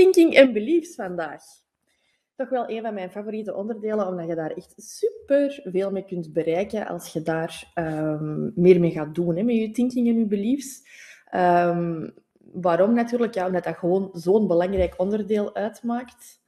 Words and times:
thinking 0.00 0.34
en 0.34 0.52
beliefs 0.52 0.94
vandaag. 0.94 1.42
Toch 2.36 2.48
wel 2.48 2.70
een 2.70 2.82
van 2.82 2.94
mijn 2.94 3.10
favoriete 3.10 3.54
onderdelen, 3.54 4.06
omdat 4.06 4.26
je 4.28 4.34
daar 4.34 4.50
echt 4.50 4.74
super 4.76 5.60
veel 5.64 5.90
mee 5.90 6.04
kunt 6.04 6.32
bereiken 6.32 6.86
als 6.86 7.12
je 7.12 7.22
daar 7.22 7.72
um, 7.74 8.52
meer 8.54 8.80
mee 8.80 8.90
gaat 8.90 9.14
doen, 9.14 9.36
hè, 9.36 9.42
met 9.42 9.56
je 9.56 9.70
thinking 9.70 10.08
en 10.08 10.18
je 10.18 10.26
beliefs. 10.26 10.82
Um, 11.34 12.14
waarom 12.52 12.94
natuurlijk? 12.94 13.34
Ja, 13.34 13.46
omdat 13.46 13.64
dat 13.64 13.76
gewoon 13.76 14.10
zo'n 14.12 14.46
belangrijk 14.46 14.94
onderdeel 14.96 15.54
uitmaakt 15.54 16.40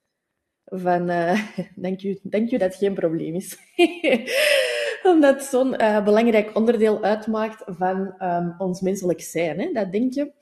van... 0.64 1.10
Uh, 1.10 1.40
denk, 1.74 2.02
u 2.02 2.18
dat 2.22 2.60
het 2.60 2.74
geen 2.74 2.94
probleem 2.94 3.34
is? 3.34 3.58
omdat 5.12 5.34
het 5.34 5.44
zo'n 5.44 5.82
uh, 5.82 6.04
belangrijk 6.04 6.56
onderdeel 6.56 7.02
uitmaakt 7.02 7.62
van 7.66 8.14
um, 8.22 8.54
ons 8.58 8.80
menselijk 8.80 9.20
zijn. 9.20 9.60
Hè? 9.60 9.72
Dat 9.72 9.92
denk 9.92 10.12
je. 10.12 10.32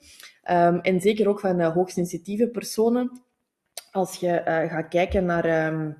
Um, 0.49 0.79
en 0.79 1.01
zeker 1.01 1.27
ook 1.27 1.39
van 1.39 1.59
uh, 1.59 1.73
hoogsensitieve 1.73 2.47
personen. 2.47 3.21
Als 3.91 4.15
je 4.15 4.27
uh, 4.27 4.43
gaat 4.43 4.87
kijken 4.87 5.25
naar, 5.25 5.73
um, 5.73 5.95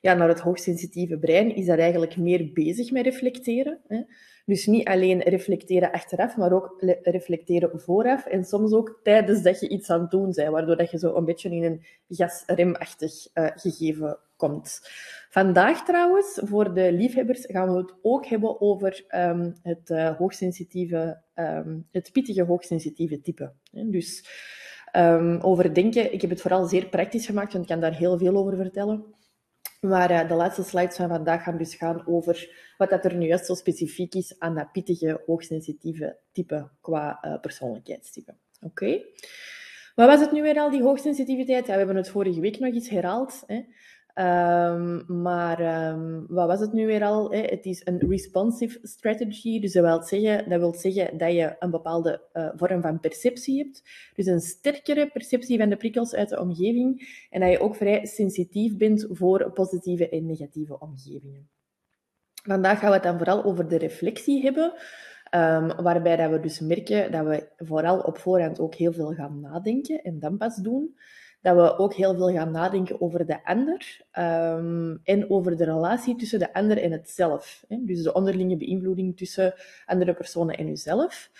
ja, 0.00 0.14
naar 0.14 0.28
het 0.28 0.40
hoogsensitieve 0.40 1.18
brein, 1.18 1.54
is 1.54 1.66
dat 1.66 1.78
eigenlijk 1.78 2.16
meer 2.16 2.50
bezig 2.52 2.90
met 2.90 3.04
reflecteren. 3.04 3.80
Hè? 3.86 4.02
Dus 4.44 4.66
niet 4.66 4.88
alleen 4.88 5.20
reflecteren 5.20 5.92
achteraf, 5.92 6.36
maar 6.36 6.52
ook 6.52 6.74
reflecteren 7.02 7.80
vooraf. 7.80 8.26
En 8.26 8.44
soms 8.44 8.72
ook 8.72 9.00
tijdens 9.02 9.42
dat 9.42 9.60
je 9.60 9.68
iets 9.68 9.90
aan 9.90 10.00
het 10.00 10.10
doen 10.10 10.32
bent, 10.32 10.50
waardoor 10.50 10.76
dat 10.76 10.90
je 10.90 10.98
zo 10.98 11.14
een 11.14 11.24
beetje 11.24 11.50
in 11.50 11.64
een 11.64 11.84
gasremachtig 12.08 13.12
uh, 13.34 13.46
gegeven 13.54 14.18
komt. 14.36 14.80
Vandaag 15.30 15.84
trouwens, 15.84 16.40
voor 16.44 16.74
de 16.74 16.92
liefhebbers, 16.92 17.44
gaan 17.46 17.72
we 17.72 17.78
het 17.78 17.94
ook 18.02 18.26
hebben 18.26 18.60
over 18.60 19.04
um, 19.08 19.54
het 19.62 19.90
uh, 19.90 20.16
hoogsensitieve, 20.16 21.22
um, 21.34 21.88
het 21.90 22.12
pittige 22.12 22.42
hoogsensitieve 22.42 23.20
type. 23.20 23.52
Dus 23.70 24.28
um, 24.96 25.40
over 25.40 25.74
denken, 25.74 26.12
ik 26.12 26.20
heb 26.20 26.30
het 26.30 26.40
vooral 26.40 26.66
zeer 26.66 26.86
praktisch 26.88 27.26
gemaakt, 27.26 27.52
want 27.52 27.64
ik 27.64 27.70
kan 27.70 27.80
daar 27.80 27.96
heel 27.96 28.18
veel 28.18 28.36
over 28.36 28.56
vertellen. 28.56 29.04
Maar 29.80 30.10
uh, 30.10 30.28
de 30.28 30.34
laatste 30.34 30.62
slides 30.62 30.96
van 30.96 31.08
vandaag 31.08 31.42
gaan 31.42 31.58
dus 31.58 31.74
gaan 31.74 32.06
over 32.06 32.64
wat 32.78 32.90
dat 32.90 33.04
er 33.04 33.16
nu 33.16 33.26
juist 33.26 33.46
zo 33.46 33.54
specifiek 33.54 34.14
is 34.14 34.38
aan 34.38 34.54
dat 34.54 34.72
pittige, 34.72 35.22
hoogsensitieve 35.26 36.18
type 36.32 36.70
qua 36.80 37.18
uh, 37.24 37.40
persoonlijkheidstype. 37.40 38.34
Oké. 38.60 39.02
Wat 39.94 40.08
was 40.08 40.20
het 40.20 40.32
nu 40.32 40.42
weer 40.42 40.58
al, 40.58 40.70
die 40.70 40.82
hoogsensitiviteit? 40.82 41.66
Ja, 41.66 41.72
we 41.72 41.78
hebben 41.78 41.96
het 41.96 42.08
vorige 42.08 42.40
week 42.40 42.58
nog 42.58 42.74
eens 42.74 42.88
herhaald. 42.88 43.42
Hè. 43.46 43.62
Um, 44.18 45.04
maar 45.22 45.88
um, 45.90 46.26
wat 46.28 46.46
was 46.46 46.60
het 46.60 46.72
nu 46.72 46.86
weer 46.86 47.02
al? 47.02 47.30
Hè? 47.30 47.40
Het 47.40 47.64
is 47.64 47.82
een 47.84 47.98
responsive 48.08 48.78
strategy. 48.82 49.60
Dus 49.60 49.72
dat 49.72 49.84
wil 49.84 50.02
zeggen, 50.02 50.48
dat 50.48 50.60
wil 50.60 50.74
zeggen 50.74 51.18
dat 51.18 51.32
je 51.32 51.56
een 51.58 51.70
bepaalde 51.70 52.20
uh, 52.32 52.48
vorm 52.54 52.80
van 52.80 53.00
perceptie 53.00 53.58
hebt. 53.58 53.82
Dus 54.14 54.26
een 54.26 54.40
sterkere 54.40 55.10
perceptie 55.10 55.58
van 55.58 55.68
de 55.68 55.76
prikkels 55.76 56.14
uit 56.14 56.28
de 56.28 56.40
omgeving. 56.40 57.08
En 57.30 57.40
dat 57.40 57.50
je 57.50 57.60
ook 57.60 57.76
vrij 57.76 58.06
sensitief 58.06 58.76
bent 58.76 59.06
voor 59.10 59.52
positieve 59.52 60.08
en 60.08 60.26
negatieve 60.26 60.78
omgevingen. 60.78 61.48
Vandaag 62.42 62.78
gaan 62.78 62.88
we 62.88 62.94
het 62.94 63.04
dan 63.04 63.16
vooral 63.16 63.44
over 63.44 63.68
de 63.68 63.78
reflectie 63.78 64.42
hebben. 64.42 64.72
Um, 65.34 65.82
waarbij 65.82 66.16
dat 66.16 66.30
we 66.30 66.40
dus 66.40 66.60
merken 66.60 67.12
dat 67.12 67.26
we 67.26 67.48
vooral 67.56 68.00
op 68.00 68.18
voorhand 68.18 68.60
ook 68.60 68.74
heel 68.74 68.92
veel 68.92 69.12
gaan 69.12 69.40
nadenken 69.40 70.02
en 70.02 70.18
dan 70.18 70.36
pas 70.36 70.56
doen 70.56 70.94
dat 71.46 71.56
we 71.56 71.78
ook 71.78 71.94
heel 71.94 72.14
veel 72.14 72.32
gaan 72.32 72.50
nadenken 72.50 73.00
over 73.00 73.26
de 73.26 73.44
ander 73.44 74.00
um, 74.18 75.00
en 75.04 75.30
over 75.30 75.56
de 75.56 75.64
relatie 75.64 76.16
tussen 76.16 76.38
de 76.38 76.52
ander 76.52 76.82
en 76.82 76.92
het 76.92 77.10
zelf. 77.10 77.64
Hè? 77.68 77.76
Dus 77.80 78.02
de 78.02 78.12
onderlinge 78.12 78.56
beïnvloeding 78.56 79.16
tussen 79.16 79.54
andere 79.84 80.14
personen 80.14 80.56
en 80.56 80.68
uzelf. 80.68 81.30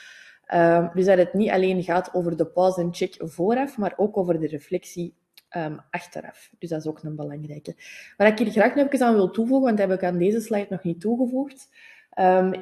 Um, 0.55 0.91
dus 0.95 1.05
dat 1.05 1.19
het 1.19 1.35
niet 1.35 1.51
alleen 1.51 1.83
gaat 1.83 2.15
over 2.15 2.37
de 2.37 2.47
pause 2.47 2.81
en 2.81 2.95
check 2.95 3.15
vooraf, 3.19 3.79
maar 3.79 3.95
ook 3.97 4.17
over 4.17 4.41
de 4.41 4.47
reflectie 4.47 5.15
um, 5.57 5.81
achteraf. 5.91 6.51
Dus 6.59 6.71
dat 6.71 6.81
is 6.81 6.87
ook 6.87 7.03
een 7.03 7.17
belangrijke. 7.17 7.75
Wat 8.17 8.29
ik 8.29 8.39
hier 8.39 8.51
graag 8.51 8.75
nog 8.75 8.89
even 8.89 9.07
aan 9.07 9.15
wil 9.15 9.31
toevoegen, 9.31 9.67
want 9.67 9.79
dat 9.79 9.89
heb 9.89 9.99
ik 9.99 10.05
aan 10.05 10.19
deze 10.19 10.41
slide 10.41 10.67
nog 10.71 10.83
niet 10.83 11.01
toegevoegd, 11.01 11.69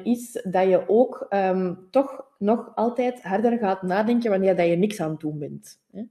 is 0.03 0.31
dat 0.43 0.67
je 0.67 0.83
ook 0.87 1.27
toch 1.91 2.25
nog 2.37 2.71
altijd 2.75 3.21
harder 3.21 3.57
gaat 3.57 3.81
nadenken 3.81 4.29
wanneer 4.29 4.55
dat 4.55 4.67
je 4.67 4.75
niks 4.75 5.01
aan 5.01 5.11
het 5.11 5.19
doen 5.19 5.39
bent. 5.39 5.79
Hè? 5.91 6.01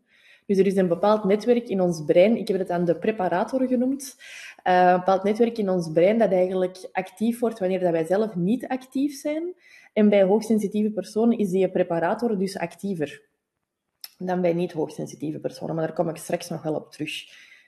Dus 0.46 0.58
er 0.58 0.66
is 0.66 0.76
een 0.76 0.88
bepaald 0.88 1.24
netwerk 1.24 1.68
in 1.68 1.80
ons 1.80 2.04
brein, 2.04 2.36
ik 2.36 2.48
heb 2.48 2.58
het 2.58 2.70
aan 2.70 2.84
de 2.84 2.96
preparator 2.96 3.66
genoemd, 3.66 4.16
uh, 4.64 4.90
een 4.90 4.98
bepaald 4.98 5.22
netwerk 5.22 5.58
in 5.58 5.70
ons 5.70 5.92
brein 5.92 6.18
dat 6.18 6.32
eigenlijk 6.32 6.88
actief 6.92 7.38
wordt 7.38 7.58
wanneer 7.58 7.80
dat 7.80 7.92
wij 7.92 8.04
zelf 8.04 8.34
niet 8.34 8.68
actief 8.68 9.20
zijn. 9.20 9.54
En 9.92 10.08
bij 10.08 10.22
hoogsensitieve 10.22 10.90
personen 10.90 11.38
is 11.38 11.50
die 11.50 11.70
preparator 11.70 12.38
dus 12.38 12.58
actiever 12.58 13.22
dan 14.18 14.40
bij 14.40 14.52
niet 14.52 14.72
hoogsensitieve 14.72 15.38
personen. 15.38 15.74
Maar 15.74 15.86
daar 15.86 15.96
kom 15.96 16.08
ik 16.08 16.16
straks 16.16 16.48
nog 16.48 16.62
wel 16.62 16.74
op 16.74 16.92
terug. 16.92 17.12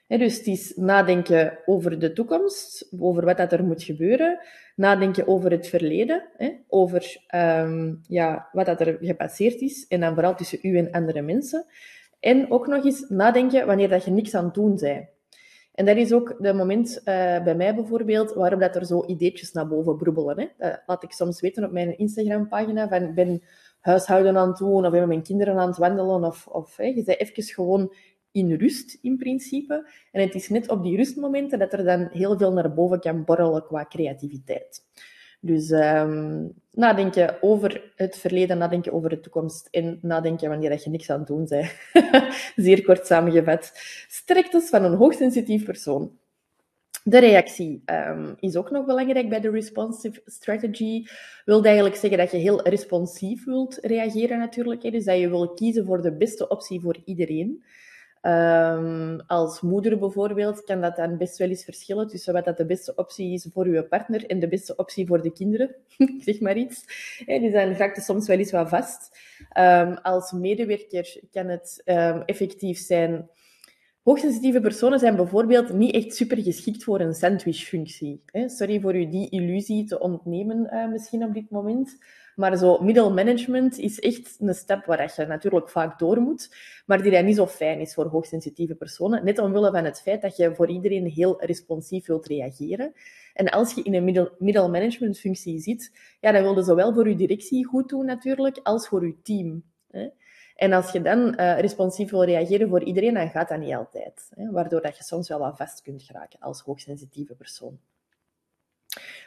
Dus 0.07 0.37
het 0.37 0.47
is 0.47 0.75
nadenken 0.75 1.59
over 1.65 1.99
de 1.99 2.13
toekomst, 2.13 2.87
over 2.99 3.25
wat 3.25 3.37
dat 3.37 3.51
er 3.51 3.63
moet 3.63 3.83
gebeuren. 3.83 4.39
Nadenken 4.75 5.27
over 5.27 5.51
het 5.51 5.67
verleden, 5.67 6.29
over 6.67 7.17
um, 7.35 8.01
ja, 8.07 8.49
wat 8.51 8.65
dat 8.65 8.81
er 8.81 8.97
gepasseerd 9.01 9.61
is. 9.61 9.85
En 9.87 9.99
dan 9.99 10.13
vooral 10.13 10.35
tussen 10.35 10.59
u 10.61 10.77
en 10.77 10.91
andere 10.91 11.21
mensen. 11.21 11.65
En 12.19 12.51
ook 12.51 12.67
nog 12.67 12.85
eens 12.85 13.05
nadenken 13.09 13.65
wanneer 13.65 13.89
dat 13.89 14.03
je 14.03 14.11
niks 14.11 14.35
aan 14.35 14.45
het 14.45 14.53
doen 14.53 14.75
bent. 14.75 15.07
En 15.77 15.85
dat 15.85 15.97
is 15.97 16.13
ook 16.13 16.35
de 16.39 16.53
moment 16.53 16.97
uh, 16.97 17.03
bij 17.43 17.55
mij 17.55 17.75
bijvoorbeeld 17.75 18.33
waarop 18.33 18.59
dat 18.59 18.75
er 18.75 18.85
zo 18.85 19.05
ideetjes 19.05 19.51
naar 19.51 19.67
boven 19.67 19.97
broebelen. 19.97 20.39
Hè. 20.39 20.47
Dat 20.57 20.81
laat 20.85 21.03
ik 21.03 21.11
soms 21.11 21.41
weten 21.41 21.63
op 21.63 21.71
mijn 21.71 21.97
Instagram-pagina. 21.97 22.87
Van 22.87 23.03
ik 23.03 23.15
ben 23.15 23.43
huishouden 23.79 24.37
aan 24.37 24.47
het 24.47 24.57
doen 24.57 24.85
of 24.85 24.91
ben 24.91 25.07
mijn 25.07 25.23
kinderen 25.23 25.57
aan 25.57 25.67
het 25.67 25.77
wandelen. 25.77 26.23
Of, 26.23 26.47
of 26.47 26.77
hè, 26.77 26.83
je 26.83 27.03
bent 27.03 27.19
even 27.19 27.43
gewoon 27.43 27.93
in 28.31 28.53
rust 28.53 28.97
in 29.01 29.17
principe. 29.17 29.89
En 30.11 30.21
het 30.21 30.35
is 30.35 30.49
net 30.49 30.69
op 30.69 30.83
die 30.83 30.97
rustmomenten 30.97 31.59
dat 31.59 31.73
er 31.73 31.83
dan 31.83 32.07
heel 32.11 32.37
veel 32.37 32.53
naar 32.53 32.73
boven 32.73 32.99
kan 32.99 33.25
borrelen 33.25 33.63
qua 33.65 33.85
creativiteit. 33.85 34.83
Dus 35.47 35.69
um, 35.69 36.53
nadenken 36.71 37.37
over 37.41 37.91
het 37.95 38.17
verleden, 38.17 38.57
nadenken 38.57 38.93
over 38.93 39.09
de 39.09 39.19
toekomst 39.19 39.67
en 39.71 39.99
nadenken 40.01 40.49
wanneer 40.49 40.69
dat 40.69 40.83
je 40.83 40.89
niks 40.89 41.09
aan 41.09 41.19
het 41.19 41.27
doen 41.27 41.45
bent. 41.47 41.71
Zeer 42.65 42.83
kort 42.83 43.07
samengevat. 43.07 43.71
Sterktes 44.07 44.69
van 44.69 44.83
een 44.83 44.93
hoogsensitief 44.93 45.65
persoon. 45.65 46.11
De 47.03 47.19
reactie 47.19 47.83
um, 47.85 48.35
is 48.39 48.55
ook 48.55 48.71
nog 48.71 48.85
belangrijk 48.85 49.29
bij 49.29 49.39
de 49.39 49.49
responsive 49.49 50.21
strategy. 50.25 51.05
Wil 51.45 51.63
eigenlijk 51.63 51.95
zeggen 51.95 52.19
dat 52.19 52.31
je 52.31 52.37
heel 52.37 52.67
responsief 52.67 53.45
wilt 53.45 53.77
reageren 53.81 54.37
natuurlijk. 54.39 54.81
Dus 54.81 55.05
dat 55.05 55.19
je 55.19 55.29
wil 55.29 55.53
kiezen 55.53 55.85
voor 55.85 56.01
de 56.01 56.11
beste 56.11 56.47
optie 56.47 56.81
voor 56.81 56.97
iedereen. 57.05 57.63
Um, 58.21 59.19
als 59.27 59.61
moeder 59.61 59.99
bijvoorbeeld 59.99 60.63
kan 60.63 60.81
dat 60.81 60.95
dan 60.95 61.17
best 61.17 61.37
wel 61.37 61.49
eens 61.49 61.63
verschillen 61.63 62.07
tussen 62.07 62.33
wat 62.33 62.45
dat 62.45 62.57
de 62.57 62.65
beste 62.65 62.95
optie 62.95 63.33
is 63.33 63.49
voor 63.53 63.65
uw 63.65 63.83
partner 63.83 64.25
en 64.25 64.39
de 64.39 64.47
beste 64.47 64.75
optie 64.75 65.07
voor 65.07 65.21
de 65.21 65.31
kinderen. 65.31 65.75
zeg 66.25 66.39
maar 66.39 66.57
iets. 66.57 66.83
Die 67.25 67.51
zijn 67.51 67.75
vaak 67.75 67.95
soms 67.95 68.27
wel 68.27 68.37
eens 68.37 68.51
wat 68.51 68.69
vast. 68.69 69.19
Um, 69.57 69.93
als 69.93 70.31
medewerker 70.31 71.19
kan 71.31 71.47
het 71.47 71.81
um, 71.85 72.21
effectief 72.21 72.77
zijn. 72.79 73.29
Hoogsensitieve 74.03 74.59
personen 74.59 74.99
zijn 74.99 75.15
bijvoorbeeld 75.15 75.73
niet 75.73 75.93
echt 75.93 76.15
super 76.15 76.37
geschikt 76.37 76.83
voor 76.83 76.99
een 76.99 77.13
sandwichfunctie. 77.13 78.23
Sorry 78.45 78.79
voor 78.79 78.95
u 78.95 79.09
die 79.09 79.29
illusie 79.29 79.85
te 79.85 79.99
ontnemen 79.99 80.69
uh, 80.73 80.87
misschien 80.87 81.23
op 81.23 81.33
dit 81.33 81.49
moment. 81.49 81.97
Maar 82.37 82.57
zo 82.57 82.77
middle 82.79 83.09
management 83.09 83.77
is 83.77 83.99
echt 83.99 84.35
een 84.39 84.53
stap 84.53 84.85
waar 84.85 85.13
je 85.15 85.25
natuurlijk 85.25 85.69
vaak 85.69 85.99
door 85.99 86.19
moet, 86.19 86.55
maar 86.85 87.01
die 87.01 87.11
dan 87.11 87.25
niet 87.25 87.35
zo 87.35 87.47
fijn 87.47 87.79
is 87.79 87.93
voor 87.93 88.05
hoogsensitieve 88.05 88.75
personen. 88.75 89.25
Net 89.25 89.39
omwille 89.39 89.71
van 89.71 89.85
het 89.85 90.01
feit 90.01 90.21
dat 90.21 90.37
je 90.37 90.55
voor 90.55 90.69
iedereen 90.69 91.05
heel 91.05 91.41
responsief 91.43 92.05
wilt 92.05 92.27
reageren. 92.27 92.93
En 93.33 93.49
als 93.49 93.73
je 93.73 93.83
in 93.83 93.93
een 93.93 94.03
middle, 94.03 94.31
middle 94.39 94.67
management 94.67 95.19
functie 95.19 95.59
zit, 95.59 95.91
ja, 96.19 96.31
dan 96.31 96.41
wil 96.41 96.55
je 96.55 96.63
zowel 96.63 96.93
voor 96.93 97.09
je 97.09 97.15
directie 97.15 97.65
goed 97.65 97.89
doen 97.89 98.05
natuurlijk, 98.05 98.59
als 98.63 98.87
voor 98.87 99.05
je 99.05 99.21
team. 99.21 99.63
Hè. 99.91 100.07
En 100.55 100.73
als 100.73 100.91
je 100.91 101.01
dan 101.01 101.19
uh, 101.39 101.59
responsief 101.59 102.09
wil 102.09 102.23
reageren 102.23 102.69
voor 102.69 102.83
iedereen, 102.83 103.13
dan 103.13 103.29
gaat 103.29 103.49
dat 103.49 103.59
niet 103.59 103.73
altijd. 103.73 104.29
Hè, 104.35 104.51
waardoor 104.51 104.81
dat 104.81 104.97
je 104.97 105.03
soms 105.03 105.29
wel 105.29 105.39
wat 105.39 105.57
vast 105.57 105.81
kunt 105.81 106.03
geraken 106.03 106.39
als 106.39 106.61
hoogsensitieve 106.61 107.35
persoon. 107.35 107.79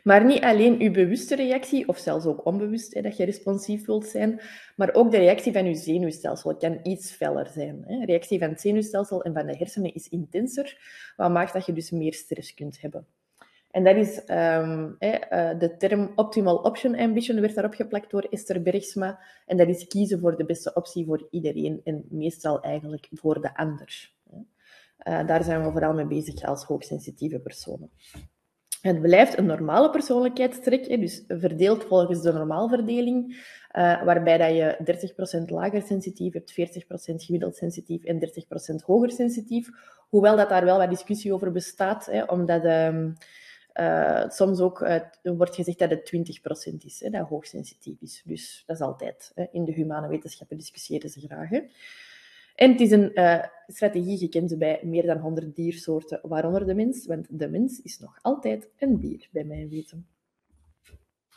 Maar 0.02 0.24
niet 0.24 0.42
alleen 0.42 0.80
uw 0.80 0.90
bewuste 0.90 1.36
reactie, 1.36 1.88
of 1.88 1.98
zelfs 1.98 2.26
ook 2.26 2.46
onbewust, 2.46 2.94
hè, 2.94 3.00
dat 3.00 3.16
je 3.16 3.24
responsief 3.24 3.86
wilt 3.86 4.06
zijn, 4.06 4.40
maar 4.76 4.94
ook 4.94 5.10
de 5.10 5.16
reactie 5.16 5.52
van 5.52 5.64
uw 5.64 5.74
zenuwstelsel 5.74 6.56
kan 6.56 6.80
iets 6.82 7.10
feller 7.10 7.46
zijn. 7.46 7.84
Hè. 7.86 7.98
De 7.98 8.06
reactie 8.06 8.38
van 8.38 8.48
het 8.48 8.60
zenuwstelsel 8.60 9.22
en 9.22 9.32
van 9.32 9.46
de 9.46 9.56
hersenen 9.56 9.94
is 9.94 10.08
intenser, 10.08 10.78
wat 11.16 11.30
maakt 11.30 11.52
dat 11.52 11.66
je 11.66 11.72
dus 11.72 11.90
meer 11.90 12.14
stress 12.14 12.54
kunt 12.54 12.80
hebben. 12.80 13.06
En 13.70 13.84
dat 13.84 13.96
is 13.96 14.22
um, 14.28 14.96
uh, 14.98 15.58
de 15.58 15.74
term 15.78 16.12
optimal 16.14 16.56
option 16.56 16.98
ambition, 16.98 17.40
werd 17.40 17.54
daarop 17.54 17.74
geplakt 17.74 18.10
door 18.10 18.26
Esther 18.30 18.62
Bergsma. 18.62 19.20
En 19.46 19.56
dat 19.56 19.68
is 19.68 19.86
kiezen 19.86 20.20
voor 20.20 20.36
de 20.36 20.44
beste 20.44 20.74
optie 20.74 21.04
voor 21.04 21.26
iedereen 21.30 21.80
en 21.84 22.04
meestal 22.08 22.60
eigenlijk 22.62 23.08
voor 23.12 23.40
de 23.40 23.56
ander. 23.56 24.12
Uh, 25.08 25.26
daar 25.26 25.44
zijn 25.44 25.64
we 25.64 25.70
vooral 25.70 25.94
mee 25.94 26.06
bezig 26.06 26.42
als 26.42 26.64
hoogsensitieve 26.64 27.38
personen. 27.38 27.90
Het 28.80 29.02
blijft 29.02 29.38
een 29.38 29.46
normale 29.46 29.90
persoonlijkheidstrek, 29.90 31.00
dus 31.00 31.24
verdeeld 31.28 31.84
volgens 31.84 32.22
de 32.22 32.32
normaalverdeling, 32.32 33.28
uh, 33.76 34.04
waarbij 34.04 34.38
dat 34.38 34.50
je 34.50 34.76
30% 35.40 35.50
lager 35.50 35.82
sensitief 35.82 36.32
hebt, 36.32 36.52
40% 36.52 37.24
gemiddeld 37.24 37.56
sensitief 37.56 38.04
en 38.04 38.18
30% 38.18 38.84
hoger 38.84 39.10
sensitief. 39.10 39.68
Hoewel 40.08 40.36
dat 40.36 40.48
daar 40.48 40.64
wel 40.64 40.78
wat 40.78 40.90
discussie 40.90 41.32
over 41.32 41.52
bestaat, 41.52 42.10
omdat 42.26 42.64
um, 42.64 43.16
uh, 43.74 44.28
soms 44.28 44.60
ook 44.60 44.80
uh, 44.80 44.96
wordt 45.22 45.54
gezegd 45.54 45.78
dat 45.78 45.90
het 45.90 46.12
20% 46.72 46.74
is, 46.84 46.98
dat 47.10 47.28
hoogsensitief 47.28 48.00
is. 48.00 48.22
Dus 48.24 48.62
dat 48.66 48.76
is 48.76 48.82
altijd. 48.82 49.32
In 49.52 49.64
de 49.64 49.72
humane 49.72 50.08
wetenschappen 50.08 50.56
discussiëren 50.56 51.10
ze 51.10 51.20
graag. 51.20 51.50
En 52.60 52.70
het 52.70 52.80
is 52.80 52.90
een 52.90 53.10
uh, 53.14 53.42
strategie 53.66 54.18
gekend 54.18 54.58
bij 54.58 54.80
meer 54.82 55.06
dan 55.06 55.18
100 55.18 55.56
diersoorten, 55.56 56.20
waaronder 56.22 56.66
de 56.66 56.74
mens, 56.74 57.06
want 57.06 57.26
de 57.30 57.48
mens 57.48 57.80
is 57.82 57.98
nog 57.98 58.18
altijd 58.22 58.68
een 58.78 59.00
dier, 59.00 59.28
bij 59.30 59.44
mijn 59.44 59.68
weten. 59.68 60.06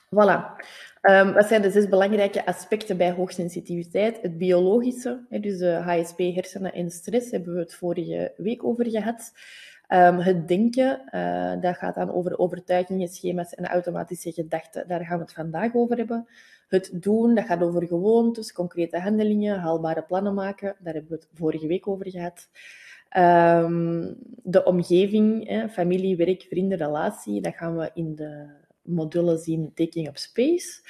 Voilà. 0.09 0.63
Um, 1.01 1.33
wat 1.33 1.47
zijn 1.47 1.61
de 1.61 1.71
zes 1.71 1.87
belangrijke 1.87 2.45
aspecten 2.45 2.97
bij 2.97 3.11
hoogsensitiviteit? 3.11 4.21
Het 4.21 4.37
biologische, 4.37 5.25
dus 5.29 5.57
de 5.57 5.71
HSP, 5.71 6.17
hersenen 6.17 6.73
en 6.73 6.91
stress, 6.91 7.31
hebben 7.31 7.53
we 7.53 7.59
het 7.59 7.75
vorige 7.75 8.33
week 8.37 8.63
over 8.63 8.89
gehad. 8.89 9.31
Um, 9.89 10.19
het 10.19 10.47
denken, 10.47 11.01
uh, 11.11 11.61
dat 11.61 11.77
gaat 11.77 11.95
dan 11.95 12.11
over 12.11 12.37
overtuigingen, 12.37 13.07
schema's 13.07 13.53
en 13.53 13.65
automatische 13.65 14.31
gedachten. 14.31 14.87
Daar 14.87 15.05
gaan 15.05 15.17
we 15.17 15.23
het 15.23 15.33
vandaag 15.33 15.75
over 15.75 15.97
hebben. 15.97 16.27
Het 16.67 16.89
doen, 16.93 17.35
dat 17.35 17.45
gaat 17.45 17.61
over 17.61 17.87
gewoontes, 17.87 18.53
concrete 18.53 18.99
handelingen, 18.99 19.59
haalbare 19.59 20.03
plannen 20.03 20.33
maken. 20.33 20.75
Daar 20.79 20.93
hebben 20.93 21.11
we 21.11 21.17
het 21.17 21.27
vorige 21.33 21.67
week 21.67 21.87
over 21.87 22.09
gehad. 22.09 22.47
Um, 23.17 24.15
de 24.43 24.63
omgeving, 24.63 25.49
familie, 25.71 26.15
werk, 26.15 26.41
vrienden, 26.49 26.77
relatie, 26.77 27.41
dat 27.41 27.55
gaan 27.55 27.77
we 27.77 27.91
in 27.93 28.15
de 28.15 28.45
module 28.81 29.37
zien 29.37 29.71
Taking 29.73 30.07
Up 30.07 30.17
Space. 30.17 30.81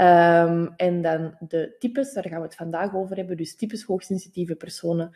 Um, 0.00 0.72
en 0.76 1.02
dan 1.02 1.34
de 1.48 1.76
types, 1.78 2.12
daar 2.12 2.28
gaan 2.28 2.40
we 2.40 2.46
het 2.46 2.54
vandaag 2.54 2.94
over 2.94 3.16
hebben. 3.16 3.36
Dus 3.36 3.56
types 3.56 3.82
hoogsensitieve 3.82 4.54
personen. 4.54 5.12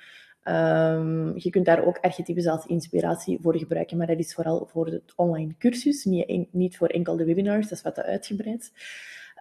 Um, 0.49 1.33
je 1.37 1.51
kunt 1.51 1.65
daar 1.65 1.85
ook 1.85 1.99
archetypes 2.01 2.47
als 2.47 2.67
inspiratie 2.67 3.39
voor 3.43 3.57
gebruiken, 3.57 3.97
maar 3.97 4.07
dat 4.07 4.19
is 4.19 4.35
vooral 4.35 4.67
voor 4.67 4.87
het 4.87 5.13
online 5.17 5.55
cursus, 5.59 6.05
niet, 6.05 6.53
niet 6.53 6.77
voor 6.77 6.89
enkel 6.89 7.17
de 7.17 7.25
webinars, 7.25 7.69
dat 7.69 7.79
is 7.79 7.85
wat 7.85 8.01
uitgebreid. 8.01 8.73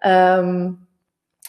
Um, 0.06 0.88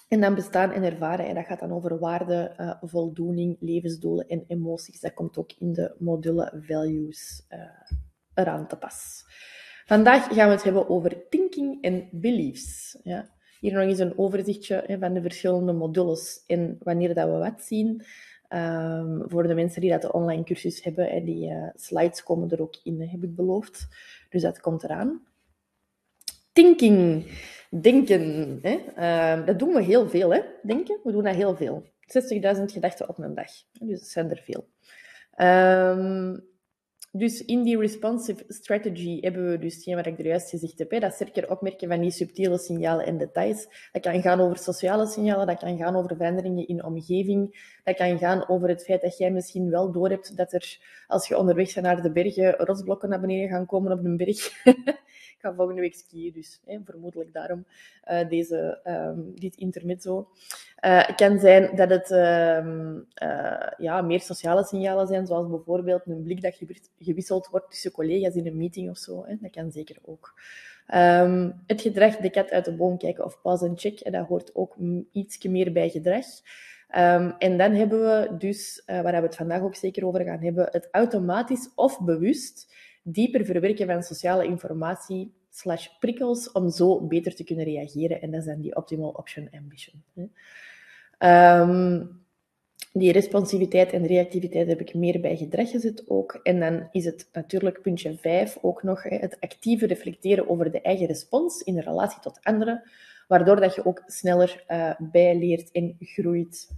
en 0.08 0.20
dan 0.20 0.34
bestaan 0.34 0.72
en 0.72 0.82
ervaren, 0.82 1.26
en 1.26 1.34
dat 1.34 1.44
gaat 1.44 1.60
dan 1.60 1.72
over 1.72 1.98
waarde, 1.98 2.54
uh, 2.60 2.74
voldoening, 2.80 3.56
levensdoelen 3.60 4.28
en 4.28 4.44
emoties. 4.46 5.00
Dat 5.00 5.14
komt 5.14 5.38
ook 5.38 5.52
in 5.58 5.72
de 5.72 5.94
module 5.98 6.62
values 6.66 7.46
uh, 7.50 7.58
eraan 8.34 8.68
te 8.68 8.76
pas. 8.76 9.24
Vandaag 9.86 10.24
gaan 10.24 10.48
we 10.48 10.54
het 10.54 10.62
hebben 10.62 10.88
over 10.88 11.28
thinking 11.28 11.82
en 11.82 12.08
beliefs. 12.10 12.98
Ja. 13.02 13.28
Hier 13.60 13.72
nog 13.72 13.82
eens 13.82 13.98
een 13.98 14.18
overzichtje 14.18 14.96
van 15.00 15.14
de 15.14 15.22
verschillende 15.22 15.72
modules 15.72 16.44
en 16.46 16.76
wanneer 16.82 17.14
dat 17.14 17.28
we 17.28 17.36
wat 17.36 17.62
zien. 17.62 18.02
Um, 18.49 19.23
voor 19.26 19.46
de 19.46 19.55
mensen 19.55 19.81
die 19.81 19.91
dat 19.91 20.02
de 20.02 20.12
online 20.12 20.44
cursus 20.44 20.82
hebben, 20.82 21.06
hè, 21.06 21.25
die 21.25 21.50
uh, 21.50 21.69
slides 21.75 22.23
komen 22.23 22.50
er 22.50 22.62
ook 22.62 22.76
in, 22.82 23.00
heb 23.00 23.23
ik 23.23 23.35
beloofd. 23.35 23.88
Dus 24.31 24.43
dat 24.43 24.61
komt 24.61 24.85
eraan. 24.85 25.23
Thinking, 26.52 27.26
denken. 27.70 28.58
Hè. 28.62 28.79
Uh, 28.99 29.46
dat 29.46 29.58
doen 29.58 29.75
we 29.75 29.82
heel 29.82 30.08
veel, 30.08 30.32
hè? 30.32 30.41
denken. 30.62 30.99
We 31.05 31.12
doen 31.12 31.25
dat 31.25 31.35
heel 31.35 31.56
veel. 31.56 31.82
60.000 32.56 32.64
gedachten 32.64 33.08
op 33.08 33.19
een 33.19 33.35
dag. 33.35 33.50
Dus 33.73 34.00
dat 34.00 34.08
zijn 34.08 34.31
er 34.31 34.43
veel. 34.44 34.69
Um, 35.38 36.52
dus 37.16 37.44
in 37.44 37.62
die 37.62 37.78
responsive 37.78 38.44
strategy 38.49 39.20
hebben 39.20 39.50
we 39.50 39.58
dus 39.58 39.84
wat 39.84 40.06
ik 40.06 40.19
er 40.19 40.26
juist 40.26 40.50
gezegd 40.50 40.78
heb, 40.78 40.90
hè, 40.90 40.99
dat 40.99 41.14
sterker 41.14 41.50
opmerken 41.50 41.88
van 41.88 42.00
die 42.00 42.11
subtiele 42.11 42.58
signalen 42.58 43.06
en 43.06 43.19
details. 43.19 43.88
Dat 43.93 44.02
kan 44.02 44.22
gaan 44.22 44.40
over 44.40 44.56
sociale 44.56 45.06
signalen, 45.06 45.46
dat 45.46 45.58
kan 45.58 45.76
gaan 45.76 45.96
over 45.96 46.16
veranderingen 46.16 46.69
in 46.69 46.84
omgeving, 46.84 47.72
dat 47.84 47.96
kan 47.96 48.19
gaan 48.19 48.49
over 48.49 48.69
het 48.69 48.84
feit 48.84 49.02
dat 49.02 49.19
jij 49.19 49.31
misschien 49.31 49.70
wel 49.70 49.93
doorhebt 49.93 50.37
dat 50.37 50.52
er, 50.52 50.78
als 51.06 51.28
je 51.28 51.38
onderweg 51.38 51.75
bent 51.75 51.87
naar 51.87 52.02
de 52.02 52.12
bergen, 52.12 52.52
rotsblokken 52.56 53.08
naar 53.08 53.20
beneden 53.20 53.49
gaan 53.49 53.66
komen 53.66 53.93
op 53.93 54.05
een 54.05 54.16
berg. 54.16 54.50
ga 55.44 55.55
volgende 55.55 55.81
week 55.81 55.94
skiën, 55.94 56.32
dus 56.32 56.61
hè, 56.67 56.79
vermoedelijk 56.85 57.32
daarom 57.32 57.64
uh, 58.11 58.29
deze, 58.29 58.81
um, 58.85 59.32
dit 59.35 59.56
intermezzo. 59.56 60.29
Uh, 60.85 61.06
het 61.06 61.17
kan 61.17 61.38
zijn 61.38 61.76
dat 61.76 61.91
het 61.91 62.11
uh, 62.11 63.70
ja, 63.79 64.02
meer 64.02 64.20
sociale 64.20 64.64
signalen 64.64 65.06
zijn, 65.06 65.26
zoals 65.26 65.49
bijvoorbeeld 65.49 66.06
een 66.06 66.23
blik 66.23 66.43
dat 66.43 66.61
gewisseld 66.99 67.49
wordt 67.50 67.70
tussen 67.70 67.93
collega's 67.93 68.35
in 68.35 68.46
een 68.46 68.56
meeting 68.56 68.91
of 68.91 68.99
zo. 68.99 69.25
Hè. 69.26 69.37
Dat 69.41 69.50
kan 69.50 69.73
zeker 69.73 69.96
ook. 70.05 70.41
Um, 70.94 71.62
het 71.67 71.81
gedrag, 71.81 72.17
de 72.17 72.31
kat 72.31 72.50
uit 72.50 72.64
de 72.64 72.76
boom 72.76 72.99
kijken 72.99 73.25
of 73.25 73.40
pause 73.43 73.67
en 73.67 73.79
check, 73.79 74.00
en 74.00 74.12
dat 74.12 74.26
hoort 74.26 74.55
ook 74.55 74.76
iets 75.12 75.43
meer 75.43 75.73
bij 75.73 75.88
gedrag. 75.88 76.26
En 77.38 77.58
dan 77.58 77.73
hebben 77.73 78.00
we 78.00 78.37
dus, 78.38 78.82
waar 78.87 79.02
we 79.02 79.26
het 79.26 79.37
vandaag 79.37 79.62
ook 79.62 79.75
zeker 79.75 80.06
over 80.06 80.25
gaan 80.25 80.43
hebben, 80.43 80.69
het 80.70 80.88
automatisch 80.90 81.70
of 81.75 82.00
bewust 82.00 82.75
dieper 83.04 83.44
verwerken 83.44 83.86
van 83.86 84.02
sociale 84.02 84.44
informatie 84.44 85.32
slash 85.50 85.88
prikkels 86.00 86.52
om 86.52 86.70
zo 86.70 87.00
beter 87.00 87.34
te 87.34 87.44
kunnen 87.44 87.64
reageren. 87.64 88.20
En 88.20 88.30
dat 88.30 88.44
dan 88.44 88.60
die 88.60 88.76
optimal 88.76 89.10
option 89.10 89.48
ambition. 89.52 90.02
Um, 91.18 92.22
die 92.92 93.12
responsiviteit 93.12 93.92
en 93.92 94.06
reactiviteit 94.06 94.66
heb 94.66 94.80
ik 94.80 94.94
meer 94.94 95.20
bij 95.20 95.36
gedrag 95.36 95.70
gezet 95.70 96.04
ook. 96.08 96.40
En 96.42 96.60
dan 96.60 96.88
is 96.92 97.04
het 97.04 97.28
natuurlijk 97.32 97.82
puntje 97.82 98.16
5 98.16 98.58
ook 98.60 98.82
nog 98.82 99.02
het 99.02 99.36
actieve 99.40 99.86
reflecteren 99.86 100.48
over 100.48 100.70
de 100.70 100.80
eigen 100.80 101.06
respons 101.06 101.62
in 101.62 101.78
relatie 101.78 102.20
tot 102.20 102.38
anderen, 102.42 102.82
waardoor 103.28 103.60
dat 103.60 103.74
je 103.74 103.86
ook 103.86 104.02
sneller 104.06 104.64
uh, 104.68 104.90
bijleert 104.98 105.70
en 105.70 105.96
groeit. 106.00 106.74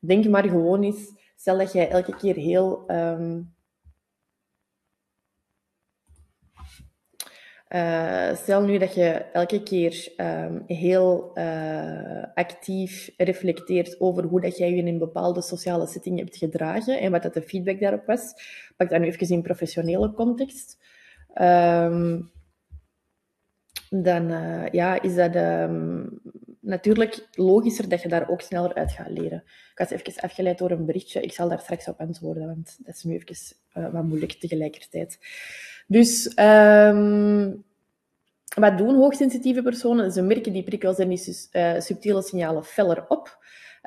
Denk 0.00 0.28
maar 0.28 0.48
gewoon 0.48 0.82
eens, 0.82 1.12
stel 1.36 1.58
dat 1.58 1.72
jij 1.72 1.88
elke 1.88 2.16
keer 2.16 2.34
heel 2.34 2.84
um, 2.90 3.54
Uh, 7.74 8.34
stel 8.34 8.62
nu 8.62 8.78
dat 8.78 8.94
je 8.94 9.10
elke 9.32 9.62
keer 9.62 10.12
um, 10.16 10.62
heel 10.66 11.30
uh, 11.38 12.22
actief 12.34 13.10
reflecteert 13.16 14.00
over 14.00 14.24
hoe 14.24 14.40
dat 14.40 14.58
jij 14.58 14.70
je 14.70 14.76
in 14.76 14.86
een 14.86 14.98
bepaalde 14.98 15.42
sociale 15.42 15.86
setting 15.86 16.18
hebt 16.18 16.36
gedragen 16.36 17.00
en 17.00 17.10
wat 17.10 17.22
dat 17.22 17.34
de 17.34 17.42
feedback 17.42 17.80
daarop 17.80 18.06
was. 18.06 18.34
Pak 18.76 18.90
dat 18.90 19.00
nu 19.00 19.06
even 19.06 19.28
in 19.28 19.42
professionele 19.42 20.12
context. 20.12 20.78
Um, 21.40 22.30
dan 23.90 24.30
uh, 24.30 24.68
ja, 24.68 25.02
is 25.02 25.14
dat 25.14 25.36
um, 25.36 26.20
natuurlijk 26.64 27.28
logischer 27.32 27.88
dat 27.88 28.02
je 28.02 28.08
daar 28.08 28.28
ook 28.28 28.40
sneller 28.40 28.74
uit 28.74 28.92
gaat 28.92 29.10
leren. 29.10 29.42
Ik 29.46 29.78
was 29.78 29.90
even 29.90 30.22
afgeleid 30.22 30.58
door 30.58 30.70
een 30.70 30.86
berichtje. 30.86 31.20
Ik 31.20 31.32
zal 31.32 31.48
daar 31.48 31.60
straks 31.60 31.88
op 31.88 32.00
antwoorden, 32.00 32.46
want 32.46 32.78
dat 32.78 32.94
is 32.94 33.02
nu 33.02 33.14
even 33.14 33.92
wat 33.92 34.04
moeilijk 34.04 34.32
tegelijkertijd. 34.32 35.18
Dus 35.86 36.32
um, 36.38 37.64
wat 38.54 38.78
doen 38.78 38.94
hoogsensitieve 38.94 39.62
personen? 39.62 40.12
Ze 40.12 40.22
merken 40.22 40.52
die 40.52 40.62
prikkels 40.62 40.98
en 40.98 41.08
die 41.08 41.48
uh, 41.52 41.80
subtiele 41.80 42.22
signalen 42.22 42.64
feller 42.64 43.04
op. 43.08 43.38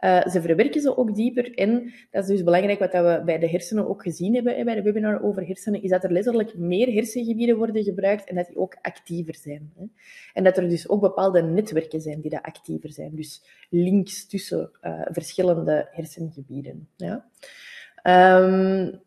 Uh, 0.03 0.25
ze 0.27 0.41
verwerken 0.41 0.81
ze 0.81 0.97
ook 0.97 1.15
dieper. 1.15 1.53
En 1.53 1.93
dat 2.11 2.23
is 2.23 2.29
dus 2.29 2.43
belangrijk 2.43 2.79
wat 2.79 2.91
we 2.91 3.21
bij 3.25 3.39
de 3.39 3.49
hersenen 3.49 3.87
ook 3.87 4.01
gezien 4.01 4.33
hebben 4.33 4.65
bij 4.65 4.75
de 4.75 4.81
webinar 4.81 5.23
over 5.23 5.47
hersenen, 5.47 5.83
is 5.83 5.89
dat 5.89 6.03
er 6.03 6.11
letterlijk 6.11 6.57
meer 6.57 6.93
hersengebieden 6.93 7.57
worden 7.57 7.83
gebruikt 7.83 8.29
en 8.29 8.35
dat 8.35 8.47
die 8.47 8.57
ook 8.57 8.77
actiever 8.81 9.35
zijn. 9.35 9.71
Hè. 9.75 9.85
En 10.33 10.43
dat 10.43 10.57
er 10.57 10.69
dus 10.69 10.89
ook 10.89 11.01
bepaalde 11.01 11.41
netwerken 11.41 12.01
zijn 12.01 12.21
die 12.21 12.31
dat 12.31 12.41
actiever 12.41 12.91
zijn. 12.91 13.15
Dus 13.15 13.43
links 13.69 14.27
tussen 14.27 14.71
uh, 14.81 15.01
verschillende 15.05 15.87
hersengebieden. 15.91 16.87
Ja. 16.95 17.25
Um, 18.03 19.05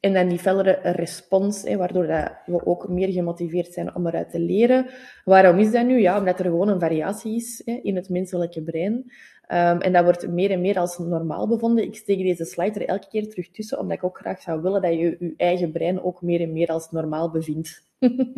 en 0.00 0.12
dan 0.12 0.28
die 0.28 0.38
fellere 0.38 0.78
respons, 0.82 1.62
hè, 1.62 1.76
waardoor 1.76 2.06
dat 2.06 2.32
we 2.46 2.66
ook 2.66 2.88
meer 2.88 3.12
gemotiveerd 3.12 3.72
zijn 3.72 3.94
om 3.94 4.06
eruit 4.06 4.30
te 4.30 4.40
leren. 4.40 4.86
Waarom 5.24 5.58
is 5.58 5.70
dat 5.70 5.86
nu? 5.86 6.00
Ja, 6.00 6.18
omdat 6.18 6.38
er 6.38 6.44
gewoon 6.44 6.68
een 6.68 6.80
variatie 6.80 7.34
is 7.34 7.62
hè, 7.64 7.72
in 7.82 7.96
het 7.96 8.08
menselijke 8.08 8.62
brein. 8.62 9.12
Um, 9.52 9.80
en 9.80 9.92
dat 9.92 10.04
wordt 10.04 10.28
meer 10.28 10.50
en 10.50 10.60
meer 10.60 10.78
als 10.78 10.98
normaal 10.98 11.48
bevonden. 11.48 11.84
Ik 11.84 11.96
steek 11.96 12.18
deze 12.18 12.44
slide 12.44 12.80
er 12.80 12.88
elke 12.88 13.08
keer 13.08 13.28
terug 13.28 13.50
tussen, 13.50 13.78
omdat 13.78 13.96
ik 13.96 14.04
ook 14.04 14.18
graag 14.18 14.40
zou 14.40 14.62
willen 14.62 14.82
dat 14.82 14.92
je 14.92 14.98
je 14.98 15.34
eigen 15.36 15.72
brein 15.72 16.02
ook 16.02 16.22
meer 16.22 16.40
en 16.40 16.52
meer 16.52 16.68
als 16.68 16.90
normaal 16.90 17.30
bevindt. 17.30 17.86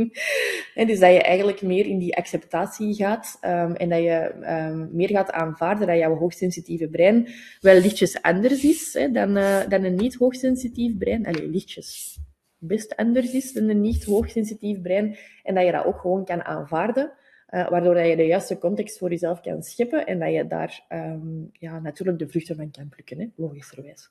en 0.80 0.86
dus 0.86 0.98
dat 0.98 1.12
je 1.12 1.22
eigenlijk 1.22 1.62
meer 1.62 1.86
in 1.86 1.98
die 1.98 2.16
acceptatie 2.16 2.94
gaat 2.94 3.38
um, 3.44 3.74
en 3.74 3.88
dat 3.88 3.98
je 3.98 4.32
um, 4.70 4.88
meer 4.92 5.08
gaat 5.08 5.30
aanvaarden 5.30 5.86
dat 5.86 5.98
jouw 5.98 6.16
hoogsensitieve 6.16 6.88
brein 6.88 7.28
wel 7.60 7.80
lichtjes 7.80 8.22
anders 8.22 8.64
is 8.64 8.92
hè, 8.92 9.10
dan, 9.10 9.36
uh, 9.36 9.68
dan 9.68 9.84
een 9.84 9.94
niet 9.94 10.14
hoogsensitief 10.14 10.98
brein. 10.98 11.26
Allee, 11.26 11.48
lichtjes 11.48 12.18
best 12.58 12.96
anders 12.96 13.32
is 13.32 13.52
dan 13.52 13.68
een 13.68 13.80
niet 13.80 14.04
hoogsensitief 14.04 14.80
brein 14.80 15.16
en 15.42 15.54
dat 15.54 15.64
je 15.64 15.72
dat 15.72 15.84
ook 15.84 16.00
gewoon 16.00 16.24
kan 16.24 16.44
aanvaarden. 16.44 17.12
Uh, 17.50 17.68
waardoor 17.68 17.94
dat 17.94 18.06
je 18.06 18.16
de 18.16 18.26
juiste 18.26 18.58
context 18.58 18.98
voor 18.98 19.10
jezelf 19.10 19.40
kan 19.40 19.62
scheppen 19.62 20.06
en 20.06 20.18
dat 20.18 20.32
je 20.32 20.46
daar 20.46 20.86
um, 20.88 21.50
ja, 21.52 21.78
natuurlijk 21.78 22.18
de 22.18 22.28
vruchten 22.28 22.56
van 22.56 22.70
kan 22.70 22.88
plukken, 22.88 23.20
hè, 23.20 23.26
logischerwijs. 23.34 24.08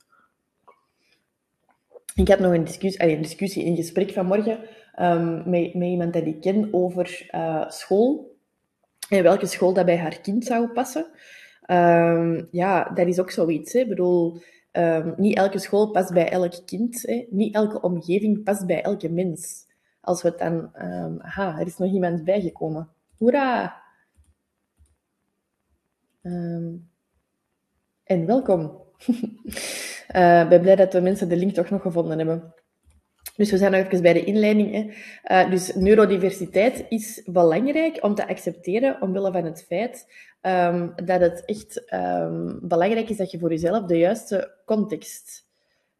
Ik 2.16 2.28
had 2.28 2.40
nog 2.40 2.54
een 2.54 2.64
discussie, 2.64 3.10
een 3.10 3.22
discussie 3.22 3.66
een 3.66 3.76
gesprek 3.76 4.12
vanmorgen 4.12 4.60
um, 5.00 5.50
met, 5.50 5.74
met 5.74 5.88
iemand 5.88 6.14
dat 6.14 6.26
ik 6.26 6.42
ken 6.42 6.68
over 6.72 7.30
uh, 7.32 7.70
school 7.70 8.38
en 9.10 9.24
welke 9.24 9.46
school 9.46 9.74
dat 9.74 9.86
bij 9.86 9.98
haar 9.98 10.22
kind 10.22 10.46
zou 10.46 10.68
passen. 10.68 11.06
Um, 11.68 12.48
ja, 12.52 12.84
dat 12.84 13.08
is 13.08 13.20
ook 13.20 13.32
zoiets. 13.32 13.74
Hè. 13.74 13.80
Ik 13.80 13.90
bedoel, 13.90 14.42
niet 15.16 15.38
elke 15.38 15.60
school 15.60 15.92
past 15.92 16.14
bij 16.14 16.30
elk 16.30 16.54
kind. 16.66 17.02
Hè. 17.02 17.26
Niet 17.30 17.56
elke 17.56 17.82
omgeving 17.82 18.44
past 18.44 18.66
bij 18.66 18.82
elke 18.82 19.10
mens. 19.10 19.68
Als 20.02 20.22
we 20.22 20.30
het 20.30 20.40
dan... 20.40 20.72
Um, 20.82 21.22
aha, 21.22 21.60
er 21.60 21.66
is 21.66 21.78
nog 21.78 21.92
iemand 21.92 22.24
bijgekomen. 22.24 22.90
Hoera! 23.20 23.84
en 28.04 28.26
welkom. 28.26 28.82
uh, 30.16 30.42
ik 30.44 30.50
ben 30.50 30.62
blij 30.62 30.76
dat 30.76 30.92
de 30.92 31.02
mensen 31.02 31.30
de 31.30 31.36
link 31.36 31.54
toch 31.54 31.70
nog 31.70 31.82
gevonden 31.82 32.18
hebben. 32.18 32.54
Dus 33.36 33.52
we 33.52 33.58
zijn 33.58 33.72
nog 33.72 33.86
even 33.86 34.02
bij 34.02 34.14
de 34.14 34.24
inleiding. 34.24 34.72
Hè. 34.72 34.90
Uh, 35.44 35.52
dus 35.52 35.76
neurodiversiteit 35.76 36.86
is 36.90 37.24
belangrijk 37.26 38.04
om 38.04 38.16
te 38.16 38.28
accepteren, 38.28 39.02
omwille 39.02 39.32
van 39.32 39.44
het 39.44 39.64
feit 39.64 40.14
um, 40.42 40.94
dat 41.06 41.22
het 41.22 41.46
echt 41.46 41.94
um, 41.94 42.60
belangrijk 42.62 43.10
is 43.10 43.18
dat 43.18 43.32
je 43.32 43.40
voor 43.40 43.50
jezelf 43.50 43.86
de 43.86 43.98
juiste 43.98 44.56
context 44.66 45.48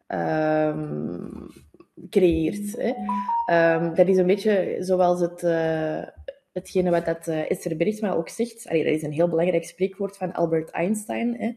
um, 0.08 1.48
creëert. 2.10 2.78
Hè. 2.78 2.94
dat 3.94 4.08
is 4.08 4.18
een 4.18 4.28
beetje 4.28 4.78
zoals 4.80 5.22
het, 5.22 5.44
uh, 5.44 6.08
hetgene 6.54 6.90
wat 6.90 7.06
dat, 7.06 7.28
uh, 7.28 7.52
Esther 7.52 7.78
Bergsma 7.78 8.14
ook 8.14 8.30
zegt. 8.30 8.64
Dat 8.64 8.74
is 8.74 9.04
een 9.04 9.12
heel 9.12 9.30
belangrijk 9.30 9.64
spreekwoord 9.64 10.18
van 10.18 10.34
Albert 10.34 10.70
Einstein. 10.70 11.36
Hè. 11.40 11.52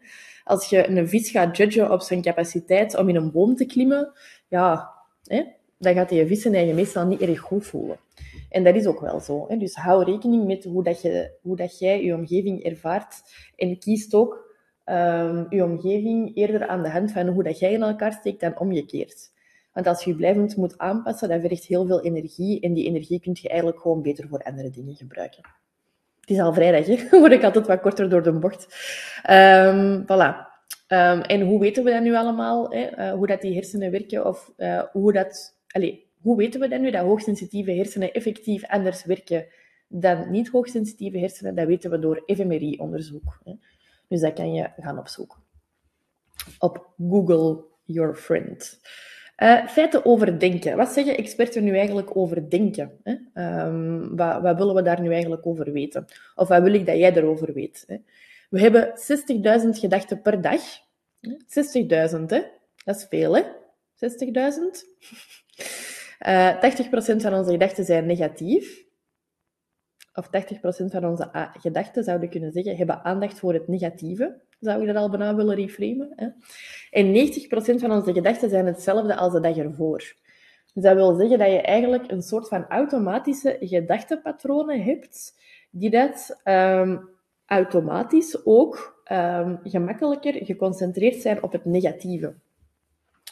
Als 0.45 0.69
je 0.69 0.89
een 0.89 1.09
vis 1.09 1.31
gaat 1.31 1.57
judgen 1.57 1.91
op 1.91 2.01
zijn 2.01 2.23
capaciteit 2.23 2.97
om 2.97 3.09
in 3.09 3.17
een 3.17 3.31
boom 3.31 3.57
te 3.57 3.67
klimmen, 3.67 4.13
ja, 4.49 4.93
hè, 5.25 5.43
dan 5.79 5.95
gaat 5.95 6.11
je 6.11 6.27
vissen 6.27 6.67
je 6.67 6.75
meestal 6.75 7.07
niet 7.07 7.21
erg 7.21 7.41
goed 7.41 7.67
voelen. 7.67 7.99
En 8.49 8.65
dat 8.65 8.75
is 8.75 8.87
ook 8.87 9.01
wel 9.01 9.21
zo. 9.21 9.45
Hè? 9.49 9.57
Dus 9.57 9.75
hou 9.75 10.05
rekening 10.05 10.47
met 10.47 10.65
hoe, 10.65 10.83
dat 10.83 11.03
je, 11.03 11.31
hoe 11.43 11.57
dat 11.57 11.79
jij 11.79 12.05
je 12.05 12.15
omgeving 12.15 12.65
ervaart. 12.65 13.23
En 13.57 13.79
kiest 13.79 14.15
ook 14.15 14.51
um, 14.85 15.47
je 15.49 15.65
omgeving 15.65 16.37
eerder 16.37 16.67
aan 16.67 16.83
de 16.83 16.91
hand 16.91 17.13
van 17.13 17.27
hoe 17.29 17.43
dat 17.43 17.59
jij 17.59 17.73
in 17.73 17.83
elkaar 17.83 18.13
steekt 18.13 18.41
dan 18.41 18.59
omgekeerd. 18.59 19.32
Want 19.73 19.87
als 19.87 20.05
je 20.05 20.15
blijvend 20.15 20.57
moet 20.57 20.79
aanpassen, 20.79 21.29
dan 21.29 21.41
vergt 21.41 21.65
heel 21.65 21.87
veel 21.87 22.03
energie. 22.03 22.61
En 22.61 22.73
die 22.73 22.87
energie 22.87 23.21
kun 23.21 23.37
je 23.41 23.49
eigenlijk 23.49 23.81
gewoon 23.81 24.03
beter 24.03 24.29
voor 24.29 24.43
andere 24.43 24.71
dingen 24.71 24.95
gebruiken. 24.95 25.43
Het 26.21 26.31
is 26.31 26.41
al 26.41 26.55
vrijdag, 26.55 26.87
hè? 26.87 27.09
word 27.19 27.33
ik 27.33 27.43
altijd 27.43 27.67
wat 27.67 27.81
korter 27.81 28.09
door 28.09 28.23
de 28.23 28.33
bocht. 28.33 28.63
Um, 29.31 30.03
voilà. 30.03 30.51
Um, 30.89 31.21
en 31.21 31.41
hoe 31.41 31.61
weten 31.61 31.85
we 31.85 31.91
dat 31.91 32.03
nu 32.03 32.15
allemaal? 32.15 32.71
Hè? 32.71 32.99
Uh, 32.99 33.13
hoe 33.13 33.27
dat 33.27 33.41
die 33.41 33.55
hersenen 33.55 33.91
werken 33.91 34.27
of 34.27 34.53
uh, 34.57 34.83
hoe 34.93 35.13
dat 35.13 35.61
Allee, 35.73 36.11
hoe 36.21 36.37
weten 36.37 36.61
we 36.61 36.69
dan 36.69 36.81
nu 36.81 36.91
dat 36.91 37.05
hoogsensitieve 37.05 37.71
hersenen 37.73 38.13
effectief 38.13 38.67
anders 38.67 39.05
werken 39.05 39.47
dan 39.89 40.31
niet 40.31 40.49
hoogsensitieve 40.49 41.19
hersenen? 41.19 41.55
Dat 41.55 41.67
weten 41.67 41.91
we 41.91 41.99
door 41.99 42.23
fMRI-onderzoek. 42.27 43.39
Dus 44.09 44.21
dat 44.21 44.33
kan 44.33 44.53
je 44.55 44.71
gaan 44.77 44.99
opzoeken. 44.99 45.39
Op 46.59 46.93
Google 46.97 47.65
Your 47.85 48.15
Friend. 48.15 48.81
Uh, 49.43 49.67
feiten 49.67 50.05
over 50.05 50.39
denken. 50.39 50.77
Wat 50.77 50.93
zeggen 50.93 51.17
experten 51.17 51.65
nu 51.65 51.77
eigenlijk 51.77 52.17
over 52.17 52.51
denken? 52.51 52.99
Hè? 53.03 53.17
Um, 53.67 54.17
wat, 54.17 54.43
wat, 54.43 54.57
willen 54.57 54.75
we 54.75 54.83
daar 54.83 55.01
nu 55.01 55.13
eigenlijk 55.13 55.47
over 55.47 55.73
weten? 55.73 56.05
Of 56.35 56.49
wat 56.49 56.63
wil 56.63 56.75
ik 56.75 56.87
dat 56.87 56.97
jij 56.97 57.17
erover 57.17 57.53
weet? 57.53 57.85
Hè? 57.87 57.97
We 58.51 58.61
hebben 58.61 58.93
60.000 59.65 59.69
gedachten 59.69 60.23
per 60.23 60.41
dag. 60.41 60.61
60.000, 61.21 62.25
hè? 62.27 62.43
Dat 62.85 62.97
is 62.97 63.07
veel, 63.09 63.37
hè? 63.37 63.43
60.000? 63.43 63.49
Uh, 66.27 66.65
eh, 66.65 66.83
80% 67.17 67.17
van 67.17 67.35
onze 67.35 67.51
gedachten 67.51 67.85
zijn 67.85 68.07
negatief. 68.07 68.85
Of 70.15 70.27
80% 70.27 70.31
van 70.87 71.05
onze 71.05 71.51
gedachten, 71.61 72.05
zouden 72.05 72.29
kunnen 72.29 72.53
zeggen, 72.53 72.77
hebben 72.77 73.05
aandacht 73.05 73.39
voor 73.39 73.53
het 73.53 73.69
negatieve. 73.69 74.41
Zou 74.63 74.81
je 74.81 74.87
dat 74.87 74.97
al 74.97 75.11
bijna 75.11 75.35
willen 75.35 75.55
reframen. 75.55 76.13
Hè? 76.17 76.29
En 76.91 77.31
90% 77.77 77.81
van 77.81 77.93
onze 77.93 78.13
gedachten 78.13 78.51
zijn 78.51 78.67
hetzelfde 78.67 79.17
als 79.17 79.33
de 79.33 79.41
dag 79.41 79.57
ervoor. 79.57 80.15
Dus 80.75 80.83
dat 80.83 80.95
wil 80.95 81.15
zeggen 81.15 81.39
dat 81.39 81.51
je 81.51 81.61
eigenlijk 81.61 82.11
een 82.11 82.23
soort 82.23 82.49
van 82.49 82.67
automatische 82.67 83.57
gedachtenpatronen 83.61 84.83
hebt, 84.83 85.35
die 85.71 85.91
dat 85.91 86.41
um, 86.45 87.09
automatisch 87.47 88.47
ook 88.47 89.03
um, 89.13 89.61
gemakkelijker 89.65 90.45
geconcentreerd 90.45 91.23
zijn 91.23 91.43
op 91.43 91.53
het 91.53 91.65
negatieve. 91.65 92.35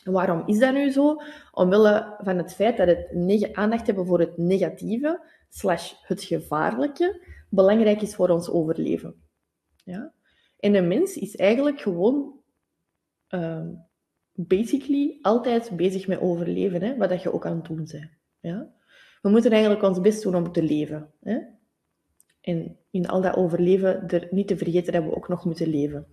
Waarom 0.05 0.43
is 0.47 0.59
dat 0.59 0.73
nu 0.73 0.91
zo? 0.91 1.17
Omwille 1.53 2.17
van 2.19 2.37
het 2.37 2.55
feit 2.55 2.77
dat 2.77 2.89
het 2.89 3.55
aandacht 3.55 3.87
hebben 3.87 4.07
voor 4.07 4.21
het 4.21 4.37
negatieve, 4.37 5.21
slash 5.49 5.93
het 6.03 6.23
gevaarlijke, 6.23 7.27
belangrijk 7.49 8.03
is 8.03 8.15
voor 8.15 8.29
ons 8.29 8.51
overleven. 8.51 9.15
Ja? 9.85 10.13
En 10.61 10.75
een 10.75 10.89
mens 10.89 11.17
is 11.17 11.37
eigenlijk 11.37 11.81
gewoon 11.81 12.41
uh, 13.31 13.67
basically 14.33 15.19
altijd 15.23 15.71
bezig 15.77 16.07
met 16.07 16.21
overleven, 16.21 16.83
hè? 16.83 16.97
wat 16.97 17.09
dat 17.09 17.23
je 17.23 17.33
ook 17.33 17.47
aan 17.47 17.57
het 17.57 17.65
doen 17.65 17.77
bent. 17.77 18.11
Ja? 18.41 18.73
We 19.23 19.29
moeten 19.29 19.51
eigenlijk 19.51 19.83
ons 19.83 20.01
best 20.01 20.23
doen 20.23 20.35
om 20.35 20.53
te 20.53 20.63
leven. 20.63 21.11
Hè? 21.21 21.39
En 22.41 22.77
in 22.91 23.09
al 23.09 23.21
dat 23.21 23.37
overleven 23.37 24.09
er 24.09 24.29
niet 24.31 24.49
te 24.49 24.57
vergeten 24.57 24.93
dat 24.93 25.05
we 25.05 25.17
ook 25.17 25.29
nog 25.29 25.45
moeten 25.45 25.69
leven. 25.69 26.07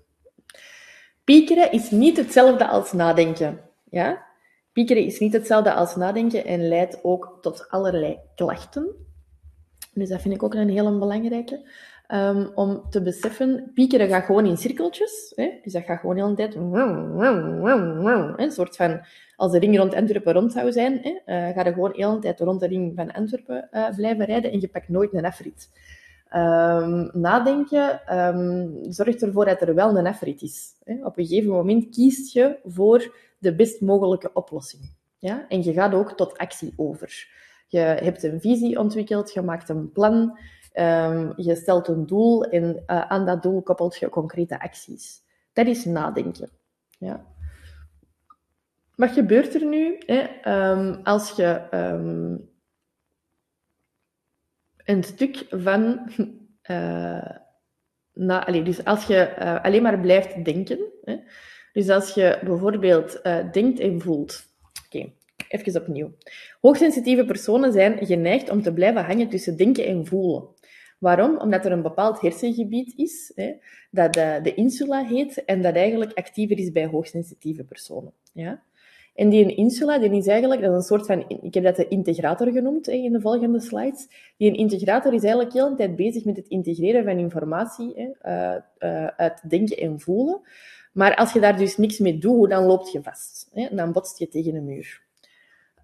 Piekeren 1.23 1.71
is 1.71 1.91
niet 1.91 2.17
hetzelfde 2.17 2.67
als 2.67 2.93
nadenken. 2.93 3.59
Ja? 3.89 4.25
Piekeren 4.71 5.05
is 5.05 5.19
niet 5.19 5.33
hetzelfde 5.33 5.73
als 5.73 5.95
nadenken 5.95 6.45
en 6.45 6.67
leidt 6.67 7.03
ook 7.03 7.37
tot 7.41 7.69
allerlei 7.69 8.19
klachten. 8.35 8.95
Dus 9.93 10.09
dat 10.09 10.21
vind 10.21 10.33
ik 10.33 10.43
ook 10.43 10.53
een 10.53 10.69
hele 10.69 10.97
belangrijke. 10.97 11.69
Um, 12.13 12.51
om 12.55 12.83
te 12.89 13.01
beseffen, 13.01 13.71
piekeren 13.73 14.07
gaat 14.07 14.23
gewoon 14.23 14.45
in 14.45 14.57
cirkeltjes. 14.57 15.33
Hè? 15.35 15.59
Dus 15.63 15.73
dat 15.73 15.83
gaat 15.83 15.99
gewoon 15.99 16.15
de 16.15 16.21
hele 16.21 16.35
tijd... 16.35 16.55
Een 18.37 18.51
soort 18.51 18.75
van... 18.75 19.01
Als 19.35 19.51
de 19.51 19.59
ring 19.59 19.77
rond 19.77 19.93
Antwerpen 19.93 20.33
rond 20.33 20.51
zou 20.51 20.71
zijn, 20.71 20.99
hè, 21.01 21.09
uh, 21.09 21.55
ga 21.55 21.65
je 21.65 21.73
gewoon 21.73 21.91
de 21.91 22.05
hele 22.05 22.19
tijd 22.19 22.39
rond 22.39 22.59
de 22.59 22.67
ring 22.67 22.91
van 22.95 23.11
Antwerpen 23.11 23.67
uh, 23.71 23.89
blijven 23.95 24.25
rijden 24.25 24.51
en 24.51 24.59
je 24.59 24.67
pakt 24.67 24.89
nooit 24.89 25.13
een 25.13 25.25
afrit. 25.25 25.69
Um, 26.35 27.09
nadenken 27.13 28.17
um, 28.17 28.77
zorgt 28.89 29.23
ervoor 29.23 29.45
dat 29.45 29.61
er 29.61 29.75
wel 29.75 29.97
een 29.97 30.07
afrit 30.07 30.41
is. 30.41 30.73
Hè? 30.83 31.05
Op 31.05 31.17
een 31.17 31.25
gegeven 31.25 31.51
moment 31.51 31.89
kiest 31.89 32.33
je 32.33 32.57
voor 32.63 33.15
de 33.39 33.55
best 33.55 33.81
mogelijke 33.81 34.33
oplossing. 34.33 34.91
Ja? 35.17 35.45
En 35.49 35.63
je 35.63 35.73
gaat 35.73 35.93
ook 35.93 36.11
tot 36.11 36.37
actie 36.37 36.73
over. 36.75 37.27
Je 37.67 37.79
hebt 37.79 38.23
een 38.23 38.41
visie 38.41 38.79
ontwikkeld, 38.79 39.33
je 39.33 39.41
maakt 39.41 39.69
een 39.69 39.91
plan, 39.91 40.37
um, 40.79 41.33
je 41.35 41.55
stelt 41.55 41.87
een 41.87 42.05
doel 42.05 42.43
en 42.43 42.83
uh, 42.87 43.01
aan 43.01 43.25
dat 43.25 43.43
doel 43.43 43.61
koppelt 43.61 43.97
je 43.97 44.09
concrete 44.09 44.59
acties. 44.59 45.21
Dat 45.53 45.67
is 45.67 45.85
nadenken. 45.85 46.49
Ja? 46.97 47.25
Wat 48.95 49.09
gebeurt 49.09 49.55
er 49.55 49.65
nu 49.65 49.97
hè, 50.05 50.51
um, 50.71 50.99
als 51.03 51.31
je 51.31 51.61
um, 51.73 52.49
een 54.85 55.03
stuk 55.03 55.45
van. 55.49 56.11
Uh, 56.69 57.29
na, 58.27 58.45
allez, 58.45 58.65
dus 58.65 58.83
als 58.83 59.05
je 59.05 59.35
uh, 59.39 59.63
alleen 59.63 59.81
maar 59.81 59.99
blijft 59.99 60.45
denken, 60.45 60.79
hè, 61.03 61.17
dus 61.73 61.89
als 61.89 62.13
je 62.13 62.39
bijvoorbeeld 62.43 63.23
denkt 63.51 63.79
en 63.79 64.01
voelt. 64.01 64.45
Oké, 64.85 65.11
even 65.47 65.81
opnieuw. 65.81 66.11
Hoogsensitieve 66.61 67.25
personen 67.25 67.71
zijn 67.71 68.05
geneigd 68.05 68.49
om 68.49 68.61
te 68.61 68.73
blijven 68.73 69.05
hangen 69.05 69.29
tussen 69.29 69.57
denken 69.57 69.85
en 69.85 70.05
voelen. 70.05 70.55
Waarom? 70.97 71.37
Omdat 71.37 71.65
er 71.65 71.71
een 71.71 71.81
bepaald 71.81 72.21
hersengebied 72.21 72.93
is, 72.95 73.31
hè, 73.35 73.53
dat 73.91 74.13
de, 74.13 74.39
de, 74.43 74.53
insula 74.53 75.03
heet, 75.03 75.45
en 75.45 75.61
dat 75.61 75.75
eigenlijk 75.75 76.17
actiever 76.17 76.57
is 76.57 76.71
bij 76.71 76.85
hoogsensitieve 76.85 77.63
personen. 77.63 78.13
Ja? 78.33 78.63
En 79.15 79.29
die 79.29 79.55
insula, 79.55 79.99
die 79.99 80.11
is 80.11 80.27
eigenlijk, 80.27 80.61
dat 80.61 80.69
is 80.69 80.75
een 80.75 80.83
soort 80.83 81.05
van, 81.05 81.25
ik 81.41 81.53
heb 81.53 81.63
dat 81.63 81.75
de 81.75 81.87
integrator 81.87 82.51
genoemd 82.51 82.85
hè, 82.85 82.91
in 82.91 83.11
de 83.11 83.21
volgende 83.21 83.59
slides. 83.59 84.07
Die 84.37 84.49
een 84.49 84.55
integrator 84.55 85.13
is 85.13 85.21
eigenlijk 85.21 85.53
heel 85.53 85.69
de 85.69 85.75
tijd 85.75 85.95
bezig 85.95 86.25
met 86.25 86.35
het 86.37 86.47
integreren 86.47 87.03
van 87.03 87.17
informatie 87.17 87.93
hè, 87.95 88.31
uh, 88.31 88.61
uh, 88.79 89.07
uit 89.07 89.49
denken 89.49 89.77
en 89.77 89.99
voelen. 89.99 90.41
Maar 90.93 91.15
als 91.15 91.33
je 91.33 91.39
daar 91.39 91.57
dus 91.57 91.77
niks 91.77 91.99
mee 91.99 92.17
doet, 92.17 92.49
dan 92.49 92.63
loop 92.63 92.87
je 92.87 93.01
vast. 93.01 93.49
Hè? 93.53 93.67
Dan 93.75 93.91
botst 93.91 94.19
je 94.19 94.27
tegen 94.27 94.55
een 94.55 94.65
muur. 94.65 95.06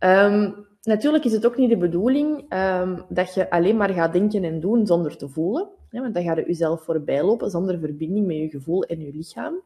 Um, 0.05 0.67
natuurlijk 0.81 1.23
is 1.23 1.31
het 1.31 1.45
ook 1.45 1.57
niet 1.57 1.69
de 1.69 1.77
bedoeling 1.77 2.53
um, 2.53 3.05
dat 3.09 3.33
je 3.33 3.49
alleen 3.49 3.77
maar 3.77 3.89
gaat 3.89 4.13
denken 4.13 4.43
en 4.43 4.59
doen 4.59 4.87
zonder 4.87 5.17
te 5.17 5.29
voelen. 5.29 5.69
Want 5.89 6.13
dan 6.13 6.23
ga 6.23 6.35
je 6.35 6.45
jezelf 6.45 6.83
voorbij 6.83 7.23
lopen 7.23 7.49
zonder 7.49 7.79
verbinding 7.79 8.25
met 8.25 8.35
je 8.35 8.49
gevoel 8.49 8.83
en 8.83 8.99
je 8.99 9.11
lichaam. 9.13 9.61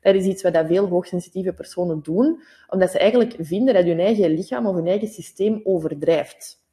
Dat 0.00 0.14
is 0.14 0.24
iets 0.24 0.42
wat 0.42 0.66
veel 0.66 0.88
hoogsensitieve 0.88 1.52
personen 1.52 2.00
doen, 2.02 2.42
omdat 2.68 2.90
ze 2.90 2.98
eigenlijk 2.98 3.36
vinden 3.40 3.74
dat 3.74 3.84
hun 3.84 4.00
eigen 4.00 4.30
lichaam 4.30 4.66
of 4.66 4.74
hun 4.74 4.86
eigen 4.86 5.08
systeem 5.08 5.60
overdrijft. 5.64 6.64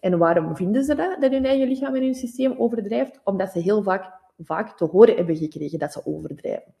En 0.00 0.18
waarom 0.18 0.56
vinden 0.56 0.84
ze 0.84 0.94
dat, 0.94 1.20
dat 1.20 1.30
hun 1.30 1.44
eigen 1.44 1.68
lichaam 1.68 1.94
en 1.94 2.02
hun 2.02 2.14
systeem 2.14 2.54
overdrijft? 2.58 3.20
Omdat 3.24 3.50
ze 3.50 3.58
heel 3.58 3.82
vaak, 3.82 4.12
vaak 4.38 4.76
te 4.76 4.84
horen 4.84 5.16
hebben 5.16 5.36
gekregen 5.36 5.78
dat 5.78 5.92
ze 5.92 6.06
overdrijven. 6.06 6.74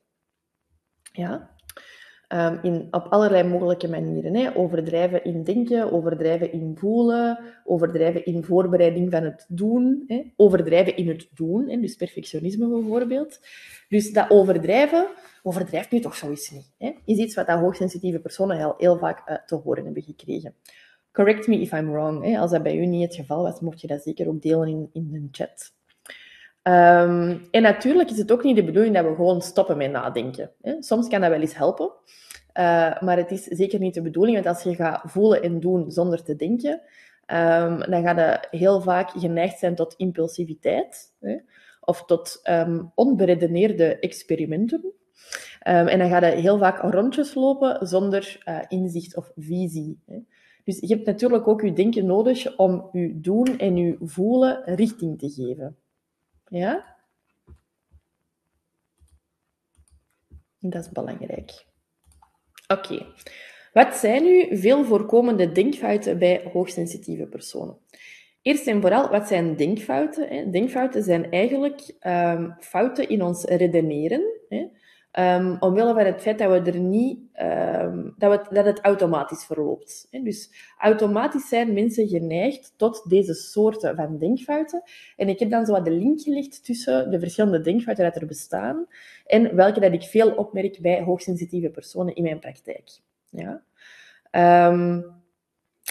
Ja? 1.12 1.50
Ehm, 2.30 2.58
in, 2.62 2.88
op 2.90 3.06
allerlei 3.08 3.48
mogelijke 3.48 3.88
manieren. 3.88 4.34
Hè. 4.34 4.56
Overdrijven 4.56 5.24
in 5.24 5.44
denken, 5.44 5.92
overdrijven 5.92 6.52
in 6.52 6.76
voelen, 6.78 7.38
overdrijven 7.64 8.24
in 8.24 8.44
voorbereiding 8.44 9.10
van 9.10 9.22
het 9.22 9.46
doen, 9.48 10.04
hè. 10.06 10.22
overdrijven 10.36 10.96
in 10.96 11.08
het 11.08 11.28
doen, 11.34 11.68
hè. 11.68 11.80
dus 11.80 11.94
perfectionisme 11.94 12.68
bijvoorbeeld. 12.68 13.40
Dus 13.88 14.12
dat 14.12 14.30
overdrijven, 14.30 15.06
overdrijft 15.42 15.90
nu 15.90 16.00
toch 16.00 16.14
zoiets 16.14 16.50
niet. 16.50 16.72
Hè. 16.78 16.92
Is 17.04 17.18
iets 17.18 17.34
wat 17.34 17.46
dat 17.46 17.58
hoogsensitieve 17.58 18.20
personen 18.20 18.56
heel, 18.56 18.74
heel 18.78 18.98
vaak 18.98 19.28
uh, 19.28 19.36
te 19.46 19.54
horen 19.54 19.84
hebben 19.84 20.02
gekregen. 20.02 20.54
Correct 21.12 21.46
me 21.46 21.60
if 21.60 21.72
I'm 21.72 21.90
wrong. 21.90 22.38
Als 22.38 22.50
dat 22.50 22.62
bij 22.62 22.76
u 22.76 22.86
niet 22.86 23.02
het 23.02 23.14
geval 23.14 23.42
was, 23.42 23.60
mocht 23.60 23.80
je 23.80 23.86
dat 23.86 24.02
zeker 24.02 24.28
ook 24.28 24.42
delen 24.42 24.68
in, 24.68 24.90
in 24.92 25.10
de 25.10 25.28
chat. 25.30 25.72
Um, 26.62 27.48
en 27.50 27.62
natuurlijk 27.62 28.10
is 28.10 28.18
het 28.18 28.32
ook 28.32 28.44
niet 28.44 28.56
de 28.56 28.64
bedoeling 28.64 28.94
dat 28.94 29.04
we 29.04 29.14
gewoon 29.14 29.42
stoppen 29.42 29.76
met 29.76 29.90
nadenken. 29.90 30.50
Hè. 30.62 30.82
Soms 30.82 31.08
kan 31.08 31.20
dat 31.20 31.30
wel 31.30 31.40
eens 31.40 31.56
helpen, 31.56 31.90
uh, 32.54 33.00
maar 33.00 33.16
het 33.16 33.30
is 33.30 33.44
zeker 33.44 33.78
niet 33.78 33.94
de 33.94 34.02
bedoeling, 34.02 34.34
want 34.34 34.56
als 34.56 34.62
je 34.62 34.74
gaat 34.74 35.02
voelen 35.04 35.42
en 35.42 35.60
doen 35.60 35.90
zonder 35.90 36.22
te 36.22 36.36
denken, 36.36 36.80
um, 37.26 37.78
dan 37.78 38.02
ga 38.02 38.40
je 38.50 38.58
heel 38.58 38.80
vaak 38.80 39.10
geneigd 39.10 39.58
zijn 39.58 39.74
tot 39.74 39.94
impulsiviteit 39.96 41.14
hè, 41.20 41.36
of 41.80 42.04
tot 42.04 42.40
um, 42.50 42.92
onberedeneerde 42.94 43.98
experimenten. 43.98 44.92
en 45.60 45.98
dan 45.98 46.08
ga 46.08 46.26
je 46.26 46.36
heel 46.36 46.58
vaak 46.58 46.92
rondjes 46.92 47.34
lopen 47.34 47.86
zonder 47.86 48.42
uh, 48.48 48.58
inzicht 48.68 49.16
of 49.16 49.32
visie. 49.36 49.98
Hè. 50.06 50.18
Dus 50.64 50.80
je 50.80 50.94
hebt 50.94 51.06
natuurlijk 51.06 51.48
ook 51.48 51.62
je 51.62 51.72
denken 51.72 52.06
nodig 52.06 52.56
om 52.56 52.88
je 52.92 53.20
doen 53.20 53.58
en 53.58 53.76
je 53.76 53.96
voelen 54.00 54.62
richting 54.64 55.18
te 55.18 55.30
geven. 55.30 55.76
Ja? 56.50 56.96
Dat 60.58 60.84
is 60.84 60.90
belangrijk. 60.90 61.66
Oké. 62.66 63.06
Wat 63.72 63.94
zijn 63.94 64.22
nu 64.22 64.58
veel 64.58 64.84
voorkomende 64.84 65.52
denkfouten 65.52 66.18
bij 66.18 66.50
hoogsensitieve 66.52 67.26
personen? 67.26 67.78
Eerst 68.42 68.66
en 68.66 68.80
vooral, 68.80 69.08
wat 69.08 69.28
zijn 69.28 69.56
denkfouten? 69.56 70.50
Denkfouten 70.50 71.02
zijn 71.02 71.30
eigenlijk 71.30 71.94
um, 72.06 72.56
fouten 72.58 73.08
in 73.08 73.22
ons 73.22 73.44
redeneren. 73.44 74.22
Um, 75.18 75.56
omwille 75.60 75.94
van 75.94 76.04
het 76.04 76.20
feit 76.20 76.38
dat 76.38 76.50
we 76.50 76.70
er 76.70 76.78
niet, 76.78 77.18
um, 77.42 78.14
dat, 78.18 78.48
we, 78.48 78.54
dat 78.54 78.64
het 78.64 78.80
automatisch 78.80 79.44
verloopt. 79.44 80.08
Dus 80.10 80.50
automatisch 80.78 81.48
zijn 81.48 81.72
mensen 81.72 82.08
geneigd 82.08 82.72
tot 82.76 83.10
deze 83.10 83.34
soorten 83.34 83.96
van 83.96 84.18
denkfouten. 84.18 84.82
En 85.16 85.28
ik 85.28 85.38
heb 85.38 85.50
dan 85.50 85.66
zo 85.66 85.72
wat 85.72 85.84
de 85.84 85.90
link 85.90 86.20
gelegd 86.20 86.64
tussen 86.64 87.10
de 87.10 87.18
verschillende 87.18 87.60
denkfouten 87.60 88.04
dat 88.04 88.16
er 88.16 88.26
bestaan 88.26 88.86
en 89.26 89.56
welke 89.56 89.80
dat 89.80 89.92
ik 89.92 90.02
veel 90.02 90.30
opmerk 90.30 90.78
bij 90.80 91.02
hoogsensitieve 91.02 91.70
personen 91.70 92.14
in 92.14 92.22
mijn 92.22 92.38
praktijk. 92.38 92.90
Ja? 93.30 93.62
Um, 94.68 95.04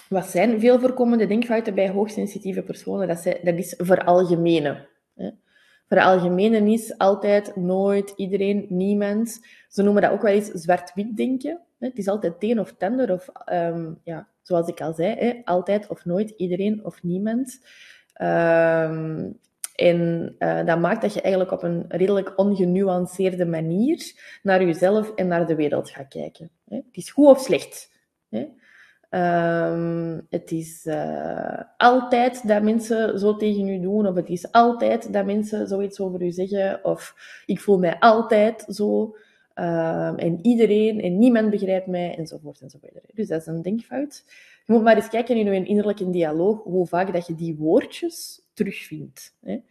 wat 0.09 0.25
zijn 0.25 0.59
veel 0.59 0.79
voorkomende 0.79 1.25
denkfouten 1.25 1.75
bij 1.75 1.89
hoogsensitieve 1.89 2.61
personen? 2.61 3.07
Dat, 3.07 3.19
zijn, 3.19 3.37
dat 3.43 3.55
is 3.55 3.73
veralgemenen. 3.77 4.87
Veralgemenen 5.89 6.67
is 6.67 6.97
altijd, 6.97 7.55
nooit, 7.55 8.13
iedereen, 8.15 8.65
niemand. 8.69 9.45
Ze 9.67 9.83
noemen 9.83 10.01
dat 10.01 10.11
ook 10.11 10.21
wel 10.21 10.33
eens 10.33 10.47
zwart-wit 10.47 11.17
denken. 11.17 11.59
Het 11.79 11.97
is 11.97 12.07
altijd 12.07 12.33
het 12.33 12.43
een 12.43 12.59
of 12.59 12.69
het 12.69 12.83
ander, 12.83 13.11
of 13.13 13.29
um, 13.51 13.99
ja, 14.03 14.27
zoals 14.41 14.67
ik 14.67 14.81
al 14.81 14.93
zei, 14.93 15.15
hè, 15.15 15.41
altijd 15.43 15.87
of 15.87 16.05
nooit, 16.05 16.29
iedereen 16.29 16.85
of 16.85 17.03
niemand. 17.03 17.59
Um, 18.21 19.39
en 19.75 20.35
uh, 20.39 20.65
dat 20.65 20.79
maakt 20.79 21.01
dat 21.01 21.13
je 21.13 21.21
eigenlijk 21.21 21.53
op 21.53 21.63
een 21.63 21.85
redelijk 21.87 22.33
ongenuanceerde 22.35 23.45
manier 23.45 24.13
naar 24.43 24.63
jezelf 24.63 25.15
en 25.15 25.27
naar 25.27 25.47
de 25.47 25.55
wereld 25.55 25.89
gaat 25.89 26.07
kijken. 26.07 26.49
Het 26.69 26.83
is 26.91 27.11
goed 27.11 27.27
of 27.27 27.39
slecht. 27.39 27.91
Um, 29.11 30.25
het 30.29 30.51
is 30.51 30.85
uh, 30.85 31.61
altijd 31.77 32.47
dat 32.47 32.63
mensen 32.63 33.19
zo 33.19 33.35
tegen 33.35 33.67
u 33.67 33.79
doen, 33.79 34.07
of 34.07 34.15
het 34.15 34.29
is 34.29 34.51
altijd 34.51 35.13
dat 35.13 35.25
mensen 35.25 35.67
zoiets 35.67 35.99
over 35.99 36.21
u 36.21 36.31
zeggen, 36.31 36.83
of 36.83 37.15
ik 37.45 37.59
voel 37.59 37.79
mij 37.79 37.99
altijd 37.99 38.65
zo, 38.67 39.15
um, 39.55 40.15
en 40.15 40.39
iedereen 40.41 41.01
en 41.01 41.17
niemand 41.17 41.49
begrijpt 41.49 41.87
mij, 41.87 42.15
enzovoort 42.15 42.61
enzovoort. 42.61 42.93
Dus 43.13 43.27
dat 43.27 43.41
is 43.41 43.47
een 43.47 43.61
denkfout. 43.61 44.23
Je 44.65 44.73
moet 44.73 44.83
maar 44.83 44.95
eens 44.95 45.09
kijken 45.09 45.35
in 45.35 45.53
je 45.53 45.65
innerlijke 45.65 46.09
dialoog 46.09 46.63
hoe 46.63 46.87
vaak 46.87 47.13
dat 47.13 47.27
je 47.27 47.35
die 47.35 47.55
woordjes 47.55 48.41
terugvindt. 48.53 49.35
Hè. 49.41 49.61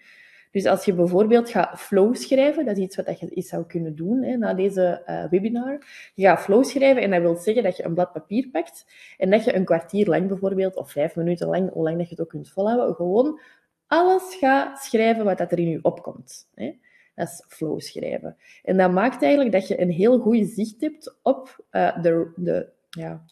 Dus 0.50 0.66
als 0.66 0.84
je 0.84 0.94
bijvoorbeeld 0.94 1.50
gaat 1.50 1.80
flow 1.80 2.14
schrijven, 2.14 2.64
dat 2.64 2.76
is 2.76 2.82
iets 2.82 2.96
wat 2.96 3.20
je 3.20 3.28
eens 3.28 3.48
zou 3.48 3.66
kunnen 3.66 3.96
doen 3.96 4.22
hè, 4.22 4.37
na 4.37 4.54
deze 4.54 5.02
uh, 5.06 5.24
webinar. 5.30 5.87
Je 6.14 6.26
gaat 6.26 6.40
flow 6.40 6.64
schrijven 6.64 7.02
en 7.02 7.11
dat 7.11 7.20
wil 7.20 7.37
zeggen 7.37 7.62
dat 7.62 7.76
je 7.76 7.84
een 7.84 7.94
blad 7.94 8.12
papier 8.12 8.48
pakt 8.48 8.87
en 9.16 9.30
dat 9.30 9.44
je 9.44 9.54
een 9.54 9.64
kwartier 9.64 10.06
lang 10.06 10.28
bijvoorbeeld, 10.28 10.76
of 10.76 10.90
vijf 10.90 11.16
minuten 11.16 11.48
lang, 11.48 11.72
hoe 11.72 11.82
lang 11.82 11.96
dat 11.98 12.08
je 12.08 12.14
het 12.14 12.20
ook 12.20 12.28
kunt 12.28 12.50
volhouden, 12.50 12.94
gewoon 12.94 13.40
alles 13.87 14.34
gaat 14.34 14.78
schrijven 14.78 15.24
wat 15.24 15.38
dat 15.38 15.52
er 15.52 15.58
in 15.58 15.68
je 15.68 15.78
opkomt. 15.82 16.48
Hè. 16.54 16.78
Dat 17.14 17.28
is 17.28 17.44
flow 17.48 17.80
schrijven. 17.80 18.37
En 18.62 18.76
dat 18.76 18.92
maakt 18.92 19.22
eigenlijk 19.22 19.52
dat 19.52 19.68
je 19.68 19.80
een 19.80 19.90
heel 19.90 20.18
goed 20.18 20.48
zicht 20.48 20.80
hebt 20.80 21.18
op 21.22 21.64
uh, 21.70 22.02
de, 22.02 22.32
de 22.37 22.68
ja, 22.90 23.24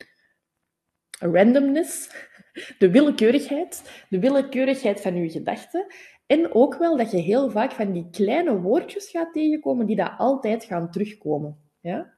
randomness, 1.18 2.11
de 2.79 2.90
willekeurigheid, 2.90 4.05
de 4.09 4.18
willekeurigheid 4.18 5.00
van 5.00 5.16
je 5.16 5.31
gedachten 5.31 5.87
en 6.27 6.55
ook 6.55 6.77
wel 6.77 6.97
dat 6.97 7.11
je 7.11 7.17
heel 7.17 7.51
vaak 7.51 7.73
van 7.73 7.93
die 7.93 8.09
kleine 8.11 8.61
woordjes 8.61 9.11
gaat 9.11 9.33
tegenkomen 9.33 9.87
die 9.87 9.97
dat 9.97 10.12
altijd 10.19 10.65
gaan 10.65 10.91
terugkomen. 10.91 11.59
Ja? 11.81 12.15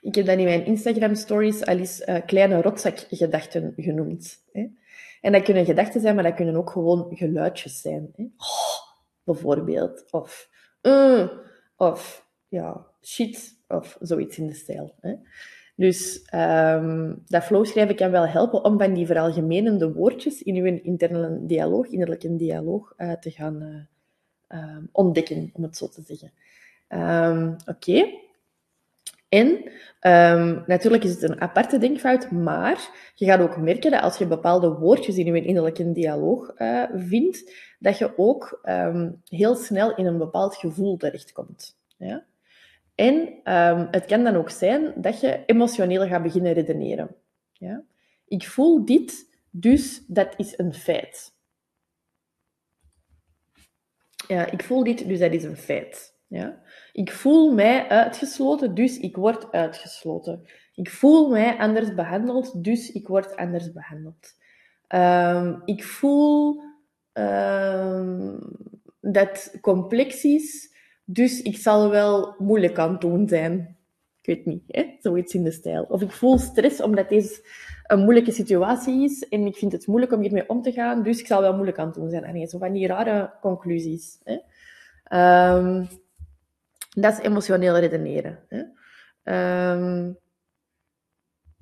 Ik 0.00 0.14
heb 0.14 0.26
dat 0.26 0.38
in 0.38 0.44
mijn 0.44 0.64
Instagram 0.64 1.14
stories 1.14 1.64
al 1.66 1.76
eens 1.76 2.00
uh, 2.00 2.16
kleine 2.26 2.62
rotzakgedachten 2.62 3.72
genoemd. 3.76 4.44
Hè? 4.52 4.66
En 5.20 5.32
dat 5.32 5.42
kunnen 5.42 5.64
gedachten 5.64 6.00
zijn, 6.00 6.14
maar 6.14 6.24
dat 6.24 6.34
kunnen 6.34 6.56
ook 6.56 6.70
gewoon 6.70 7.16
geluidjes 7.16 7.80
zijn. 7.80 8.12
Hè? 8.16 8.22
Oh, 8.22 8.94
bijvoorbeeld. 9.24 10.04
Of, 10.10 10.48
uh, 10.82 11.28
of 11.76 12.28
ja, 12.48 12.86
shit, 13.02 13.58
of 13.68 13.96
zoiets 14.00 14.38
in 14.38 14.46
de 14.46 14.54
stijl. 14.54 14.94
Hè? 15.00 15.14
Dus 15.82 16.26
um, 16.34 17.22
dat 17.26 17.44
flowschrijven 17.44 17.96
kan 17.96 18.10
wel 18.10 18.26
helpen 18.26 18.64
om 18.64 18.78
van 18.78 18.94
die 18.94 19.06
veralgemenende 19.06 19.92
woordjes 19.92 20.42
in 20.42 20.56
uw 20.56 20.80
interne 20.82 21.38
dialoog, 21.46 21.86
innerlijke 21.86 22.36
dialoog, 22.36 22.94
uh, 22.98 23.12
te 23.12 23.30
gaan 23.30 23.62
uh, 23.62 24.58
uh, 24.58 24.76
ontdekken, 24.92 25.50
om 25.52 25.62
het 25.62 25.76
zo 25.76 25.88
te 25.88 26.02
zeggen. 26.02 26.32
Um, 26.88 27.56
Oké. 27.66 28.10
En 29.28 29.70
natuurlijk 30.66 31.04
is 31.04 31.10
het 31.10 31.22
een 31.22 31.40
aparte 31.40 31.78
denkfout, 31.78 32.30
maar 32.30 33.10
je 33.14 33.24
gaat 33.24 33.40
ook 33.40 33.56
merken 33.56 33.90
dat 33.90 34.02
als 34.02 34.18
je 34.18 34.26
bepaalde 34.26 34.68
woordjes 34.68 35.16
in 35.16 35.34
je 35.34 35.44
innerlijke 35.44 35.92
dialoog 35.92 36.52
uh, 36.58 36.84
vindt, 36.94 37.52
dat 37.78 37.98
je 37.98 38.12
ook 38.16 38.60
heel 39.24 39.54
snel 39.54 39.94
in 39.94 40.06
een 40.06 40.18
bepaald 40.18 40.56
gevoel 40.56 40.96
terechtkomt. 40.96 41.76
Ja? 41.96 42.24
En 43.02 43.14
um, 43.54 43.88
het 43.90 44.04
kan 44.04 44.24
dan 44.24 44.36
ook 44.36 44.50
zijn 44.50 44.92
dat 44.96 45.20
je 45.20 45.42
emotioneel 45.46 46.06
gaat 46.06 46.22
beginnen 46.22 46.52
redeneren. 46.52 47.14
Ja? 47.52 47.82
Ik 48.26 48.48
voel 48.48 48.84
dit, 48.84 49.36
dus 49.50 50.06
dat 50.06 50.34
is 50.36 50.58
een 50.58 50.74
feit. 50.74 51.34
Ja, 54.28 54.50
ik 54.50 54.62
voel 54.62 54.84
dit, 54.84 55.08
dus 55.08 55.18
dat 55.18 55.32
is 55.32 55.44
een 55.44 55.56
feit. 55.56 56.16
Ja? 56.26 56.62
Ik 56.92 57.12
voel 57.12 57.52
mij 57.52 57.88
uitgesloten, 57.88 58.74
dus 58.74 58.98
ik 58.98 59.16
word 59.16 59.52
uitgesloten. 59.52 60.46
Ik 60.74 60.90
voel 60.90 61.30
mij 61.30 61.58
anders 61.58 61.94
behandeld, 61.94 62.64
dus 62.64 62.92
ik 62.92 63.08
word 63.08 63.36
anders 63.36 63.72
behandeld. 63.72 64.34
Um, 64.88 65.62
ik 65.64 65.84
voel 65.84 66.62
um, 67.12 68.38
dat 69.00 69.58
complex 69.60 70.24
is, 70.24 70.71
dus 71.12 71.42
ik 71.42 71.56
zal 71.56 71.90
wel 71.90 72.34
moeilijk 72.38 72.78
aan 72.78 72.98
doen 72.98 73.28
zijn. 73.28 73.76
Ik 74.20 74.26
weet 74.26 74.46
niet, 74.46 74.86
zoiets 75.00 75.34
in 75.34 75.44
de 75.44 75.50
stijl. 75.50 75.82
Of 75.82 76.02
ik 76.02 76.10
voel 76.10 76.38
stress 76.38 76.80
omdat 76.80 77.08
deze 77.08 77.46
een 77.86 77.98
moeilijke 77.98 78.32
situatie 78.32 79.02
is 79.02 79.28
en 79.28 79.46
ik 79.46 79.56
vind 79.56 79.72
het 79.72 79.86
moeilijk 79.86 80.12
om 80.12 80.20
hiermee 80.20 80.48
om 80.48 80.62
te 80.62 80.72
gaan, 80.72 81.02
dus 81.02 81.20
ik 81.20 81.26
zal 81.26 81.40
wel 81.40 81.54
moeilijk 81.54 81.78
aan 81.78 81.86
het 81.86 81.94
doen 81.94 82.10
zijn. 82.10 82.24
En 82.24 82.48
zo 82.48 82.58
van 82.58 82.72
die 82.72 82.86
rare 82.86 83.32
conclusies. 83.40 84.20
Hè? 84.24 84.38
Um, 85.56 85.88
dat 86.90 87.12
is 87.12 87.18
emotioneel 87.18 87.78
redeneren. 87.78 88.38
Hè? 88.48 88.62
Um, 89.72 90.18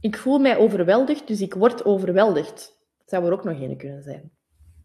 ik 0.00 0.16
voel 0.16 0.38
mij 0.38 0.56
overweldigd, 0.56 1.26
dus 1.26 1.40
ik 1.40 1.54
word 1.54 1.84
overweldigd. 1.84 2.78
Dat 2.98 3.08
zou 3.08 3.26
er 3.26 3.32
ook 3.32 3.44
nog 3.44 3.60
een 3.60 3.76
kunnen 3.76 4.02
zijn. 4.02 4.30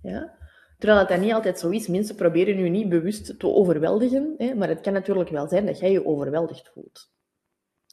Ja? 0.01 0.38
Terwijl 0.77 1.07
dat, 1.07 1.19
niet 1.19 1.33
altijd 1.33 1.59
zo 1.59 1.69
is. 1.69 1.88
Mensen 1.88 2.15
proberen 2.15 2.57
je 2.57 2.69
niet 2.69 2.89
bewust 2.89 3.39
te 3.39 3.47
overweldigen, 3.47 4.33
hè, 4.38 4.53
maar 4.55 4.69
het 4.69 4.81
kan 4.81 4.93
natuurlijk 4.93 5.29
wel 5.29 5.47
zijn 5.47 5.65
dat 5.65 5.79
jij 5.79 5.91
je 5.91 6.05
overweldigd 6.05 6.71
voelt. 6.73 7.11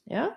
Ja? 0.05 0.37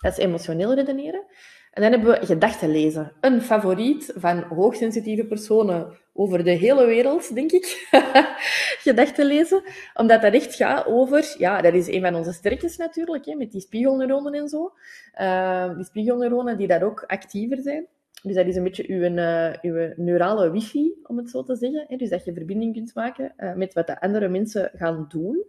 Dat 0.00 0.18
is 0.18 0.24
emotioneel 0.24 0.74
redeneren. 0.74 1.24
En 1.70 1.82
dan 1.82 1.90
hebben 1.90 2.20
we 2.20 2.26
gedachten 2.26 2.70
lezen. 2.70 3.12
Een 3.20 3.42
favoriet 3.42 4.12
van 4.16 4.42
hoogsensitieve 4.42 5.24
personen 5.24 5.98
over 6.12 6.44
de 6.44 6.50
hele 6.50 6.86
wereld, 6.86 7.34
denk 7.34 7.50
ik. 7.50 7.88
gedachten 8.88 9.26
lezen. 9.26 9.62
Omdat 9.94 10.22
dat 10.22 10.32
echt 10.32 10.54
gaat 10.54 10.86
over... 10.86 11.34
Ja, 11.38 11.60
dat 11.60 11.74
is 11.74 11.88
een 11.88 12.00
van 12.00 12.14
onze 12.14 12.32
sterktes 12.32 12.76
natuurlijk, 12.76 13.24
hè, 13.24 13.34
met 13.34 13.52
die 13.52 13.60
spiegelneuronen 13.60 14.34
en 14.34 14.48
zo. 14.48 14.72
Uh, 15.20 15.74
die 15.76 15.84
spiegelneuronen 15.84 16.56
die 16.56 16.66
daar 16.66 16.82
ook 16.82 17.04
actiever 17.06 17.58
zijn. 17.62 17.86
Dus 18.22 18.34
dat 18.34 18.46
is 18.46 18.56
een 18.56 18.62
beetje 18.62 18.88
uw, 18.88 19.00
uh, 19.00 19.52
uw 19.62 19.92
neurale 19.96 20.50
wifi, 20.50 20.92
om 21.02 21.16
het 21.16 21.30
zo 21.30 21.42
te 21.42 21.56
zeggen. 21.56 21.84
Hè? 21.88 21.96
Dus 21.96 22.08
dat 22.08 22.24
je 22.24 22.32
verbinding 22.32 22.74
kunt 22.74 22.94
maken 22.94 23.32
uh, 23.38 23.54
met 23.54 23.74
wat 23.74 23.86
de 23.86 24.00
andere 24.00 24.28
mensen 24.28 24.70
gaan 24.74 25.06
doen. 25.08 25.44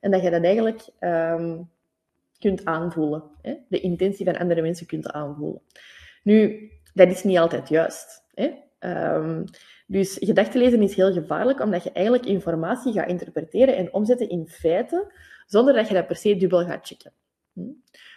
En 0.00 0.10
dat 0.10 0.22
je 0.22 0.30
dat 0.30 0.44
eigenlijk 0.44 0.88
um, 1.00 1.70
kunt 2.38 2.64
aanvoelen. 2.64 3.22
Hè? 3.42 3.54
De 3.68 3.80
intentie 3.80 4.24
van 4.24 4.38
andere 4.38 4.62
mensen 4.62 4.86
kunt 4.86 5.10
aanvoelen. 5.10 5.60
Nu, 6.22 6.70
dat 6.94 7.10
is 7.10 7.22
niet 7.22 7.38
altijd 7.38 7.68
juist. 7.68 8.22
Hè? 8.34 8.50
Um, 9.14 9.44
dus 9.86 10.16
gedachtenlezen 10.20 10.82
is 10.82 10.94
heel 10.94 11.12
gevaarlijk, 11.12 11.60
omdat 11.60 11.82
je 11.82 11.92
eigenlijk 11.92 12.26
informatie 12.26 12.92
gaat 12.92 13.08
interpreteren 13.08 13.76
en 13.76 13.92
omzetten 13.92 14.28
in 14.28 14.48
feiten, 14.48 15.12
zonder 15.46 15.74
dat 15.74 15.88
je 15.88 15.94
dat 15.94 16.06
per 16.06 16.16
se 16.16 16.36
dubbel 16.36 16.64
gaat 16.64 16.86
checken. 16.86 17.12
Hm? 17.52 17.60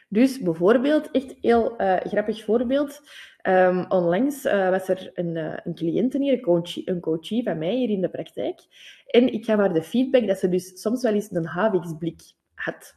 Dus 0.10 0.42
bijvoorbeeld, 0.42 1.12
echt 1.12 1.36
heel 1.42 1.82
uh, 1.82 1.96
grappig 1.96 2.44
voorbeeld. 2.44 3.02
Um, 3.44 3.86
onlangs 3.92 4.46
uh, 4.46 4.70
was 4.70 4.88
er 4.88 5.12
een, 5.14 5.36
uh, 5.36 5.58
een 5.64 5.76
cliënte 5.76 6.18
hier, 6.18 6.34
een 6.34 6.42
coachie, 6.42 6.90
een 6.90 7.00
coachie 7.00 7.44
van 7.44 7.58
mij 7.58 7.76
hier 7.76 7.90
in 7.90 8.02
de 8.02 8.10
praktijk. 8.10 8.60
En 9.08 9.34
ik 9.34 9.46
gaf 9.46 9.58
haar 9.58 9.74
de 9.74 9.84
feedback 9.84 10.28
dat 10.28 10.38
ze 10.38 10.50
dus 10.50 10.82
soms 10.82 11.02
wel 11.02 11.14
eens 11.14 11.32
een 11.32 11.46
haviksblik 11.46 12.22
had. 12.54 12.96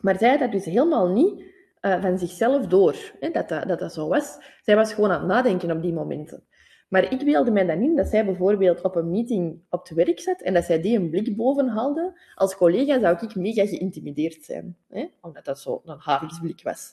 Maar 0.00 0.18
zij 0.18 0.30
had 0.30 0.38
dat 0.38 0.52
dus 0.52 0.64
helemaal 0.64 1.12
niet 1.12 1.44
van 1.80 2.18
zichzelf 2.18 2.66
door, 2.66 2.96
hè, 3.20 3.30
dat, 3.30 3.48
dat, 3.48 3.68
dat 3.68 3.78
dat 3.78 3.92
zo 3.92 4.08
was. 4.08 4.38
Zij 4.62 4.76
was 4.76 4.94
gewoon 4.94 5.10
aan 5.10 5.18
het 5.18 5.28
nadenken 5.28 5.70
op 5.70 5.82
die 5.82 5.92
momenten. 5.92 6.44
Maar 6.92 7.12
ik 7.12 7.24
beelde 7.24 7.50
mij 7.50 7.66
dan 7.66 7.82
in 7.82 7.96
dat 7.96 8.06
zij 8.06 8.24
bijvoorbeeld 8.24 8.80
op 8.82 8.96
een 8.96 9.10
meeting 9.10 9.60
op 9.70 9.88
het 9.88 9.94
werk 9.96 10.20
zat 10.20 10.40
en 10.40 10.54
dat 10.54 10.64
zij 10.64 10.80
die 10.80 10.98
een 10.98 11.10
blik 11.10 11.36
boven 11.36 11.68
haalde. 11.68 12.20
Als 12.34 12.56
collega 12.56 13.00
zou 13.00 13.16
ik 13.20 13.34
mega 13.34 13.66
geïntimideerd 13.66 14.44
zijn, 14.44 14.76
hè? 14.88 15.06
omdat 15.20 15.44
dat 15.44 15.60
zo 15.60 15.82
een 15.84 15.98
haviksblik 15.98 16.62
was. 16.62 16.92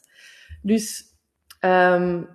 Dus 0.61 1.03
um, 1.61 2.27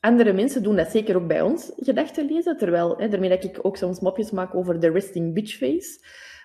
andere 0.00 0.32
mensen 0.32 0.62
doen 0.62 0.76
dat 0.76 0.90
zeker 0.90 1.16
ook 1.16 1.26
bij 1.26 1.40
ons, 1.40 1.72
gedachten 1.76 2.26
lezen. 2.26 2.56
Terwijl, 2.56 2.98
hè, 2.98 3.08
daarmee 3.08 3.28
dat 3.28 3.44
ik 3.44 3.58
ook 3.62 3.76
soms 3.76 4.00
mopjes 4.00 4.30
maak 4.30 4.54
over 4.54 4.80
de 4.80 4.90
resting 4.90 5.34
bitch 5.34 5.56
face. 5.56 5.98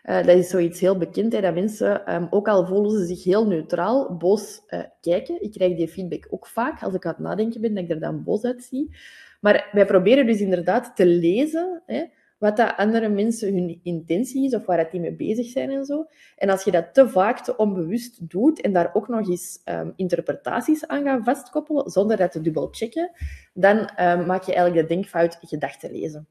Uh, 0.05 0.15
dat 0.15 0.37
is 0.37 0.49
zoiets 0.49 0.79
heel 0.79 0.97
bekend, 0.97 1.33
hè, 1.33 1.41
dat 1.41 1.53
mensen, 1.53 2.13
um, 2.13 2.27
ook 2.29 2.47
al 2.47 2.65
voelen 2.65 2.91
ze 2.91 3.05
zich 3.05 3.23
heel 3.23 3.47
neutraal, 3.47 4.17
boos 4.17 4.61
uh, 4.69 4.79
kijken. 5.01 5.41
Ik 5.41 5.51
krijg 5.51 5.75
die 5.75 5.87
feedback 5.87 6.27
ook 6.29 6.47
vaak, 6.47 6.83
als 6.83 6.93
ik 6.93 7.05
aan 7.05 7.11
het 7.11 7.21
nadenken 7.21 7.61
ben, 7.61 7.73
dat 7.73 7.83
ik 7.83 7.89
er 7.89 7.99
dan 7.99 8.23
boos 8.23 8.43
uitzie. 8.43 8.95
Maar 9.41 9.69
wij 9.71 9.85
proberen 9.85 10.25
dus 10.25 10.39
inderdaad 10.39 10.95
te 10.95 11.05
lezen 11.05 11.81
hè, 11.85 12.03
wat 12.37 12.57
dat 12.57 12.73
andere 12.77 13.09
mensen 13.09 13.53
hun 13.53 13.79
intentie 13.83 14.45
is 14.45 14.55
of 14.55 14.65
waar 14.65 14.89
die 14.91 14.99
mee 14.99 15.15
bezig 15.15 15.45
zijn 15.45 15.69
en 15.69 15.85
zo. 15.85 16.05
En 16.37 16.49
als 16.49 16.63
je 16.63 16.71
dat 16.71 16.93
te 16.93 17.09
vaak, 17.09 17.39
te 17.39 17.57
onbewust 17.57 18.29
doet 18.29 18.61
en 18.61 18.73
daar 18.73 18.89
ook 18.93 19.07
nog 19.07 19.29
eens 19.29 19.61
um, 19.65 19.93
interpretaties 19.95 20.87
aan 20.87 21.03
gaat 21.03 21.23
vastkoppelen, 21.23 21.89
zonder 21.89 22.17
dat 22.17 22.31
te 22.31 22.41
dubbel 22.41 22.67
checken, 22.71 23.11
dan 23.53 23.77
um, 23.77 24.25
maak 24.25 24.43
je 24.43 24.53
eigenlijk 24.53 24.87
de 24.87 24.93
denkfout 24.93 25.37
gedachten 25.41 25.91
lezen. 25.91 26.27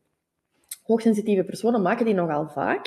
Hoogsensitieve 0.83 1.45
personen 1.45 1.83
maken 1.83 2.05
die 2.05 2.15
nogal 2.15 2.49
vaak, 2.49 2.87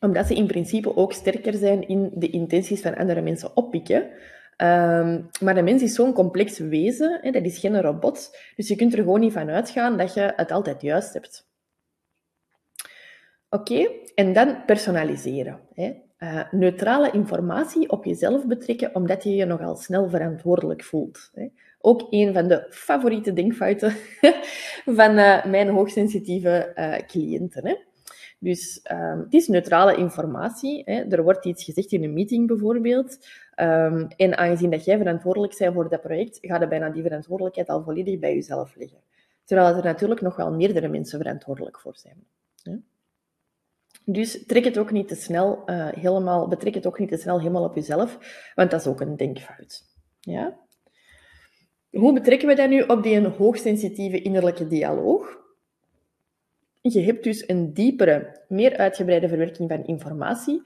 omdat 0.00 0.26
ze 0.26 0.34
in 0.34 0.46
principe 0.46 0.96
ook 0.96 1.12
sterker 1.12 1.54
zijn 1.54 1.88
in 1.88 2.10
de 2.14 2.30
intenties 2.30 2.80
van 2.80 2.96
andere 2.96 3.20
mensen 3.20 3.56
oppikken. 3.56 4.02
Um, 4.02 5.28
maar 5.40 5.54
de 5.54 5.62
mens 5.62 5.82
is 5.82 5.94
zo'n 5.94 6.12
complex 6.12 6.58
wezen, 6.58 7.18
hè, 7.22 7.30
dat 7.30 7.44
is 7.44 7.58
geen 7.58 7.80
robot. 7.80 8.36
Dus 8.56 8.68
je 8.68 8.76
kunt 8.76 8.92
er 8.92 8.98
gewoon 8.98 9.20
niet 9.20 9.32
van 9.32 9.50
uitgaan 9.50 9.96
dat 9.96 10.14
je 10.14 10.32
het 10.36 10.50
altijd 10.50 10.82
juist 10.82 11.12
hebt. 11.12 11.48
Oké, 13.50 13.88
en 14.14 14.32
dan 14.32 14.64
personaliseren. 14.64 15.60
Hè. 15.74 15.94
Uh, 16.18 16.42
neutrale 16.50 17.10
informatie 17.10 17.90
op 17.90 18.04
jezelf 18.04 18.46
betrekken, 18.46 18.94
omdat 18.94 19.24
je 19.24 19.34
je 19.34 19.44
nogal 19.44 19.76
snel 19.76 20.08
verantwoordelijk 20.08 20.84
voelt. 20.84 21.30
Hè. 21.34 21.46
Ook 21.80 22.06
een 22.10 22.32
van 22.32 22.48
de 22.48 22.66
favoriete 22.70 23.32
denkfouten 23.32 23.94
van 24.98 25.18
uh, 25.18 25.44
mijn 25.44 25.68
hoogsensitieve 25.68 26.72
uh, 26.76 26.96
cliënten. 27.06 27.66
Hè. 27.66 27.74
Dus 28.42 28.80
um, 28.92 29.18
het 29.18 29.34
is 29.34 29.48
neutrale 29.48 29.96
informatie. 29.96 30.82
Hè. 30.84 31.00
Er 31.00 31.22
wordt 31.22 31.44
iets 31.44 31.64
gezegd 31.64 31.92
in 31.92 32.04
een 32.04 32.12
meeting 32.12 32.46
bijvoorbeeld. 32.46 33.18
Um, 33.56 34.08
en 34.16 34.36
aangezien 34.36 34.70
dat 34.70 34.84
jij 34.84 34.98
verantwoordelijk 34.98 35.58
bent 35.58 35.74
voor 35.74 35.88
dat 35.88 36.00
project, 36.00 36.38
gaat 36.40 36.62
er 36.62 36.68
bijna 36.68 36.90
die 36.90 37.02
verantwoordelijkheid 37.02 37.68
al 37.68 37.82
volledig 37.82 38.18
bij 38.18 38.34
jezelf 38.34 38.74
liggen. 38.76 38.98
Terwijl 39.44 39.76
er 39.76 39.84
natuurlijk 39.84 40.20
nog 40.20 40.36
wel 40.36 40.52
meerdere 40.52 40.88
mensen 40.88 41.18
verantwoordelijk 41.18 41.80
voor 41.80 41.96
zijn. 41.96 42.24
Hè. 42.62 42.76
Dus 44.04 44.46
trek 44.46 44.64
het 44.64 44.78
ook 44.78 44.90
niet 44.90 45.08
te 45.08 45.14
snel 45.14 45.62
uh, 45.66 45.88
helemaal, 45.88 46.48
betrek 46.48 46.74
het 46.74 46.86
ook 46.86 46.98
niet 46.98 47.08
te 47.08 47.16
snel 47.16 47.38
helemaal 47.38 47.64
op 47.64 47.74
jezelf, 47.74 48.18
want 48.54 48.70
dat 48.70 48.80
is 48.80 48.86
ook 48.86 49.00
een 49.00 49.16
denkfout. 49.16 49.82
Ja? 50.20 50.58
Hoe 51.90 52.12
betrekken 52.12 52.48
we 52.48 52.54
dat 52.54 52.68
nu 52.68 52.82
op 52.82 53.02
die 53.02 53.26
hoogsensitieve 53.26 54.22
innerlijke 54.22 54.66
dialoog? 54.66 55.39
Je 56.80 57.00
hebt 57.00 57.24
dus 57.24 57.48
een 57.48 57.72
diepere, 57.72 58.44
meer 58.48 58.76
uitgebreide 58.76 59.28
verwerking 59.28 59.70
van 59.70 59.86
informatie. 59.86 60.62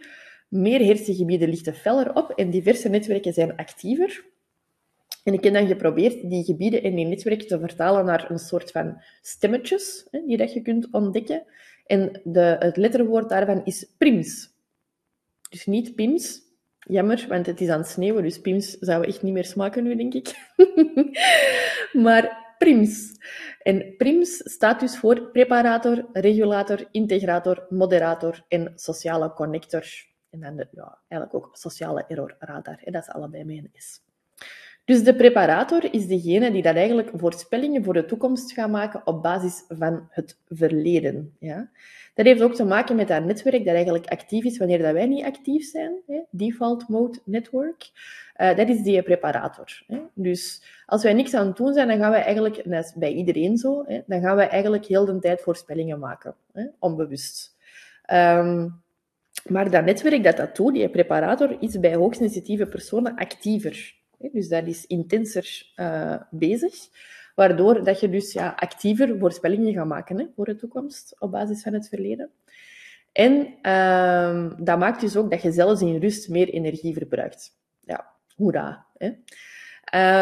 Meer 0.49 0.85
hersengebieden 0.85 1.49
lichten 1.49 1.75
feller 1.75 2.15
op 2.15 2.31
en 2.31 2.51
diverse 2.51 2.89
netwerken 2.89 3.33
zijn 3.33 3.57
actiever. 3.57 4.25
En 5.25 5.33
ik 5.33 5.45
heb 5.45 5.55
dan 5.55 5.67
geprobeerd 5.67 6.31
die 6.31 6.45
gebieden 6.45 6.83
en 6.83 6.95
die 6.95 7.07
netwerken 7.07 7.47
te 7.47 7.59
vertalen 7.59 8.05
naar 8.05 8.31
een 8.31 8.39
soort 8.39 8.71
van 8.71 9.03
stemmetjes 9.21 10.07
hè, 10.11 10.23
die 10.27 10.37
dat 10.37 10.53
je 10.53 10.63
kunt 10.63 10.89
ontdekken. 10.91 11.43
En 11.87 12.21
de, 12.25 12.57
het 12.59 12.77
letterwoord 12.77 13.29
daarvan 13.29 13.65
is 13.65 13.95
prims. 13.99 14.53
Dus 15.51 15.67
niet 15.67 15.95
pims. 15.95 16.43
Jammer, 16.79 17.27
want 17.29 17.47
het 17.47 17.61
is 17.61 17.69
aan 17.69 17.79
het 17.79 17.89
sneeuwen, 17.89 18.23
dus 18.23 18.41
pims 18.41 18.71
zou 18.71 19.07
echt 19.07 19.23
niet 19.23 19.33
meer 19.33 19.45
smaken 19.45 19.85
nu, 19.85 19.97
denk 19.97 20.15
ik. 20.15 20.35
maar 22.05 22.44
PRIMS. 22.65 23.19
En 23.63 23.97
PRIMS 23.97 24.37
staat 24.37 24.81
dus 24.81 24.99
voor 24.99 25.31
preparator, 25.31 26.09
regulator, 26.13 26.89
integrator, 26.91 27.67
moderator 27.69 28.45
en 28.49 28.73
sociale 28.75 29.33
connector. 29.33 29.85
En 30.31 30.41
dan 30.41 30.67
ja, 30.71 30.99
eigenlijk 31.09 31.45
ook 31.45 31.57
sociale 31.57 32.05
error 32.09 32.37
radar. 32.39 32.81
Dat 32.85 33.03
is 33.03 33.09
allebei 33.09 33.45
mijn 33.45 33.69
is. 33.73 34.01
Dus 34.85 35.03
de 35.03 35.15
preparator 35.15 35.95
is 35.95 36.07
degene 36.07 36.51
die 36.51 36.63
dat 36.63 36.77
eigenlijk 36.77 37.11
voorspellingen 37.15 37.85
voor 37.85 37.95
de 37.95 38.05
toekomst 38.05 38.53
gaat 38.53 38.71
maken 38.71 39.03
op 39.05 39.23
basis 39.23 39.65
van 39.69 40.07
het 40.11 40.39
verleden. 40.49 41.37
Ja? 41.39 41.71
Dat 42.15 42.27
heeft 42.27 42.43
ook 42.43 42.55
te 42.55 42.65
maken 42.65 42.97
met 42.97 43.09
dat 43.09 43.25
netwerk 43.25 43.65
dat 43.65 43.75
eigenlijk 43.75 44.07
actief 44.07 44.45
is 44.45 44.59
wanneer 44.59 44.79
dat 44.79 44.93
wij 44.93 45.07
niet 45.07 45.25
actief 45.25 45.71
zijn. 45.71 45.95
Hè? 46.07 46.21
Default 46.31 46.89
mode 46.89 47.19
network. 47.25 47.91
Uh, 48.37 48.57
dat 48.57 48.69
is 48.69 48.83
die 48.83 49.03
preparator. 49.03 49.83
Hè? 49.87 49.99
Dus 50.15 50.63
als 50.87 51.03
wij 51.03 51.13
niks 51.13 51.35
aan 51.35 51.47
het 51.47 51.57
doen 51.57 51.73
zijn, 51.73 51.89
dan 51.89 51.99
gaan 51.99 52.11
wij 52.11 52.23
eigenlijk, 52.23 52.57
en 52.57 52.71
dat 52.71 52.85
is 52.85 52.93
bij 52.95 53.13
iedereen 53.13 53.57
zo, 53.57 53.85
hè, 53.87 54.01
dan 54.07 54.21
gaan 54.21 54.37
wij 54.37 54.49
eigenlijk 54.49 54.85
heel 54.85 55.05
de 55.05 55.19
tijd 55.19 55.41
voorspellingen 55.41 55.99
maken. 55.99 56.35
Hè? 56.53 56.65
Onbewust. 56.79 57.57
Um, 58.13 58.83
maar 59.49 59.71
dat 59.71 59.85
netwerk 59.85 60.25
dat 60.25 60.37
dat 60.37 60.57
doet, 60.57 60.75
die 60.75 60.89
preparator, 60.89 61.57
is 61.61 61.81
bij 61.81 61.95
hoogsensitieve 61.95 62.67
personen 62.67 63.15
actiever. 63.15 64.03
Dus 64.33 64.49
dat 64.49 64.67
is 64.67 64.87
intenser 64.87 65.73
uh, 65.77 66.17
bezig, 66.31 66.75
waardoor 67.35 67.85
dat 67.85 68.01
je 68.01 68.09
dus 68.09 68.33
ja, 68.33 68.55
actiever 68.57 69.19
voorspellingen 69.19 69.73
gaat 69.73 69.87
maken 69.87 70.19
hè, 70.19 70.27
voor 70.35 70.45
de 70.45 70.57
toekomst 70.57 71.17
op 71.19 71.31
basis 71.31 71.63
van 71.63 71.73
het 71.73 71.89
verleden. 71.89 72.31
En 73.13 73.55
uh, 73.63 74.51
dat 74.59 74.79
maakt 74.79 75.01
dus 75.01 75.17
ook 75.17 75.31
dat 75.31 75.43
je 75.43 75.53
zelfs 75.53 75.81
in 75.81 75.99
rust 75.99 76.29
meer 76.29 76.49
energie 76.49 76.95
verbruikt. 76.95 77.57
Ja, 77.81 78.13
hoera. 78.37 78.87
Hè. 78.97 79.07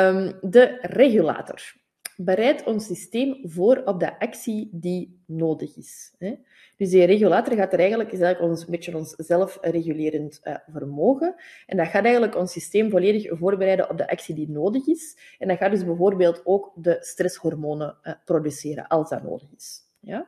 Um, 0.09 0.39
de 0.41 0.79
regulator 0.81 1.75
bereidt 2.17 2.65
ons 2.65 2.87
systeem 2.87 3.39
voor 3.43 3.83
op 3.85 4.01
de 4.01 4.19
actie 4.19 4.69
die 4.73 5.23
nodig 5.27 5.77
is. 5.77 6.15
Hè. 6.19 6.35
Dus 6.77 6.91
die 6.91 7.05
regulator 7.05 7.57
gaat 7.57 7.73
er 7.73 7.79
eigenlijk, 7.79 8.13
is 8.13 8.21
eigenlijk 8.21 8.53
ons, 8.53 8.65
een 8.65 8.71
beetje 8.71 8.97
ons 8.97 9.15
zelfregulerend 9.17 10.41
uh, 10.45 10.55
vermogen. 10.73 11.35
En 11.67 11.77
dat 11.77 11.87
gaat 11.87 12.05
eigenlijk 12.05 12.37
ons 12.37 12.53
systeem 12.53 12.91
volledig 12.91 13.39
voorbereiden 13.39 13.91
op 13.91 13.99
de 13.99 14.09
actie 14.09 14.35
die 14.35 14.51
nodig 14.51 14.87
is. 14.87 15.17
En 15.39 15.49
dat 15.49 15.59
gaat 15.59 15.71
dus 15.71 15.85
bijvoorbeeld 15.85 16.41
ook 16.45 16.73
de 16.75 16.97
stresshormonen 17.01 17.97
uh, 18.03 18.13
produceren, 18.25 18.87
als 18.87 19.09
dat 19.09 19.23
nodig 19.23 19.49
is. 19.57 19.81
Ja? 20.01 20.27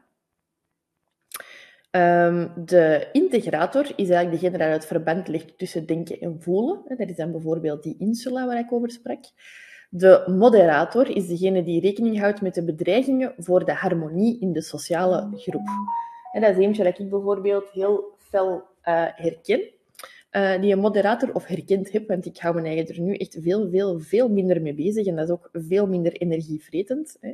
Um, 1.97 2.53
de 2.65 3.09
integrator 3.13 3.85
is 3.97 4.09
eigenlijk 4.09 4.41
degene 4.41 4.59
die 4.59 4.67
het 4.67 4.87
verband 4.87 5.29
ligt 5.29 5.59
tussen 5.59 5.87
denken 5.87 6.21
en 6.21 6.43
voelen. 6.43 6.83
Dat 6.89 7.09
is 7.09 7.17
dan 7.17 7.33
bijvoorbeeld 7.33 7.83
die 7.83 7.97
insula 7.99 8.47
waar 8.47 8.59
ik 8.59 8.73
over 8.73 8.91
sprak. 8.91 9.25
De 9.91 10.25
moderator 10.27 11.17
is 11.17 11.27
degene 11.27 11.63
die 11.63 11.81
rekening 11.81 12.19
houdt 12.21 12.41
met 12.41 12.55
de 12.55 12.65
bedreigingen 12.65 13.35
voor 13.39 13.65
de 13.65 13.73
harmonie 13.73 14.41
in 14.41 14.53
de 14.53 14.63
sociale 14.63 15.29
groep. 15.37 15.69
Dat 16.41 16.57
is 16.57 16.65
eentje 16.65 16.85
dat 16.85 16.99
ik 16.99 17.11
bijvoorbeeld 17.11 17.71
heel 17.73 18.15
fel 18.19 18.57
uh, 18.57 18.63
herken. 19.15 19.61
uh, 20.37 20.61
die 20.61 20.73
een 20.73 20.79
moderator 20.79 21.35
of 21.35 21.47
herkend 21.47 21.93
heb, 21.93 22.09
want 22.09 22.27
ik 22.27 22.39
hou 22.39 22.55
mijn 22.55 22.67
eigen 22.67 22.95
er 22.95 23.01
nu 23.01 23.15
echt 23.15 23.37
veel, 23.41 23.69
veel, 23.71 24.01
veel 24.01 24.29
minder 24.29 24.63
mee 24.63 24.75
bezig 24.75 25.07
en 25.07 25.17
dat 25.17 25.25
is 25.25 25.31
ook 25.31 25.49
veel 25.53 25.87
minder 25.87 26.13
energievretend. 26.13 27.17
Hè. 27.21 27.33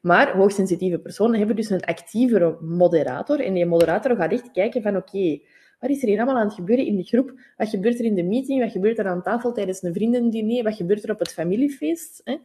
Maar 0.00 0.36
hoogsensitieve 0.36 0.98
personen 0.98 1.38
hebben 1.38 1.56
dus 1.56 1.70
een 1.70 1.84
actievere 1.84 2.56
moderator 2.60 3.40
en 3.40 3.54
die 3.54 3.66
moderator 3.66 4.16
gaat 4.16 4.32
echt 4.32 4.50
kijken 4.50 4.82
van 4.82 4.96
oké, 4.96 5.38
wat 5.80 5.90
is 5.90 6.02
er 6.02 6.08
hier 6.08 6.16
allemaal 6.16 6.36
aan 6.36 6.46
het 6.46 6.54
gebeuren 6.54 6.86
in 6.86 6.96
de 6.96 7.02
groep? 7.02 7.32
Wat 7.56 7.68
gebeurt 7.68 7.98
er 7.98 8.04
in 8.04 8.14
de 8.14 8.22
meeting? 8.22 8.62
Wat 8.62 8.72
gebeurt 8.72 8.98
er 8.98 9.06
aan 9.06 9.22
tafel 9.22 9.52
tijdens 9.52 9.82
een 9.82 9.94
vriendendiner? 9.94 10.62
Wat 10.62 10.74
gebeurt 10.74 11.04
er 11.04 11.10
op 11.10 11.18
het 11.18 11.32
familiefeest? 11.32 12.20
Hè? 12.24 12.36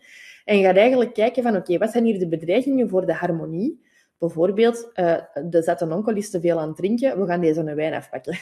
En 0.46 0.64
gaat 0.64 0.76
eigenlijk 0.76 1.14
kijken 1.14 1.44
van, 1.44 1.56
oké, 1.56 1.78
wat 1.78 1.92
zijn 1.92 2.06
hier 2.06 2.20
de 2.20 2.28
bedreigingen 2.28 2.90
voor 2.90 3.06
de 3.06 3.14
harmonie? 3.14 3.82
Bijvoorbeeld, 4.22 4.92
de 5.46 5.62
zette 5.62 5.88
onkel 5.90 6.16
is 6.16 6.30
te 6.30 6.40
veel 6.40 6.60
aan 6.60 6.68
het 6.68 6.78
drinken, 6.78 7.20
we 7.20 7.26
gaan 7.26 7.42
deze 7.42 7.60
een 7.60 7.76
wijn 7.76 7.94
afpakken. 7.94 8.38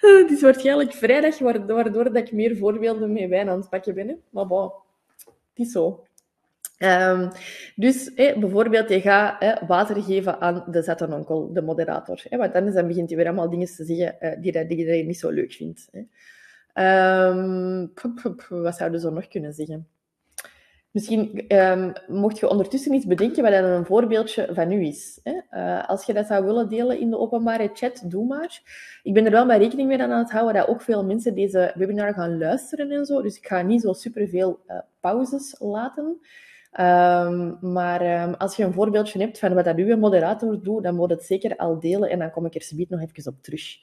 het 0.00 0.30
is 0.30 0.40
waarschijnlijk 0.40 0.92
vrijdag, 0.92 1.38
waardoor 1.38 2.04
dat 2.04 2.16
ik 2.16 2.32
meer 2.32 2.56
voorbeelden 2.56 3.12
met 3.12 3.28
wijn 3.28 3.48
aan 3.48 3.58
het 3.58 3.68
pakken 3.68 3.94
ben. 3.94 4.22
Maar 4.30 4.46
bon, 4.46 4.72
het 5.16 5.66
is 5.66 5.72
zo. 5.72 6.04
Um, 6.78 7.30
dus 7.76 8.14
bijvoorbeeld, 8.14 8.88
je 8.88 9.00
gaat 9.00 9.60
water 9.66 10.02
geven 10.02 10.40
aan 10.40 10.64
de 10.70 10.82
zettenonkel, 10.82 11.52
de 11.52 11.62
moderator. 11.62 12.22
want 12.30 12.52
dan 12.52 12.86
begint 12.86 13.08
hij 13.08 13.18
weer 13.18 13.26
allemaal 13.26 13.50
dingen 13.50 13.66
te 13.66 13.84
zeggen 13.84 14.16
uh, 14.20 14.42
die, 14.42 14.66
die 14.66 15.04
niet 15.04 15.18
zo 15.18 15.30
leuk 15.30 15.52
vindt. 15.52 15.88
Um, 16.74 17.92
wat 18.48 18.76
zouden 18.76 19.00
ze 19.00 19.10
nog 19.10 19.28
kunnen 19.28 19.52
zeggen? 19.52 19.88
Misschien 20.92 21.44
um, 21.48 21.92
mocht 22.06 22.38
je 22.38 22.48
ondertussen 22.48 22.94
iets 22.94 23.06
bedenken 23.06 23.42
wat 23.42 23.52
dan 23.52 23.64
een 23.64 23.84
voorbeeldje 23.84 24.48
van 24.50 24.72
u 24.72 24.86
is. 24.86 25.20
Hè? 25.22 25.32
Uh, 25.50 25.88
als 25.88 26.04
je 26.04 26.12
dat 26.12 26.26
zou 26.26 26.44
willen 26.44 26.68
delen 26.68 27.00
in 27.00 27.10
de 27.10 27.18
openbare 27.18 27.70
chat, 27.74 28.02
doe 28.04 28.26
maar. 28.26 28.60
Ik 29.02 29.14
ben 29.14 29.24
er 29.24 29.30
wel 29.30 29.46
bij 29.46 29.58
rekening 29.58 29.88
mee 29.88 30.02
aan 30.02 30.10
het 30.10 30.30
houden 30.30 30.54
dat 30.54 30.68
ook 30.68 30.82
veel 30.82 31.04
mensen 31.04 31.34
deze 31.34 31.72
webinar 31.74 32.14
gaan 32.14 32.38
luisteren 32.38 32.90
en 32.90 33.04
zo. 33.04 33.22
Dus 33.22 33.36
ik 33.36 33.46
ga 33.46 33.62
niet 33.62 33.80
zo 33.80 33.92
superveel 33.92 34.60
uh, 34.68 34.78
pauzes 35.00 35.56
laten. 35.58 36.04
Um, 36.80 37.58
maar 37.72 38.22
um, 38.22 38.34
als 38.34 38.56
je 38.56 38.64
een 38.64 38.72
voorbeeldje 38.72 39.18
hebt 39.18 39.38
van 39.38 39.54
wat 39.54 39.64
dat 39.64 39.76
uw 39.76 39.96
moderator 39.96 40.62
doet, 40.62 40.82
dan 40.82 40.94
moet 40.94 41.10
het 41.10 41.24
zeker 41.24 41.56
al 41.56 41.80
delen 41.80 42.10
en 42.10 42.18
dan 42.18 42.30
kom 42.30 42.46
ik 42.46 42.54
er 42.54 42.86
nog 42.88 43.00
even 43.00 43.32
op 43.32 43.42
terug. 43.42 43.78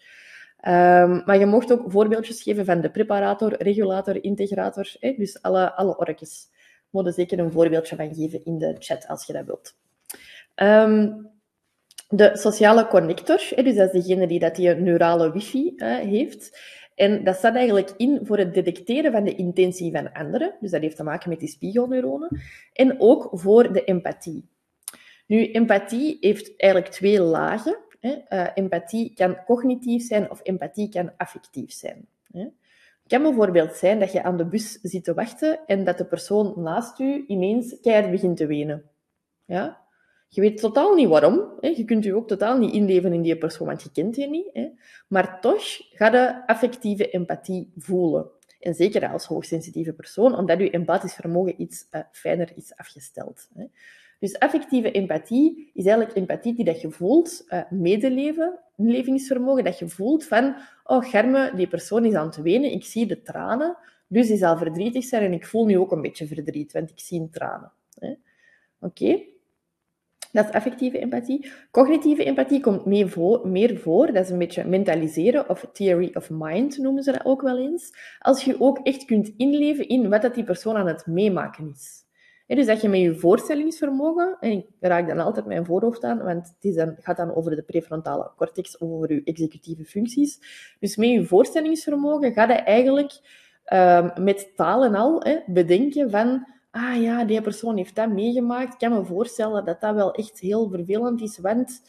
Maar 1.26 1.38
je 1.40 1.46
mocht 1.46 1.72
ook 1.72 1.92
voorbeeldjes 1.92 2.42
geven 2.42 2.66
van 2.66 2.82
de 2.82 2.90
preparator, 2.90 3.64
regulator, 3.64 4.24
integrator, 4.24 4.96
dus 5.00 5.42
alle, 5.42 5.74
alle 5.74 5.98
orkes. 5.98 6.48
Moet 6.90 7.06
er 7.06 7.14
zeker 7.14 7.40
een 7.40 7.52
voorbeeldje 7.52 7.96
van 7.96 8.16
geven 8.16 8.46
in 8.46 8.58
de 8.58 8.76
chat 8.80 9.08
als 9.08 9.26
je 9.26 9.34
dat 9.34 9.46
wilt. 9.46 9.76
de 12.10 12.38
sociale 12.38 12.88
connector, 12.88 13.38
dus 13.56 13.76
dat 13.76 13.94
is 13.94 14.06
degene 14.06 14.28
die 14.28 14.40
dat 14.40 14.56
die 14.56 14.70
neurale 14.70 15.32
wifi 15.32 15.74
uh, 15.76 15.96
heeft. 15.96 16.60
En 16.96 17.24
dat 17.24 17.36
staat 17.36 17.56
eigenlijk 17.56 17.94
in 17.98 18.20
voor 18.24 18.38
het 18.38 18.54
detecteren 18.54 19.12
van 19.12 19.24
de 19.24 19.36
intentie 19.36 19.92
van 19.92 20.12
anderen. 20.14 20.56
Dus 20.60 20.72
dat 20.72 20.82
heeft 20.82 20.96
te 20.96 21.04
maken 21.04 21.30
met 21.30 21.40
die 21.40 21.50
spiegelneuronen. 21.50 22.42
En 22.74 23.00
ook 23.00 23.30
voor 23.32 23.74
de 23.74 23.84
empathie. 23.84 24.48
Nu, 25.28 25.52
empathie 25.52 26.18
heeft 26.20 26.54
eigenlijk 26.58 26.92
twee 26.92 27.22
lagen. 27.22 27.78
Uh, 28.02 28.48
empathie 28.54 29.14
kan 29.14 29.44
cognitief 29.46 30.06
zijn 30.06 30.32
of 30.32 30.40
empathie 30.44 30.90
kan 30.90 31.12
affectief 31.18 31.72
zijn. 31.72 32.08
Kan 33.10 33.22
bijvoorbeeld 33.22 33.76
zijn 33.76 34.00
dat 34.00 34.12
je 34.12 34.24
aan 34.24 34.38
de 34.38 34.46
bus 34.46 34.80
zit 34.82 35.04
te 35.04 35.14
wachten 35.14 35.60
en 35.66 35.84
dat 35.84 35.98
de 35.98 36.06
persoon 36.06 36.54
naast 36.56 37.00
u 37.00 37.24
ineens 37.28 37.80
keihard 37.82 38.12
begint 38.12 38.38
te 38.38 38.46
wenen. 38.46 38.84
Ja? 39.46 39.82
Je 40.28 40.42
weet 40.42 40.58
totaal 40.58 40.96
niet 40.96 41.08
waarom. 41.08 41.54
Hè. 41.60 41.68
Je 41.68 41.86
kunt 41.86 42.04
je 42.04 42.16
ook 42.16 42.28
totaal 42.28 42.58
niet 42.58 42.74
inleven 42.74 43.14
in 43.14 43.22
die 43.22 43.38
persoon, 43.38 43.68
want 43.68 43.84
je 43.84 43.92
kent 43.92 44.16
die 44.16 44.30
niet. 44.30 44.50
Hè. 44.54 44.70
Maar 45.08 45.42
toch 45.42 45.64
ga 45.90 46.12
je 46.12 46.48
affectieve 46.48 47.10
empathie 47.10 47.72
voelen. 47.76 48.30
En 48.60 48.74
zeker 48.74 49.10
als 49.10 49.26
hoogsensitieve 49.26 49.94
persoon, 49.94 50.38
omdat 50.38 50.60
je 50.60 50.70
empathisch 50.70 51.14
vermogen 51.14 51.62
iets 51.62 51.88
uh, 51.92 52.02
fijner 52.12 52.52
is 52.56 52.76
afgesteld. 52.76 53.50
Hè. 53.54 53.66
Dus 54.20 54.40
affectieve 54.40 54.92
empathie 54.92 55.72
is 55.74 55.86
eigenlijk 55.86 56.18
empathie 56.18 56.56
die 56.56 56.66
dat 56.66 56.82
je 56.82 56.92
voelt, 56.92 57.46
uh, 57.48 57.62
medeleven, 57.70 58.60
inlevingsvermogen, 58.78 59.64
dat 59.64 59.80
je 59.80 59.88
voelt 59.88 60.26
van, 60.26 60.56
oh 60.90 61.10
Germe, 61.10 61.52
die 61.56 61.68
persoon 61.68 62.06
is 62.06 62.14
aan 62.14 62.26
het 62.26 62.42
wenen, 62.42 62.72
ik 62.72 62.86
zie 62.86 63.06
de 63.06 63.22
tranen, 63.22 63.78
dus 64.08 64.28
die 64.28 64.38
zal 64.38 64.58
verdrietig 64.58 65.04
zijn 65.04 65.24
en 65.24 65.34
ik 65.34 65.46
voel 65.46 65.66
nu 65.66 65.78
ook 65.78 65.92
een 65.92 66.02
beetje 66.02 66.28
verdriet, 66.28 66.72
want 66.72 66.90
ik 66.90 67.00
zie 67.00 67.30
tranen. 67.30 67.72
Oké? 68.80 69.22
Dat 70.32 70.48
is 70.48 70.52
affectieve 70.52 71.00
empathie. 71.00 71.52
Cognitieve 71.72 72.24
empathie 72.24 72.60
komt 72.60 72.86
meer 72.86 73.10
voor, 73.10 73.48
meer 73.48 73.78
voor. 73.78 74.06
Dat 74.06 74.24
is 74.24 74.30
een 74.30 74.38
beetje 74.38 74.66
mentaliseren, 74.66 75.50
of 75.50 75.70
theory 75.74 76.10
of 76.14 76.30
mind 76.30 76.78
noemen 76.78 77.04
ze 77.04 77.12
dat 77.12 77.26
ook 77.26 77.42
wel 77.42 77.58
eens. 77.58 77.94
Als 78.20 78.44
je 78.44 78.62
ook 78.62 78.80
echt 78.84 79.06
kunt 79.06 79.34
inleven 79.38 79.88
in 79.88 80.10
wat 80.10 80.22
dat 80.22 80.36
die 80.36 80.44
persoon 80.44 80.76
aan 80.76 80.88
het 80.88 81.06
meemaken 81.06 81.70
is. 81.76 82.08
Dus 82.56 82.66
dat 82.66 82.82
je 82.82 82.90
met 82.90 83.00
je 83.00 83.16
voorstellingsvermogen, 83.16 84.38
en 84.40 84.52
ik 84.52 84.66
raak 84.80 85.08
dan 85.08 85.20
altijd 85.20 85.46
mijn 85.46 85.66
voorhoofd 85.66 86.04
aan, 86.04 86.24
want 86.24 86.56
het 86.60 86.76
dan, 86.76 86.96
gaat 87.00 87.18
dan 87.18 87.36
over 87.36 87.56
de 87.56 87.62
prefrontale 87.62 88.32
cortex, 88.36 88.82
over 88.82 89.14
je 89.14 89.22
executieve 89.24 89.86
functies. 89.86 90.40
Dus 90.80 90.96
met 90.96 91.10
je 91.10 91.26
voorstellingsvermogen 91.26 92.34
ga 92.34 92.48
je 92.48 92.54
eigenlijk 92.54 93.12
um, 93.74 94.24
met 94.24 94.52
taal 94.56 94.84
en 94.84 94.96
al 94.96 95.24
bedenken 95.46 96.10
van 96.10 96.48
ah 96.72 97.02
ja, 97.02 97.26
die 97.26 97.42
persoon 97.42 97.78
heeft 97.78 97.96
dat 97.96 98.10
meegemaakt. 98.12 98.74
Ik 98.74 98.80
kan 98.80 98.98
me 98.98 99.06
voorstellen 99.06 99.66
dat 99.66 99.82
dat 99.82 99.96
wel 99.96 100.14
echt 100.14 100.40
heel 100.40 100.70
vervelend 100.70 101.22
is, 101.22 101.38
want... 101.38 101.82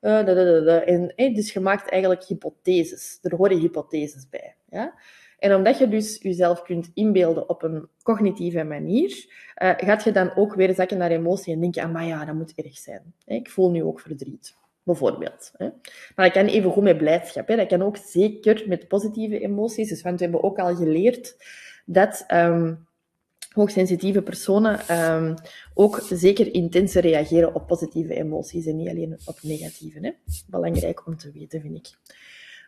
Uh, 0.00 0.88
en, 0.88 1.34
dus 1.34 1.52
je 1.52 1.60
maakt 1.60 1.90
eigenlijk 1.90 2.24
hypotheses. 2.24 3.18
Er 3.22 3.36
horen 3.36 3.58
hypotheses 3.58 4.28
bij. 4.28 4.56
Ja? 4.68 4.94
En 5.44 5.54
omdat 5.54 5.78
je 5.78 5.88
dus 5.88 6.18
jezelf 6.22 6.62
kunt 6.62 6.90
inbeelden 6.94 7.48
op 7.48 7.62
een 7.62 7.88
cognitieve 8.02 8.62
manier, 8.62 9.26
uh, 9.62 9.70
gaat 9.76 10.04
je 10.04 10.12
dan 10.12 10.36
ook 10.36 10.54
weer 10.54 10.74
zakken 10.74 10.98
naar 10.98 11.10
emotie 11.10 11.54
en 11.54 11.60
denk 11.60 11.74
je, 11.74 11.86
maar 11.86 12.04
ja, 12.04 12.24
dat 12.24 12.34
moet 12.34 12.52
erg 12.54 12.76
zijn. 12.78 13.14
Ik 13.24 13.50
voel 13.50 13.70
nu 13.70 13.82
ook 13.82 14.00
verdriet, 14.00 14.54
bijvoorbeeld. 14.82 15.52
Maar 15.58 16.26
dat 16.26 16.32
kan 16.32 16.46
even 16.46 16.70
goed 16.70 16.82
met 16.82 16.98
blijdschap. 16.98 17.46
Dat 17.46 17.66
kan 17.66 17.82
ook 17.82 17.96
zeker 17.96 18.64
met 18.68 18.88
positieve 18.88 19.40
emoties. 19.40 19.88
Dus, 19.88 20.02
want 20.02 20.18
we 20.18 20.24
hebben 20.24 20.42
ook 20.42 20.58
al 20.58 20.76
geleerd 20.76 21.36
dat... 21.84 22.24
Um, 22.32 22.86
hoogsensitieve 23.54 24.22
personen 24.22 25.12
um, 25.12 25.34
ook 25.74 26.02
zeker 26.10 26.54
intenser 26.54 27.02
reageren 27.02 27.54
op 27.54 27.66
positieve 27.66 28.14
emoties 28.14 28.66
en 28.66 28.76
niet 28.76 28.88
alleen 28.88 29.18
op 29.24 29.38
negatieve. 29.42 30.14
Belangrijk 30.46 31.06
om 31.06 31.16
te 31.16 31.30
weten, 31.32 31.60
vind 31.60 31.76
ik. 31.76 32.14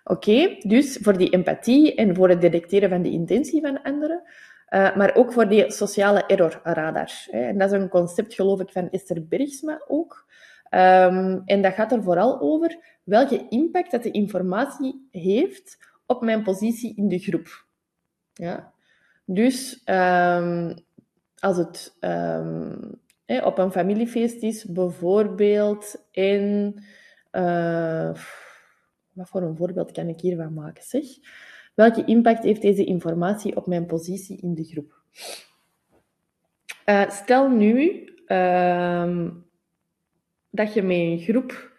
Oké, 0.09 0.57
dus 0.59 0.99
voor 1.03 1.17
die 1.19 1.31
empathie 1.31 1.95
en 1.95 2.15
voor 2.15 2.29
het 2.29 2.41
detecteren 2.41 2.89
van 2.89 3.03
de 3.03 3.11
intentie 3.11 3.61
van 3.61 3.83
anderen, 3.83 4.23
uh, 4.71 4.97
maar 4.97 5.15
ook 5.15 5.33
voor 5.33 5.49
die 5.49 5.71
sociale 5.71 6.27
error 6.27 6.61
radar. 6.63 7.11
Hè? 7.31 7.41
En 7.41 7.59
dat 7.59 7.73
is 7.73 7.81
een 7.81 7.89
concept, 7.89 8.35
geloof 8.35 8.61
ik, 8.61 8.71
van 8.71 8.91
Esther 8.91 9.27
Bergsma 9.27 9.83
ook. 9.89 10.27
Um, 10.71 11.43
en 11.45 11.63
dat 11.63 11.75
gaat 11.75 11.93
er 11.93 12.03
vooral 12.03 12.41
over 12.41 12.79
welke 13.05 13.47
impact 13.49 13.91
dat 13.91 14.03
de 14.03 14.11
informatie 14.11 15.09
heeft 15.11 15.79
op 16.07 16.23
mijn 16.23 16.43
positie 16.43 16.97
in 16.97 17.09
de 17.09 17.19
groep. 17.19 17.65
Ja? 18.33 18.73
Dus 19.25 19.83
um, 19.85 20.75
als 21.39 21.57
het 21.57 21.97
um, 22.01 23.01
op 23.45 23.59
een 23.59 23.73
familiefeest 23.73 24.43
is, 24.43 24.65
bijvoorbeeld 24.65 26.07
in. 26.11 26.79
Wat 29.17 29.29
voor 29.29 29.43
een 29.43 29.57
voorbeeld 29.57 29.93
kan 29.93 30.09
ik 30.09 30.21
hiervan 30.21 30.55
maken? 30.55 30.85
Zeg? 30.85 31.05
Welke 31.75 32.05
impact 32.05 32.43
heeft 32.43 32.63
deze 32.63 32.85
informatie 32.85 33.57
op 33.57 33.67
mijn 33.67 33.87
positie 33.87 34.41
in 34.41 34.55
de 34.55 34.65
groep? 34.65 35.03
Uh, 36.87 37.11
stel 37.11 37.49
nu 37.49 38.05
um, 38.27 39.45
dat 40.51 40.75
je 40.75 40.83
met 40.83 40.97
een 40.97 41.19
groep 41.19 41.75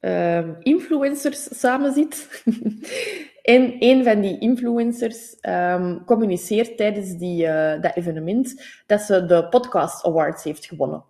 uh, 0.00 0.48
influencers 0.58 1.58
samenzit 1.58 2.28
En 3.42 3.76
een 3.78 4.04
van 4.04 4.20
die 4.20 4.38
influencers 4.38 5.36
um, 5.40 6.04
communiceert 6.04 6.76
tijdens 6.76 7.16
die, 7.16 7.46
uh, 7.46 7.80
dat 7.80 7.96
evenement 7.96 8.64
dat 8.86 9.00
ze 9.00 9.26
de 9.26 9.48
Podcast 9.48 10.04
Awards 10.04 10.44
heeft 10.44 10.66
gewonnen. 10.66 11.04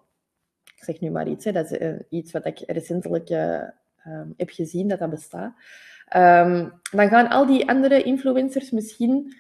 Ik 0.76 0.84
zeg 0.84 1.00
nu 1.00 1.10
maar 1.10 1.28
iets, 1.28 1.44
hè. 1.44 1.52
dat 1.52 1.70
is 1.70 1.78
uh, 1.78 1.98
iets 2.08 2.32
wat 2.32 2.46
ik 2.46 2.62
recentelijk 2.66 3.28
um, 4.06 4.34
heb 4.36 4.50
gezien 4.50 4.88
dat 4.88 4.98
dat 4.98 5.10
bestaat. 5.10 5.54
Um, 6.16 6.72
dan 6.90 7.08
gaan 7.08 7.28
al 7.28 7.46
die 7.46 7.68
andere 7.68 8.02
influencers 8.02 8.70
misschien 8.70 9.34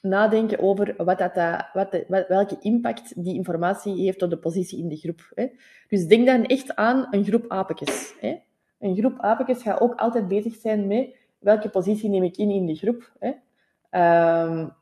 nadenken 0.00 0.58
over 0.58 0.94
wat 1.04 1.18
dat, 1.18 1.34
de, 1.34 1.64
wat, 1.72 2.26
welke 2.28 2.56
impact 2.60 3.24
die 3.24 3.34
informatie 3.34 4.02
heeft 4.02 4.22
op 4.22 4.30
de 4.30 4.38
positie 4.38 4.78
in 4.78 4.88
de 4.88 4.96
groep. 4.96 5.32
Hè. 5.34 5.46
Dus 5.88 6.06
denk 6.06 6.26
dan 6.26 6.44
echt 6.44 6.74
aan 6.74 7.06
een 7.10 7.24
groep 7.24 7.44
apetjes. 7.48 8.14
Hè. 8.20 8.36
Een 8.78 8.96
groep 8.96 9.18
apetjes 9.18 9.62
gaat 9.62 9.80
ook 9.80 9.94
altijd 9.94 10.28
bezig 10.28 10.54
zijn 10.54 10.86
met 10.86 11.16
welke 11.38 11.68
positie 11.68 12.08
neem 12.08 12.22
ik 12.22 12.36
in 12.36 12.50
in 12.50 12.66
de 12.66 12.74
groep. 12.74 13.12
Hè? 13.18 13.32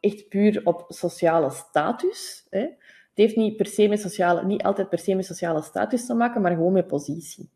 Echt 0.01 0.29
puur 0.29 0.61
op 0.65 0.85
sociale 0.89 1.51
status. 1.51 2.47
Hè? 2.51 2.67
Het 3.15 3.21
heeft 3.21 3.37
niet, 3.37 3.57
per 3.57 3.67
se 3.67 3.89
met 3.89 4.01
sociale, 4.01 4.45
niet 4.45 4.63
altijd 4.63 4.89
per 4.89 4.99
se 4.99 5.15
met 5.15 5.27
sociale 5.27 5.63
status 5.63 6.07
te 6.07 6.15
maken, 6.15 6.41
maar 6.41 6.53
gewoon 6.53 6.73
met 6.73 6.87
positie. 6.87 7.49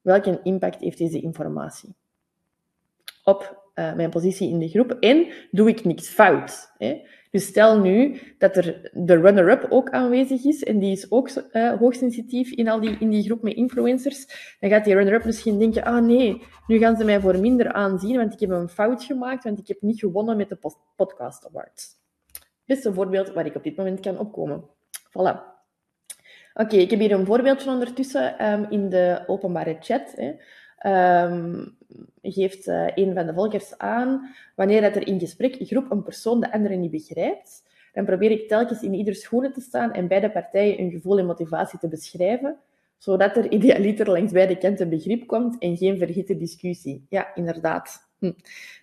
Welke 0.00 0.40
impact 0.42 0.80
heeft 0.80 0.98
deze 0.98 1.20
informatie? 1.20 1.94
op 3.24 3.70
uh, 3.74 3.94
mijn 3.94 4.10
positie 4.10 4.50
in 4.50 4.58
de 4.58 4.68
groep 4.68 4.90
en 5.00 5.26
doe 5.50 5.68
ik 5.68 5.84
niks 5.84 6.08
fout. 6.08 6.72
Hè? 6.78 7.02
Dus 7.30 7.46
stel 7.46 7.80
nu 7.80 8.20
dat 8.38 8.56
er 8.56 8.90
de 8.92 9.20
runner-up 9.20 9.66
ook 9.70 9.90
aanwezig 9.90 10.44
is 10.44 10.62
en 10.62 10.78
die 10.78 10.92
is 10.92 11.10
ook 11.10 11.30
uh, 11.52 11.72
hoogsensitief 11.72 12.50
in, 12.50 12.68
al 12.68 12.80
die, 12.80 12.96
in 12.98 13.10
die 13.10 13.22
groep 13.22 13.42
met 13.42 13.54
influencers, 13.54 14.26
dan 14.60 14.70
gaat 14.70 14.84
die 14.84 14.94
runner-up 14.94 15.24
misschien 15.24 15.58
denken, 15.58 15.84
ah 15.84 16.04
nee, 16.04 16.42
nu 16.66 16.78
gaan 16.78 16.96
ze 16.96 17.04
mij 17.04 17.20
voor 17.20 17.38
minder 17.38 17.72
aanzien, 17.72 18.16
want 18.16 18.32
ik 18.32 18.40
heb 18.40 18.50
een 18.50 18.68
fout 18.68 19.04
gemaakt, 19.04 19.44
want 19.44 19.58
ik 19.58 19.68
heb 19.68 19.80
niet 19.80 19.98
gewonnen 19.98 20.36
met 20.36 20.48
de 20.48 20.58
podcast 20.96 21.46
awards. 21.46 22.00
Beste 22.64 22.94
voorbeeld 22.94 23.32
waar 23.32 23.46
ik 23.46 23.54
op 23.54 23.62
dit 23.62 23.76
moment 23.76 24.00
kan 24.00 24.18
opkomen. 24.18 24.64
Voilà. 25.08 25.50
Oké, 26.54 26.76
ik 26.76 26.90
heb 26.90 27.00
hier 27.00 27.12
een 27.12 27.26
voorbeeldje 27.26 27.70
ondertussen 27.70 28.52
um, 28.52 28.66
in 28.70 28.88
de 28.88 29.24
openbare 29.26 29.76
chat. 29.80 30.14
Hè. 30.16 30.34
Um, 31.26 31.76
geeft 32.22 32.66
uh, 32.66 32.86
een 32.94 33.14
van 33.14 33.26
de 33.26 33.34
volgers 33.34 33.78
aan, 33.78 34.34
wanneer 34.56 34.80
dat 34.80 34.96
er 34.96 35.06
in 35.06 35.18
gesprek 35.18 35.60
een 35.60 35.66
groep 35.66 35.90
een 35.90 36.02
persoon 36.02 36.40
de 36.40 36.52
andere 36.52 36.74
niet 36.74 36.90
begrijpt, 36.90 37.62
dan 37.92 38.04
probeer 38.04 38.30
ik 38.30 38.48
telkens 38.48 38.82
in 38.82 38.94
ieder 38.94 39.14
schoenen 39.14 39.52
te 39.52 39.60
staan 39.60 39.92
en 39.92 40.08
beide 40.08 40.30
partijen 40.30 40.76
hun 40.76 40.90
gevoel 40.90 41.18
en 41.18 41.26
motivatie 41.26 41.78
te 41.78 41.88
beschrijven, 41.88 42.56
zodat 42.98 43.36
er 43.36 43.50
idealiter 43.58 44.10
langs 44.10 44.32
beide 44.32 44.58
kanten 44.58 44.88
begrip 44.88 45.26
komt 45.26 45.58
en 45.58 45.76
geen 45.76 45.98
verhitte 45.98 46.36
discussie. 46.36 47.06
Ja, 47.08 47.34
inderdaad. 47.34 48.10
Hm. 48.22 48.32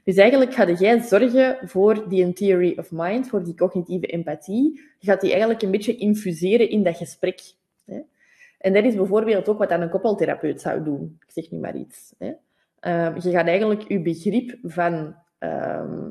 Dus 0.03 0.15
eigenlijk 0.15 0.53
ga 0.53 0.71
jij 0.71 0.99
zorgen 0.99 1.57
voor 1.69 2.09
die 2.09 2.33
theory 2.33 2.73
of 2.77 2.91
mind, 2.91 3.27
voor 3.27 3.43
die 3.43 3.55
cognitieve 3.55 4.05
empathie. 4.05 4.81
Je 4.99 5.07
gaat 5.07 5.21
die 5.21 5.29
eigenlijk 5.29 5.61
een 5.61 5.71
beetje 5.71 5.95
infuseren 5.95 6.69
in 6.69 6.83
dat 6.83 6.97
gesprek. 6.97 7.41
Hè? 7.85 7.99
En 8.57 8.73
dat 8.73 8.83
is 8.83 8.95
bijvoorbeeld 8.95 9.49
ook 9.49 9.57
wat 9.57 9.71
een 9.71 9.89
koppeltherapeut 9.89 10.61
zou 10.61 10.83
doen. 10.83 11.17
Ik 11.25 11.31
zeg 11.31 11.51
nu 11.51 11.59
maar 11.59 11.75
iets. 11.75 12.13
Hè? 12.17 12.27
Uh, 12.81 13.21
je 13.21 13.31
gaat 13.31 13.47
eigenlijk 13.47 13.87
je 13.87 14.01
begrip 14.01 14.57
van 14.63 15.15
uh, 15.39 16.05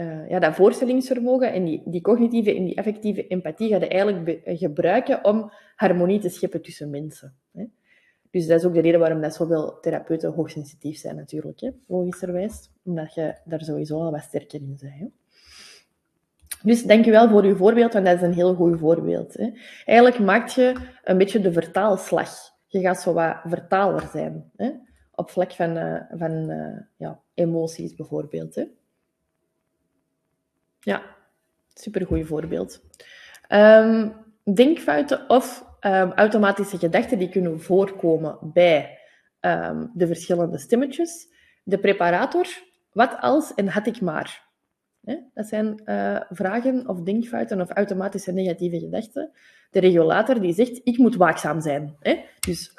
uh, 0.00 0.28
ja, 0.28 0.38
dat 0.38 0.54
voorstellingsvermogen 0.54 1.52
en 1.52 1.64
die, 1.64 1.82
die 1.84 2.00
cognitieve 2.00 2.56
en 2.56 2.64
die 2.64 2.78
affectieve 2.78 3.26
empathie 3.26 3.68
je 3.68 3.88
eigenlijk 3.88 4.40
gebruiken 4.44 5.24
om 5.24 5.52
harmonie 5.74 6.18
te 6.18 6.28
scheppen 6.28 6.62
tussen 6.62 6.90
mensen. 6.90 7.34
Hè? 7.52 7.64
Dus 8.30 8.46
dat 8.46 8.60
is 8.60 8.66
ook 8.66 8.74
de 8.74 8.80
reden 8.80 9.00
waarom 9.00 9.20
dat 9.20 9.34
zoveel 9.34 9.80
therapeuten 9.80 10.32
hoogsensitief 10.32 10.98
zijn 10.98 11.16
natuurlijk, 11.16 11.60
hè? 11.60 11.70
logischerwijs. 11.86 12.70
Omdat 12.84 13.14
je 13.14 13.34
daar 13.44 13.64
sowieso 13.64 14.00
al 14.00 14.10
wat 14.10 14.22
sterker 14.22 14.60
in 14.60 14.76
bent. 14.80 14.94
Hè? 14.94 15.06
Dus 16.62 16.82
dankjewel 16.82 17.28
voor 17.28 17.42
uw 17.42 17.56
voorbeeld, 17.56 17.92
want 17.92 18.04
dat 18.04 18.14
is 18.14 18.22
een 18.22 18.32
heel 18.32 18.54
goed 18.54 18.78
voorbeeld. 18.78 19.34
Hè. 19.34 19.50
Eigenlijk 19.84 20.18
maak 20.18 20.48
je 20.48 20.74
een 21.04 21.18
beetje 21.18 21.40
de 21.40 21.52
vertaalslag. 21.52 22.30
Je 22.66 22.80
gaat 22.80 23.00
zo 23.00 23.12
wat 23.12 23.36
vertaler 23.44 24.08
zijn. 24.12 24.50
Hè, 24.56 24.70
op 25.14 25.30
vlak 25.30 25.52
van, 25.52 25.76
uh, 25.76 26.00
van 26.10 26.50
uh, 26.50 26.80
ja, 26.96 27.20
emoties 27.34 27.94
bijvoorbeeld. 27.94 28.54
Hè. 28.54 28.64
Ja, 30.80 31.02
supergoed 31.74 32.26
voorbeeld. 32.26 32.82
Um, 33.48 34.12
denkfouten 34.54 35.28
of 35.30 35.65
um, 35.86 36.12
automatische 36.12 36.78
gedachten 36.78 37.18
die 37.18 37.28
kunnen 37.28 37.60
voorkomen 37.60 38.38
bij 38.42 38.98
um, 39.40 39.90
de 39.94 40.06
verschillende 40.06 40.58
stemmetjes. 40.58 41.28
De 41.64 41.78
preparator, 41.78 42.46
wat 42.92 43.16
als 43.20 43.54
en 43.54 43.68
had 43.68 43.86
ik 43.86 44.00
maar. 44.00 44.44
Dat 45.34 45.46
zijn 45.46 45.82
uh, 45.84 46.20
vragen 46.30 46.88
of 46.88 47.00
denkfouten 47.00 47.60
of 47.60 47.70
automatische 47.70 48.32
negatieve 48.32 48.78
gedachten. 48.78 49.30
De 49.70 49.80
regulator 49.80 50.40
die 50.40 50.52
zegt, 50.52 50.80
ik 50.84 50.98
moet 50.98 51.16
waakzaam 51.16 51.60
zijn. 51.60 51.96
Hè? 52.00 52.24
Dus 52.40 52.72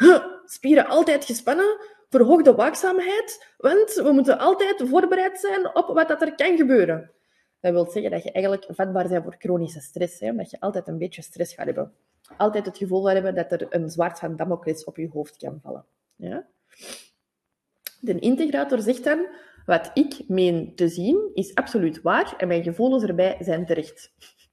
spieren 0.46 0.88
altijd 0.88 1.26
gespannen, 1.26 1.78
verhoog 2.10 2.42
de 2.42 2.56
waakzaamheid, 2.56 3.54
want 3.58 3.94
we 3.94 4.12
moeten 4.12 4.40
altijd 4.40 4.84
voorbereid 4.86 5.40
zijn 5.40 5.76
op 5.76 5.88
wat 5.88 6.08
dat 6.08 6.22
er 6.22 6.36
kan 6.36 6.58
gebeuren. 6.58 7.12
Dat 7.60 7.72
wil 7.74 7.86
zeggen 7.86 8.12
dat 8.12 8.24
je 8.24 8.32
eigenlijk 8.32 8.68
vatbaar 8.70 9.08
bent 9.08 9.24
voor 9.24 9.36
chronische 9.40 9.80
stress, 9.80 10.20
hè? 10.20 10.30
omdat 10.30 10.52
je 10.52 10.60
altijd 10.60 10.88
een 10.88 10.98
beetje 10.98 11.22
stress 11.22 11.54
gaat 11.54 11.66
hebben. 11.66 11.92
Altijd 12.38 12.66
het 12.66 12.78
gevoel 12.78 13.04
gaat 13.04 13.14
hebben 13.14 13.36
dat 13.36 13.52
er 13.52 13.68
een 13.70 13.90
zwaard 13.90 14.20
van 14.20 14.36
Damocles 14.36 14.84
op 14.84 14.98
je 14.98 15.10
hoofd 15.14 15.38
kan 15.38 15.60
vallen. 15.64 15.86
Ja? 16.16 16.48
De 18.00 18.20
integrator 18.20 18.80
zegt 18.80 19.04
dan, 19.04 19.28
wat 19.66 19.92
ik 19.94 20.24
meen 20.28 20.76
te 20.76 20.88
zien 20.88 21.32
is 21.34 21.56
absoluut 21.56 22.02
waar 22.02 22.34
en 22.38 22.48
mijn 22.48 22.64
gevoelens 22.64 23.04
erbij 23.04 23.38
zijn 23.40 23.66
terecht. 23.66 24.12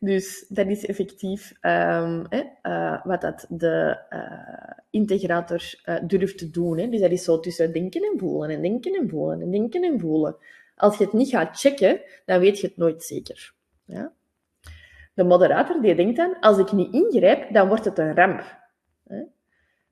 Dus 0.00 0.44
dat 0.48 0.66
is 0.66 0.86
effectief 0.86 1.52
um, 1.62 2.26
uh, 2.62 3.04
wat 3.04 3.20
dat 3.20 3.46
de 3.48 3.98
uh, 4.10 4.78
integrator 4.90 5.80
uh, 5.84 5.96
durft 6.06 6.38
te 6.38 6.50
doen. 6.50 6.78
Hè. 6.78 6.88
Dus 6.88 7.00
dat 7.00 7.10
is 7.10 7.24
zo 7.24 7.40
tussen 7.40 7.72
denken 7.72 8.02
en 8.02 8.18
voelen 8.18 8.50
en 8.50 8.62
denken 8.62 8.94
en 8.94 9.08
voelen 9.08 9.40
en 9.40 9.50
denken 9.50 9.82
en 9.82 10.00
voelen. 10.00 10.36
Als 10.78 10.98
je 10.98 11.04
het 11.04 11.12
niet 11.12 11.28
gaat 11.28 11.60
checken, 11.60 12.00
dan 12.24 12.40
weet 12.40 12.60
je 12.60 12.66
het 12.66 12.76
nooit 12.76 13.02
zeker. 13.02 13.54
Ja? 13.84 14.12
De 15.14 15.24
moderator 15.24 15.82
die 15.82 15.94
denkt 15.94 16.16
dan, 16.16 16.40
als 16.40 16.58
ik 16.58 16.72
niet 16.72 16.92
ingrijp, 16.92 17.52
dan 17.52 17.68
wordt 17.68 17.84
het 17.84 17.98
een 17.98 18.14
ramp. 18.14 18.56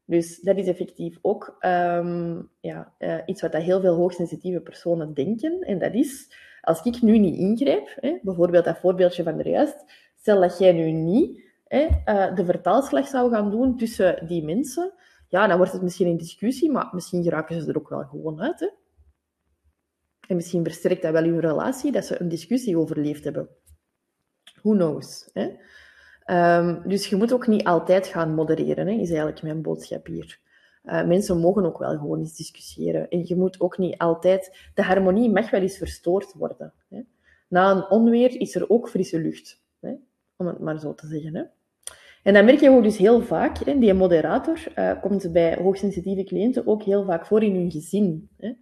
Dus 0.07 0.41
dat 0.41 0.57
is 0.57 0.67
effectief 0.67 1.19
ook 1.23 1.57
um, 1.61 2.51
ja, 2.61 2.93
uh, 2.99 3.19
iets 3.27 3.43
wat 3.43 3.53
dat 3.53 3.63
heel 3.63 3.81
veel 3.81 3.95
hoogsensitieve 3.95 4.61
personen 4.61 5.15
denken. 5.15 5.61
En 5.61 5.79
dat 5.79 5.95
is, 5.95 6.33
als 6.61 6.83
ik 6.83 7.03
nu 7.03 7.19
niet 7.19 7.37
ingrijp, 7.37 7.97
hè, 8.01 8.19
bijvoorbeeld 8.23 8.65
dat 8.65 8.79
voorbeeldje 8.79 9.23
van 9.23 9.37
de 9.37 9.49
juist, 9.49 9.85
stel 10.17 10.41
dat 10.41 10.59
jij 10.59 10.73
nu 10.73 10.91
niet 10.91 11.45
uh, 11.69 12.35
de 12.35 12.45
vertaalslag 12.45 13.07
zou 13.07 13.31
gaan 13.31 13.51
doen 13.51 13.77
tussen 13.77 14.27
die 14.27 14.45
mensen, 14.45 14.93
ja, 15.29 15.47
dan 15.47 15.57
wordt 15.57 15.73
het 15.73 15.83
misschien 15.83 16.07
een 16.07 16.17
discussie, 16.17 16.71
maar 16.71 16.89
misschien 16.93 17.23
geraken 17.23 17.63
ze 17.63 17.69
er 17.69 17.79
ook 17.79 17.89
wel 17.89 18.05
gewoon 18.05 18.41
uit. 18.41 18.61
Hè. 18.61 18.69
En 20.29 20.37
misschien 20.37 20.65
versterkt 20.65 21.03
dat 21.03 21.13
wel 21.13 21.23
hun 21.23 21.41
relatie, 21.41 21.93
dat 21.93 22.05
ze 22.05 22.21
een 22.21 22.29
discussie 22.29 22.79
overleefd 22.79 23.25
hebben. 23.25 23.49
Who 24.63 24.73
knows? 24.73 25.31
Hè? 25.33 25.51
Um, 26.59 26.83
dus 26.89 27.07
je 27.07 27.17
moet 27.17 27.33
ook 27.33 27.47
niet 27.47 27.65
altijd 27.65 28.07
gaan 28.07 28.35
modereren, 28.35 28.87
hè, 28.87 28.93
is 28.93 29.09
eigenlijk 29.09 29.43
mijn 29.43 29.63
boodschap 29.63 30.07
hier. 30.07 30.39
Uh, 30.85 31.07
mensen 31.07 31.39
mogen 31.39 31.65
ook 31.65 31.79
wel 31.79 31.99
gewoon 31.99 32.19
eens 32.19 32.37
discussiëren. 32.37 33.09
En 33.09 33.23
je 33.27 33.37
moet 33.37 33.61
ook 33.61 33.79
niet 33.79 33.99
altijd... 33.99 34.71
De 34.75 34.83
harmonie 34.83 35.31
mag 35.31 35.51
wel 35.51 35.61
eens 35.61 35.77
verstoord 35.77 36.33
worden. 36.33 36.73
Hè. 36.89 37.01
Na 37.49 37.71
een 37.71 37.91
onweer 37.91 38.41
is 38.41 38.55
er 38.55 38.71
ook 38.71 38.89
frisse 38.89 39.21
lucht. 39.21 39.63
Hè, 39.81 39.93
om 40.37 40.47
het 40.47 40.59
maar 40.59 40.79
zo 40.79 40.95
te 40.95 41.07
zeggen. 41.07 41.35
Hè. 41.35 41.43
En 42.23 42.35
dan 42.35 42.45
merk 42.45 42.61
je 42.61 42.71
ook 42.71 42.83
dus 42.83 42.97
heel 42.97 43.23
vaak, 43.23 43.59
hè, 43.59 43.79
die 43.79 43.95
moderator 43.95 44.65
uh, 44.79 45.01
komt 45.01 45.33
bij 45.33 45.57
hoogsensitieve 45.57 46.25
cliënten 46.25 46.67
ook 46.67 46.83
heel 46.83 47.05
vaak 47.05 47.27
voor 47.27 47.43
in 47.43 47.55
hun 47.55 47.71
gezin. 47.71 48.29
Hè. 48.37 48.53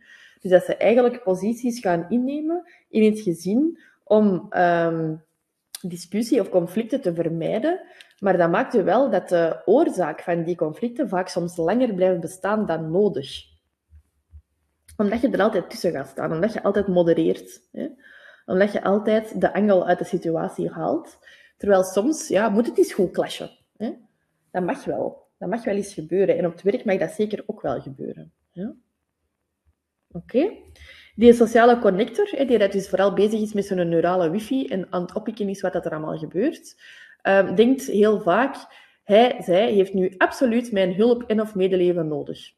Dus 0.44 0.52
dat 0.52 0.64
ze 0.64 0.76
eigenlijk 0.76 1.22
posities 1.22 1.80
gaan 1.80 2.06
innemen 2.08 2.70
in 2.88 3.04
het 3.04 3.20
gezin 3.20 3.78
om... 4.04 4.46
Um, 4.56 5.22
discussie 5.88 6.40
of 6.40 6.48
conflicten 6.48 7.00
te 7.00 7.14
vermijden, 7.14 7.80
maar 8.18 8.36
dat 8.36 8.50
maakt 8.50 8.82
wel 8.82 9.10
dat 9.10 9.28
de 9.28 9.62
oorzaak 9.64 10.20
van 10.22 10.44
die 10.44 10.56
conflicten 10.56 11.08
vaak 11.08 11.28
soms 11.28 11.56
langer 11.56 11.94
blijft 11.94 12.20
bestaan 12.20 12.66
dan 12.66 12.90
nodig. 12.90 13.44
Omdat 14.96 15.20
je 15.20 15.30
er 15.30 15.42
altijd 15.42 15.70
tussen 15.70 15.92
gaat 15.92 16.08
staan, 16.08 16.32
omdat 16.32 16.52
je 16.52 16.62
altijd 16.62 16.88
modereert. 16.88 17.68
Hè? 17.72 17.88
Omdat 18.46 18.72
je 18.72 18.82
altijd 18.82 19.40
de 19.40 19.54
angel 19.54 19.86
uit 19.86 19.98
de 19.98 20.04
situatie 20.04 20.70
haalt. 20.70 21.18
Terwijl 21.56 21.82
soms 21.82 22.28
ja, 22.28 22.48
moet 22.48 22.66
het 22.66 22.78
eens 22.78 22.92
goed 22.92 23.10
clashen. 23.10 23.50
Hè? 23.76 23.92
Dat 24.50 24.62
mag 24.62 24.84
wel. 24.84 25.26
Dat 25.38 25.48
mag 25.48 25.64
wel 25.64 25.74
eens 25.74 25.94
gebeuren. 25.94 26.38
En 26.38 26.46
op 26.46 26.52
het 26.52 26.62
werk 26.62 26.84
mag 26.84 26.98
dat 26.98 27.10
zeker 27.10 27.42
ook 27.46 27.60
wel 27.60 27.80
gebeuren. 27.80 28.32
Oké? 30.14 30.52
Die 31.14 31.32
sociale 31.32 31.78
connector, 31.78 32.46
die 32.46 32.58
dat 32.58 32.72
dus 32.72 32.88
vooral 32.88 33.12
bezig 33.12 33.40
is 33.40 33.52
met 33.52 33.64
zijn 33.64 33.88
neurale 33.88 34.30
wifi 34.30 34.66
en 34.66 34.86
aan 34.90 35.02
het 35.02 35.14
oppikken 35.14 35.48
is 35.48 35.60
wat 35.60 35.72
dat 35.72 35.84
er 35.84 35.90
allemaal 35.90 36.18
gebeurt, 36.18 36.80
um, 37.22 37.54
denkt 37.54 37.86
heel 37.86 38.20
vaak, 38.20 38.56
hij, 39.04 39.36
zij 39.42 39.72
heeft 39.72 39.94
nu 39.94 40.14
absoluut 40.18 40.72
mijn 40.72 40.94
hulp 40.94 41.22
en 41.22 41.40
of 41.40 41.54
medeleven 41.54 42.08
nodig. 42.08 42.52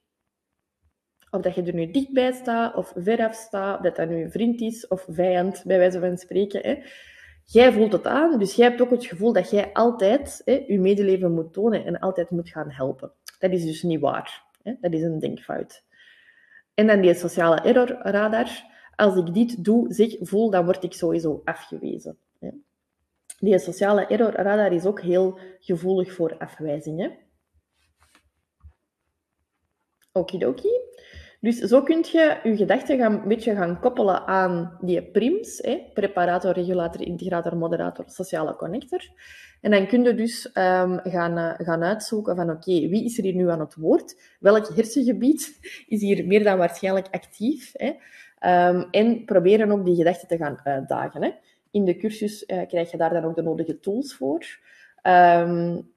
Of 1.30 1.40
dat 1.40 1.54
je 1.54 1.62
er 1.62 1.74
nu 1.74 1.90
dichtbij 1.90 2.32
staat 2.32 2.74
of 2.74 2.92
veraf 2.96 3.34
staat, 3.34 3.82
dat 3.82 3.96
dat 3.96 4.08
nu 4.08 4.22
een 4.22 4.30
vriend 4.30 4.60
is 4.60 4.88
of 4.88 5.06
vijand, 5.08 5.62
bij 5.66 5.78
wijze 5.78 6.00
van 6.00 6.18
spreken. 6.18 6.60
Hè. 6.60 6.82
Jij 7.44 7.72
voelt 7.72 7.92
het 7.92 8.06
aan, 8.06 8.38
dus 8.38 8.54
jij 8.54 8.68
hebt 8.68 8.80
ook 8.80 8.90
het 8.90 9.06
gevoel 9.06 9.32
dat 9.32 9.50
jij 9.50 9.72
altijd 9.72 10.42
hè, 10.44 10.64
je 10.66 10.80
medeleven 10.80 11.32
moet 11.32 11.52
tonen 11.52 11.84
en 11.84 11.98
altijd 11.98 12.30
moet 12.30 12.48
gaan 12.48 12.70
helpen. 12.70 13.12
Dat 13.38 13.50
is 13.50 13.64
dus 13.64 13.82
niet 13.82 14.00
waar. 14.00 14.44
Hè. 14.62 14.74
Dat 14.80 14.92
is 14.92 15.02
een 15.02 15.18
denkfout. 15.18 15.84
En 16.76 16.86
dan 16.86 17.00
die 17.00 17.14
sociale 17.14 17.60
errorradar. 17.60 18.74
Als 18.96 19.16
ik 19.16 19.34
dit 19.34 19.64
doe, 19.64 19.92
zeg, 19.92 20.16
voel, 20.20 20.50
dan 20.50 20.64
word 20.64 20.84
ik 20.84 20.92
sowieso 20.92 21.40
afgewezen. 21.44 22.18
Die 23.38 23.58
sociale 23.58 24.06
errorradar 24.06 24.72
is 24.72 24.84
ook 24.84 25.00
heel 25.00 25.38
gevoelig 25.60 26.12
voor 26.12 26.38
afwijzingen. 26.38 27.16
Okidoki. 30.12 30.85
Dus 31.46 31.58
zo 31.58 31.82
kun 31.82 32.04
je 32.12 32.38
je 32.42 32.56
gedachten 32.56 32.98
gaan, 32.98 33.12
een 33.12 33.28
beetje 33.28 33.54
gaan 33.54 33.80
koppelen 33.80 34.26
aan 34.26 34.78
die 34.80 35.02
prims, 35.02 35.58
hè, 35.62 35.90
preparator, 35.94 36.52
regulator, 36.52 37.00
integrator, 37.00 37.56
moderator, 37.56 38.04
sociale 38.08 38.56
connector. 38.56 39.00
En 39.60 39.70
dan 39.70 39.86
kun 39.86 40.02
je 40.02 40.14
dus 40.14 40.46
um, 40.46 41.00
gaan, 41.02 41.38
uh, 41.38 41.52
gaan 41.56 41.82
uitzoeken 41.82 42.36
van 42.36 42.50
oké, 42.50 42.88
wie 42.88 43.04
is 43.04 43.18
er 43.18 43.24
hier 43.24 43.34
nu 43.34 43.50
aan 43.50 43.60
het 43.60 43.74
woord? 43.74 44.36
Welk 44.40 44.68
hersengebied 44.74 45.58
is 45.94 46.00
hier 46.00 46.26
meer 46.26 46.44
dan 46.44 46.58
waarschijnlijk 46.58 47.06
actief? 47.10 47.72
Hè? 47.72 47.88
Um, 48.68 48.88
en 48.90 49.24
proberen 49.24 49.70
ook 49.70 49.84
die 49.84 49.96
gedachten 49.96 50.28
te 50.28 50.36
gaan 50.36 50.60
uitdagen. 50.64 51.22
Hè? 51.22 51.30
In 51.70 51.84
de 51.84 51.96
cursus 51.96 52.44
uh, 52.46 52.66
krijg 52.68 52.90
je 52.90 52.96
daar 52.96 53.12
dan 53.12 53.24
ook 53.24 53.36
de 53.36 53.42
nodige 53.42 53.80
tools 53.80 54.14
voor. 54.14 54.58
Um, 55.02 55.94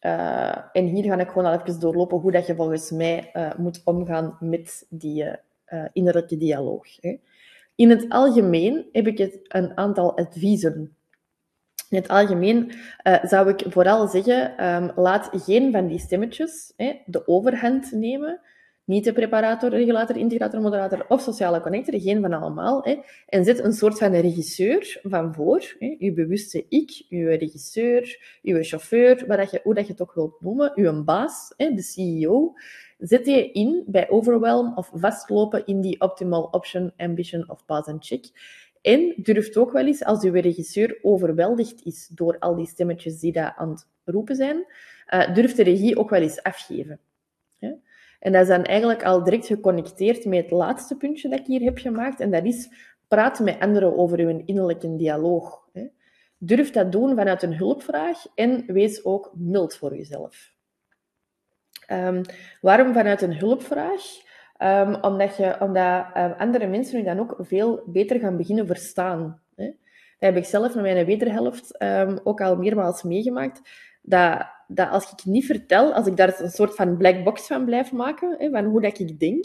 uh, 0.00 0.58
en 0.72 0.86
hier 0.86 1.04
ga 1.04 1.18
ik 1.18 1.28
gewoon 1.28 1.44
al 1.44 1.60
even 1.60 1.80
doorlopen 1.80 2.18
hoe 2.18 2.32
dat 2.32 2.46
je 2.46 2.54
volgens 2.54 2.90
mij 2.90 3.30
uh, 3.34 3.54
moet 3.56 3.80
omgaan 3.84 4.36
met 4.40 4.86
die 4.88 5.24
uh, 5.24 5.84
innerlijke 5.92 6.36
dialoog. 6.36 6.86
Hè. 7.00 7.16
In 7.74 7.90
het 7.90 8.08
algemeen 8.08 8.86
heb 8.92 9.06
ik 9.06 9.18
het 9.18 9.38
een 9.42 9.76
aantal 9.76 10.16
adviezen. 10.16 10.96
In 11.88 11.96
het 11.96 12.08
algemeen 12.08 12.72
zou 13.22 13.48
ik 13.48 13.64
vooral 13.68 14.08
zeggen, 14.08 14.66
um, 14.66 14.92
laat 14.96 15.28
geen 15.32 15.72
van 15.72 15.86
die 15.86 15.98
stemmetjes 15.98 16.72
hè, 16.76 17.02
de 17.06 17.28
overhand 17.28 17.92
nemen 17.92 18.40
niet 18.88 19.04
de 19.04 19.12
preparator, 19.12 19.70
regulator, 19.70 20.16
integrator, 20.16 20.60
moderator 20.60 21.04
of 21.08 21.20
sociale 21.20 21.60
connector, 21.60 22.00
geen 22.00 22.20
van 22.20 22.32
allemaal. 22.32 22.82
Hè. 22.82 22.96
En 23.26 23.44
zet 23.44 23.58
een 23.58 23.72
soort 23.72 23.98
van 23.98 24.14
regisseur 24.14 25.00
van 25.02 25.34
voor. 25.34 25.76
Hè. 25.78 25.96
Uw 25.98 26.14
bewuste 26.14 26.64
ik, 26.68 27.04
uw 27.08 27.28
regisseur, 27.28 28.20
uw 28.42 28.62
chauffeur, 28.62 29.24
wat 29.26 29.38
dat 29.38 29.50
je, 29.50 29.60
hoe 29.62 29.74
dat 29.74 29.86
je 29.86 29.92
het 29.92 30.02
ook 30.02 30.14
wilt 30.14 30.40
noemen, 30.40 30.72
uw 30.74 31.04
baas, 31.04 31.54
hè, 31.56 31.74
de 31.74 31.82
CEO. 31.82 32.54
Zet 32.98 33.26
je 33.26 33.52
in 33.52 33.84
bij 33.86 34.10
overwhelm 34.10 34.76
of 34.76 34.90
vastlopen 34.94 35.66
in 35.66 35.80
die 35.80 36.00
optimal 36.00 36.42
option, 36.42 36.92
ambition 36.96 37.50
of 37.50 37.64
pass 37.64 37.88
and 37.88 38.06
check. 38.06 38.24
En 38.82 39.14
durft 39.16 39.56
ook 39.56 39.72
wel 39.72 39.86
eens, 39.86 40.04
als 40.04 40.24
uw 40.24 40.32
regisseur 40.32 40.98
overweldigd 41.02 41.84
is 41.84 42.08
door 42.08 42.38
al 42.38 42.56
die 42.56 42.66
stemmetjes 42.66 43.20
die 43.20 43.32
daar 43.32 43.54
aan 43.56 43.70
het 43.70 43.86
roepen 44.04 44.36
zijn, 44.36 44.66
uh, 45.14 45.34
durft 45.34 45.56
de 45.56 45.62
regie 45.62 45.98
ook 45.98 46.10
wel 46.10 46.20
eens 46.20 46.42
afgeven. 46.42 47.00
En 48.18 48.32
dat 48.32 48.42
is 48.42 48.48
dan 48.48 48.64
eigenlijk 48.64 49.04
al 49.04 49.24
direct 49.24 49.46
geconnecteerd 49.46 50.24
met 50.24 50.42
het 50.42 50.50
laatste 50.50 50.96
puntje 50.96 51.28
dat 51.28 51.38
ik 51.38 51.46
hier 51.46 51.60
heb 51.60 51.78
gemaakt. 51.78 52.20
En 52.20 52.30
dat 52.30 52.44
is 52.44 52.68
praat 53.08 53.40
met 53.40 53.60
anderen 53.60 53.96
over 53.96 54.18
uw 54.18 54.42
innerlijke 54.44 54.96
dialoog. 54.96 55.66
Durf 56.38 56.70
dat 56.70 56.92
doen 56.92 57.16
vanuit 57.16 57.42
een 57.42 57.56
hulpvraag 57.56 58.26
en 58.34 58.64
wees 58.66 59.04
ook 59.04 59.32
mild 59.34 59.76
voor 59.76 59.96
jezelf. 59.96 60.52
Um, 61.92 62.22
waarom 62.60 62.92
vanuit 62.92 63.22
een 63.22 63.36
hulpvraag? 63.36 64.02
Um, 64.62 64.94
omdat 64.94 65.36
je, 65.36 65.56
omdat 65.60 66.06
um, 66.16 66.32
andere 66.38 66.66
mensen 66.66 67.00
u 67.00 67.02
dan 67.02 67.18
ook 67.18 67.36
veel 67.38 67.82
beter 67.86 68.18
gaan 68.18 68.36
beginnen 68.36 68.66
verstaan. 68.66 69.42
Hè? 69.56 69.64
Dat 69.64 69.74
heb 70.18 70.36
ik 70.36 70.44
zelf 70.44 70.74
met 70.74 70.82
mijn 70.82 71.06
wederhelft 71.06 71.80
ook 72.24 72.40
al 72.40 72.56
meermaals 72.56 73.02
meegemaakt. 73.02 73.60
Dat 74.02 74.46
dat 74.68 74.90
als 74.90 75.12
ik 75.12 75.24
niet 75.24 75.46
vertel, 75.46 75.92
als 75.92 76.06
ik 76.06 76.16
daar 76.16 76.40
een 76.40 76.50
soort 76.50 76.74
van 76.74 76.96
black 76.96 77.24
box 77.24 77.46
van 77.46 77.64
blijf 77.64 77.92
maken, 77.92 78.34
hè, 78.38 78.50
van 78.50 78.64
hoe 78.64 78.80
dat 78.80 78.98
ik 78.98 79.20
denk, 79.20 79.44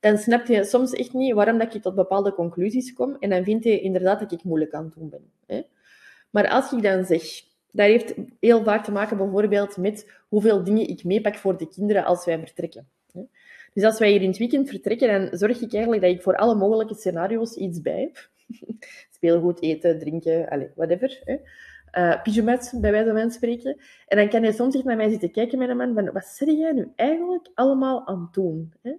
dan 0.00 0.18
snap 0.18 0.46
je 0.46 0.64
soms 0.64 0.92
echt 0.92 1.12
niet 1.12 1.34
waarom 1.34 1.58
dat 1.58 1.74
ik 1.74 1.82
tot 1.82 1.94
bepaalde 1.94 2.34
conclusies 2.34 2.92
kom. 2.92 3.16
En 3.18 3.30
dan 3.30 3.44
vind 3.44 3.64
je 3.64 3.80
inderdaad 3.80 4.20
dat 4.20 4.32
ik 4.32 4.44
moeilijk 4.44 4.74
aan 4.74 4.84
het 4.84 4.94
doen 4.94 5.08
ben. 5.08 5.30
Hè. 5.46 5.62
Maar 6.30 6.48
als 6.48 6.72
ik 6.72 6.82
dan 6.82 7.04
zeg, 7.04 7.22
dat 7.70 7.86
heeft 7.86 8.14
heel 8.40 8.64
vaak 8.64 8.84
te 8.84 8.92
maken 8.92 9.16
bijvoorbeeld 9.16 9.76
met 9.76 10.12
hoeveel 10.28 10.64
dingen 10.64 10.88
ik 10.88 11.04
meepak 11.04 11.36
voor 11.36 11.58
de 11.58 11.68
kinderen 11.68 12.04
als 12.04 12.24
wij 12.24 12.38
vertrekken. 12.38 12.88
Hè. 13.12 13.20
Dus 13.72 13.84
als 13.84 13.98
wij 13.98 14.10
hier 14.10 14.22
in 14.22 14.28
het 14.28 14.38
weekend 14.38 14.68
vertrekken, 14.68 15.08
dan 15.08 15.38
zorg 15.38 15.60
ik 15.60 15.72
eigenlijk 15.72 16.02
dat 16.02 16.12
ik 16.12 16.22
voor 16.22 16.36
alle 16.36 16.54
mogelijke 16.54 16.94
scenario's 16.94 17.54
iets 17.54 17.80
bij 17.80 18.00
heb. 18.00 18.30
Speelgoed, 19.14 19.62
eten, 19.62 19.98
drinken, 19.98 20.48
allez, 20.48 20.68
whatever. 20.74 21.20
Hè 21.24 21.36
uh, 21.98 22.22
pyjamas, 22.22 22.72
bij 22.80 22.90
wijze 22.90 23.12
van 23.12 23.30
spreken. 23.30 23.76
En 24.06 24.16
dan 24.16 24.28
kan 24.28 24.42
je 24.42 24.52
soms 24.52 24.74
echt 24.74 24.84
naar 24.84 24.96
mij 24.96 25.10
zitten 25.10 25.30
kijken 25.30 25.58
met 25.58 25.68
een 25.68 25.76
man 25.76 25.94
van, 25.94 26.12
wat 26.12 26.24
zeg 26.24 26.48
jij 26.48 26.72
nu 26.72 26.92
eigenlijk 26.96 27.48
allemaal 27.54 28.06
aan 28.06 28.20
het 28.20 28.34
doen? 28.34 28.72
Hè? 28.82 28.92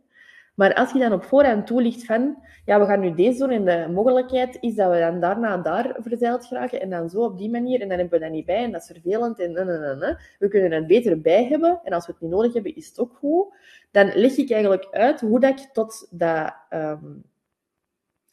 Maar 0.60 0.74
als 0.74 0.92
je 0.92 1.00
dan 1.00 1.14
op 1.14 1.24
voorhand 1.24 1.68
toelicht 1.68 2.06
van, 2.06 2.38
ja, 2.66 2.80
we 2.80 2.86
gaan 2.86 3.00
nu 3.00 3.14
deze 3.14 3.38
doen 3.38 3.50
en 3.50 3.66
de 3.66 3.94
mogelijkheid 3.94 4.58
is 4.60 4.76
dat 4.76 4.92
we 4.92 5.00
dan 5.00 5.20
daarna 5.20 5.58
daar 5.58 5.96
verzeild 6.00 6.46
geraken 6.46 6.82
en 6.82 6.90
dan 6.90 7.10
zo 7.10 7.24
op 7.24 7.38
die 7.38 7.50
manier 7.50 7.82
en 7.82 7.90
dan 7.90 7.98
hebben 7.98 8.20
we 8.20 8.26
dat 8.26 8.34
niet 8.34 8.46
bij 8.46 8.64
en 8.64 8.72
dat 8.72 8.82
is 8.82 8.88
vervelend 8.88 9.40
en 9.40 9.52
nee, 9.54 10.16
we 10.40 10.48
kunnen 10.48 10.72
het 10.72 10.88
beter 10.88 11.22
bij 11.22 11.46
hebben 11.46 11.80
en 11.84 11.94
als 11.94 12.06
we 12.06 12.12
het 12.12 12.22
niet 12.22 12.32
nodig 12.32 12.54
hebben 12.54 12.76
is 12.76 12.88
het 12.88 13.00
ook 13.00 13.16
goed. 13.20 13.54
Dan 13.92 14.12
leg 14.14 14.38
ik 14.38 14.52
eigenlijk 14.52 14.88
uit 14.92 15.22
hoe 15.22 15.40
dat 15.40 15.60
ik 15.60 15.70
tot 15.74 16.08
dat 16.12 16.54
um, 16.70 17.24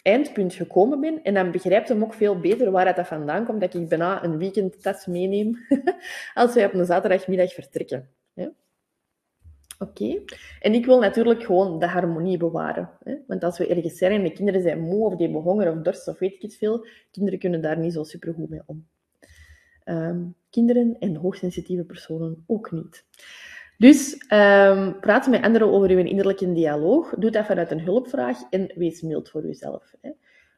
eindpunt 0.07 0.54
gekomen 0.54 1.00
ben. 1.00 1.22
En 1.22 1.34
dan 1.34 1.50
begrijpt 1.50 1.88
hem 1.88 2.02
ook 2.02 2.14
veel 2.14 2.40
beter 2.40 2.70
waar 2.70 2.94
dat 2.94 3.07
vandaan 3.07 3.44
komt, 3.44 3.61
dat 3.61 3.74
ik 3.74 3.88
bijna 3.88 4.24
een 4.24 4.38
weekendtas 4.38 5.07
meeneem 5.07 5.59
als 6.34 6.54
wij 6.54 6.66
op 6.66 6.74
een 6.74 6.84
zaterdagmiddag 6.84 7.52
vertrekken. 7.52 8.09
Ja? 8.32 8.52
Oké. 9.78 10.22
En 10.61 10.74
ik 10.74 10.86
wil 10.86 10.98
natuurlijk 10.98 11.42
gewoon 11.42 11.78
de 11.78 11.86
harmonie 11.86 12.36
bewaren. 12.36 12.90
Hè? 13.04 13.14
Want 13.26 13.44
als 13.44 13.59
we 13.59 13.66
ergens 13.66 13.98
zijn 13.98 14.12
en 14.12 14.22
de 14.22 14.32
kinderen 14.32 14.62
zijn 14.62 14.80
moe 14.80 15.04
of 15.04 15.16
die 15.16 15.24
hebben 15.24 15.42
honger 15.42 15.70
of 15.70 15.82
dorst 15.82 16.09
of 16.09 16.18
weet 16.18 16.34
ik 16.34 16.42
het 16.42 16.57
veel, 16.57 16.86
kinderen 17.11 17.38
kunnen 17.38 17.61
daar 17.61 17.78
niet 17.78 17.92
zo 17.92 18.02
supergoed 18.04 18.48
mee 18.48 18.62
om. 18.66 18.86
Um, 19.84 20.34
kinderen 20.50 20.96
en 20.98 21.16
hoogsensitieve 21.16 21.84
personen 21.84 22.44
ook 22.46 22.70
niet. 22.70 23.04
Dus 23.78 24.12
um, 24.12 25.00
praat 25.00 25.26
met 25.26 25.42
anderen 25.42 25.68
over 25.68 25.90
uw 25.90 25.98
innerlijke 25.98 26.52
dialoog. 26.52 27.14
Doe 27.18 27.30
dat 27.30 27.46
vanuit 27.46 27.70
een 27.70 27.80
hulpvraag 27.80 28.38
en 28.50 28.72
wees 28.74 29.00
mild 29.00 29.30
voor 29.30 29.44
uzelf. 29.44 29.94
Hè. 30.00 30.10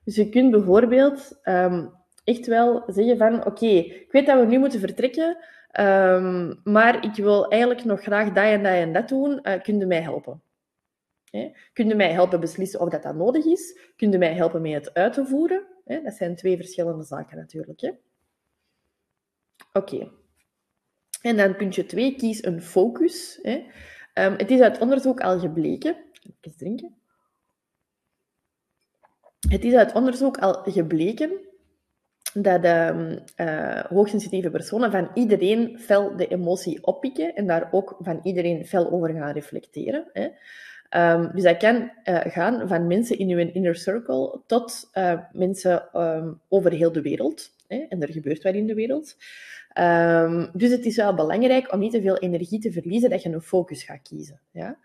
Dus 0.05 0.17
je 0.17 0.29
kunt 0.29 0.51
bijvoorbeeld 0.51 1.41
um, 1.45 1.93
echt 2.25 2.47
wel 2.47 2.83
zeggen 2.87 3.17
van 3.17 3.47
oké, 3.47 3.67
ik 3.67 4.13
weet 4.13 4.27
dat 4.27 4.41
we 4.41 4.47
nu 4.47 4.59
moeten 4.59 4.81
vertrekken, 4.81 5.37
um, 5.81 6.61
maar 6.65 7.05
ik 7.05 7.15
wil 7.15 7.49
eigenlijk 7.49 7.85
nog 7.85 8.01
graag 8.03 8.33
dat 8.33 8.45
en 8.45 8.63
dat 8.63 8.73
en 8.73 8.93
dat 8.93 9.09
doen. 9.09 9.41
Uh, 9.43 9.63
kun 9.63 9.79
je 9.79 9.87
mij 9.87 10.03
helpen? 10.03 10.43
Hè? 11.31 11.53
Kun 11.73 11.89
je 11.89 11.95
mij 11.95 12.13
helpen 12.13 12.41
beslissen 12.41 12.81
of 12.81 12.89
dat, 12.89 13.03
dat 13.03 13.15
nodig 13.15 13.45
is? 13.45 13.79
Kun 13.97 14.13
je 14.13 14.19
mij 14.19 14.35
helpen 14.35 14.63
met 14.63 14.73
het 14.85 14.95
uit 14.95 15.13
te 15.13 15.27
voeren? 15.27 15.67
Hè? 15.85 16.03
Dat 16.03 16.15
zijn 16.15 16.37
twee 16.37 16.57
verschillende 16.57 17.05
zaken 17.05 17.37
natuurlijk. 17.37 17.95
Oké. 19.73 20.11
En 21.21 21.37
dan 21.37 21.57
puntje 21.57 21.87
2, 21.87 22.17
kies 22.17 22.45
een 22.45 22.63
focus. 22.63 23.39
Hè. 23.43 23.55
Um, 24.15 24.35
het 24.37 24.51
is 24.51 24.61
uit 24.61 24.79
onderzoek 24.79 25.21
al 25.21 25.39
gebleken. 25.39 25.97
Even 26.41 26.59
drinken. 26.59 26.97
Het 29.49 29.65
is 29.65 29.75
uit 29.75 29.93
onderzoek 29.93 30.39
al 30.39 30.63
gebleken 30.65 31.31
dat 32.35 32.63
de 32.63 33.19
uh, 33.37 33.85
hoogsensitieve 33.85 34.51
personen 34.51 34.91
van 34.91 35.11
iedereen 35.15 35.79
fel 35.79 36.17
de 36.17 36.27
emotie 36.27 36.85
oppikken 36.85 37.35
en 37.35 37.47
daar 37.47 37.69
ook 37.71 37.97
van 38.01 38.21
iedereen 38.23 38.67
fel 38.67 38.91
over 38.91 39.13
gaan 39.13 39.33
reflecteren. 39.33 40.11
Hè. 40.13 40.29
Um, 40.91 41.31
dus 41.35 41.43
dat 41.43 41.57
kan 41.57 41.77
uh, 42.05 42.21
gaan 42.21 42.69
van 42.69 42.87
mensen 42.87 43.19
in 43.19 43.31
uw 43.31 43.39
inner 43.39 43.77
circle 43.77 44.41
tot 44.47 44.91
uh, 44.95 45.21
mensen 45.33 45.89
over 46.49 46.73
heel 46.73 46.93
de 46.93 47.03
wereld. 47.03 47.55
Hè. 47.67 47.77
En 47.89 48.03
er 48.03 48.13
gebeurt 48.13 48.43
wat 48.43 48.55
in 48.55 48.67
de 48.67 48.75
wereld. 48.75 49.17
Um, 49.81 50.51
dus 50.53 50.71
het 50.71 50.85
is 50.85 50.97
wel 50.97 51.15
belangrijk 51.15 51.73
om 51.73 51.79
niet 51.79 51.93
te 51.93 52.01
veel 52.01 52.17
energie 52.17 52.61
te 52.61 52.73
verliezen, 52.73 53.11
dat 53.11 53.23
je 53.23 53.29
een 53.29 53.41
focus 53.41 53.83
gaat 53.83 54.03
kiezen. 54.03 54.41
Ja? 54.51 54.79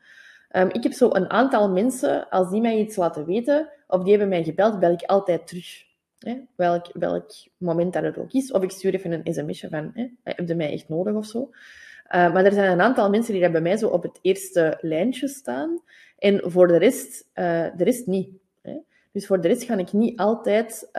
Um, 0.51 0.69
ik 0.71 0.83
heb 0.83 0.91
zo 0.91 1.09
een 1.13 1.29
aantal 1.29 1.69
mensen, 1.69 2.29
als 2.29 2.49
die 2.49 2.61
mij 2.61 2.77
iets 2.77 2.95
laten 2.95 3.25
weten, 3.25 3.69
of 3.87 4.01
die 4.01 4.09
hebben 4.09 4.29
mij 4.29 4.43
gebeld, 4.43 4.79
bel 4.79 4.91
ik 4.91 5.03
altijd 5.03 5.47
terug. 5.47 5.83
Hè? 6.19 6.39
Welk, 6.55 6.85
welk 6.93 7.31
moment 7.57 7.93
dat 7.93 8.03
het 8.03 8.17
ook 8.17 8.31
is. 8.31 8.51
Of 8.51 8.63
ik 8.63 8.71
stuur 8.71 8.93
even 8.93 9.11
een 9.11 9.33
sms'je 9.33 9.69
van, 9.69 9.91
hè? 9.93 10.07
heb 10.23 10.47
je 10.47 10.55
mij 10.55 10.71
echt 10.71 10.89
nodig 10.89 11.13
of 11.13 11.25
zo. 11.25 11.39
Uh, 11.39 12.33
maar 12.33 12.45
er 12.45 12.53
zijn 12.53 12.71
een 12.71 12.81
aantal 12.81 13.09
mensen 13.09 13.33
die 13.33 13.49
bij 13.49 13.61
mij 13.61 13.77
zo 13.77 13.87
op 13.87 14.03
het 14.03 14.19
eerste 14.21 14.77
lijntje 14.81 15.27
staan. 15.27 15.81
En 16.17 16.51
voor 16.51 16.67
de 16.67 16.77
rest, 16.77 17.29
uh, 17.35 17.65
de 17.77 17.83
rest 17.83 18.07
niet. 18.07 18.29
Hè? 18.61 18.77
Dus 19.11 19.27
voor 19.27 19.41
de 19.41 19.47
rest 19.47 19.63
ga 19.63 19.77
ik 19.77 19.93
niet 19.93 20.19
altijd 20.19 20.89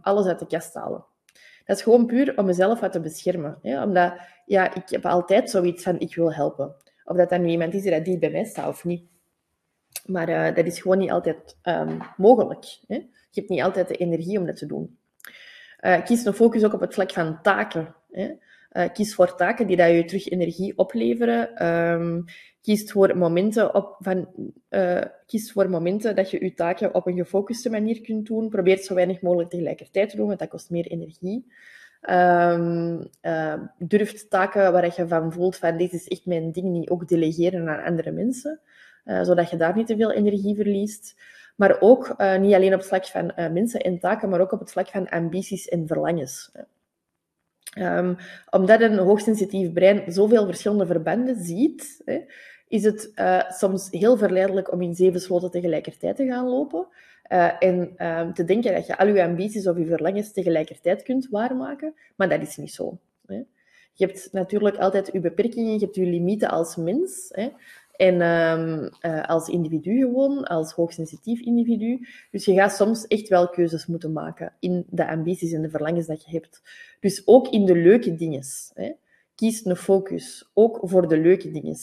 alles 0.00 0.26
uit 0.26 0.38
de 0.38 0.46
kast 0.46 0.74
halen. 0.74 1.04
Dat 1.64 1.76
is 1.76 1.82
gewoon 1.82 2.06
puur 2.06 2.38
om 2.38 2.46
mezelf 2.46 2.80
wat 2.80 2.92
te 2.92 3.00
beschermen. 3.00 3.58
Hè? 3.62 3.82
Omdat, 3.82 4.14
ja, 4.46 4.74
ik 4.74 4.88
heb 4.88 5.06
altijd 5.06 5.50
zoiets 5.50 5.82
van, 5.82 5.98
ik 5.98 6.14
wil 6.14 6.32
helpen. 6.32 6.74
Of 7.04 7.16
dat 7.16 7.30
dan 7.30 7.42
nu 7.42 7.48
iemand 7.48 7.74
is 7.74 7.82
die 7.82 7.90
dat 7.90 8.18
bij 8.18 8.30
mij 8.30 8.44
staat 8.44 8.68
of 8.68 8.84
niet. 8.84 9.04
Maar 10.06 10.28
uh, 10.28 10.54
dat 10.54 10.66
is 10.66 10.80
gewoon 10.80 10.98
niet 10.98 11.10
altijd 11.10 11.56
um, 11.62 12.00
mogelijk. 12.16 12.78
Hè? 12.86 12.94
Je 12.94 13.40
hebt 13.40 13.48
niet 13.48 13.62
altijd 13.62 13.88
de 13.88 13.96
energie 13.96 14.38
om 14.38 14.46
dat 14.46 14.56
te 14.56 14.66
doen. 14.66 14.98
Uh, 15.80 16.04
kies 16.04 16.24
een 16.24 16.34
focus 16.34 16.64
ook 16.64 16.72
op 16.72 16.80
het 16.80 16.94
vlak 16.94 17.12
van 17.12 17.42
taken. 17.42 17.94
Hè? 18.10 18.32
Uh, 18.74 18.84
kies 18.92 19.14
voor 19.14 19.34
taken 19.34 19.66
die 19.66 19.76
dat 19.76 19.90
je 19.90 20.04
terug 20.04 20.28
energie 20.28 20.78
opleveren. 20.78 21.66
Um, 21.66 22.24
kies 22.60 22.92
voor 22.92 23.16
momenten 23.16 23.74
op 23.74 23.96
van, 24.00 24.28
uh, 24.70 25.02
kies 25.26 25.52
voor 25.52 25.70
momenten 25.70 26.16
dat 26.16 26.30
je 26.30 26.44
je 26.44 26.54
taken 26.54 26.94
op 26.94 27.06
een 27.06 27.16
gefocuste 27.16 27.70
manier 27.70 28.00
kunt 28.00 28.26
doen. 28.26 28.48
Probeer 28.48 28.78
zo 28.78 28.94
weinig 28.94 29.20
mogelijk 29.20 29.50
tegelijkertijd 29.50 30.10
te 30.10 30.16
doen, 30.16 30.26
want 30.26 30.38
dat 30.38 30.48
kost 30.48 30.70
meer 30.70 30.86
energie. 30.86 31.52
Um, 32.10 33.08
uh, 33.22 33.54
durft 33.78 34.30
taken 34.30 34.72
waar 34.72 34.94
je 34.96 35.08
van 35.08 35.32
voelt 35.32 35.56
van 35.56 35.76
dit 35.76 35.92
is 35.92 36.08
echt 36.08 36.26
mijn 36.26 36.52
ding 36.52 36.66
niet 36.66 36.90
ook 36.90 37.08
delegeren 37.08 37.68
aan 37.68 37.84
andere 37.84 38.10
mensen. 38.10 38.60
zodat 39.04 39.50
je 39.50 39.56
daar 39.56 39.76
niet 39.76 39.86
te 39.86 39.96
veel 39.96 40.12
energie 40.12 40.56
verliest. 40.56 41.20
Maar 41.56 41.80
ook 41.80 42.16
niet 42.38 42.54
alleen 42.54 42.72
op 42.72 42.78
het 42.78 42.88
vlak 42.88 43.06
van 43.06 43.32
mensen 43.52 43.80
en 43.80 43.98
taken, 43.98 44.28
maar 44.28 44.40
ook 44.40 44.52
op 44.52 44.60
het 44.60 44.72
vlak 44.72 44.88
van 44.88 45.08
ambities 45.08 45.68
en 45.68 45.86
verlangens. 45.86 46.52
Um, 47.78 48.16
omdat 48.50 48.80
een 48.80 48.98
hoogsensitief 48.98 49.72
brein 49.72 50.12
zoveel 50.12 50.46
verschillende 50.46 50.86
verbanden 50.86 51.44
ziet, 51.44 52.02
hè, 52.04 52.20
is 52.68 52.84
het 52.84 53.12
uh, 53.16 53.50
soms 53.50 53.88
heel 53.90 54.16
verleidelijk 54.16 54.72
om 54.72 54.82
in 54.82 54.94
zeven 54.94 55.20
sloten 55.20 55.50
tegelijkertijd 55.50 56.16
te 56.16 56.26
gaan 56.26 56.46
lopen. 56.46 56.86
Uh, 57.32 57.50
en 57.58 57.94
uh, 57.98 58.32
te 58.32 58.44
denken 58.44 58.74
dat 58.74 58.86
je 58.86 58.98
al 58.98 59.06
je 59.06 59.22
ambities 59.22 59.66
of 59.66 59.78
je 59.78 59.86
verlangens 59.86 60.32
tegelijkertijd 60.32 61.02
kunt 61.02 61.28
waarmaken. 61.30 61.94
Maar 62.16 62.28
dat 62.28 62.42
is 62.42 62.56
niet 62.56 62.72
zo. 62.72 62.98
Hè. 63.26 63.42
Je 63.92 64.06
hebt 64.06 64.28
natuurlijk 64.32 64.76
altijd 64.76 65.10
je 65.12 65.20
beperkingen, 65.20 65.72
je 65.72 65.78
hebt 65.78 65.94
je 65.94 66.06
limieten 66.06 66.48
als 66.50 66.76
mens. 66.76 67.28
Hè. 67.30 67.48
En 67.96 68.20
um, 68.20 68.90
uh, 69.00 69.24
als 69.24 69.48
individu 69.48 69.98
gewoon, 69.98 70.44
als 70.44 70.72
hoogsensitief 70.72 71.40
individu. 71.40 72.08
Dus 72.30 72.44
je 72.44 72.54
gaat 72.54 72.74
soms 72.74 73.06
echt 73.06 73.28
wel 73.28 73.48
keuzes 73.48 73.86
moeten 73.86 74.12
maken 74.12 74.52
in 74.60 74.86
de 74.90 75.08
ambities 75.08 75.52
en 75.52 75.62
de 75.62 75.70
verlangens 75.70 76.06
dat 76.06 76.24
je 76.24 76.30
hebt. 76.30 76.62
Dus 77.00 77.26
ook 77.26 77.48
in 77.48 77.66
de 77.66 77.74
leuke 77.74 78.14
dingen. 78.14 78.42
Kies 79.34 79.64
een 79.64 79.76
focus, 79.76 80.50
ook 80.54 80.78
voor 80.82 81.08
de 81.08 81.18
leuke 81.18 81.50
dingen. 81.50 81.76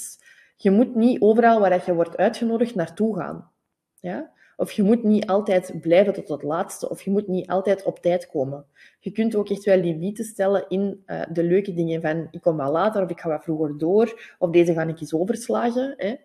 Je 0.56 0.72
moet 0.72 0.96
niet 0.96 1.22
overal 1.22 1.60
waar 1.60 1.84
je 1.86 1.94
wordt 1.94 2.18
uitgenodigd 2.18 2.76
naartoe 2.76 3.16
gaan. 3.16 3.52
Ja? 4.00 4.32
Of 4.62 4.72
je 4.72 4.84
moet 4.84 5.04
niet 5.04 5.26
altijd 5.26 5.74
blijven 5.82 6.14
tot 6.14 6.28
het 6.28 6.44
laatste, 6.44 6.90
of 6.90 7.02
je 7.02 7.12
moet 7.12 7.28
niet 7.28 7.48
altijd 7.48 7.84
op 7.84 8.00
tijd 8.00 8.28
komen. 8.28 8.66
Je 9.00 9.12
kunt 9.12 9.36
ook 9.36 9.50
echt 9.50 9.64
wel 9.64 9.78
limieten 9.78 10.26
stellen 10.26 10.66
in 10.68 11.04
uh, 11.08 11.22
de 11.32 11.44
leuke 11.44 11.74
dingen 11.74 12.02
van 12.02 12.28
ik 12.32 12.42
kom 12.42 12.58
wel 12.58 12.72
later, 12.72 13.04
of 13.04 13.10
ik 13.10 13.20
ga 13.20 13.30
wat 13.30 13.44
vroeger 13.44 13.78
door, 13.78 14.36
of 14.38 14.50
deze 14.50 14.74
ga 14.74 14.84
ik 14.84 15.00
eens 15.02 15.14
overslagen. 15.14 15.94
Hè. 15.98 16.16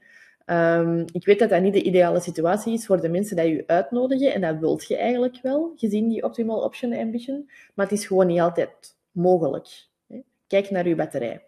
Um, 0.78 1.04
ik 1.12 1.26
weet 1.26 1.38
dat 1.38 1.48
dat 1.48 1.62
niet 1.62 1.72
de 1.72 1.82
ideale 1.82 2.20
situatie 2.20 2.72
is 2.72 2.86
voor 2.86 3.00
de 3.00 3.08
mensen 3.08 3.36
die 3.36 3.56
je 3.56 3.64
uitnodigen, 3.66 4.34
en 4.34 4.40
dat 4.40 4.58
wilt 4.58 4.86
je 4.86 4.96
eigenlijk 4.96 5.38
wel, 5.42 5.72
gezien 5.76 6.08
die 6.08 6.22
Optimal 6.22 6.62
Option 6.62 6.92
Ambition, 6.92 7.50
maar 7.74 7.86
het 7.86 7.98
is 7.98 8.06
gewoon 8.06 8.26
niet 8.26 8.40
altijd 8.40 8.96
mogelijk. 9.10 9.68
Hè. 10.08 10.20
Kijk 10.46 10.70
naar 10.70 10.88
je 10.88 10.94
batterij. 10.94 11.44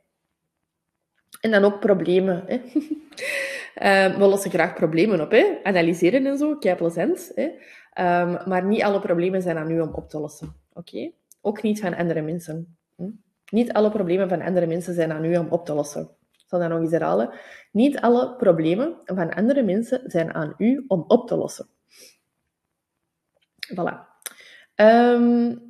En 1.41 1.51
dan 1.51 1.64
ook 1.64 1.80
problemen. 1.80 2.45
Hè. 2.47 2.61
Uh, 3.82 4.16
we 4.16 4.24
lossen 4.24 4.50
graag 4.50 4.74
problemen 4.74 5.20
op. 5.20 5.30
Hè. 5.30 5.60
Analyseren 5.62 6.26
en 6.26 6.38
zo, 6.38 6.56
kei 6.56 6.76
plezant. 6.76 7.32
Um, 7.36 8.38
maar 8.46 8.64
niet 8.64 8.82
alle 8.82 9.00
problemen 9.00 9.42
zijn 9.42 9.56
aan 9.56 9.70
u 9.70 9.80
om 9.80 9.94
op 9.94 10.08
te 10.10 10.18
lossen. 10.18 10.54
Oké? 10.72 11.10
Ook 11.40 11.62
niet 11.62 11.80
van 11.80 11.96
andere 11.96 12.20
mensen. 12.20 12.76
Hm? 12.96 13.10
Niet 13.50 13.72
alle 13.72 13.90
problemen 13.90 14.28
van 14.28 14.42
andere 14.42 14.66
mensen 14.66 14.94
zijn 14.94 15.12
aan 15.12 15.24
u 15.24 15.36
om 15.36 15.48
op 15.48 15.66
te 15.66 15.74
lossen. 15.74 16.02
Ik 16.32 16.44
zal 16.46 16.58
dat 16.58 16.68
nog 16.68 16.80
eens 16.80 16.90
herhalen. 16.90 17.30
Niet 17.72 18.00
alle 18.00 18.36
problemen 18.36 18.96
van 19.04 19.34
andere 19.34 19.62
mensen 19.62 20.10
zijn 20.10 20.34
aan 20.34 20.54
u 20.56 20.84
om 20.86 21.04
op 21.08 21.26
te 21.28 21.36
lossen. 21.36 21.66
Voilà. 23.74 24.06
Um, 24.74 25.67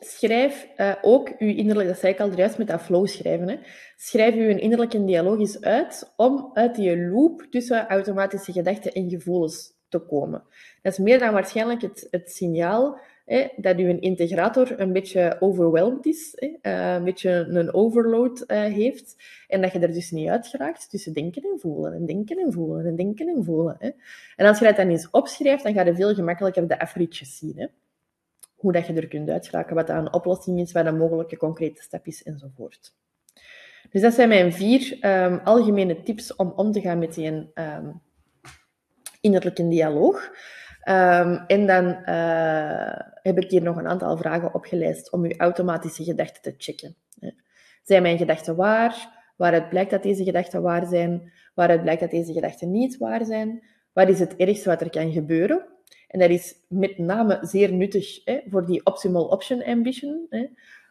Schrijf 0.00 0.68
uh, 0.76 0.94
ook 1.02 1.32
uw 1.38 1.48
innerlijke, 1.48 1.92
dat 1.92 2.00
zei 2.00 2.12
ik 2.12 2.20
al 2.20 2.36
juist 2.36 2.58
met 2.58 2.66
dat 2.66 2.80
flow 2.80 3.06
schrijven, 3.06 3.48
hè. 3.48 3.56
schrijf 3.96 4.34
uw 4.34 4.48
innerlijke 4.56 5.04
dialoog 5.04 5.38
eens 5.38 5.60
uit 5.60 6.12
om 6.16 6.50
uit 6.54 6.74
die 6.74 6.98
loop 6.98 7.46
tussen 7.50 7.88
automatische 7.88 8.52
gedachten 8.52 8.92
en 8.92 9.10
gevoelens 9.10 9.74
te 9.88 9.98
komen. 9.98 10.42
Dat 10.82 10.92
is 10.92 10.98
meer 10.98 11.18
dan 11.18 11.32
waarschijnlijk 11.32 11.82
het, 11.82 12.06
het 12.10 12.30
signaal 12.30 12.98
hè, 13.24 13.48
dat 13.56 13.76
uw 13.76 13.98
integrator 13.98 14.80
een 14.80 14.92
beetje 14.92 15.36
overweldigd 15.40 16.06
is, 16.06 16.32
hè, 16.34 16.46
uh, 16.70 16.94
een 16.94 17.04
beetje 17.04 17.30
een 17.30 17.74
overload 17.74 18.44
uh, 18.46 18.62
heeft 18.62 19.16
en 19.48 19.60
dat 19.60 19.72
je 19.72 19.78
er 19.78 19.92
dus 19.92 20.10
niet 20.10 20.28
uit 20.28 20.46
geraakt 20.46 20.90
tussen 20.90 21.12
denken 21.12 21.42
en 21.42 21.60
voelen 21.60 21.92
en 21.92 22.06
denken 22.06 22.38
en 22.38 22.52
voelen 22.52 22.86
en 22.86 22.96
denken 22.96 23.28
en 23.28 23.44
voelen. 23.44 23.76
Hè. 23.78 23.90
En 24.36 24.46
als 24.46 24.58
je 24.58 24.64
dat 24.64 24.76
dan 24.76 24.88
eens 24.88 25.10
opschrijft, 25.10 25.62
dan 25.62 25.74
ga 25.74 25.82
je 25.82 25.94
veel 25.94 26.14
gemakkelijker 26.14 26.68
de 26.68 26.78
afritjes 26.78 27.38
zien. 27.38 27.54
Hè 27.56 27.66
hoe 28.66 28.74
dat 28.74 28.86
je 28.86 28.92
er 28.92 29.08
kunt 29.08 29.28
uitschakelen, 29.28 29.76
wat 29.76 29.86
dat 29.86 29.96
een 29.96 30.12
oplossing 30.12 30.60
is, 30.60 30.72
wat 30.72 30.86
een 30.86 30.96
mogelijke 30.96 31.36
concrete 31.36 31.82
stap 31.82 32.06
is, 32.06 32.22
enzovoort. 32.22 32.94
Dus 33.90 34.00
dat 34.00 34.14
zijn 34.14 34.28
mijn 34.28 34.52
vier 34.52 34.98
um, 35.00 35.40
algemene 35.44 36.02
tips 36.02 36.36
om 36.36 36.52
om 36.56 36.72
te 36.72 36.80
gaan 36.80 36.98
met 36.98 37.14
die 37.14 37.50
um, 37.54 38.02
innerlijke 39.20 39.68
dialoog. 39.68 40.30
Um, 40.88 41.44
en 41.46 41.66
dan 41.66 41.84
uh, 41.84 42.98
heb 43.22 43.38
ik 43.38 43.50
hier 43.50 43.62
nog 43.62 43.76
een 43.76 43.88
aantal 43.88 44.16
vragen 44.16 44.54
opgelijst 44.54 45.12
om 45.12 45.24
uw 45.24 45.36
automatische 45.36 46.04
gedachten 46.04 46.42
te 46.42 46.54
checken. 46.58 46.96
Zijn 47.82 48.02
mijn 48.02 48.18
gedachten 48.18 48.56
waar? 48.56 49.08
Waaruit 49.36 49.68
blijkt 49.68 49.90
dat 49.90 50.02
deze 50.02 50.24
gedachten 50.24 50.62
waar 50.62 50.86
zijn? 50.86 51.32
Waaruit 51.54 51.82
blijkt 51.82 52.00
dat 52.00 52.10
deze 52.10 52.32
gedachten 52.32 52.70
niet 52.70 52.96
waar 52.96 53.24
zijn? 53.24 53.64
Wat 53.92 54.08
is 54.08 54.18
het 54.18 54.36
ergste 54.36 54.68
wat 54.68 54.80
er 54.80 54.90
kan 54.90 55.12
gebeuren? 55.12 55.75
En 56.06 56.18
dat 56.18 56.30
is 56.30 56.54
met 56.68 56.98
name 56.98 57.38
zeer 57.42 57.72
nuttig 57.72 58.24
hè, 58.24 58.40
voor 58.50 58.66
die 58.66 58.84
optimal 58.84 59.26
option 59.26 59.64
ambition. 59.64 60.26
Hè. 60.30 60.46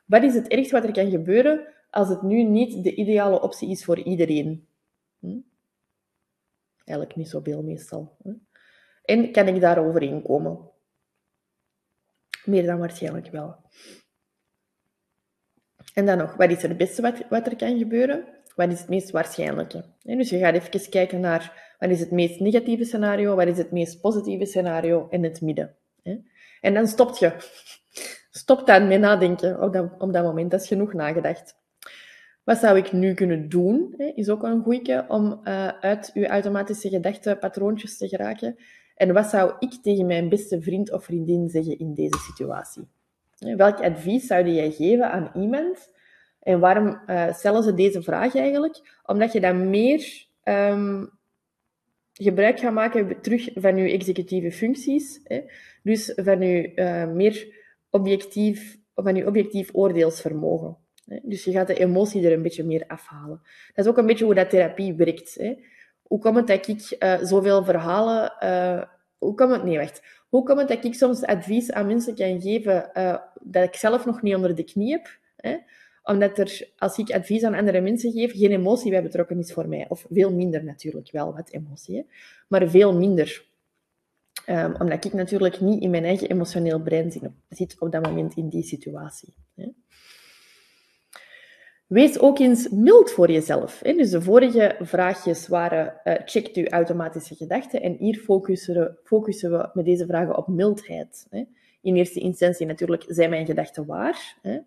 Wat 0.06 0.24
is 0.24 0.34
het 0.34 0.48
ergste 0.48 0.74
wat 0.74 0.84
er 0.84 0.92
kan 0.92 1.10
gebeuren 1.10 1.68
als 1.90 2.10
het 2.10 2.22
nu 2.22 2.44
niet 2.44 2.84
de 2.84 2.96
ideale 2.96 3.42
optie 3.42 3.70
is 3.70 3.86
voor 3.86 4.00
iedereen? 4.00 4.68
Hm? 5.20 5.38
Eigenlijk 6.84 7.18
niet 7.18 7.30
zoveel 7.30 7.64
meestal. 7.64 8.18
Hè. 8.24 8.32
En 9.04 9.32
kan 9.32 9.48
ik 9.48 9.62
daar 9.62 9.86
overheen 9.86 10.22
komen? 10.22 10.70
Meer 12.46 12.66
dan 12.66 12.80
waarschijnlijk 12.80 13.28
wel. 13.28 13.56
En 15.94 16.06
dan 16.06 16.18
nog, 16.18 16.36
wat 16.36 16.52
is 16.52 16.62
het 16.62 16.78
beste 16.78 17.02
wat, 17.02 17.28
wat 17.30 17.48
er 17.48 17.56
kan 17.56 17.78
gebeuren? 17.78 18.26
Wat 18.56 18.72
is 18.72 18.80
het 18.80 18.90
meest 18.90 19.12
waarschijnlijke? 19.12 19.86
dus 20.02 20.30
je 20.30 20.38
gaat 20.38 20.56
even 20.56 20.90
kijken 20.90 21.20
naar 21.20 21.65
wat 21.80 21.90
is 21.90 22.00
het 22.00 22.12
meest 22.12 22.40
negatieve 22.40 22.84
scenario, 22.84 23.36
wat 23.36 23.48
is 23.48 23.58
het 23.58 23.72
meest 23.72 24.02
positieve 24.02 24.46
scenario 24.46 25.08
in 25.10 25.24
het 25.24 25.42
midden. 25.42 25.76
En 26.62 26.74
dan 26.74 26.88
stopt 26.88 27.20
je. 27.20 27.32
Stop 28.32 28.68
dan 28.68 28.88
met 28.88 29.00
nadenken 29.00 29.62
op 29.62 29.74
dat, 29.74 29.92
op 29.98 30.14
dat 30.14 30.24
moment. 30.24 30.52
Dat 30.52 30.62
is 30.62 30.68
genoeg 30.68 30.94
nagedacht. 30.94 31.56
Wat 32.44 32.58
zou 32.58 32.78
ik 32.78 32.92
nu 32.92 33.14
kunnen 33.14 33.50
doen? 33.50 33.94
Is 34.16 34.30
ook 34.30 34.44
een 34.44 34.64
goeie 34.64 35.10
om 35.10 35.42
uh, 35.44 35.68
uit 35.68 36.12
uw 36.14 36.26
automatische 36.26 36.90
gedachtenpatroontjes 36.90 37.98
te 37.98 38.08
geraken. 38.08 38.56
En 38.96 39.14
wat 39.14 39.26
zou 39.26 39.54
ik 39.60 39.74
tegen 39.82 40.06
mijn 40.06 40.30
beste 40.30 40.62
vriend 40.62 40.92
of 40.92 41.04
vriendin 41.04 41.50
zeggen 41.50 41.80
in 41.80 41.94
deze 41.94 42.18
situatie? 42.18 42.88
Welk 43.40 43.82
advies 43.82 44.28
zou 44.28 44.48
jij 44.48 44.72
geven 44.72 45.12
aan 45.12 45.32
iemand 45.36 45.92
en 46.40 46.60
waarom 46.60 47.02
uh, 47.08 47.34
stellen 47.34 47.64
ze 47.64 47.74
deze 47.74 48.02
vraag 48.02 48.36
eigenlijk? 48.36 49.00
Omdat 49.06 49.32
je 49.32 49.40
dan 49.40 49.70
meer 49.70 50.26
um, 50.44 51.10
gebruik 52.22 52.60
gaat 52.60 52.74
maken 52.74 53.22
terug 53.22 53.50
van 53.54 53.78
je 53.78 53.92
executieve 53.92 54.52
functies. 54.52 55.20
Hè? 55.24 55.42
Dus 55.84 56.12
van 56.16 56.42
je 56.42 56.72
uh, 56.76 57.08
meer 57.08 57.48
objectief, 57.90 58.78
van 58.96 59.16
je 59.16 59.28
objectief 59.28 59.70
oordeelsvermogen. 59.74 60.78
Hè? 61.06 61.20
Dus 61.24 61.44
je 61.44 61.52
gaat 61.52 61.68
de 61.68 61.80
emotie 61.80 62.26
er 62.26 62.34
een 62.34 62.42
beetje 62.42 62.64
meer 62.64 62.84
afhalen. 62.88 63.42
Dat 63.74 63.86
is 63.86 63.92
ook 63.92 63.98
een 63.98 64.06
beetje 64.06 64.26
hoe 64.26 64.34
dat 64.34 64.50
therapie 64.50 64.94
werkt. 64.94 65.36
Hè? 65.36 65.54
Hoe 66.02 66.20
komt 66.20 66.36
het 66.36 66.48
dat 66.48 66.68
ik 66.68 66.96
uh, 67.00 67.18
zoveel 67.22 67.64
verhalen... 67.64 68.34
Uh, 68.44 68.84
hoe 69.18 69.36
komt 69.36 69.52
het... 69.52 69.64
Nee, 69.64 69.78
wacht. 69.78 70.02
Hoe 70.30 70.44
komt 70.44 70.60
het 70.60 70.68
dat 70.68 70.84
ik 70.84 70.94
soms 70.94 71.24
advies 71.24 71.72
aan 71.72 71.88
mensen 71.88 72.16
kan 72.16 72.42
geven 72.42 72.90
dat 73.42 73.64
ik 73.64 73.76
zelf 73.76 74.06
nog 74.06 74.22
niet 74.22 74.36
onder 74.36 74.56
de 74.56 74.64
knie 74.64 74.92
heb? 74.92 75.20
Hè? 75.36 75.58
Omdat 76.06 76.38
er, 76.38 76.70
als 76.78 76.98
ik 76.98 77.12
advies 77.12 77.44
aan 77.44 77.54
andere 77.54 77.82
mensen 77.82 78.12
geef, 78.12 78.32
geen 78.32 78.52
emotie 78.52 78.92
bij 78.92 79.04
betrokken 79.04 79.40
is 79.40 79.54
voor 79.54 79.68
mij. 79.68 79.86
Of 79.90 80.06
veel 80.10 80.34
minder 80.34 80.64
natuurlijk 80.64 81.12
wel, 81.12 81.34
wat 81.34 81.50
emotie. 81.50 82.06
Maar 82.48 82.70
veel 82.70 82.98
minder. 82.98 83.46
Um, 84.50 84.76
omdat 84.80 85.06
ik 85.06 85.14
natuurlijk 85.14 85.62
niet 85.62 85.82
in 85.82 85.90
mijn 85.90 86.04
eigen 86.04 86.30
emotioneel 86.30 86.82
brein 86.82 87.12
zit 87.50 87.80
op 87.80 87.92
dat 87.92 88.06
moment 88.06 88.36
in 88.36 88.50
die 88.50 88.64
situatie. 88.64 89.34
Hè? 89.56 89.68
Wees 91.88 92.20
ook 92.20 92.40
eens 92.40 92.70
mild 92.70 93.12
voor 93.12 93.32
jezelf. 93.32 93.80
Hè? 93.84 93.94
Dus 93.94 94.10
de 94.10 94.22
vorige 94.22 94.76
vraagjes 94.80 95.48
waren, 95.48 96.02
uh, 96.04 96.14
checkt 96.26 96.56
uw 96.56 96.68
automatische 96.68 97.36
gedachten. 97.36 97.82
En 97.82 97.96
hier 98.00 98.16
focussen 98.16 98.76
we, 98.76 98.98
focussen 99.04 99.52
we 99.52 99.70
met 99.74 99.86
deze 99.86 100.06
vragen 100.06 100.38
op 100.38 100.48
mildheid. 100.48 101.28
Hè? 101.30 101.44
In 101.82 101.96
eerste 101.96 102.20
instantie 102.20 102.66
natuurlijk, 102.66 103.04
zijn 103.08 103.30
mijn 103.30 103.46
gedachten 103.46 103.86
waar? 103.86 104.38
Hè? 104.42 104.60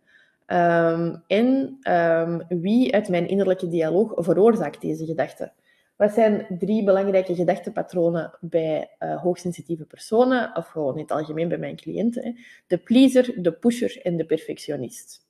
Um, 0.53 1.23
en 1.27 1.79
um, 1.93 2.61
wie 2.61 2.95
uit 2.95 3.09
mijn 3.09 3.29
innerlijke 3.29 3.69
dialoog 3.69 4.13
veroorzaakt 4.17 4.81
deze 4.81 5.07
gedachten? 5.07 5.53
Wat 5.97 6.13
zijn 6.13 6.47
drie 6.59 6.85
belangrijke 6.85 7.35
gedachtenpatronen 7.35 8.39
bij 8.41 8.91
uh, 8.99 9.23
hoogsensitieve 9.23 9.85
personen, 9.85 10.57
of 10.57 10.67
gewoon 10.67 10.95
in 10.95 11.03
het 11.03 11.11
algemeen 11.11 11.49
bij 11.49 11.59
mijn 11.59 11.77
cliënten? 11.77 12.25
Hè? 12.25 12.33
De 12.67 12.79
pleaser, 12.79 13.43
de 13.43 13.53
pusher 13.53 14.01
en 14.03 14.17
de 14.17 14.25
perfectionist. 14.25 15.27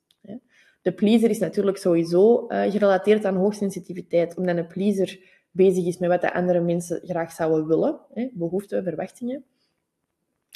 De 0.81 0.91
pleaser 0.91 1.29
is 1.29 1.39
natuurlijk 1.39 1.77
sowieso 1.77 2.47
uh, 2.47 2.71
gerelateerd 2.71 3.25
aan 3.25 3.35
hoogsensitiviteit, 3.35 4.37
omdat 4.37 4.57
een 4.57 4.67
pleaser 4.67 5.19
bezig 5.51 5.85
is 5.85 5.97
met 5.97 6.09
wat 6.09 6.21
de 6.21 6.33
andere 6.33 6.59
mensen 6.59 7.01
graag 7.03 7.31
zouden 7.31 7.67
willen, 7.67 7.99
hè? 8.13 8.27
behoeften, 8.33 8.83
verwachtingen. 8.83 9.43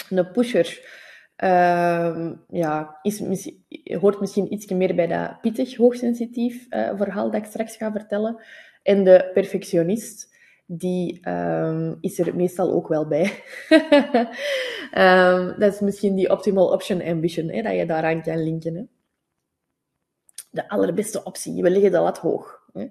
Een 0.09 0.31
pusher 0.31 1.01
Uh, 1.37 2.31
ja, 2.49 2.99
is, 3.01 3.51
hoort 3.83 4.19
misschien 4.19 4.53
iets 4.53 4.67
meer 4.67 4.95
bij 4.95 5.07
dat 5.07 5.41
pittig, 5.41 5.75
hoogsensitief 5.75 6.65
uh, 6.69 6.91
verhaal 6.95 7.31
dat 7.31 7.41
ik 7.41 7.47
straks 7.47 7.75
ga 7.75 7.91
vertellen. 7.91 8.43
En 8.83 9.03
de 9.03 9.29
perfectionist, 9.33 10.35
die 10.65 11.19
ehm, 11.21 11.95
is 12.01 12.19
er 12.19 12.35
meestal 12.35 12.71
ook 12.73 12.87
wel 12.87 13.07
bij. 13.07 13.31
Ehm, 14.91 15.59
dat 15.59 15.73
is 15.73 15.79
misschien 15.79 16.15
die 16.15 16.29
optimal 16.31 16.67
option 16.67 17.01
ambition, 17.01 17.49
hè, 17.49 17.61
dat 17.61 17.75
je 17.75 17.85
daaraan 17.85 18.21
kan 18.21 18.43
linken. 18.43 18.89
De 20.49 20.69
allerbeste 20.69 21.23
optie. 21.23 21.61
We 21.61 21.69
leggen 21.69 21.91
de 21.91 21.99
lat 21.99 22.17
hoog. 22.17 22.61
Hè. 22.73 22.87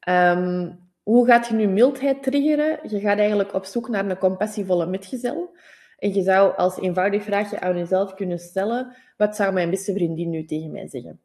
Ehm, 0.00 0.70
hoe 1.02 1.26
gaat 1.26 1.46
je 1.46 1.54
nu 1.54 1.66
mildheid 1.66 2.22
triggeren? 2.22 2.78
Je 2.82 3.00
gaat 3.00 3.18
eigenlijk 3.18 3.54
op 3.54 3.64
zoek 3.64 3.88
naar 3.88 4.10
een 4.10 4.18
compassievolle 4.18 4.86
metgezel. 4.86 5.56
En 6.00 6.14
je 6.14 6.22
zou 6.22 6.56
als 6.56 6.78
eenvoudig 6.78 7.22
vraagje 7.22 7.60
aan 7.60 7.76
jezelf 7.76 8.14
kunnen 8.14 8.38
stellen: 8.38 8.96
wat 9.16 9.36
zou 9.36 9.52
mijn 9.52 9.70
beste 9.70 9.92
vriendin 9.92 10.30
nu 10.30 10.44
tegen 10.44 10.70
mij 10.70 10.88
zeggen? 10.88 11.20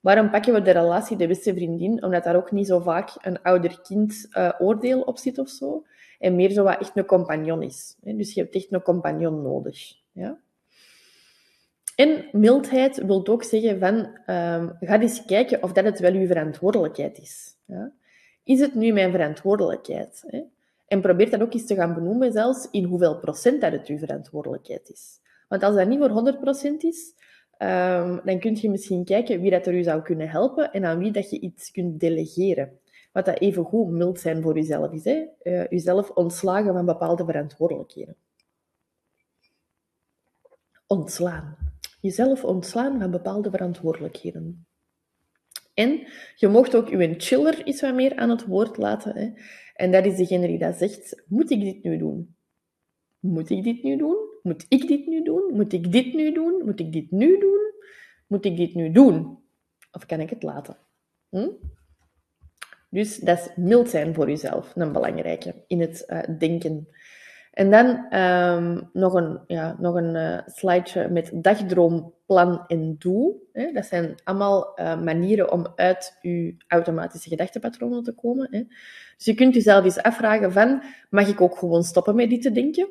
Waarom 0.00 0.30
pakken 0.30 0.52
we 0.52 0.62
de 0.62 0.70
relatie 0.70 1.16
de 1.16 1.26
beste 1.26 1.54
vriendin? 1.54 2.02
Omdat 2.04 2.24
daar 2.24 2.36
ook 2.36 2.50
niet 2.50 2.66
zo 2.66 2.80
vaak 2.80 3.10
een 3.20 3.42
ouder-kind 3.42 4.28
uh, 4.32 4.52
oordeel 4.58 5.00
op 5.00 5.18
zit 5.18 5.38
of 5.38 5.48
zo. 5.48 5.84
En 6.18 6.36
meer 6.36 6.50
zo 6.50 6.62
wat 6.62 6.80
echt 6.80 6.96
een 6.96 7.04
compagnon 7.04 7.62
is. 7.62 7.96
Dus 8.00 8.34
je 8.34 8.40
hebt 8.40 8.54
echt 8.54 8.72
een 8.72 8.82
compagnon 8.82 9.42
nodig. 9.42 9.92
Ja? 10.12 10.38
En 11.96 12.28
mildheid 12.32 13.04
wil 13.04 13.26
ook 13.26 13.42
zeggen 13.42 13.78
van, 13.78 13.94
um, 14.36 14.76
ga 14.80 15.00
eens 15.00 15.24
kijken 15.24 15.62
of 15.62 15.72
dat 15.72 15.84
het 15.84 15.98
wel 15.98 16.12
uw 16.12 16.26
verantwoordelijkheid 16.26 17.18
is. 17.18 17.56
Ja? 17.64 17.92
Is 18.44 18.60
het 18.60 18.74
nu 18.74 18.92
mijn 18.92 19.10
verantwoordelijkheid? 19.10 20.24
Hè? 20.26 20.42
En 20.90 21.00
probeer 21.00 21.30
dat 21.30 21.42
ook 21.42 21.52
eens 21.52 21.66
te 21.66 21.74
gaan 21.74 21.94
benoemen, 21.94 22.32
zelfs 22.32 22.68
in 22.70 22.84
hoeveel 22.84 23.18
procent 23.18 23.60
dat 23.60 23.72
het 23.72 23.86
uw 23.86 23.98
verantwoordelijkheid 23.98 24.90
is. 24.90 25.20
Want 25.48 25.62
als 25.62 25.74
dat 25.74 25.88
niet 25.88 25.98
voor 25.98 26.10
100% 26.10 26.76
is, 26.78 27.14
um, 27.58 28.20
dan 28.24 28.38
kun 28.38 28.56
je 28.60 28.70
misschien 28.70 29.04
kijken 29.04 29.40
wie 29.40 29.50
dat 29.50 29.66
er 29.66 29.74
u 29.74 29.82
zou 29.82 30.02
kunnen 30.02 30.28
helpen 30.28 30.72
en 30.72 30.84
aan 30.84 30.98
wie 30.98 31.10
dat 31.10 31.30
je 31.30 31.40
iets 31.40 31.70
kunt 31.70 32.00
delegeren. 32.00 32.78
Wat 33.12 33.24
dat 33.24 33.38
even 33.38 33.64
goed 33.64 33.90
mild 33.90 34.20
zijn 34.20 34.42
voor 34.42 34.54
jezelf 34.54 34.92
is. 34.92 35.04
Hè? 35.04 35.26
Jezelf 35.68 36.10
ontslagen 36.10 36.72
van 36.72 36.86
bepaalde 36.86 37.24
verantwoordelijkheden. 37.24 38.16
Ontslaan. 40.86 41.56
Jezelf 42.00 42.44
ontslaan 42.44 43.00
van 43.00 43.10
bepaalde 43.10 43.50
verantwoordelijkheden. 43.50 44.66
En 45.74 46.06
je 46.36 46.48
mocht 46.48 46.74
ook 46.74 46.88
je 46.88 47.14
chiller 47.16 47.66
iets 47.66 47.80
wat 47.80 47.94
meer 47.94 48.16
aan 48.16 48.30
het 48.30 48.46
woord 48.46 48.76
laten. 48.76 49.16
Hè? 49.16 49.32
En 49.80 49.90
dat 49.90 50.06
is 50.06 50.16
degene 50.16 50.46
die 50.46 50.58
dat 50.58 50.76
zegt, 50.76 51.22
moet 51.26 51.50
ik 51.50 51.60
dit 51.60 51.82
nu 51.82 51.98
doen? 51.98 52.36
Moet 53.20 53.50
ik 53.50 53.64
dit 53.64 53.82
nu 53.82 53.96
doen? 53.96 54.16
Moet 54.42 54.66
ik 54.68 54.88
dit 54.88 55.06
nu 55.06 55.22
doen? 55.22 55.54
Moet 55.54 55.72
ik 55.72 55.92
dit 55.92 56.14
nu 56.14 56.32
doen? 56.32 56.62
Moet 56.64 56.80
ik 56.80 56.92
dit 56.92 57.10
nu 57.10 57.38
doen? 57.38 57.72
Moet 58.26 58.44
ik 58.44 58.56
dit 58.56 58.74
nu 58.74 58.92
doen? 58.92 59.38
Of 59.92 60.06
kan 60.06 60.20
ik 60.20 60.30
het 60.30 60.42
laten? 60.42 60.76
Hm? 61.28 61.48
Dus 62.90 63.16
dat 63.16 63.38
is 63.38 63.50
mild 63.56 63.90
zijn 63.90 64.14
voor 64.14 64.28
jezelf, 64.28 64.72
een 64.76 64.92
belangrijke 64.92 65.54
in 65.66 65.80
het 65.80 66.04
uh, 66.08 66.38
denken. 66.38 66.88
En 67.60 67.70
dan 67.70 68.18
um, 68.20 68.90
nog 68.92 69.14
een, 69.14 69.40
ja, 69.46 69.76
nog 69.78 69.94
een 69.94 70.42
slideje 70.46 71.08
met 71.08 71.30
dagdroom, 71.34 72.14
plan 72.26 72.66
en 72.66 72.96
doel. 72.98 73.48
Hè. 73.52 73.72
Dat 73.72 73.86
zijn 73.86 74.14
allemaal 74.24 74.80
uh, 74.80 75.02
manieren 75.02 75.52
om 75.52 75.66
uit 75.74 76.18
je 76.22 76.54
automatische 76.68 77.28
gedachtenpatronen 77.28 78.02
te 78.02 78.12
komen. 78.12 78.48
Hè. 78.50 78.62
Dus 79.16 79.24
je 79.24 79.34
kunt 79.34 79.54
jezelf 79.54 79.84
eens 79.84 80.02
afvragen 80.02 80.52
van, 80.52 80.82
mag 81.10 81.28
ik 81.28 81.40
ook 81.40 81.58
gewoon 81.58 81.82
stoppen 81.82 82.14
met 82.14 82.30
dit 82.30 82.42
te 82.42 82.52
denken? 82.52 82.88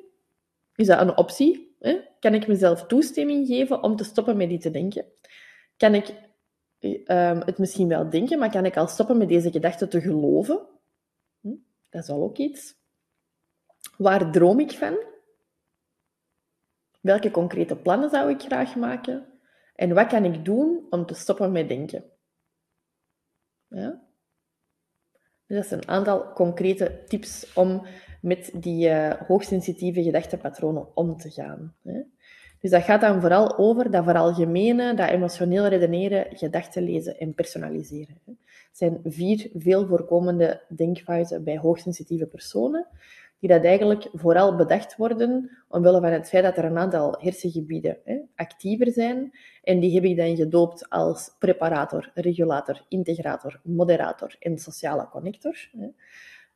Is 0.75 0.87
dat 0.87 1.01
een 1.01 1.17
optie? 1.17 1.75
Hè? 1.79 1.99
Kan 2.19 2.33
ik 2.33 2.47
mezelf 2.47 2.85
toestemming 2.85 3.47
geven 3.47 3.83
om 3.83 3.95
te 3.95 4.03
stoppen 4.03 4.37
met 4.37 4.49
dit 4.49 4.61
te 4.61 4.71
denken? 4.71 5.05
Kan 5.77 5.95
ik 5.95 6.07
um, 6.79 7.41
het 7.45 7.57
misschien 7.57 7.87
wel 7.87 8.09
denken, 8.09 8.39
maar 8.39 8.51
kan 8.51 8.65
ik 8.65 8.77
al 8.77 8.87
stoppen 8.87 9.17
met 9.17 9.27
deze 9.27 9.51
gedachten 9.51 9.89
te 9.89 10.01
geloven? 10.01 10.59
Hm? 11.41 11.55
Dat 11.89 12.03
is 12.03 12.09
al 12.09 12.23
ook 12.23 12.37
iets. 12.37 12.78
Waar 13.97 14.31
droom 14.31 14.59
ik 14.59 14.71
van? 14.71 14.97
Welke 17.01 17.31
concrete 17.31 17.75
plannen 17.75 18.09
zou 18.09 18.29
ik 18.29 18.41
graag 18.41 18.75
maken? 18.75 19.25
En 19.75 19.93
wat 19.93 20.07
kan 20.07 20.25
ik 20.25 20.45
doen 20.45 20.87
om 20.89 21.05
te 21.05 21.13
stoppen 21.13 21.51
met 21.51 21.67
denken? 21.67 22.03
Ja? 23.67 24.07
Dus 25.45 25.57
dat 25.57 25.67
zijn 25.67 25.81
een 25.81 25.87
aantal 25.87 26.33
concrete 26.33 27.03
tips 27.07 27.53
om 27.53 27.85
met 28.21 28.51
die 28.53 28.89
uh, 28.89 29.13
hoogsensitieve 29.27 30.03
gedachtenpatronen 30.03 30.95
om 30.95 31.17
te 31.17 31.29
gaan. 31.29 31.75
Hè. 31.83 32.01
Dus 32.59 32.71
dat 32.71 32.83
gaat 32.83 33.01
dan 33.01 33.21
vooral 33.21 33.57
over 33.57 33.91
dat 33.91 34.03
veralgemenen, 34.03 34.95
dat 34.95 35.09
emotioneel 35.09 35.67
redeneren, 35.67 36.37
gedachten 36.37 36.83
lezen 36.83 37.19
en 37.19 37.33
personaliseren. 37.33 38.21
Het 38.25 38.37
zijn 38.71 38.99
vier 39.03 39.49
veel 39.53 39.87
voorkomende 39.87 40.61
denkfouten 40.75 41.43
bij 41.43 41.57
hoogsensitieve 41.57 42.25
personen 42.25 42.87
die 43.39 43.49
dat 43.49 43.63
eigenlijk 43.63 44.09
vooral 44.13 44.55
bedacht 44.55 44.95
worden 44.95 45.49
omwille 45.67 46.01
van 46.01 46.11
het 46.11 46.29
feit 46.29 46.43
dat 46.43 46.57
er 46.57 46.65
een 46.65 46.77
aantal 46.77 47.15
hersengebieden 47.19 47.97
hè, 48.03 48.19
actiever 48.35 48.91
zijn. 48.91 49.31
En 49.63 49.79
die 49.79 49.93
heb 49.93 50.03
ik 50.03 50.17
dan 50.17 50.35
gedoopt 50.35 50.89
als 50.89 51.35
preparator, 51.39 52.11
regulator, 52.13 52.85
integrator, 52.87 53.59
moderator 53.63 54.35
en 54.39 54.57
sociale 54.57 55.07
connector. 55.09 55.69
Hè. 55.77 55.87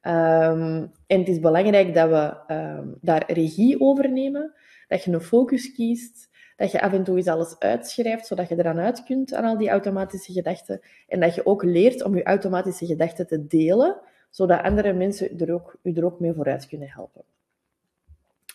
Um, 0.05 0.91
en 1.07 1.19
het 1.19 1.27
is 1.27 1.39
belangrijk 1.39 1.93
dat 1.93 2.09
we 2.09 2.53
um, 2.53 2.97
daar 3.01 3.31
regie 3.31 3.79
over 3.79 4.11
nemen, 4.11 4.53
dat 4.87 5.03
je 5.03 5.11
een 5.11 5.21
focus 5.21 5.73
kiest, 5.73 6.29
dat 6.55 6.71
je 6.71 6.81
af 6.81 6.93
en 6.93 7.03
toe 7.03 7.17
eens 7.17 7.27
alles 7.27 7.59
uitschrijft, 7.59 8.27
zodat 8.27 8.49
je 8.49 8.57
eraan 8.57 8.79
uit 8.79 9.03
kunt 9.03 9.33
aan 9.33 9.45
al 9.45 9.57
die 9.57 9.69
automatische 9.69 10.33
gedachten. 10.33 10.81
En 11.07 11.19
dat 11.19 11.35
je 11.35 11.45
ook 11.45 11.63
leert 11.63 12.03
om 12.03 12.15
je 12.15 12.23
automatische 12.23 12.85
gedachten 12.85 13.27
te 13.27 13.47
delen, 13.47 14.01
zodat 14.33 14.61
andere 14.61 14.93
mensen 14.93 15.39
er 15.39 15.53
ook, 15.53 15.77
u 15.83 15.93
er 15.93 16.05
ook 16.05 16.19
mee 16.19 16.33
vooruit 16.33 16.67
kunnen 16.67 16.89
helpen. 16.89 17.23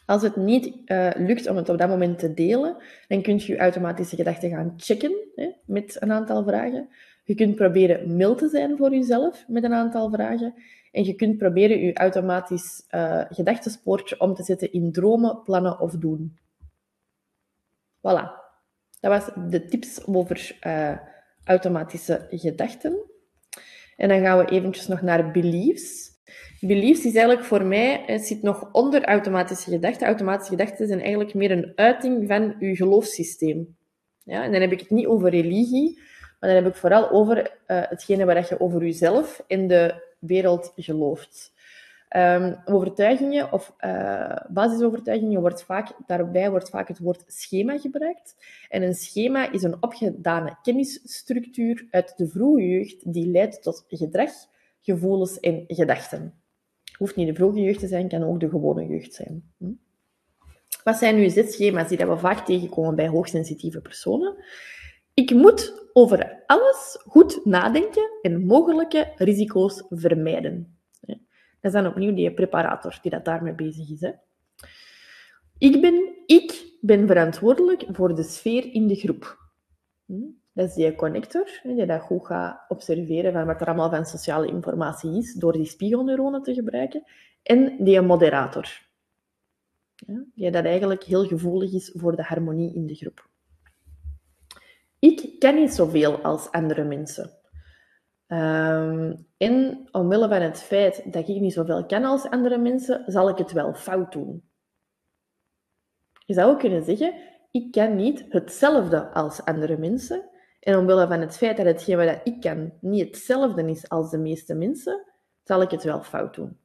Als 0.06 0.22
het 0.22 0.36
niet 0.36 0.66
uh, 0.86 1.10
lukt 1.16 1.48
om 1.48 1.56
het 1.56 1.68
op 1.68 1.78
dat 1.78 1.88
moment 1.88 2.18
te 2.18 2.34
delen, 2.34 2.76
dan 3.08 3.22
kun 3.22 3.36
je 3.36 3.52
je 3.52 3.58
automatische 3.58 4.16
gedachten 4.16 4.50
gaan 4.50 4.74
checken 4.76 5.12
hè, 5.34 5.50
met 5.64 5.96
een 6.00 6.12
aantal 6.12 6.44
vragen. 6.44 6.88
Je 7.24 7.34
kunt 7.34 7.54
proberen 7.54 8.16
mild 8.16 8.38
te 8.38 8.48
zijn 8.48 8.76
voor 8.76 8.90
jezelf 8.90 9.44
met 9.48 9.64
een 9.64 9.74
aantal 9.74 10.10
vragen. 10.10 10.54
En 10.92 11.04
je 11.04 11.14
kunt 11.14 11.38
proberen 11.38 11.78
je 11.78 11.94
automatisch 11.94 12.86
uh, 12.90 13.24
gedachtenspoortje 13.28 14.20
om 14.20 14.34
te 14.34 14.42
zetten 14.42 14.72
in 14.72 14.92
dromen, 14.92 15.42
plannen 15.42 15.80
of 15.80 15.92
doen. 15.92 16.38
Voilà. 17.96 18.46
Dat 19.00 19.10
was 19.10 19.30
de 19.50 19.64
tips 19.64 20.06
over 20.06 20.58
uh, 20.66 20.98
automatische 21.44 22.26
gedachten. 22.30 22.98
En 23.99 24.09
dan 24.09 24.20
gaan 24.20 24.38
we 24.38 24.51
eventjes 24.51 24.86
nog 24.86 25.03
naar 25.03 25.30
beliefs. 25.30 26.11
Beliefs 26.61 27.05
is 27.05 27.14
eigenlijk 27.14 27.44
voor 27.44 27.64
mij, 27.64 28.03
het 28.07 28.26
zit 28.26 28.42
nog 28.42 28.68
onder 28.72 29.05
automatische 29.05 29.70
gedachten. 29.70 30.07
Automatische 30.07 30.57
gedachten 30.57 30.86
zijn 30.86 31.01
eigenlijk 31.01 31.34
meer 31.34 31.51
een 31.51 31.72
uiting 31.74 32.26
van 32.26 32.57
je 32.59 32.76
geloofssysteem. 32.76 33.76
Ja, 34.24 34.44
en 34.44 34.53
dan 34.53 34.61
heb 34.61 34.72
ik 34.72 34.80
het 34.80 34.90
niet 34.90 35.07
over 35.07 35.30
religie, 35.30 35.99
maar 36.40 36.51
dan 36.51 36.62
heb 36.62 36.66
ik 36.66 36.74
vooral 36.74 37.11
over 37.11 37.38
uh, 37.38 37.44
hetgene 37.66 38.24
wat 38.24 38.49
je 38.49 38.61
over 38.61 38.80
jezelf 38.80 39.44
en 39.46 39.66
de 39.66 39.94
wereld 40.18 40.72
gelooft. 40.76 41.53
Um, 42.16 42.56
overtuigingen 42.64 43.52
of 43.52 43.74
uh, 43.80 44.36
basisovertuigingen 44.48 45.40
wordt 45.40 45.62
vaak, 45.62 45.92
daarbij 46.06 46.50
wordt 46.50 46.70
vaak 46.70 46.88
het 46.88 46.98
woord 46.98 47.24
schema 47.26 47.78
gebruikt. 47.78 48.36
En 48.68 48.82
een 48.82 48.94
schema 48.94 49.52
is 49.52 49.62
een 49.62 49.82
opgedane 49.82 50.56
kennisstructuur 50.62 51.86
uit 51.90 52.16
de 52.16 52.28
vroege 52.28 52.68
jeugd 52.68 53.12
die 53.12 53.26
leidt 53.26 53.62
tot 53.62 53.84
gedrag, 53.88 54.30
gevoelens 54.80 55.40
en 55.40 55.64
gedachten. 55.66 56.34
Hoeft 56.98 57.16
niet 57.16 57.26
de 57.26 57.34
vroege 57.34 57.61
jeugd 57.61 57.80
te 57.80 57.86
zijn, 57.86 58.09
kan 58.09 58.22
ook 58.22 58.40
de 58.40 58.48
gewone 58.48 58.86
jeugd 58.86 59.14
zijn. 59.14 59.52
Hm? 59.59 59.72
Wat 60.84 60.96
zijn 60.96 61.16
nu 61.16 61.28
zes 61.28 61.52
schema's 61.52 61.88
die 61.88 61.98
we 62.06 62.18
vaak 62.18 62.46
tegenkomen 62.46 62.94
bij 62.94 63.09
hoogsensitieve 63.09 63.80
personen? 63.80 64.44
Ik 65.14 65.30
moet 65.30 65.88
over 65.92 66.42
alles 66.46 66.98
goed 67.06 67.44
nadenken 67.44 68.11
en 68.22 68.46
mogelijke 68.46 69.12
risico's 69.16 69.84
vermijden. 69.88 70.77
Dat 71.61 71.72
is 71.74 71.82
dan 71.82 71.86
opnieuw 71.86 72.14
die 72.14 72.34
preparator 72.34 72.98
die 73.02 73.11
dat 73.11 73.24
daarmee 73.24 73.54
bezig 73.54 73.90
is. 73.90 74.00
Hè. 74.00 74.12
Ik, 75.59 75.80
ben, 75.80 76.14
ik 76.26 76.76
ben 76.80 77.06
verantwoordelijk 77.06 77.84
voor 77.92 78.14
de 78.14 78.22
sfeer 78.22 78.72
in 78.72 78.86
de 78.86 78.94
groep. 78.94 79.38
Hm? 80.06 80.20
Dat 80.52 80.68
is 80.68 80.74
die 80.74 80.94
connector, 80.94 81.61
die 81.62 81.86
dat 81.86 82.00
goed 82.00 82.26
gaat 82.26 82.64
observeren 82.68 83.32
van 83.32 83.46
wat 83.46 83.61
er 83.61 83.66
allemaal 83.66 83.90
van 83.90 84.06
sociale 84.06 84.46
informatie 84.46 85.16
is, 85.16 85.34
door 85.34 85.52
die 85.52 85.64
spiegelneuronen 85.64 86.42
te 86.42 86.54
gebruiken. 86.54 87.04
En 87.42 87.84
die 87.84 88.00
moderator, 88.00 88.86
die 90.34 90.50
dat 90.50 90.64
eigenlijk 90.64 91.02
heel 91.02 91.26
gevoelig 91.26 91.72
is 91.72 91.92
voor 91.94 92.16
de 92.16 92.22
harmonie 92.22 92.74
in 92.74 92.86
de 92.86 92.94
groep. 92.94 93.28
Ik 94.98 95.38
ken 95.38 95.54
niet 95.54 95.72
zoveel 95.72 96.22
als 96.22 96.50
andere 96.50 96.84
mensen. 96.84 97.38
Um, 98.28 99.26
en 99.36 99.88
omwille 99.90 100.28
van 100.28 100.42
het 100.42 100.62
feit 100.62 101.12
dat 101.12 101.28
ik 101.28 101.40
niet 101.40 101.52
zoveel 101.52 101.86
ken 101.86 102.04
als 102.04 102.30
andere 102.30 102.58
mensen, 102.58 103.04
zal 103.06 103.28
ik 103.28 103.38
het 103.38 103.52
wel 103.52 103.74
fout 103.74 104.12
doen. 104.12 104.50
Je 106.26 106.34
zou 106.34 106.50
ook 106.50 106.58
kunnen 106.58 106.84
zeggen, 106.84 107.14
ik 107.50 107.72
ken 107.72 107.96
niet 107.96 108.24
hetzelfde 108.28 109.12
als 109.12 109.44
andere 109.44 109.76
mensen. 109.76 110.28
En 110.60 110.78
omwille 110.78 111.06
van 111.06 111.20
het 111.20 111.36
feit 111.36 111.56
dat 111.56 111.66
hetgeen 111.66 111.96
wat 111.96 112.20
ik 112.24 112.40
kan 112.40 112.72
niet 112.80 113.06
hetzelfde 113.06 113.70
is 113.70 113.88
als 113.88 114.10
de 114.10 114.18
meeste 114.18 114.54
mensen, 114.54 115.04
zal 115.42 115.62
ik 115.62 115.70
het 115.70 115.82
wel 115.82 116.02
fout 116.02 116.34
doen. 116.34 116.58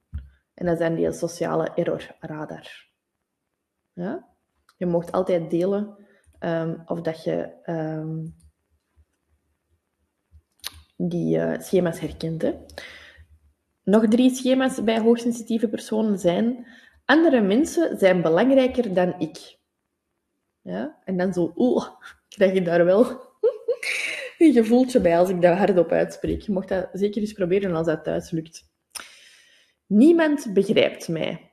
En 0.53 0.65
dat 0.65 0.77
zijn 0.77 0.95
die 0.95 1.11
sociale 1.11 1.71
error 1.75 2.15
radar. 2.19 2.87
Ja? 3.93 4.27
Je 4.77 4.85
mocht 4.85 5.11
altijd 5.11 5.49
delen 5.49 5.95
um, 6.39 6.81
of 6.85 7.01
dat 7.01 7.23
je 7.23 7.53
um, 7.65 8.35
die 10.95 11.37
uh, 11.37 11.59
schema's 11.59 11.99
herkent. 11.99 12.53
Nog 13.83 14.07
drie 14.07 14.35
schema's 14.35 14.83
bij 14.83 14.99
hoogsensitieve 14.99 15.67
personen 15.67 16.19
zijn... 16.19 16.65
Andere 17.05 17.41
mensen 17.41 17.97
zijn 17.97 18.21
belangrijker 18.21 18.93
dan 18.93 19.19
ik. 19.19 19.57
Ja? 20.61 21.01
En 21.05 21.17
dan 21.17 21.33
zo, 21.33 21.53
oeh, 21.55 21.87
krijg 22.35 22.53
je 22.53 22.61
daar 22.61 22.85
wel 22.85 23.05
een 24.37 24.53
gevoeltje 24.53 25.01
bij 25.01 25.17
als 25.17 25.29
ik 25.29 25.41
dat 25.41 25.57
hardop 25.57 25.91
uitspreek. 25.91 26.41
Je 26.41 26.51
mocht 26.51 26.67
dat 26.67 26.89
zeker 26.93 27.21
eens 27.21 27.33
proberen 27.33 27.75
als 27.75 27.85
dat 27.85 28.03
thuis 28.03 28.31
lukt. 28.31 28.71
Niemand 29.85 30.53
begrijpt 30.53 31.07
mij. 31.07 31.51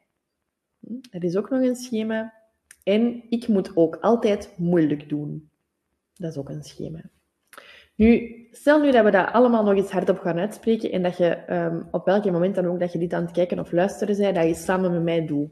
Er 1.10 1.24
is 1.24 1.36
ook 1.36 1.50
nog 1.50 1.60
een 1.60 1.76
schema. 1.76 2.34
En 2.82 3.24
ik 3.28 3.48
moet 3.48 3.76
ook 3.76 3.96
altijd 3.96 4.54
moeilijk 4.56 5.08
doen. 5.08 5.50
Dat 6.14 6.30
is 6.30 6.36
ook 6.36 6.48
een 6.48 6.64
schema. 6.64 7.00
Nu, 8.00 8.46
stel 8.50 8.80
nu 8.80 8.90
dat 8.90 9.04
we 9.04 9.10
dat 9.10 9.32
allemaal 9.32 9.64
nog 9.64 9.74
eens 9.74 9.90
hardop 9.90 10.18
gaan 10.18 10.38
uitspreken 10.38 10.90
en 10.90 11.02
dat 11.02 11.16
je 11.16 11.52
um, 11.52 11.88
op 11.90 12.04
welk 12.04 12.24
moment 12.24 12.54
dan 12.54 12.66
ook 12.66 12.80
dat 12.80 12.92
je 12.92 12.98
dit 12.98 13.12
aan 13.12 13.22
het 13.22 13.32
kijken 13.32 13.58
of 13.58 13.72
luisteren 13.72 14.16
bent, 14.16 14.34
dat 14.34 14.46
je 14.46 14.54
samen 14.54 14.92
met 14.92 15.02
mij 15.02 15.26
doet. 15.26 15.50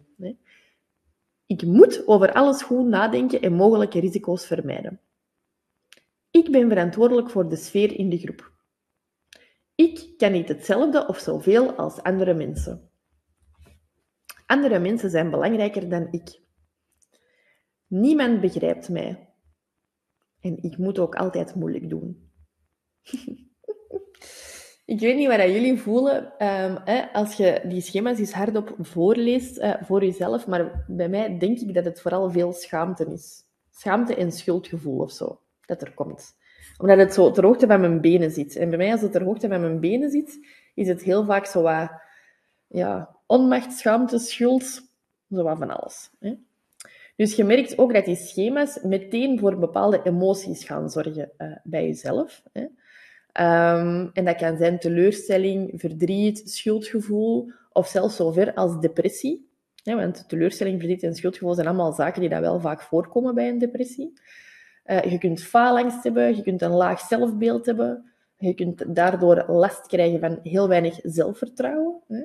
Ik 1.46 1.62
moet 1.62 2.07
over 2.07 2.32
alles 2.32 2.62
goed 2.62 2.86
nadenken 2.86 3.40
en 3.40 3.53
mogelijke 3.53 4.01
risico's 4.01 4.46
vermijden. 4.46 5.01
Ik 6.30 6.51
ben 6.51 6.68
verantwoordelijk 6.68 7.30
voor 7.30 7.49
de 7.49 7.57
sfeer 7.57 7.99
in 7.99 8.09
de 8.09 8.18
groep. 8.18 8.53
Ik 9.74 10.14
kan 10.16 10.32
niet 10.32 10.49
hetzelfde 10.49 11.07
of 11.07 11.18
zoveel 11.18 11.72
als 11.72 12.03
andere 12.03 12.34
mensen. 12.34 12.90
Andere 14.46 14.78
mensen 14.78 15.11
zijn 15.11 15.30
belangrijker 15.30 15.88
dan 15.88 16.09
ik. 16.11 16.40
Niemand 17.86 18.40
begrijpt 18.40 18.88
mij. 18.88 19.28
En 20.40 20.62
ik 20.62 20.78
moet 20.78 20.99
ook 20.99 21.14
altijd 21.14 21.55
moeilijk 21.55 21.90
doen. 21.90 22.28
ik 24.92 25.00
weet 25.00 25.16
niet 25.16 25.28
wat 25.28 25.40
jullie 25.40 25.78
voelen 25.78 26.32
hè, 26.84 27.12
als 27.12 27.34
je 27.34 27.61
die 27.64 27.80
schema's 27.80 28.18
eens 28.18 28.32
hardop 28.32 28.74
voorleest 28.78 29.59
uh, 29.59 29.74
voor 29.82 30.04
jezelf, 30.04 30.46
maar 30.46 30.84
bij 30.86 31.09
mij 31.09 31.38
denk 31.38 31.59
ik 31.59 31.74
dat 31.74 31.84
het 31.84 32.00
vooral 32.00 32.30
veel 32.30 32.52
schaamte 32.52 33.12
is. 33.12 33.46
Schaamte 33.70 34.14
en 34.14 34.32
schuldgevoel 34.32 34.98
of 34.98 35.12
zo, 35.12 35.40
dat 35.66 35.82
er 35.82 35.94
komt. 35.94 36.36
Omdat 36.78 36.98
het 36.98 37.14
zo 37.14 37.30
ter 37.30 37.44
hoogte 37.44 37.66
van 37.66 37.80
mijn 37.80 38.00
benen 38.00 38.30
zit. 38.30 38.56
En 38.56 38.68
bij 38.68 38.78
mij, 38.78 38.92
als 38.92 39.00
het 39.00 39.12
ter 39.12 39.24
hoogte 39.24 39.48
van 39.48 39.61
mijn 39.61 39.80
benen 39.80 40.11
zit, 40.11 40.38
is 40.74 40.88
het 40.88 41.02
heel 41.02 41.24
vaak 41.24 41.46
zo 41.46 41.62
wat, 41.62 41.90
ja, 42.66 43.16
onmacht, 43.26 43.72
schaamte, 43.72 44.18
schuld, 44.18 44.64
zo 45.30 45.42
wat 45.42 45.59
van 45.59 45.70
alles. 45.70 46.11
Dus 47.16 47.34
je 47.34 47.44
merkt 47.44 47.78
ook 47.78 47.92
dat 47.92 48.04
die 48.04 48.16
schema's 48.16 48.78
meteen 48.82 49.38
voor 49.38 49.59
bepaalde 49.59 50.00
emoties 50.04 50.64
gaan 50.64 50.90
zorgen 50.90 51.30
uh, 51.38 51.56
bij 51.64 51.84
jezelf. 51.84 52.42
Um, 53.33 54.11
en 54.12 54.24
dat 54.24 54.37
kan 54.37 54.57
zijn 54.57 54.79
teleurstelling, 54.79 55.72
verdriet, 55.74 56.43
schuldgevoel 56.45 57.51
of 57.72 57.89
zelfs 57.89 58.16
zover 58.16 58.55
als 58.55 58.81
depressie. 58.81 59.47
Want 59.85 60.29
teleurstelling, 60.29 60.79
verdriet 60.79 61.03
en 61.03 61.14
schuldgevoel 61.14 61.55
zijn 61.55 61.66
allemaal 61.66 61.93
zaken 61.93 62.20
die 62.20 62.31
dat 62.31 62.41
wel 62.41 62.61
vaak 62.61 62.83
voorkomen 62.83 63.35
bij 63.35 63.49
een 63.49 63.59
depressie. 63.59 64.12
Uh, 64.87 65.03
je 65.03 65.18
kunt 65.18 65.43
faalangst 65.43 66.05
hebben, 66.05 66.37
je 66.37 66.43
kunt 66.43 66.62
een 66.62 66.70
laag 66.70 67.01
zelfbeeld 67.01 67.66
hebben. 67.66 68.12
Je 68.37 68.55
kunt 68.55 68.95
daardoor 68.95 69.45
last 69.47 69.87
krijgen 69.87 70.20
van 70.20 70.39
heel 70.43 70.68
weinig 70.68 70.99
zelfvertrouwen. 71.03 72.01
Hè. 72.09 72.22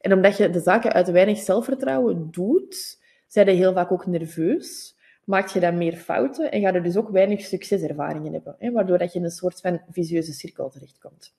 En 0.00 0.12
omdat 0.12 0.36
je 0.36 0.50
de 0.50 0.60
zaken 0.60 0.92
uit 0.92 1.10
weinig 1.10 1.38
zelfvertrouwen 1.38 2.28
doet, 2.30 2.98
zijn 3.26 3.46
je 3.46 3.52
heel 3.52 3.72
vaak 3.72 3.92
ook 3.92 4.06
nerveus 4.06 4.95
maak 5.26 5.48
je 5.48 5.60
dan 5.60 5.78
meer 5.78 5.96
fouten 5.96 6.52
en 6.52 6.60
ga 6.60 6.70
je 6.70 6.80
dus 6.80 6.96
ook 6.96 7.10
weinig 7.10 7.40
succeservaringen 7.40 8.32
hebben, 8.32 8.56
hè, 8.58 8.70
waardoor 8.70 8.98
dat 8.98 9.12
je 9.12 9.18
in 9.18 9.24
een 9.24 9.30
soort 9.30 9.60
van 9.60 9.80
visieuze 9.90 10.32
cirkel 10.32 10.70
terechtkomt. 10.70 11.34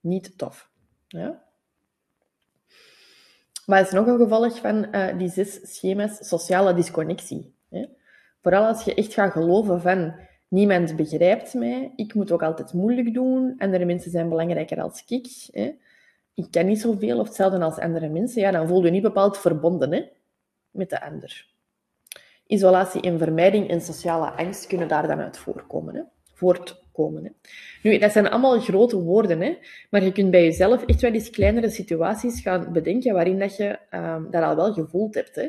Niet 0.00 0.38
tof. 0.38 0.70
Ja? 1.08 1.42
Maar 3.66 3.80
is 3.80 3.90
nog 3.90 4.06
een 4.06 4.18
gevolg 4.18 4.58
van 4.58 4.86
uh, 4.94 5.18
die 5.18 5.30
zes 5.30 5.60
schema's 5.62 6.28
sociale 6.28 6.74
disconnectie. 6.74 7.54
Hè? 7.68 7.84
Vooral 8.40 8.66
als 8.66 8.84
je 8.84 8.94
echt 8.94 9.12
gaat 9.12 9.32
geloven 9.32 9.80
van 9.80 10.14
niemand 10.48 10.96
begrijpt 10.96 11.54
mij, 11.54 11.92
ik 11.96 12.14
moet 12.14 12.32
ook 12.32 12.42
altijd 12.42 12.72
moeilijk 12.72 13.14
doen, 13.14 13.54
andere 13.58 13.84
mensen 13.84 14.10
zijn 14.10 14.28
belangrijker 14.28 14.80
als 14.80 15.04
ik, 15.06 15.26
hè? 15.50 15.74
ik 16.34 16.50
ken 16.50 16.66
niet 16.66 16.80
zoveel 16.80 17.18
of 17.18 17.26
hetzelfde 17.26 17.60
als 17.60 17.78
andere 17.78 18.08
mensen, 18.08 18.42
ja, 18.42 18.50
dan 18.50 18.68
voel 18.68 18.84
je 18.84 18.90
niet 18.90 19.02
bepaald 19.02 19.38
verbonden 19.38 19.92
hè, 19.92 20.08
met 20.70 20.90
de 20.90 21.00
ander. 21.02 21.51
Isolatie 22.52 23.00
en 23.00 23.18
vermijding 23.18 23.68
en 23.68 23.80
sociale 23.80 24.30
angst 24.30 24.66
kunnen 24.66 24.88
daar 24.88 25.06
dan 25.06 25.20
uit 25.20 25.38
voorkomen, 25.38 25.94
hè? 25.94 26.02
voortkomen. 26.32 27.24
Hè? 27.24 27.30
Nu, 27.82 27.98
dat 27.98 28.12
zijn 28.12 28.28
allemaal 28.28 28.60
grote 28.60 28.96
woorden, 28.96 29.40
hè? 29.40 29.58
maar 29.90 30.04
je 30.04 30.12
kunt 30.12 30.30
bij 30.30 30.42
jezelf 30.42 30.84
echt 30.84 31.00
wel 31.00 31.12
eens 31.12 31.30
kleinere 31.30 31.70
situaties 31.70 32.40
gaan 32.40 32.72
bedenken 32.72 33.14
waarin 33.14 33.38
dat 33.38 33.56
je 33.56 33.78
um, 33.90 34.30
dat 34.30 34.42
al 34.42 34.56
wel 34.56 34.72
gevoeld 34.72 35.14
hebt. 35.14 35.34
Hè? 35.34 35.48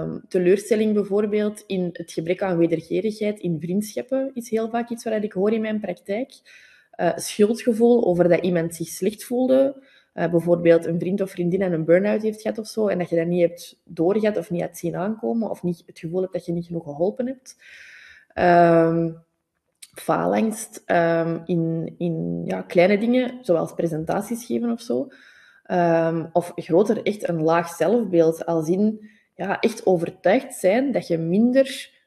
Um, 0.00 0.22
teleurstelling 0.28 0.94
bijvoorbeeld 0.94 1.64
in 1.66 1.90
het 1.92 2.12
gebrek 2.12 2.42
aan 2.42 2.58
wederkerigheid 2.58 3.38
in 3.38 3.60
vriendschappen 3.60 4.30
is 4.34 4.50
heel 4.50 4.68
vaak 4.68 4.90
iets 4.90 5.04
wat 5.04 5.22
ik 5.22 5.32
hoor 5.32 5.52
in 5.52 5.60
mijn 5.60 5.80
praktijk. 5.80 6.32
Uh, 6.96 7.16
schuldgevoel 7.16 8.04
over 8.04 8.28
dat 8.28 8.40
iemand 8.40 8.74
zich 8.74 8.88
slecht 8.88 9.24
voelde, 9.24 9.82
uh, 10.20 10.30
bijvoorbeeld 10.30 10.86
een 10.86 10.98
vriend 10.98 11.20
of 11.20 11.30
vriendin 11.30 11.62
en 11.62 11.72
een 11.72 11.84
burn-out 11.84 12.22
heeft 12.22 12.40
gehad 12.40 12.58
of 12.58 12.66
zo, 12.66 12.88
en 12.88 12.98
dat 12.98 13.08
je 13.08 13.16
dat 13.16 13.26
niet 13.26 13.48
hebt 13.48 13.80
doorgehad 13.84 14.36
of 14.36 14.50
niet 14.50 14.60
hebt 14.60 14.78
zien 14.78 14.96
aankomen, 14.96 15.50
of 15.50 15.62
niet 15.62 15.82
het 15.86 15.98
gevoel 15.98 16.20
hebt 16.20 16.32
dat 16.32 16.46
je 16.46 16.52
niet 16.52 16.66
genoeg 16.66 16.84
geholpen 16.84 17.26
hebt. 17.26 17.56
Um, 18.34 19.22
faalangst 19.94 20.82
um, 20.86 21.42
in, 21.44 21.94
in 21.98 22.42
ja, 22.44 22.62
kleine 22.62 22.98
dingen, 22.98 23.38
zoals 23.40 23.74
presentaties 23.74 24.44
geven 24.44 24.70
of 24.70 24.80
zo. 24.80 25.08
Um, 25.70 26.30
of 26.32 26.52
groter, 26.54 27.02
echt 27.02 27.28
een 27.28 27.42
laag 27.42 27.68
zelfbeeld, 27.68 28.46
als 28.46 28.68
in 28.68 29.10
ja, 29.34 29.60
echt 29.60 29.86
overtuigd 29.86 30.54
zijn 30.54 30.92
dat 30.92 31.06
je 31.06 31.18
minder 31.18 31.98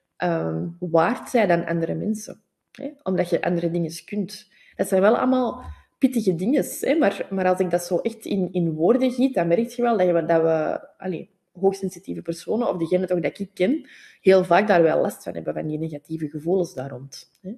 waard 0.79 1.31
bent 1.31 1.49
dan 1.49 1.65
andere 1.65 1.93
mensen. 1.93 2.41
Hè? 2.71 2.91
Omdat 3.03 3.29
je 3.29 3.41
andere 3.41 3.71
dingen 3.71 3.91
kunt. 4.05 4.51
Dat 4.75 4.87
zijn 4.87 5.01
wel 5.01 5.17
allemaal 5.17 5.63
pittige 6.03 6.35
dingen. 6.35 6.65
Hè? 6.79 6.95
Maar, 6.95 7.27
maar 7.29 7.47
als 7.47 7.59
ik 7.59 7.71
dat 7.71 7.83
zo 7.83 7.97
echt 7.97 8.25
in, 8.25 8.49
in 8.51 8.73
woorden 8.73 9.11
giet, 9.11 9.33
dan 9.33 9.47
merk 9.47 9.69
je 9.69 9.81
wel 9.81 9.97
dat, 9.97 10.07
je, 10.07 10.25
dat 10.25 10.41
we 10.41 10.87
allez, 10.97 11.25
hoogsensitieve 11.51 12.21
personen, 12.21 12.67
of 12.67 12.77
diegenen 12.77 13.07
toch 13.07 13.19
dat 13.19 13.39
ik 13.39 13.49
ken, 13.53 13.89
heel 14.21 14.43
vaak 14.43 14.67
daar 14.67 14.81
wel 14.81 15.01
last 15.01 15.23
van 15.23 15.33
hebben, 15.33 15.53
van 15.53 15.67
die 15.67 15.79
negatieve 15.79 16.29
gevoelens 16.29 16.73
daar 16.73 16.89
rond. 16.89 17.31
Hè? 17.41 17.51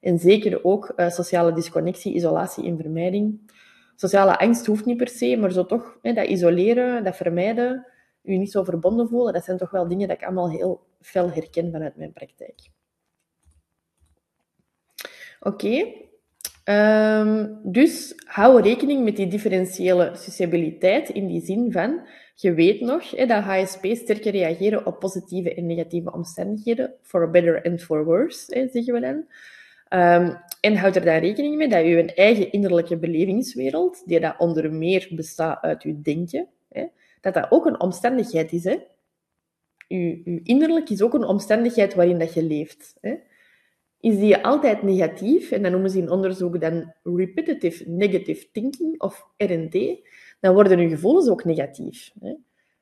En 0.00 0.18
zeker 0.18 0.64
ook 0.64 0.92
uh, 0.96 1.10
sociale 1.10 1.52
disconnectie, 1.52 2.14
isolatie 2.14 2.64
en 2.64 2.76
vermijding. 2.76 3.52
Sociale 3.96 4.38
angst 4.38 4.66
hoeft 4.66 4.84
niet 4.84 4.96
per 4.96 5.08
se, 5.08 5.36
maar 5.36 5.52
zo 5.52 5.66
toch 5.66 5.98
hè, 6.02 6.12
dat 6.12 6.26
isoleren, 6.26 7.04
dat 7.04 7.16
vermijden, 7.16 7.86
je 8.22 8.38
niet 8.38 8.50
zo 8.50 8.64
verbonden 8.64 9.08
voelen, 9.08 9.32
dat 9.32 9.44
zijn 9.44 9.58
toch 9.58 9.70
wel 9.70 9.88
dingen 9.88 10.08
dat 10.08 10.16
ik 10.16 10.24
allemaal 10.24 10.50
heel 10.50 10.80
fel 11.00 11.30
herken 11.30 11.70
vanuit 11.70 11.96
mijn 11.96 12.12
praktijk. 12.12 12.60
Oké, 15.40 15.84
Um, 16.64 17.58
dus 17.62 18.12
hou 18.24 18.60
rekening 18.60 19.04
met 19.04 19.16
die 19.16 19.26
differentiële 19.26 20.12
susceptibiliteit 20.14 21.08
in 21.08 21.26
die 21.26 21.40
zin 21.44 21.72
van, 21.72 22.00
je 22.34 22.54
weet 22.54 22.80
nog 22.80 23.10
hè, 23.10 23.26
dat 23.26 23.42
HSP 23.42 23.86
sterker 23.92 24.32
reageren 24.32 24.86
op 24.86 24.98
positieve 24.98 25.54
en 25.54 25.66
negatieve 25.66 26.12
omstandigheden, 26.12 26.94
for 27.02 27.30
better 27.30 27.62
and 27.62 27.82
for 27.82 28.04
worse, 28.04 28.58
hè, 28.58 28.68
zeggen 28.68 28.94
we 28.94 29.00
dan. 29.00 29.24
Um, 30.00 30.38
en 30.60 30.76
houd 30.76 30.96
er 30.96 31.04
dan 31.04 31.18
rekening 31.18 31.56
mee 31.56 31.68
dat 31.68 31.84
je 31.84 32.14
eigen 32.14 32.52
innerlijke 32.52 32.96
belevingswereld, 32.96 34.02
die 34.06 34.20
dat 34.20 34.34
onder 34.38 34.72
meer 34.72 35.08
bestaat 35.10 35.62
uit 35.62 35.82
je 35.82 36.00
denken, 36.00 36.46
hè, 36.68 36.84
dat 37.20 37.34
dat 37.34 37.46
ook 37.50 37.66
een 37.66 37.80
omstandigheid 37.80 38.52
is. 38.52 38.64
Hè. 38.64 38.78
Je, 39.88 40.40
innerlijk 40.44 40.90
is 40.90 41.02
ook 41.02 41.14
een 41.14 41.24
omstandigheid 41.24 41.94
waarin 41.94 42.18
dat 42.18 42.34
je 42.34 42.42
leeft. 42.42 42.96
Hè 43.00 43.14
is 44.02 44.18
die 44.18 44.36
altijd 44.36 44.82
negatief, 44.82 45.50
en 45.50 45.62
dan 45.62 45.70
noemen 45.70 45.90
ze 45.90 45.98
in 45.98 46.10
onderzoek 46.10 46.60
dan 46.60 46.92
repetitive 47.02 47.88
negative 47.88 48.50
thinking, 48.52 49.00
of 49.00 49.26
RNT, 49.36 50.02
dan 50.40 50.54
worden 50.54 50.78
uw 50.78 50.88
gevoelens 50.88 51.28
ook 51.28 51.44
negatief. 51.44 52.12
Hè? 52.20 52.34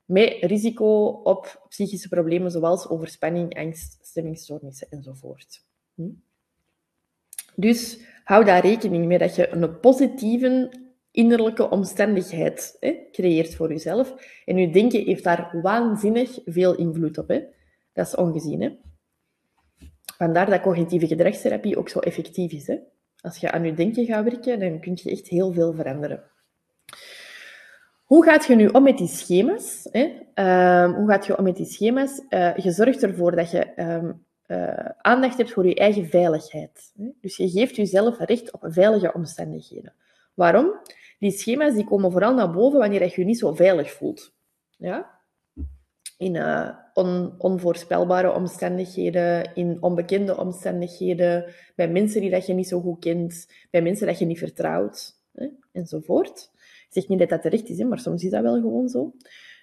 Met 0.04 0.36
risico 0.40 1.06
op 1.06 1.66
psychische 1.68 2.08
problemen 2.08 2.50
zoals 2.50 2.88
overspanning, 2.88 3.58
angst, 3.58 3.98
stemmingstoornissen 4.02 4.86
enzovoort. 4.90 5.64
Hm? 5.94 6.08
Dus 7.54 8.00
hou 8.24 8.44
daar 8.44 8.62
rekening 8.62 9.06
mee 9.06 9.18
dat 9.18 9.34
je 9.34 9.48
een 9.48 9.80
positieve 9.80 10.72
innerlijke 11.10 11.70
omstandigheid 11.70 12.76
hè, 12.80 12.96
creëert 13.12 13.54
voor 13.54 13.68
jezelf. 13.68 14.14
En 14.44 14.56
je 14.56 14.70
denken 14.70 15.04
heeft 15.04 15.24
daar 15.24 15.60
waanzinnig 15.62 16.38
veel 16.44 16.76
invloed 16.76 17.18
op. 17.18 17.28
Hè? 17.28 17.42
Dat 17.92 18.06
is 18.06 18.14
ongezien. 18.14 18.60
Hè? 18.60 18.70
Vandaar 20.20 20.50
dat 20.50 20.60
cognitieve 20.60 21.06
gedragstherapie 21.06 21.76
ook 21.76 21.88
zo 21.88 21.98
effectief 21.98 22.52
is. 22.52 22.66
Hè? 22.66 22.78
Als 23.20 23.36
je 23.36 23.50
aan 23.50 23.64
je 23.64 23.74
denken 23.74 24.04
gaat 24.04 24.24
werken, 24.24 24.60
dan 24.60 24.80
kun 24.80 24.98
je 25.02 25.10
echt 25.10 25.28
heel 25.28 25.52
veel 25.52 25.74
veranderen. 25.74 26.22
Hoe 28.04 28.24
gaat 28.24 28.46
je 28.46 28.54
nu 28.54 28.66
om 28.66 28.82
met 28.82 28.98
die 28.98 29.08
schema's? 29.08 29.88
Hè? 29.90 30.12
Ehm, 30.34 30.92
hoe 30.92 31.08
gaat 31.08 31.26
je 31.26 31.38
om 31.38 31.44
met 31.44 31.56
die 31.56 31.66
schema's? 31.66 32.22
Uh, 32.28 32.56
je 32.56 32.70
zorgt 32.70 33.02
ervoor 33.02 33.36
dat 33.36 33.50
je 33.50 33.72
um, 33.76 34.24
uh, 34.46 34.88
aandacht 35.00 35.36
hebt 35.36 35.52
voor 35.52 35.66
je 35.66 35.74
eigen 35.74 36.06
veiligheid. 36.06 36.92
Hè? 36.96 37.10
Dus 37.20 37.36
je 37.36 37.50
geeft 37.50 37.76
jezelf 37.76 38.18
recht 38.18 38.52
op 38.52 38.66
veilige 38.68 39.12
omstandigheden. 39.12 39.94
Waarom? 40.34 40.80
Die 41.18 41.30
schema's 41.30 41.74
die 41.74 41.84
komen 41.84 42.10
vooral 42.10 42.34
naar 42.34 42.50
boven 42.50 42.78
wanneer 42.78 43.02
je 43.02 43.12
je 43.14 43.24
niet 43.24 43.38
zo 43.38 43.54
veilig 43.54 43.92
voelt. 43.92 44.34
Ja? 44.76 45.19
In 46.20 46.36
on, 46.94 47.34
onvoorspelbare 47.38 48.32
omstandigheden, 48.32 49.54
in 49.54 49.76
onbekende 49.80 50.36
omstandigheden, 50.36 51.44
bij 51.74 51.88
mensen 51.88 52.20
die 52.20 52.30
dat 52.30 52.46
je 52.46 52.52
niet 52.52 52.68
zo 52.68 52.80
goed 52.80 52.98
kent, 52.98 53.46
bij 53.70 53.82
mensen 53.82 54.06
dat 54.06 54.18
je 54.18 54.24
niet 54.24 54.38
vertrouwt, 54.38 55.16
hè? 55.34 55.46
enzovoort. 55.72 56.50
Ik 56.54 56.88
zeg 56.88 57.08
niet 57.08 57.18
dat 57.18 57.28
dat 57.28 57.42
terecht 57.42 57.68
is, 57.68 57.82
maar 57.82 57.98
soms 57.98 58.24
is 58.24 58.30
dat 58.30 58.42
wel 58.42 58.60
gewoon 58.60 58.88
zo. 58.88 59.12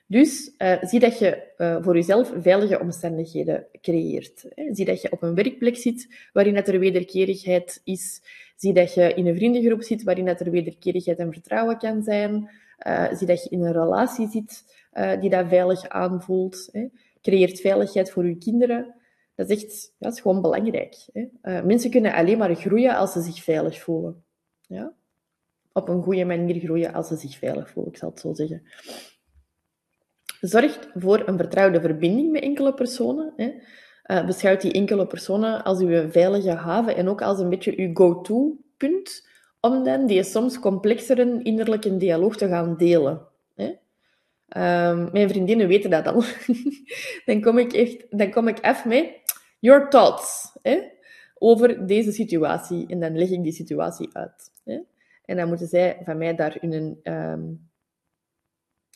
Dus 0.07 0.53
uh, 0.57 0.83
zie 0.83 0.99
dat 0.99 1.19
je 1.19 1.43
uh, 1.57 1.77
voor 1.81 1.95
jezelf 1.95 2.33
veilige 2.37 2.79
omstandigheden 2.79 3.67
creëert. 3.81 4.45
Hè. 4.49 4.75
Zie 4.75 4.85
dat 4.85 5.01
je 5.01 5.11
op 5.11 5.21
een 5.23 5.35
werkplek 5.35 5.75
zit 5.75 6.29
waarin 6.33 6.53
dat 6.53 6.67
er 6.67 6.79
wederkerigheid 6.79 7.81
is. 7.83 8.21
Zie 8.55 8.73
dat 8.73 8.93
je 8.93 9.13
in 9.13 9.27
een 9.27 9.35
vriendengroep 9.35 9.83
zit 9.83 10.03
waarin 10.03 10.25
dat 10.25 10.39
er 10.39 10.51
wederkerigheid 10.51 11.17
en 11.17 11.33
vertrouwen 11.33 11.77
kan 11.77 12.03
zijn. 12.03 12.49
Zie 13.13 13.27
dat 13.27 13.43
je 13.43 13.49
in 13.49 13.63
een 13.63 13.73
relatie 13.73 14.29
zit 14.29 14.63
die 15.19 15.29
dat 15.29 15.47
veilig 15.47 15.89
aanvoelt. 15.89 16.69
Hè. 16.71 16.87
Creëert 17.21 17.59
veiligheid 17.59 18.11
voor 18.11 18.25
je 18.25 18.37
kinderen. 18.37 18.95
Dat 19.35 19.49
is 19.49 19.63
echt 19.63 19.93
dat 19.99 20.13
is 20.13 20.19
gewoon 20.19 20.41
belangrijk. 20.41 20.95
Hè. 21.13 21.63
mensen 21.63 21.91
kunnen 21.91 22.13
alleen 22.13 22.37
maar 22.37 22.55
groeien 22.55 22.95
als 22.95 23.11
ze 23.11 23.21
zich 23.21 23.43
veilig 23.43 23.81
voelen. 23.81 24.23
Ja? 24.61 24.93
Op 25.73 25.89
een 25.89 26.03
goede 26.03 26.25
manier 26.25 26.59
groeien 26.59 26.93
als 26.93 27.07
ze 27.07 27.15
zich 27.15 27.37
veilig 27.37 27.69
voelen, 27.69 27.91
ik 27.91 27.97
zal 27.97 28.09
het 28.09 28.19
zo 28.19 28.33
zeggen. 28.33 28.63
Zorg 30.41 30.89
voor 30.93 31.27
een 31.27 31.37
vertrouwde 31.37 31.81
verbinding 31.81 32.31
met 32.31 32.41
enkele 32.41 32.73
personen. 32.73 33.33
Hè. 33.35 33.53
Uh, 34.07 34.25
beschouwt 34.25 34.61
die 34.61 34.71
enkele 34.71 35.07
personen 35.07 35.63
als 35.63 35.79
uw 35.79 36.09
veilige 36.09 36.51
haven 36.51 36.95
en 36.95 37.09
ook 37.09 37.21
als 37.21 37.39
een 37.39 37.49
beetje 37.49 37.77
uw 37.77 37.89
go-to-punt 37.93 39.27
om 39.59 39.83
dan 39.83 40.05
die 40.05 40.23
soms 40.23 40.59
complexere 40.59 41.39
innerlijke 41.43 41.97
dialoog 41.97 42.37
te 42.37 42.47
gaan 42.47 42.77
delen. 42.77 43.27
Uh, 44.55 45.11
mijn 45.11 45.29
vriendinnen 45.29 45.67
weten 45.67 45.89
dat 45.89 46.07
al. 46.07 46.23
dan 47.25 47.41
kom 47.41 47.57
ik 47.57 47.73
echt, 47.73 48.05
dan 48.09 48.31
kom 48.31 48.47
ik 48.47 48.65
even 48.65 48.89
met 48.89 49.09
your 49.59 49.89
thoughts 49.89 50.57
hè, 50.61 50.79
over 51.33 51.87
deze 51.87 52.11
situatie 52.11 52.87
en 52.87 52.99
dan 52.99 53.17
leg 53.17 53.29
ik 53.29 53.43
die 53.43 53.51
situatie 53.51 54.09
uit. 54.13 54.51
Hè. 54.63 54.79
En 55.25 55.37
dan 55.37 55.47
moeten 55.47 55.67
zij 55.67 55.97
van 56.03 56.17
mij 56.17 56.35
daar 56.35 56.57
hun 56.59 56.99
um, 57.03 57.69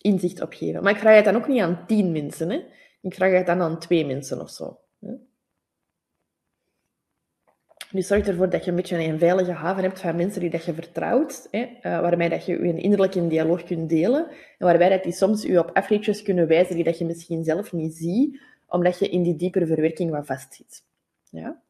inzicht 0.01 0.41
op 0.41 0.53
geven. 0.53 0.83
Maar 0.83 0.93
ik 0.93 0.99
vraag 0.99 1.15
het 1.15 1.25
dan 1.25 1.35
ook 1.35 1.47
niet 1.47 1.61
aan 1.61 1.83
tien 1.87 2.11
mensen. 2.11 2.49
Hè? 2.49 2.63
Ik 3.01 3.13
vraag 3.13 3.31
het 3.31 3.45
dan 3.45 3.61
aan 3.61 3.79
twee 3.79 4.05
mensen 4.05 4.41
of 4.41 4.49
zo. 4.49 4.79
Dus 7.91 8.07
zorg 8.07 8.27
ervoor 8.27 8.49
dat 8.49 8.63
je 8.63 8.69
een 8.69 8.75
beetje 8.75 8.97
een 8.97 9.19
veilige 9.19 9.51
haven 9.51 9.83
hebt 9.83 9.99
van 9.99 10.15
mensen 10.15 10.41
die 10.41 10.49
dat 10.49 10.65
je 10.65 10.73
vertrouwt, 10.73 11.47
hè, 11.51 11.59
uh, 11.59 11.69
waarbij 11.81 12.29
dat 12.29 12.45
je 12.45 12.51
je 12.51 12.81
innerlijke 12.81 13.27
dialoog 13.27 13.63
kunt 13.63 13.89
delen, 13.89 14.27
en 14.57 14.65
waarbij 14.65 14.89
dat 14.89 15.03
die 15.03 15.11
soms 15.11 15.43
je 15.43 15.59
op 15.59 15.69
afreetjes 15.73 16.21
kunnen 16.21 16.47
wijzen 16.47 16.75
die 16.75 16.83
dat 16.83 16.97
je 16.97 17.05
misschien 17.05 17.43
zelf 17.43 17.71
niet 17.73 17.95
ziet, 17.95 18.41
omdat 18.67 18.99
je 18.99 19.09
in 19.09 19.23
die 19.23 19.35
diepere 19.35 19.65
verwerking 19.65 20.11
wat 20.11 20.25
vastzit. 20.25 20.83
Ja? 21.29 21.61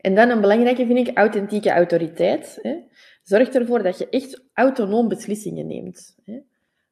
En 0.00 0.14
dan 0.14 0.28
een 0.30 0.40
belangrijke 0.40 0.86
vind 0.86 1.08
ik 1.08 1.16
authentieke 1.16 1.70
autoriteit. 1.70 2.58
Hè. 2.62 2.76
Zorg 3.22 3.48
ervoor 3.48 3.82
dat 3.82 3.98
je 3.98 4.08
echt 4.08 4.44
autonoom 4.54 5.08
beslissingen 5.08 5.66
neemt. 5.66 6.16
Hè. 6.24 6.38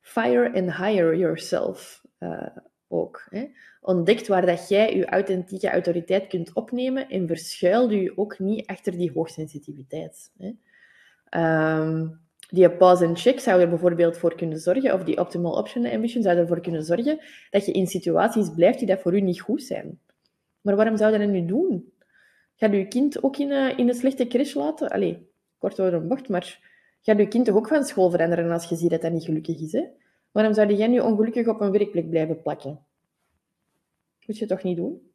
Fire 0.00 0.52
and 0.54 0.76
hire 0.76 1.16
yourself 1.16 2.02
uh, 2.18 2.46
ook. 2.88 3.26
Hè. 3.30 3.46
Ontdekt 3.80 4.28
waar 4.28 4.46
dat 4.46 4.68
jij 4.68 4.96
je 4.96 5.06
authentieke 5.06 5.70
autoriteit 5.70 6.26
kunt 6.26 6.52
opnemen 6.52 7.08
en 7.08 7.26
verschuil 7.26 7.90
je 7.90 8.12
ook 8.16 8.38
niet 8.38 8.66
achter 8.66 8.92
die 8.92 9.12
hoogsensitiviteit. 9.12 10.32
Hè. 10.38 10.52
Um, 11.80 12.20
die 12.50 12.70
pause 12.70 13.06
and 13.06 13.20
check 13.20 13.40
zou 13.40 13.60
er 13.60 13.68
bijvoorbeeld 13.68 14.18
voor 14.18 14.34
kunnen 14.34 14.58
zorgen, 14.58 14.94
of 14.94 15.04
die 15.04 15.18
optimal 15.18 15.52
option 15.52 15.86
ambition 15.86 16.22
zou 16.22 16.36
ervoor 16.36 16.60
kunnen 16.60 16.84
zorgen 16.84 17.20
dat 17.50 17.66
je 17.66 17.72
in 17.72 17.86
situaties 17.86 18.54
blijft 18.54 18.78
die 18.78 18.88
dat 18.88 19.00
voor 19.00 19.14
u 19.14 19.20
niet 19.20 19.40
goed 19.40 19.62
zijn. 19.62 20.00
Maar 20.60 20.76
waarom 20.76 20.96
zou 20.96 21.12
je 21.12 21.18
dat 21.18 21.28
nu 21.28 21.46
doen? 21.46 21.92
Gaat 22.56 22.72
je 22.72 22.88
kind 22.88 23.22
ook 23.22 23.36
in, 23.36 23.50
uh, 23.50 23.78
in 23.78 23.88
een 23.88 23.94
slechte 23.94 24.26
crash 24.26 24.54
laten? 24.54 24.88
Allee, 24.88 25.28
kort 25.58 25.76
door 25.76 25.92
een 25.92 26.08
bocht, 26.08 26.28
maar 26.28 26.58
gaat 27.00 27.18
je 27.18 27.28
kind 27.28 27.44
toch 27.44 27.56
ook 27.56 27.68
van 27.68 27.84
school 27.84 28.10
veranderen 28.10 28.50
als 28.50 28.68
je 28.68 28.76
ziet 28.76 28.90
dat 28.90 29.02
dat 29.02 29.12
niet 29.12 29.24
gelukkig 29.24 29.60
is? 29.60 29.72
Hè? 29.72 29.84
Waarom 30.30 30.54
zou 30.54 30.72
jij 30.72 30.86
nu 30.86 30.98
ongelukkig 31.00 31.46
op 31.46 31.60
een 31.60 31.70
werkplek 31.70 32.10
blijven 32.10 32.42
plakken? 32.42 32.86
Moet 34.26 34.38
je 34.38 34.46
toch 34.46 34.62
niet 34.62 34.76
doen? 34.76 35.00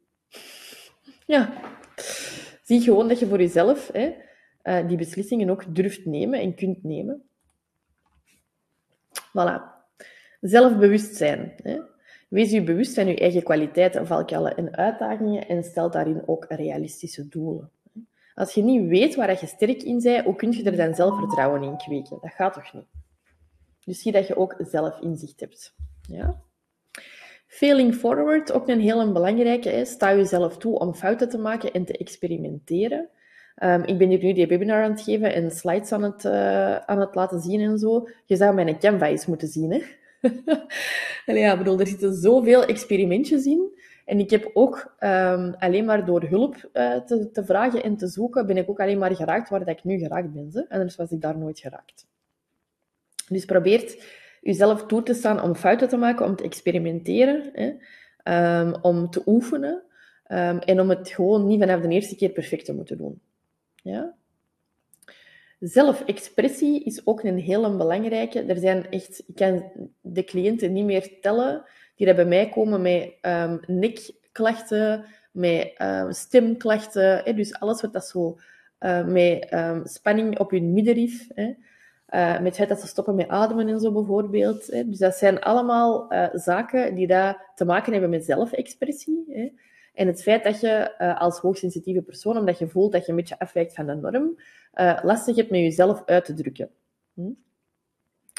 Ja. 1.26 1.52
Zie 2.62 2.80
gewoon 2.80 3.08
dat 3.08 3.18
je 3.18 3.26
voor 3.26 3.38
jezelf 3.38 3.90
hè, 3.92 4.14
uh, 4.64 4.88
die 4.88 4.96
beslissingen 4.96 5.50
ook 5.50 5.74
durft 5.74 6.04
nemen 6.04 6.40
en 6.40 6.54
kunt 6.54 6.82
nemen. 6.82 7.22
Voilà. 9.28 9.62
Zelfbewustzijn. 10.40 11.52
Hè. 11.62 11.80
Wees 12.28 12.50
je 12.50 12.62
bewust 12.62 12.94
van 12.94 13.06
je 13.06 13.16
eigen 13.16 13.42
kwaliteiten, 13.42 14.06
valkuilen 14.06 14.56
en 14.56 14.76
uitdagingen 14.76 15.48
en 15.48 15.64
stel 15.64 15.90
daarin 15.90 16.22
ook 16.28 16.46
realistische 16.48 17.28
doelen. 17.28 17.70
Als 18.34 18.54
je 18.54 18.62
niet 18.62 18.88
weet 18.88 19.14
waar 19.14 19.30
je 19.40 19.46
sterk 19.46 19.82
in 19.82 20.00
bent, 20.02 20.24
hoe 20.24 20.34
kun 20.34 20.52
je 20.52 20.62
er 20.62 20.76
dan 20.76 20.94
zelfvertrouwen 20.94 21.62
in 21.62 21.76
kweken? 21.76 22.18
Dat 22.20 22.32
gaat 22.32 22.52
toch 22.52 22.72
niet? 22.72 23.03
Dus 23.84 24.02
zie 24.02 24.12
dat 24.12 24.26
je 24.26 24.36
ook 24.36 24.54
zelf 24.58 25.00
inzicht 25.00 25.40
hebt. 25.40 25.74
Ja? 26.08 26.40
Failing 27.46 27.94
forward, 27.94 28.52
ook 28.52 28.68
een 28.68 28.80
heel 28.80 29.12
belangrijke. 29.12 29.72
Is. 29.72 29.90
Sta 29.90 30.14
jezelf 30.14 30.56
toe 30.58 30.78
om 30.78 30.94
fouten 30.94 31.28
te 31.28 31.38
maken 31.38 31.72
en 31.72 31.84
te 31.84 31.96
experimenteren. 31.96 33.08
Um, 33.62 33.82
ik 33.82 33.98
ben 33.98 34.08
hier 34.08 34.22
nu 34.22 34.32
die 34.32 34.46
webinar 34.46 34.82
aan 34.82 34.90
het 34.90 35.00
geven 35.00 35.34
en 35.34 35.50
slides 35.50 35.92
aan 35.92 36.02
het, 36.02 36.24
uh, 36.24 36.76
aan 36.76 37.00
het 37.00 37.14
laten 37.14 37.40
zien 37.40 37.60
en 37.60 37.78
zo. 37.78 38.08
Je 38.24 38.36
zou 38.36 38.54
mijn 38.54 38.78
Canva 38.78 39.06
eens 39.06 39.26
moeten 39.26 39.48
zien, 39.48 39.72
hè? 39.72 39.82
Ja, 41.34 41.58
bedoel, 41.58 41.80
er 41.80 41.86
zitten 41.86 42.14
zoveel 42.14 42.64
experimentjes 42.64 43.44
in. 43.44 43.78
En 44.04 44.18
ik 44.18 44.30
heb 44.30 44.50
ook 44.52 44.94
um, 45.00 45.54
alleen 45.58 45.84
maar 45.84 46.04
door 46.04 46.22
hulp 46.22 46.54
uh, 46.72 46.96
te, 46.96 47.30
te, 47.30 47.44
vragen 47.44 47.82
en 47.82 47.96
te 47.96 48.06
zoeken, 48.06 48.46
ben 48.46 48.56
ik 48.56 48.70
ook 48.70 48.80
alleen 48.80 48.98
maar 48.98 49.14
geraakt 49.14 49.48
waar 49.48 49.58
dat 49.58 49.68
ik 49.68 49.84
nu 49.84 49.98
geraakt 49.98 50.32
ben. 50.32 50.50
Hè? 50.52 50.62
Anders 50.68 50.96
was 50.96 51.10
ik 51.10 51.20
daar 51.20 51.38
nooit 51.38 51.58
geraakt. 51.58 52.06
Dus 53.28 53.44
probeer 53.44 54.04
jezelf 54.40 54.86
toe 54.86 55.02
te 55.02 55.14
staan 55.14 55.42
om 55.42 55.54
fouten 55.54 55.88
te 55.88 55.96
maken, 55.96 56.26
om 56.26 56.36
te 56.36 56.44
experimenteren, 56.44 57.50
hè? 57.52 57.72
Um, 58.60 58.74
om 58.82 59.10
te 59.10 59.22
oefenen 59.26 59.82
um, 60.28 60.58
en 60.58 60.80
om 60.80 60.88
het 60.88 61.08
gewoon 61.08 61.46
niet 61.46 61.60
vanaf 61.60 61.80
de 61.80 61.88
eerste 61.88 62.16
keer 62.16 62.30
perfect 62.30 62.64
te 62.64 62.74
moeten 62.74 62.96
doen. 62.96 63.20
Ja? 63.74 64.14
Zelfexpressie 65.58 66.84
is 66.84 67.06
ook 67.06 67.22
een 67.22 67.38
hele 67.38 67.76
belangrijke. 67.76 68.42
Er 68.42 68.56
zijn 68.56 68.90
echt, 68.90 69.22
ik 69.26 69.34
kan 69.34 69.64
de 70.00 70.24
cliënten 70.24 70.72
niet 70.72 70.84
meer 70.84 71.20
tellen 71.20 71.64
die 71.96 72.14
bij 72.14 72.24
mij 72.24 72.48
komen 72.48 72.82
met 72.82 73.12
um, 73.22 73.60
nekklachten, 73.66 75.04
met 75.32 75.72
stemklachten. 76.08 77.20
Hè, 77.24 77.34
dus 77.34 77.54
alles 77.54 77.80
wat 77.80 77.92
dat 77.92 78.06
zo 78.06 78.38
uh, 78.80 79.06
met 79.06 79.56
spanning 79.84 80.38
op 80.38 80.50
hun 80.50 80.72
middenrif, 80.72 81.28
hè, 81.34 81.52
uh, 82.14 82.40
met 82.40 82.56
het 82.56 82.68
dat 82.68 82.80
ze 82.80 82.86
stoppen 82.86 83.14
met 83.14 83.28
ademen 83.28 83.68
en 83.68 83.80
zo 83.80 83.92
bijvoorbeeld. 83.92 84.66
Hè. 84.66 84.88
Dus 84.88 84.98
dat 84.98 85.14
zijn 85.14 85.40
allemaal 85.40 86.12
uh, 86.12 86.26
zaken 86.32 86.94
die 86.94 87.06
daar 87.06 87.50
te 87.54 87.64
maken 87.64 87.92
hebben 87.92 88.10
met 88.10 88.24
zelfexpressie. 88.24 89.24
Hè. 89.28 89.52
En 89.94 90.06
het 90.06 90.22
feit 90.22 90.44
dat 90.44 90.60
je 90.60 90.94
uh, 90.98 91.20
als 91.20 91.38
hoogsensitieve 91.38 92.02
persoon, 92.02 92.38
omdat 92.38 92.58
je 92.58 92.68
voelt 92.68 92.92
dat 92.92 93.04
je 93.04 93.10
een 93.10 93.16
beetje 93.16 93.38
afwijkt 93.38 93.74
van 93.74 93.86
de 93.86 93.94
norm, 93.94 94.38
lastig 95.02 95.36
hebt 95.36 95.50
met 95.50 95.60
jezelf 95.60 96.02
uit 96.06 96.24
te 96.24 96.34
drukken. 96.34 96.70
Hm? 97.14 97.30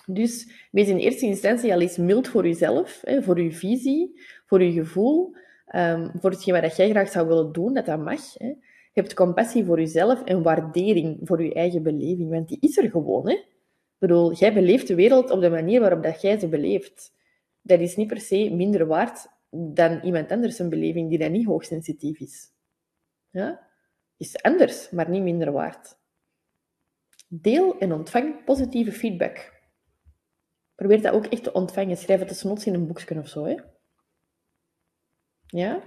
Dus 0.06 0.68
wees 0.72 0.88
in 0.88 0.98
eerste 0.98 1.26
instantie 1.26 1.74
al 1.74 1.82
eens 1.82 1.98
mild 1.98 2.28
voor 2.28 2.48
jezelf, 2.48 3.02
hè, 3.04 3.24
voor 3.24 3.42
je 3.42 3.52
visie, 3.52 4.22
voor 4.46 4.64
je 4.64 4.72
gevoel, 4.72 5.36
um, 5.76 6.12
voor 6.20 6.30
hetgeen 6.30 6.62
wat 6.62 6.76
jij 6.76 6.90
graag 6.90 7.10
zou 7.10 7.28
willen 7.28 7.52
doen, 7.52 7.74
dat 7.74 7.86
dat 7.86 8.00
mag. 8.00 8.34
Hè. 8.34 8.48
Je 8.48 9.02
hebt 9.02 9.14
compassie 9.14 9.66
voor 9.66 9.80
jezelf 9.80 10.24
en 10.24 10.44
waardering 10.44 11.20
voor 11.24 11.44
je 11.44 11.54
eigen 11.54 11.84
beleving, 11.84 12.30
want 12.30 12.48
die 12.48 12.58
is 12.60 12.78
er 12.78 12.90
gewoon. 12.90 13.30
Hè. 13.30 13.36
Ik 13.96 14.02
bedoel, 14.02 14.34
jij 14.34 14.54
beleeft 14.54 14.88
de 14.88 14.96
wereld 14.96 15.32
op 15.32 15.42
de 15.42 15.50
manier 15.50 15.80
waarop 15.80 16.04
dat 16.04 16.22
jij 16.22 16.40
ze 16.40 16.48
beleeft. 16.48 17.14
Dat 17.62 17.80
is 17.80 17.96
niet 17.96 18.08
per 18.08 18.20
se 18.20 18.50
minder 18.54 18.86
waard 18.86 19.28
dan 19.50 20.00
iemand 20.04 20.32
anders 20.32 20.60
een 20.60 20.70
beleving 20.70 21.10
die 21.10 21.18
dan 21.18 21.32
niet 21.32 21.46
hoogsensitief 21.46 22.20
is. 22.20 22.52
Ja? 23.30 23.68
Is 24.18 24.42
anders, 24.42 24.90
maar 24.90 25.10
niet 25.10 25.24
minder 25.24 25.52
waard. 25.52 25.98
Deel 27.28 27.78
en 27.78 27.94
ontvang 27.94 28.44
positieve 28.44 28.92
feedback. 28.92 29.54
Probeer 30.76 31.02
dat 31.02 31.14
ook 31.14 31.26
echt 31.26 31.44
te 31.44 31.54
ontvangen. 31.54 31.98
Schrijf 31.98 32.20
het 32.20 32.30
desnoods 32.30 32.66
in 32.66 32.74
een 32.74 32.88
boekje 32.88 33.20
of 33.20 33.28
zo. 33.28 33.46
Hè? 33.46 33.56
Ja? 35.46 35.82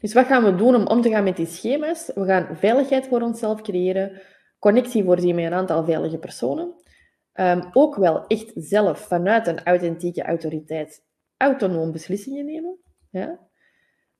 Dus 0.00 0.12
wat 0.12 0.26
gaan 0.26 0.44
we 0.44 0.54
doen 0.54 0.74
om 0.74 0.86
om 0.86 1.00
te 1.00 1.10
gaan 1.10 1.24
met 1.24 1.36
die 1.36 1.46
schema's? 1.46 2.10
We 2.14 2.24
gaan 2.24 2.56
veiligheid 2.56 3.06
voor 3.06 3.20
onszelf 3.20 3.62
creëren, 3.62 4.22
connectie 4.58 5.04
voorzien 5.04 5.34
met 5.34 5.44
een 5.44 5.52
aantal 5.52 5.84
veilige 5.84 6.18
personen, 6.18 6.74
ehm, 7.34 7.62
ook 7.72 7.96
wel 7.96 8.26
echt 8.26 8.52
zelf 8.54 8.98
vanuit 8.98 9.46
een 9.46 9.64
authentieke 9.64 10.22
autoriteit 10.22 11.04
autonoom 11.36 11.92
beslissingen 11.92 12.44
nemen. 12.44 12.78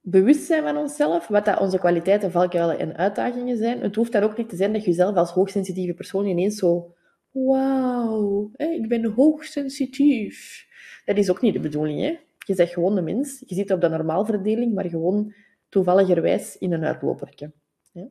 Bewust 0.00 0.44
zijn 0.44 0.62
van 0.62 0.76
onszelf, 0.76 1.26
wat 1.26 1.44
dat 1.44 1.60
onze 1.60 1.78
kwaliteiten, 1.78 2.30
valkuilen 2.30 2.78
en 2.78 2.96
uitdagingen 2.96 3.56
zijn. 3.56 3.80
Het 3.80 3.94
hoeft 3.94 4.12
dan 4.12 4.22
ook 4.22 4.36
niet 4.36 4.48
te 4.48 4.56
zijn 4.56 4.72
dat 4.72 4.84
je 4.84 4.92
zelf 4.92 5.16
als 5.16 5.30
hoogsensitieve 5.30 5.94
persoon 5.94 6.26
ineens 6.26 6.58
zo... 6.58 6.94
Wauw, 7.30 8.50
ik 8.56 8.88
ben 8.88 9.04
hoogsensitief. 9.04 10.66
Dat 11.04 11.16
is 11.16 11.30
ook 11.30 11.40
niet 11.40 11.52
de 11.52 11.60
bedoeling. 11.60 12.00
Hè? 12.00 12.18
Je 12.46 12.54
zegt 12.54 12.72
gewoon 12.72 12.94
de 12.94 13.02
mens. 13.02 13.42
Je 13.46 13.54
zit 13.54 13.70
op 13.70 13.80
de 13.80 13.88
normaalverdeling, 13.88 14.74
maar 14.74 14.88
gewoon 14.88 15.34
toevalligerwijs 15.68 16.58
in 16.58 16.72
een 16.72 16.84
uitlopertje. 16.84 17.52
Ja? 17.92 18.08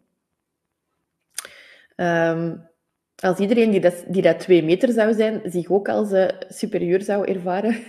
Als 3.24 3.40
iedereen 3.40 3.72
die 3.72 3.80
dat, 3.80 4.06
die 4.08 4.22
dat 4.22 4.40
twee 4.40 4.64
meter 4.64 4.92
zou 4.92 5.14
zijn, 5.14 5.42
zich 5.46 5.70
ook 5.70 5.90
als 5.90 6.12
uh, 6.12 6.28
superieur 6.50 7.02
zou 7.02 7.28
ervaren, 7.28 7.76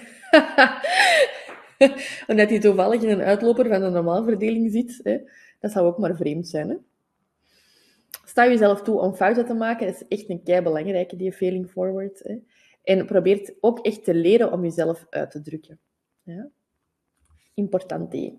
omdat 2.31 2.49
hij 2.49 2.61
toevallig 2.61 3.03
in 3.03 3.09
een 3.09 3.23
uitloper 3.23 3.69
van 3.69 3.81
de 3.81 3.89
normaalverdeling 3.89 4.71
zit, 4.71 5.01
hè, 5.03 5.19
dat 5.61 5.73
zou 5.73 5.87
ook 5.87 5.99
maar 5.99 6.17
vreemd 6.17 6.49
zijn. 6.49 6.69
Hè? 6.69 6.77
Sta 8.25 8.47
jezelf 8.47 8.83
toe 8.83 9.01
om 9.01 9.15
fouten 9.15 9.47
te 9.47 9.55
maken, 9.55 9.87
dat 9.87 9.95
is 9.95 10.19
echt 10.19 10.31
een 10.31 10.43
kei 10.43 10.63
belangrijke, 10.63 11.17
die 11.17 11.33
failing 11.33 11.71
forward. 11.71 12.21
Hè? 12.23 12.37
En 12.83 13.07
probeer 13.07 13.55
ook 13.61 13.79
echt 13.79 14.05
te 14.05 14.15
leren 14.15 14.53
om 14.53 14.63
jezelf 14.63 15.07
uit 15.11 15.31
te 15.31 15.41
drukken. 15.41 15.79
Ja? 16.23 16.49
Important. 17.55 18.33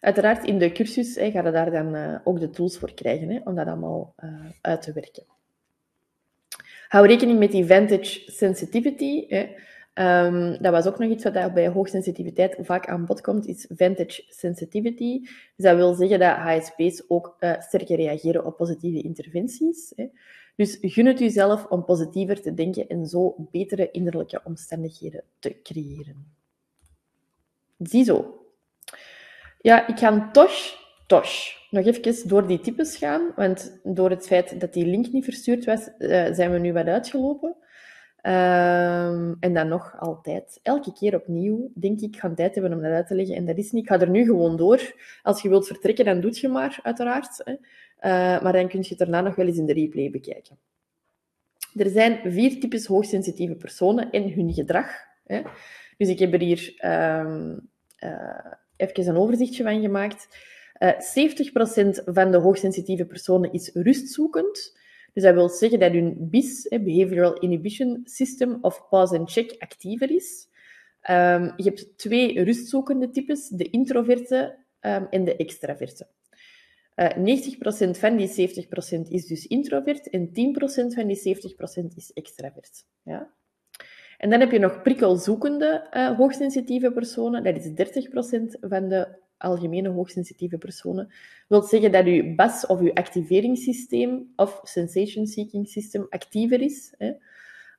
Uiteraard, 0.00 0.44
in 0.44 0.58
de 0.58 0.72
cursus 0.72 1.14
hè, 1.14 1.30
ga 1.30 1.44
je 1.44 1.50
daar 1.50 1.70
dan 1.70 1.96
uh, 1.96 2.18
ook 2.24 2.40
de 2.40 2.50
tools 2.50 2.78
voor 2.78 2.94
krijgen 2.94 3.30
hè, 3.30 3.40
om 3.44 3.54
dat 3.54 3.66
allemaal 3.66 4.14
uh, 4.24 4.50
uit 4.60 4.82
te 4.82 4.92
werken. 4.92 5.24
Hou 6.92 7.06
rekening 7.06 7.38
met 7.38 7.50
die 7.50 7.66
vantage 7.66 8.22
sensitivity. 8.26 9.26
Hè. 9.28 9.48
Um, 10.24 10.62
dat 10.62 10.72
was 10.72 10.86
ook 10.86 10.98
nog 10.98 11.10
iets 11.10 11.24
wat 11.24 11.54
bij 11.54 11.68
hoogsensitiviteit 11.68 12.56
vaak 12.60 12.86
aan 12.86 13.06
bod 13.06 13.20
komt, 13.20 13.46
is 13.46 13.66
vantage 13.68 14.24
sensitivity. 14.28 15.20
Dus 15.20 15.64
dat 15.64 15.76
wil 15.76 15.94
zeggen 15.94 16.18
dat 16.18 16.36
HSP's 16.36 17.04
ook 17.08 17.36
uh, 17.40 17.60
sterker 17.60 17.96
reageren 17.96 18.44
op 18.44 18.56
positieve 18.56 19.02
interventies. 19.02 19.92
Hè. 19.96 20.06
Dus 20.56 20.78
gun 20.80 21.06
het 21.06 21.18
jezelf 21.18 21.66
om 21.66 21.84
positiever 21.84 22.42
te 22.42 22.54
denken 22.54 22.88
en 22.88 23.06
zo 23.06 23.34
betere 23.50 23.90
innerlijke 23.90 24.40
omstandigheden 24.44 25.24
te 25.38 25.60
creëren. 25.62 26.34
Ziezo. 27.78 28.46
Ja, 29.60 29.86
ik 29.86 29.98
ga 29.98 30.30
toch, 30.30 30.52
toch 31.06 31.26
nog 31.70 31.86
even 31.86 32.28
door 32.28 32.46
die 32.46 32.60
types 32.60 32.96
gaan, 32.96 33.32
want 33.36 33.80
door 33.82 34.10
het 34.10 34.26
feit 34.26 34.60
dat 34.60 34.72
die 34.72 34.86
link 34.86 35.12
niet 35.12 35.24
verstuurd 35.24 35.64
was, 35.64 35.88
uh, 35.98 36.32
zijn 36.32 36.52
we 36.52 36.58
nu 36.58 36.72
wat 36.72 36.86
uitgelopen. 36.86 37.56
Um, 38.26 39.36
en 39.40 39.54
dan 39.54 39.68
nog 39.68 39.96
altijd, 39.98 40.60
elke 40.62 40.92
keer 40.92 41.14
opnieuw, 41.14 41.70
denk 41.74 42.00
ik, 42.00 42.16
gaan 42.16 42.34
tijd 42.34 42.54
hebben 42.54 42.72
om 42.72 42.82
dat 42.82 42.92
uit 42.92 43.06
te 43.06 43.14
leggen. 43.14 43.36
En 43.36 43.46
dat 43.46 43.56
is 43.56 43.70
niet. 43.70 43.82
Ik 43.82 43.88
ga 43.88 44.00
er 44.00 44.10
nu 44.10 44.24
gewoon 44.24 44.56
door. 44.56 44.94
Als 45.22 45.42
je 45.42 45.48
wilt 45.48 45.66
vertrekken, 45.66 46.04
dan 46.04 46.20
doe 46.20 46.40
je 46.40 46.48
maar, 46.48 46.78
uiteraard. 46.82 47.42
Hè. 47.44 47.52
Uh, 47.52 48.42
maar 48.42 48.52
dan 48.52 48.68
kun 48.68 48.80
je 48.80 48.88
het 48.88 48.98
daarna 48.98 49.20
nog 49.20 49.34
wel 49.34 49.46
eens 49.46 49.56
in 49.56 49.66
de 49.66 49.72
replay 49.72 50.10
bekijken. 50.10 50.58
Er 51.74 51.90
zijn 51.90 52.32
vier 52.32 52.60
types 52.60 52.86
hoogsensitieve 52.86 53.54
personen 53.54 54.10
en 54.10 54.32
hun 54.32 54.52
gedrag. 54.52 54.86
Hè. 55.24 55.42
Dus 55.96 56.08
ik 56.08 56.18
heb 56.18 56.32
er 56.32 56.40
hier 56.40 56.74
um, 56.84 57.70
uh, 58.04 58.52
even 58.76 59.06
een 59.06 59.16
overzichtje 59.16 59.62
van 59.62 59.80
gemaakt. 59.80 60.28
Uh, 60.82 60.90
70% 60.90 62.04
van 62.04 62.30
de 62.30 62.38
hoogsensitieve 62.38 63.06
personen 63.06 63.52
is 63.52 63.70
rustzoekend. 63.74 64.80
Dus 65.12 65.22
dat 65.22 65.34
wil 65.34 65.48
zeggen 65.48 65.78
dat 65.78 65.92
hun 65.92 66.16
BIS, 66.18 66.68
Behavioral 66.68 67.38
Inhibition 67.38 68.00
System 68.04 68.58
of 68.60 68.88
Pause 68.88 69.18
and 69.18 69.30
Check, 69.30 69.54
actiever 69.58 70.10
is. 70.10 70.48
Um, 71.10 71.52
je 71.56 71.64
hebt 71.64 71.98
twee 71.98 72.44
rustzoekende 72.44 73.10
types, 73.10 73.48
de 73.48 73.70
introverte 73.70 74.58
um, 74.80 75.06
en 75.10 75.24
de 75.24 75.36
extraverte. 75.36 76.08
Uh, 76.96 77.10
90% 77.10 77.98
van 77.98 78.16
die 78.16 78.28
70% 78.28 79.08
is 79.08 79.26
dus 79.26 79.46
introvert 79.46 80.10
en 80.10 80.28
10% 80.28 80.32
van 80.94 81.06
die 81.06 81.36
70% 81.82 81.94
is 81.94 82.12
extravert. 82.12 82.84
Ja? 83.02 83.32
En 84.22 84.30
dan 84.30 84.40
heb 84.40 84.50
je 84.50 84.58
nog 84.58 84.82
prikkelzoekende 84.82 85.86
uh, 85.92 86.16
hoogsensitieve 86.16 86.92
personen, 86.92 87.44
dat 87.44 87.56
is 87.56 87.66
30% 87.66 88.58
van 88.60 88.88
de 88.88 89.08
algemene 89.36 89.88
hoogsensitieve 89.88 90.58
personen, 90.58 91.12
wil 91.48 91.62
zeggen 91.62 91.92
dat 91.92 92.04
uw 92.04 92.34
BAS 92.34 92.66
of 92.66 92.80
uw 92.80 92.92
activeringssysteem 92.92 94.32
of 94.36 94.60
sensation 94.62 95.26
seeking 95.26 95.68
system 95.68 96.06
actiever 96.10 96.60
is. 96.60 96.94
Hè. 96.98 97.06
Um, 97.08 97.14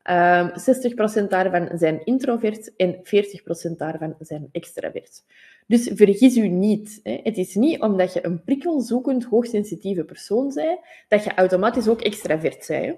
ehm, 0.03 1.25
60% 1.25 1.29
daarvan 1.29 1.77
zijn 1.77 2.05
introvert 2.05 2.75
en 2.75 2.99
40% 3.03 3.77
daarvan 3.77 4.15
zijn 4.19 4.49
extravert. 4.51 5.23
Dus 5.67 5.89
vergis 5.93 6.37
u 6.37 6.47
niet. 6.47 6.99
Hè. 7.03 7.19
Het 7.23 7.37
is 7.37 7.55
niet 7.55 7.81
omdat 7.81 8.13
je 8.13 8.25
een 8.25 8.43
prikkelzoekend 8.43 9.23
hoogsensitieve 9.23 10.03
persoon 10.03 10.51
bent, 10.53 10.79
dat 11.07 11.23
je 11.23 11.33
automatisch 11.33 11.87
ook 11.87 12.01
extravert 12.01 12.65
bent. 12.67 12.97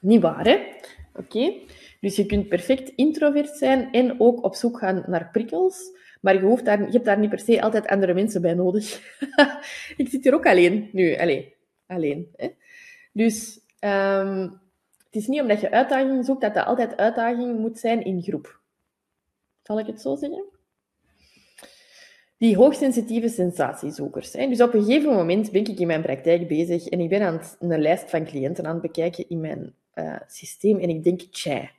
Niet 0.00 0.22
waar, 0.22 0.44
hè? 0.44 0.58
Oké. 1.14 1.52
Dus 2.06 2.16
je 2.16 2.26
kunt 2.26 2.48
perfect 2.48 2.88
introvert 2.88 3.56
zijn 3.56 3.92
en 3.92 4.20
ook 4.20 4.44
op 4.44 4.54
zoek 4.54 4.78
gaan 4.78 5.04
naar 5.06 5.28
prikkels. 5.32 5.96
Maar 6.20 6.34
je, 6.34 6.40
hoeft 6.40 6.64
daar, 6.64 6.80
je 6.80 6.90
hebt 6.90 7.04
daar 7.04 7.18
niet 7.18 7.30
per 7.30 7.38
se 7.38 7.62
altijd 7.62 7.86
andere 7.86 8.14
mensen 8.14 8.42
bij 8.42 8.54
nodig. 8.54 9.16
ik 9.96 10.08
zit 10.08 10.24
hier 10.24 10.34
ook 10.34 10.46
alleen 10.46 10.88
nu. 10.92 11.16
Allee, 11.16 11.54
alleen. 11.86 12.28
Hè? 12.36 12.48
Dus 13.12 13.60
um, 13.80 14.60
het 15.04 15.16
is 15.16 15.26
niet 15.26 15.40
omdat 15.40 15.60
je 15.60 15.70
uitdaging 15.70 16.24
zoekt 16.24 16.40
dat 16.40 16.54
dat 16.54 16.66
altijd 16.66 16.96
uitdaging 16.96 17.58
moet 17.58 17.78
zijn 17.78 18.04
in 18.04 18.22
groep. 18.22 18.60
Zal 19.62 19.78
ik 19.78 19.86
het 19.86 20.00
zo 20.00 20.16
zeggen? 20.16 20.44
Die 22.36 22.56
hoogsensitieve 22.56 23.28
sensatiezoekers. 23.28 24.32
Hè? 24.32 24.48
Dus 24.48 24.60
op 24.60 24.74
een 24.74 24.84
gegeven 24.84 25.12
moment 25.12 25.50
ben 25.50 25.64
ik 25.64 25.78
in 25.78 25.86
mijn 25.86 26.02
praktijk 26.02 26.48
bezig 26.48 26.86
en 26.86 27.00
ik 27.00 27.08
ben 27.08 27.22
aan 27.22 27.40
een 27.58 27.80
lijst 27.80 28.10
van 28.10 28.24
cliënten 28.24 28.66
aan 28.66 28.72
het 28.72 28.82
bekijken 28.82 29.28
in 29.28 29.40
mijn 29.40 29.74
uh, 29.94 30.16
systeem 30.26 30.78
en 30.78 30.88
ik 30.88 31.04
denk, 31.04 31.20
tja, 31.20 31.70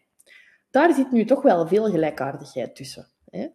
daar 0.78 0.94
zit 0.94 1.12
nu 1.12 1.26
toch 1.26 1.42
wel 1.42 1.68
veel 1.68 1.90
gelijkaardigheid 1.90 2.76
tussen. 2.76 3.08
Hè? 3.30 3.48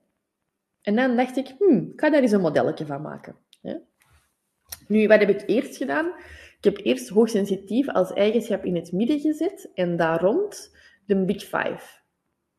En 0.83 0.97
dan 0.97 1.17
dacht 1.17 1.37
ik, 1.37 1.55
hmm, 1.59 1.91
ik 1.93 2.01
ga 2.01 2.11
daar 2.11 2.23
eens 2.23 2.33
een 2.33 2.41
modelletje 2.41 2.87
van 2.87 3.03
maken. 3.03 3.37
Hè? 3.63 3.75
Nu, 4.89 5.07
wat 5.07 5.19
heb 5.19 5.29
ik 5.29 5.43
eerst 5.47 5.77
gedaan? 5.77 6.07
Ik 6.59 6.65
heb 6.65 6.87
eerst 6.87 7.09
hoogsensitief 7.09 7.89
als 7.89 8.13
eigenschap 8.13 8.65
in 8.65 8.75
het 8.75 8.93
midden 8.93 9.21
gezet 9.21 9.71
en 9.75 9.97
daar 9.97 10.21
rond 10.21 10.77
de 11.07 11.25
Big 11.25 11.43
Five. 11.43 11.83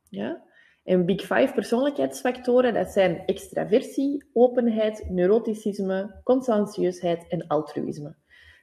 Ja? 0.10 0.44
En 0.84 1.06
Big 1.06 1.22
Five 1.22 1.52
persoonlijkheidsfactoren, 1.54 2.74
dat 2.74 2.90
zijn 2.90 3.26
extraversie, 3.26 4.30
openheid, 4.34 5.10
neuroticisme, 5.10 6.20
conscientieusheid 6.24 7.28
en 7.28 7.48
altruïsme. 7.48 8.16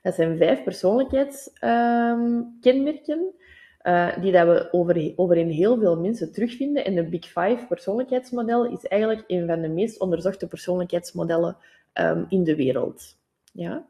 Dat 0.02 0.14
zijn 0.14 0.36
vijf 0.36 0.62
persoonlijkheidskenmerken 0.62 3.34
uh, 3.82 4.18
die 4.20 4.32
dat 4.32 4.46
we 4.46 4.68
over, 5.16 5.36
heel 5.36 5.78
veel 5.78 6.00
mensen 6.00 6.32
terugvinden. 6.32 6.84
En 6.84 6.94
de 6.94 7.08
Big 7.08 7.24
Five 7.24 7.64
persoonlijkheidsmodel 7.68 8.66
is 8.66 8.84
eigenlijk 8.84 9.24
een 9.26 9.46
van 9.46 9.60
de 9.60 9.68
meest 9.68 10.00
onderzochte 10.00 10.46
persoonlijkheidsmodellen 10.46 11.56
um, 11.94 12.26
in 12.28 12.44
de 12.44 12.56
wereld. 12.56 13.16
Ja? 13.52 13.86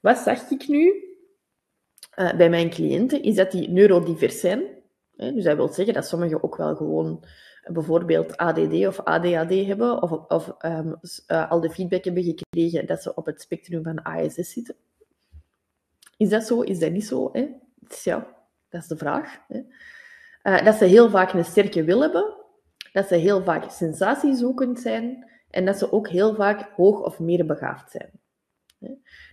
Wat 0.00 0.18
zag 0.18 0.50
ik 0.50 0.68
nu 0.68 1.04
uh, 2.16 2.36
bij 2.36 2.50
mijn 2.50 2.70
cliënten? 2.70 3.22
Is 3.22 3.34
dat 3.34 3.50
die 3.50 3.68
neurodivers 3.68 4.40
zijn. 4.40 4.62
Hè? 5.16 5.32
Dus 5.32 5.44
dat 5.44 5.56
wil 5.56 5.68
zeggen 5.68 5.94
dat 5.94 6.06
sommigen 6.06 6.42
ook 6.42 6.56
wel 6.56 6.76
gewoon 6.76 7.24
bijvoorbeeld 7.72 8.36
ADD 8.36 8.86
of 8.86 9.00
ADHD 9.00 9.66
hebben, 9.66 10.02
of, 10.02 10.10
of 10.10 10.54
um, 10.64 11.00
uh, 11.26 11.50
al 11.50 11.60
de 11.60 11.70
feedback 11.70 12.04
hebben 12.04 12.22
gekregen 12.22 12.86
dat 12.86 13.02
ze 13.02 13.14
op 13.14 13.26
het 13.26 13.40
spectrum 13.40 13.82
van 13.82 14.02
ASS 14.02 14.52
zitten. 14.52 14.74
Is 16.16 16.28
dat 16.28 16.44
zo? 16.44 16.60
Is 16.60 16.78
dat 16.78 16.92
niet 16.92 17.06
zo? 17.06 17.28
Hè? 17.32 17.46
Dus 17.74 18.04
ja, 18.04 18.39
dat 18.70 18.82
is 18.82 18.88
de 18.88 18.96
vraag. 18.96 19.38
Uh, 20.42 20.64
dat 20.64 20.74
ze 20.74 20.84
heel 20.84 21.10
vaak 21.10 21.32
een 21.32 21.44
sterke 21.44 21.84
wil 21.84 22.00
hebben, 22.00 22.36
dat 22.92 23.06
ze 23.06 23.14
heel 23.14 23.42
vaak 23.42 23.70
sensatiezoekend 23.70 24.80
zijn 24.80 25.30
en 25.50 25.64
dat 25.64 25.78
ze 25.78 25.92
ook 25.92 26.08
heel 26.08 26.34
vaak 26.34 26.70
hoog 26.76 27.00
of 27.00 27.18
meer 27.18 27.46
begaafd 27.46 27.90
zijn. 27.90 28.10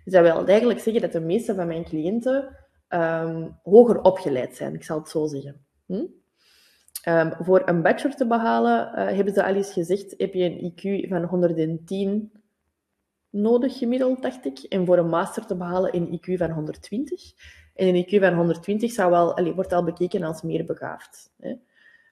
Dus 0.03 0.13
dat 0.13 0.21
wil 0.21 0.47
eigenlijk 0.47 0.79
zeggen 0.79 1.01
dat 1.01 1.11
de 1.11 1.19
meeste 1.19 1.55
van 1.55 1.67
mijn 1.67 1.83
cliënten 1.83 2.57
um, 2.89 3.57
hoger 3.63 4.01
opgeleid 4.01 4.55
zijn, 4.55 4.73
ik 4.73 4.83
zal 4.83 4.97
het 4.97 5.09
zo 5.09 5.25
zeggen. 5.25 5.65
Hm? 5.85 6.05
Um, 7.09 7.33
voor 7.39 7.61
een 7.65 7.81
bachelor 7.81 8.15
te 8.15 8.27
behalen, 8.27 8.87
uh, 8.87 9.15
hebben 9.15 9.33
ze 9.33 9.43
al 9.43 9.53
eens 9.53 9.73
gezegd, 9.73 10.13
heb 10.17 10.33
je 10.33 10.43
een 10.43 10.71
IQ 10.71 11.09
van 11.09 11.23
110 11.23 12.31
nodig 13.29 13.77
gemiddeld, 13.77 14.21
dacht 14.21 14.45
ik. 14.45 14.59
En 14.59 14.85
voor 14.85 14.97
een 14.97 15.09
master 15.09 15.45
te 15.45 15.55
behalen 15.55 15.95
een 15.95 16.19
IQ 16.19 16.37
van 16.37 16.51
120. 16.51 17.33
En 17.77 17.87
een 17.87 18.05
IQ 18.05 18.19
van 18.19 18.33
120 18.33 18.91
zou 18.91 19.11
wel, 19.11 19.53
wordt 19.53 19.73
al 19.73 19.83
bekeken 19.83 20.23
als 20.23 20.41
meer 20.41 20.65
begaafd. 20.65 21.33
Hè? 21.39 21.49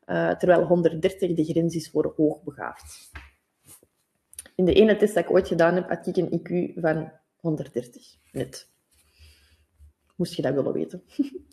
Uh, 0.08 0.36
terwijl 0.36 0.64
130 0.66 1.34
de 1.34 1.44
grens 1.44 1.76
is 1.76 1.90
voor 1.90 2.14
hoogbegaafd. 2.16 3.12
In 4.56 4.66
de 4.66 4.74
ene 4.74 4.96
test 4.96 5.14
dat 5.14 5.24
ik 5.24 5.32
ooit 5.32 5.48
gedaan 5.48 5.76
heb, 5.76 5.90
had 5.90 6.08
ik 6.08 6.18
een 6.18 6.40
IQ 6.40 6.80
van 6.80 7.12
130. 7.36 8.04
Net. 8.32 8.70
Moest 10.16 10.34
je 10.34 10.42
dat 10.42 10.54
willen 10.54 10.74
weten. 10.74 11.04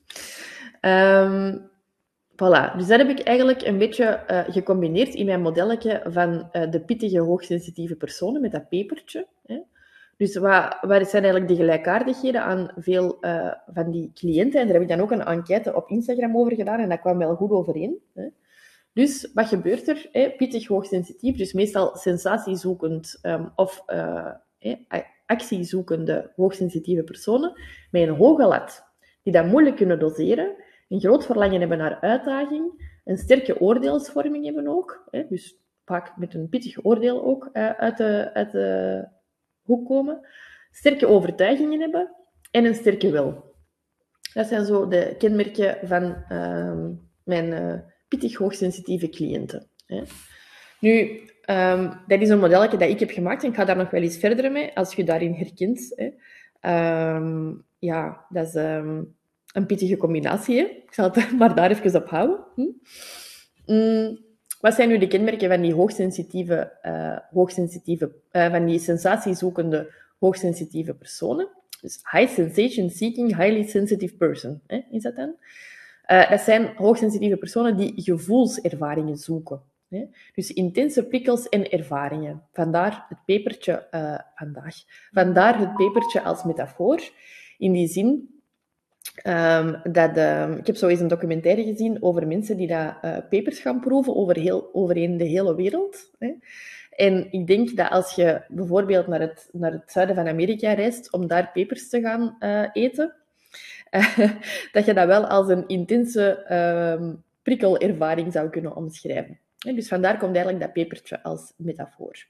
Ehm, 0.80 1.58
voilà, 2.32 2.76
dus 2.76 2.86
dat 2.86 2.98
heb 2.98 3.08
ik 3.08 3.20
eigenlijk 3.20 3.62
een 3.62 3.78
beetje 3.78 4.24
uh, 4.30 4.54
gecombineerd 4.54 5.14
in 5.14 5.26
mijn 5.26 5.42
modelletje 5.42 6.02
van 6.04 6.48
uh, 6.52 6.70
de 6.70 6.80
pittige, 6.80 7.20
hoogsensitieve 7.20 7.96
personen 7.96 8.40
met 8.40 8.52
dat 8.52 8.68
pepertje. 8.68 9.26
Dus 10.22 10.36
wat, 10.36 10.76
zijn 11.08 11.22
eigenlijk 11.22 11.48
de 11.48 11.56
gelijkaardigheden 11.56 12.42
aan 12.42 12.70
veel 12.76 13.16
uh, 13.20 13.52
van 13.66 13.90
die 13.90 14.10
cliënten? 14.14 14.60
En 14.60 14.66
daar 14.66 14.74
heb 14.74 14.82
ik 14.82 14.88
dan 14.88 15.00
ook 15.00 15.10
een 15.10 15.24
enquête 15.24 15.74
op 15.74 15.88
Instagram 15.88 16.36
over 16.36 16.54
gedaan 16.54 16.80
en 16.80 16.88
dat 16.88 17.00
kwam 17.00 17.18
wel 17.18 17.34
goed 17.34 17.50
overeen. 17.50 17.98
Hè. 18.14 18.28
Dus 18.92 19.30
wat 19.34 19.46
gebeurt 19.46 19.88
er? 19.88 20.08
Hè? 20.12 20.30
Pittig, 20.36 20.66
hoogsensitief, 20.66 21.36
dus 21.36 21.52
meestal 21.52 21.96
sensatiezoekend 21.96 23.18
um, 23.22 23.52
of 23.54 23.84
actiezoekende 25.26 26.32
hoogsensitieve 26.36 27.02
personen 27.02 27.52
met 27.90 28.02
een 28.02 28.16
hoge 28.16 28.46
lat, 28.46 28.84
die 29.22 29.32
dat 29.32 29.46
moeilijk 29.46 29.76
kunnen 29.76 29.98
doseren, 29.98 30.54
een 30.88 31.00
groot 31.00 31.26
verlangen 31.26 31.60
hebben 31.60 31.78
naar 31.78 32.00
uitdaging, 32.00 32.90
een 33.04 33.18
sterke 33.18 33.60
oordeelsvorming 33.60 34.44
hebben 34.44 34.68
ook, 34.68 35.08
hè, 35.10 35.26
dus 35.28 35.56
vaak 35.84 36.16
met 36.16 36.34
een 36.34 36.48
pittig 36.48 36.84
oordeel 36.84 37.24
ook 37.24 37.50
uh, 37.52 37.70
uit, 37.70 37.96
de, 37.96 38.30
uit 38.34 38.52
de 38.52 39.20
hoek 39.62 39.86
komen, 39.86 40.26
sterke 40.70 41.06
overtuigingen 41.06 41.80
hebben 41.80 42.16
en 42.50 42.64
een 42.64 42.74
sterke 42.74 43.10
wil. 43.10 43.50
Dat 44.34 44.46
zijn 44.46 44.64
zo 44.64 44.88
de 44.88 45.14
kenmerken 45.18 45.78
van 45.82 46.24
uh, 46.28 46.88
mijn 47.24 47.46
uh, 47.46 47.74
pittig 48.08 48.36
hoogsensitieve 48.36 49.08
cliënten. 49.08 49.68
Hè. 49.86 50.02
Nu, 50.78 51.20
um, 51.46 52.00
dat 52.06 52.20
is 52.20 52.28
een 52.28 52.38
modelletje 52.38 52.76
dat 52.76 52.88
ik 52.88 53.00
heb 53.00 53.10
gemaakt 53.10 53.42
en 53.42 53.48
ik 53.48 53.54
ga 53.54 53.64
daar 53.64 53.76
nog 53.76 53.90
wel 53.90 54.02
eens 54.02 54.16
verder 54.16 54.52
mee, 54.52 54.76
als 54.76 54.94
je 54.94 55.04
daarin 55.04 55.32
herkent. 55.32 55.92
Hè. 55.94 57.14
Um, 57.16 57.64
ja, 57.78 58.26
dat 58.28 58.46
is 58.46 58.54
een 58.54 59.66
pittige 59.66 59.96
combinatie. 59.96 60.58
Ik 60.58 60.94
zal 60.94 61.10
het 61.10 61.32
maar 61.38 61.54
daar 61.54 61.70
even 61.70 62.02
op 62.02 62.08
houden. 62.08 62.44
Hm? 63.66 64.16
Wat 64.62 64.74
zijn 64.74 64.88
nu 64.88 64.98
de 64.98 65.06
kenmerken 65.06 65.48
van 65.48 65.60
die 65.60 65.74
hoogsensitieve, 65.74 66.72
uh, 66.82 67.18
hoogsensitieve 67.30 68.12
uh, 68.32 68.50
van 68.50 68.66
die 68.66 68.78
sensatiezoekende 68.78 69.92
hoogsensitieve 70.18 70.94
personen? 70.94 71.48
Dus 71.80 72.00
high 72.10 72.32
sensation 72.32 72.90
seeking, 72.90 73.36
highly 73.36 73.62
sensitive 73.62 74.16
person, 74.16 74.60
hè, 74.66 74.80
is 74.90 75.02
dat 75.02 75.16
dan? 75.16 75.34
Uh, 76.06 76.30
dat 76.30 76.40
zijn 76.40 76.72
hoogsensitieve 76.76 77.36
personen 77.36 77.76
die 77.76 77.92
gevoelservaringen 77.96 79.16
zoeken. 79.16 79.60
Hè? 79.88 80.04
Dus 80.34 80.52
intense 80.52 81.06
prikkels 81.06 81.48
en 81.48 81.70
ervaringen. 81.70 82.42
Vandaar 82.52 83.06
het 83.08 83.18
pepertje 83.24 83.86
vandaag. 84.34 84.74
Vandaar 85.12 85.58
het 85.58 85.76
pepertje 85.76 86.22
als 86.22 86.44
metafoor. 86.44 87.10
In 87.58 87.72
die 87.72 87.88
zin 87.88 88.41
um, 89.24 89.92
dat... 89.92 90.16
Uh, 90.16 90.56
ik 90.56 90.66
heb 90.66 90.76
zo 90.76 90.88
eens 90.88 91.00
een 91.00 91.08
documentaire 91.08 91.64
gezien 91.64 92.02
over 92.02 92.26
mensen 92.26 92.56
die 92.56 92.66
dat, 92.66 92.94
uh, 93.04 93.16
pepers 93.28 93.58
gaan 93.58 93.80
proeven 93.80 94.16
over, 94.16 94.36
heel, 94.36 94.70
over 94.72 94.94
de 94.94 95.24
hele 95.24 95.54
wereld. 95.54 96.10
Hè? 96.18 96.32
En 96.90 97.32
ik 97.32 97.46
denk 97.46 97.76
dat 97.76 97.90
als 97.90 98.14
je 98.14 98.42
bijvoorbeeld 98.48 99.06
naar 99.06 99.20
het, 99.20 99.48
naar 99.52 99.72
het 99.72 99.92
zuiden 99.92 100.14
van 100.14 100.28
Amerika 100.28 100.72
reist 100.72 101.12
om 101.12 101.26
daar 101.26 101.50
pepers 101.52 101.88
te 101.88 102.00
gaan 102.00 102.36
uh, 102.40 102.68
eten, 102.72 103.14
dat 104.72 104.84
je 104.84 104.94
dat 104.94 105.06
wel 105.06 105.26
als 105.26 105.48
een 105.48 105.66
intense 105.66 106.46
uh, 106.50 107.10
prikkelervaring 107.42 108.32
zou 108.32 108.50
kunnen 108.50 108.76
omschrijven. 108.76 109.38
Dus 109.58 109.88
vandaar 109.88 110.18
komt 110.18 110.34
eigenlijk 110.34 110.64
dat 110.64 110.72
pepertje 110.72 111.22
als 111.22 111.52
metafoor. 111.56 112.26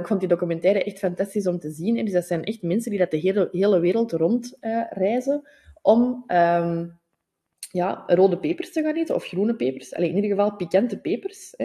Ik 0.00 0.06
vond 0.06 0.20
die 0.20 0.28
documentaire 0.28 0.84
echt 0.84 0.98
fantastisch 0.98 1.46
om 1.46 1.58
te 1.58 1.70
zien. 1.70 2.04
Dus 2.04 2.12
dat 2.12 2.24
zijn 2.24 2.44
echt 2.44 2.62
mensen 2.62 2.90
die 2.90 3.00
dat 3.00 3.10
de 3.10 3.16
hele, 3.16 3.48
hele 3.52 3.80
wereld 3.80 4.12
rond 4.12 4.56
uh, 4.60 4.82
reizen 4.90 5.42
om 5.86 6.24
um, 6.28 6.98
ja, 7.70 8.04
rode 8.06 8.38
pepers 8.38 8.72
te 8.72 8.82
gaan 8.82 8.94
eten, 8.94 9.14
of 9.14 9.24
groene 9.24 9.54
pepers. 9.54 9.94
Alleen 9.94 10.08
in 10.08 10.14
ieder 10.14 10.30
geval 10.30 10.56
pikante 10.56 10.98
pepers. 10.98 11.54
Hè. 11.56 11.64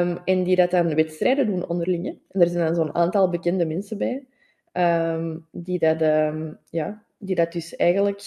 Um, 0.00 0.18
en 0.24 0.44
die 0.44 0.56
dat 0.56 0.70
dan 0.70 0.94
wedstrijden 0.94 1.46
doen 1.46 1.68
onderling. 1.68 2.04
Hè. 2.04 2.18
En 2.30 2.40
er 2.40 2.48
zijn 2.48 2.64
dan 2.66 2.74
zo'n 2.74 2.94
aantal 2.94 3.30
bekende 3.30 3.66
mensen 3.66 3.98
bij, 3.98 4.26
um, 5.12 5.46
die, 5.50 5.78
dat, 5.78 6.00
ja, 6.70 7.02
die 7.18 7.34
dat 7.34 7.52
dus 7.52 7.76
eigenlijk... 7.76 8.20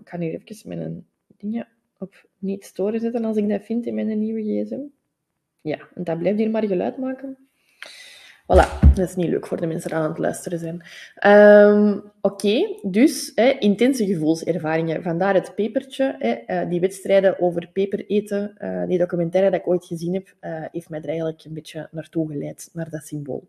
ik 0.00 0.08
ga 0.08 0.18
hier 0.18 0.42
even 0.44 0.68
met 0.68 0.78
een 0.78 1.06
ding 1.36 1.64
op 1.98 2.26
niet 2.38 2.64
storen 2.64 3.00
zetten 3.00 3.24
als 3.24 3.36
ik 3.36 3.48
dat 3.48 3.62
vind 3.62 3.86
in 3.86 3.94
mijn 3.94 4.18
nieuwe 4.18 4.42
gsm. 4.42 4.80
Ja, 5.60 5.78
en 5.94 6.04
dat 6.04 6.18
blijft 6.18 6.38
hier 6.38 6.50
maar 6.50 6.66
geluid 6.66 6.98
maken. 6.98 7.47
Voilà, 8.52 8.94
dat 8.94 9.08
is 9.08 9.14
niet 9.14 9.28
leuk 9.28 9.46
voor 9.46 9.60
de 9.60 9.66
mensen 9.66 9.90
die 9.90 9.98
aan 9.98 10.08
het 10.08 10.18
luisteren 10.18 10.58
zijn. 10.58 10.82
Um, 11.68 12.02
Oké, 12.20 12.76
dus 12.82 13.32
hè, 13.34 13.48
intense 13.58 14.06
gevoelservaringen. 14.06 15.02
Vandaar 15.02 15.34
het 15.34 15.54
pepertje. 15.54 16.16
Hè, 16.18 16.62
uh, 16.62 16.70
die 16.70 16.80
wedstrijden 16.80 17.40
over 17.40 17.68
peper 17.72 18.06
eten, 18.06 18.54
uh, 18.58 18.86
die 18.86 18.98
documentaire 18.98 19.50
dat 19.50 19.60
ik 19.60 19.68
ooit 19.68 19.86
gezien 19.86 20.14
heb, 20.14 20.34
uh, 20.40 20.64
heeft 20.72 20.88
mij 20.88 21.00
er 21.00 21.08
eigenlijk 21.08 21.44
een 21.44 21.54
beetje 21.54 21.88
naartoe 21.90 22.28
geleid, 22.28 22.70
naar 22.72 22.90
dat 22.90 23.06
symbool. 23.06 23.48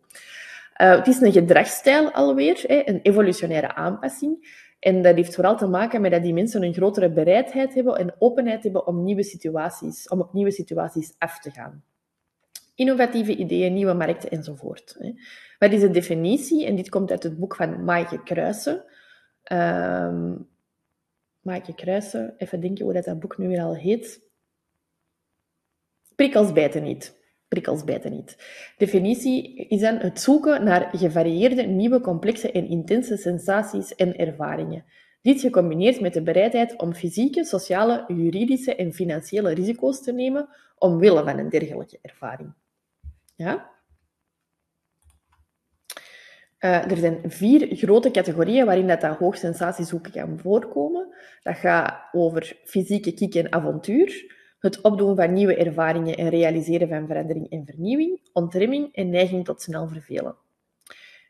het 0.73 1.07
is 1.07 1.21
een 1.21 1.31
gedragsstijl 1.31 2.11
alweer, 2.11 2.63
hè, 2.67 2.81
een 2.85 2.99
evolutionaire 3.01 3.75
aanpassing. 3.75 4.57
En 4.79 5.01
dat 5.01 5.15
heeft 5.15 5.35
vooral 5.35 5.57
te 5.57 5.67
maken 5.67 6.01
met 6.01 6.11
dat 6.11 6.23
die 6.23 6.33
mensen 6.33 6.63
een 6.63 6.73
grotere 6.73 7.11
bereidheid 7.11 7.73
hebben 7.73 7.95
en 7.95 8.15
openheid 8.17 8.63
hebben 8.63 8.87
om 8.87 9.03
nieuwe 9.03 9.23
situaties, 9.23 10.07
om 10.07 10.19
op 10.21 10.33
nieuwe 10.33 10.51
situaties 10.51 11.13
af 11.17 11.39
te 11.39 11.51
gaan. 11.51 11.83
Innovatieve 12.79 13.35
ideeën, 13.35 13.73
nieuwe 13.73 13.93
markten 13.93 14.29
enzovoort. 14.29 14.97
Wat 15.59 15.71
is 15.71 15.81
de 15.81 15.89
definitie? 15.89 16.65
En 16.65 16.75
dit 16.75 16.89
komt 16.89 17.11
uit 17.11 17.23
het 17.23 17.37
boek 17.37 17.55
van 17.55 17.83
Maaike 17.83 18.23
Kruisen. 18.23 18.83
Um, 19.51 20.47
Maaike 21.41 21.75
Kruisen, 21.75 22.33
even 22.37 22.59
denken 22.59 22.83
hoe 22.83 22.93
dat, 22.93 23.05
dat 23.05 23.19
boek 23.19 23.37
nu 23.37 23.47
weer 23.47 23.61
al 23.61 23.75
heet. 23.75 24.21
Prikkels 26.15 26.51
bijten 26.51 26.83
niet 26.83 27.17
prikkels 27.49 27.83
bijten 27.83 28.11
niet. 28.11 28.37
Definitie 28.77 29.55
is 29.55 29.81
dan 29.81 29.95
het 29.95 30.21
zoeken 30.21 30.63
naar 30.63 30.89
gevarieerde, 30.91 31.61
nieuwe, 31.61 32.01
complexe 32.01 32.51
en 32.51 32.67
intense 32.67 33.17
sensaties 33.17 33.95
en 33.95 34.17
ervaringen. 34.17 34.85
Dit 35.21 35.41
gecombineerd 35.41 36.01
met 36.01 36.13
de 36.13 36.21
bereidheid 36.21 36.75
om 36.81 36.93
fysieke, 36.93 37.43
sociale, 37.43 38.03
juridische 38.07 38.75
en 38.75 38.93
financiële 38.93 39.53
risico's 39.53 40.01
te 40.01 40.11
nemen 40.11 40.49
omwille 40.77 41.23
van 41.23 41.37
een 41.37 41.49
dergelijke 41.49 41.99
ervaring. 42.01 42.53
Ja? 43.39 43.69
Uh, 46.59 46.91
er 46.91 46.97
zijn 46.97 47.31
vier 47.31 47.75
grote 47.75 48.11
categorieën 48.11 48.65
waarin 48.65 48.87
dat, 48.87 49.01
dat 49.01 49.17
hoogsensatiezoeken 49.17 50.11
kan 50.11 50.39
voorkomen. 50.39 51.15
Dat 51.43 51.57
gaat 51.57 52.09
over 52.11 52.59
fysieke 52.63 53.13
kick 53.13 53.35
en 53.35 53.51
avontuur, 53.51 54.35
het 54.59 54.81
opdoen 54.81 55.15
van 55.15 55.33
nieuwe 55.33 55.55
ervaringen 55.55 56.15
en 56.15 56.29
realiseren 56.29 56.87
van 56.87 57.07
verandering 57.07 57.49
en 57.49 57.65
vernieuwing, 57.65 58.29
ontremming 58.33 58.93
en 58.93 59.09
neiging 59.09 59.45
tot 59.45 59.61
snel 59.61 59.87
vervelen. 59.87 60.35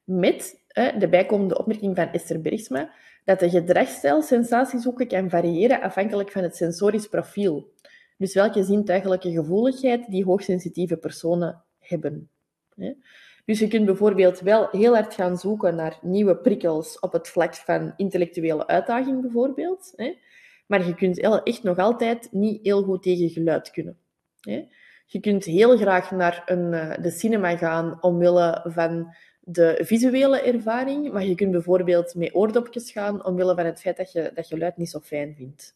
Met 0.03 0.63
de 0.73 1.07
bijkomende 1.09 1.57
opmerking 1.57 1.95
van 1.95 2.11
Esther 2.11 2.41
Bergsma 2.41 2.93
dat 3.23 3.39
de 3.39 3.49
gedragsstijl 3.49 4.21
sensatiezoeken 4.21 5.07
kan 5.07 5.29
variëren 5.29 5.81
afhankelijk 5.81 6.31
van 6.31 6.43
het 6.43 6.55
sensorisch 6.55 7.07
profiel. 7.07 7.73
Dus 8.17 8.33
welke 8.33 8.63
zintuigelijke 8.63 9.31
gevoeligheid 9.31 10.07
die 10.07 10.25
hoogsensitieve 10.25 10.97
personen 10.97 11.63
hebben. 11.89 12.29
Dus 13.45 13.59
je 13.59 13.67
kunt 13.67 13.85
bijvoorbeeld 13.85 14.39
wel 14.39 14.67
heel 14.71 14.93
hard 14.93 15.13
gaan 15.13 15.37
zoeken 15.37 15.75
naar 15.75 15.99
nieuwe 16.01 16.37
prikkels 16.37 16.99
op 16.99 17.11
het 17.11 17.27
vlak 17.27 17.55
van 17.55 17.93
intellectuele 17.95 18.67
uitdaging, 18.67 19.21
bijvoorbeeld. 19.21 19.93
Maar 20.67 20.87
je 20.87 20.95
kunt 20.95 21.19
echt 21.19 21.63
nog 21.63 21.77
altijd 21.77 22.27
niet 22.31 22.59
heel 22.63 22.83
goed 22.83 23.03
tegen 23.03 23.29
geluid 23.29 23.71
kunnen. 23.71 23.97
Je 25.05 25.19
kunt 25.19 25.45
heel 25.45 25.77
graag 25.77 26.11
naar 26.11 26.43
een, 26.45 26.73
eh, 26.73 27.03
de 27.03 27.09
cinema 27.09 27.57
gaan 27.57 27.97
omwille 28.01 28.65
van 28.67 29.13
de 29.39 29.79
visuele 29.81 30.41
ervaring, 30.41 31.11
maar 31.11 31.25
je 31.25 31.35
kunt 31.35 31.51
bijvoorbeeld 31.51 32.15
met 32.15 32.35
oordopjes 32.35 32.91
gaan 32.91 33.25
omwille 33.25 33.55
van 33.55 33.65
het 33.65 33.81
feit 33.81 33.97
dat 33.97 34.11
je 34.11 34.31
dat 34.33 34.47
geluid 34.47 34.77
niet 34.77 34.89
zo 34.89 34.99
fijn 34.99 35.35
vindt. 35.35 35.75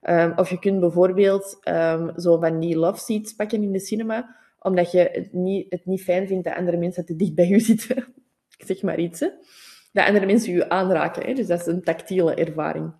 Um, 0.00 0.32
of 0.36 0.50
je 0.50 0.58
kunt 0.58 0.80
bijvoorbeeld 0.80 1.58
um, 1.68 2.12
zo 2.16 2.38
van 2.38 2.60
die 2.60 2.76
love 2.76 3.00
seats 3.00 3.32
pakken 3.32 3.62
in 3.62 3.72
de 3.72 3.80
cinema, 3.80 4.36
omdat 4.62 4.90
je 4.90 5.08
het 5.12 5.32
niet, 5.32 5.66
het 5.68 5.86
niet 5.86 6.02
fijn 6.02 6.26
vindt 6.26 6.44
dat 6.44 6.54
andere 6.54 6.76
mensen 6.76 7.04
te 7.04 7.16
dicht 7.16 7.34
bij 7.34 7.48
je 7.48 7.60
zitten. 7.60 7.96
Ik 8.58 8.66
zeg 8.66 8.82
maar 8.82 8.98
iets. 8.98 9.20
Dat 9.92 10.06
andere 10.06 10.26
mensen 10.26 10.52
je 10.52 10.68
aanraken. 10.68 11.26
Hè. 11.26 11.34
Dus 11.34 11.46
dat 11.46 11.60
is 11.60 11.66
een 11.66 11.82
tactiele 11.82 12.34
ervaring. 12.34 12.92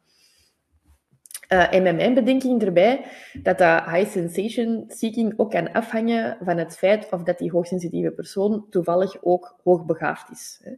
Uh, 1.53 1.75
en 1.75 1.83
met 1.83 1.97
mijn 1.97 2.15
bedenking 2.15 2.63
erbij 2.63 3.05
dat 3.43 3.59
dat 3.59 3.85
high 3.85 4.11
sensation 4.11 4.85
seeking 4.89 5.35
ook 5.37 5.51
kan 5.51 5.73
afhangen 5.73 6.37
van 6.41 6.57
het 6.59 6.77
feit 6.77 7.09
of 7.11 7.23
dat 7.23 7.39
die 7.39 7.51
hoogsensitieve 7.51 8.11
persoon 8.11 8.67
toevallig 8.71 9.23
ook 9.23 9.61
hoogbegaafd 9.65 10.31
is. 10.31 10.61
Hè. 10.63 10.73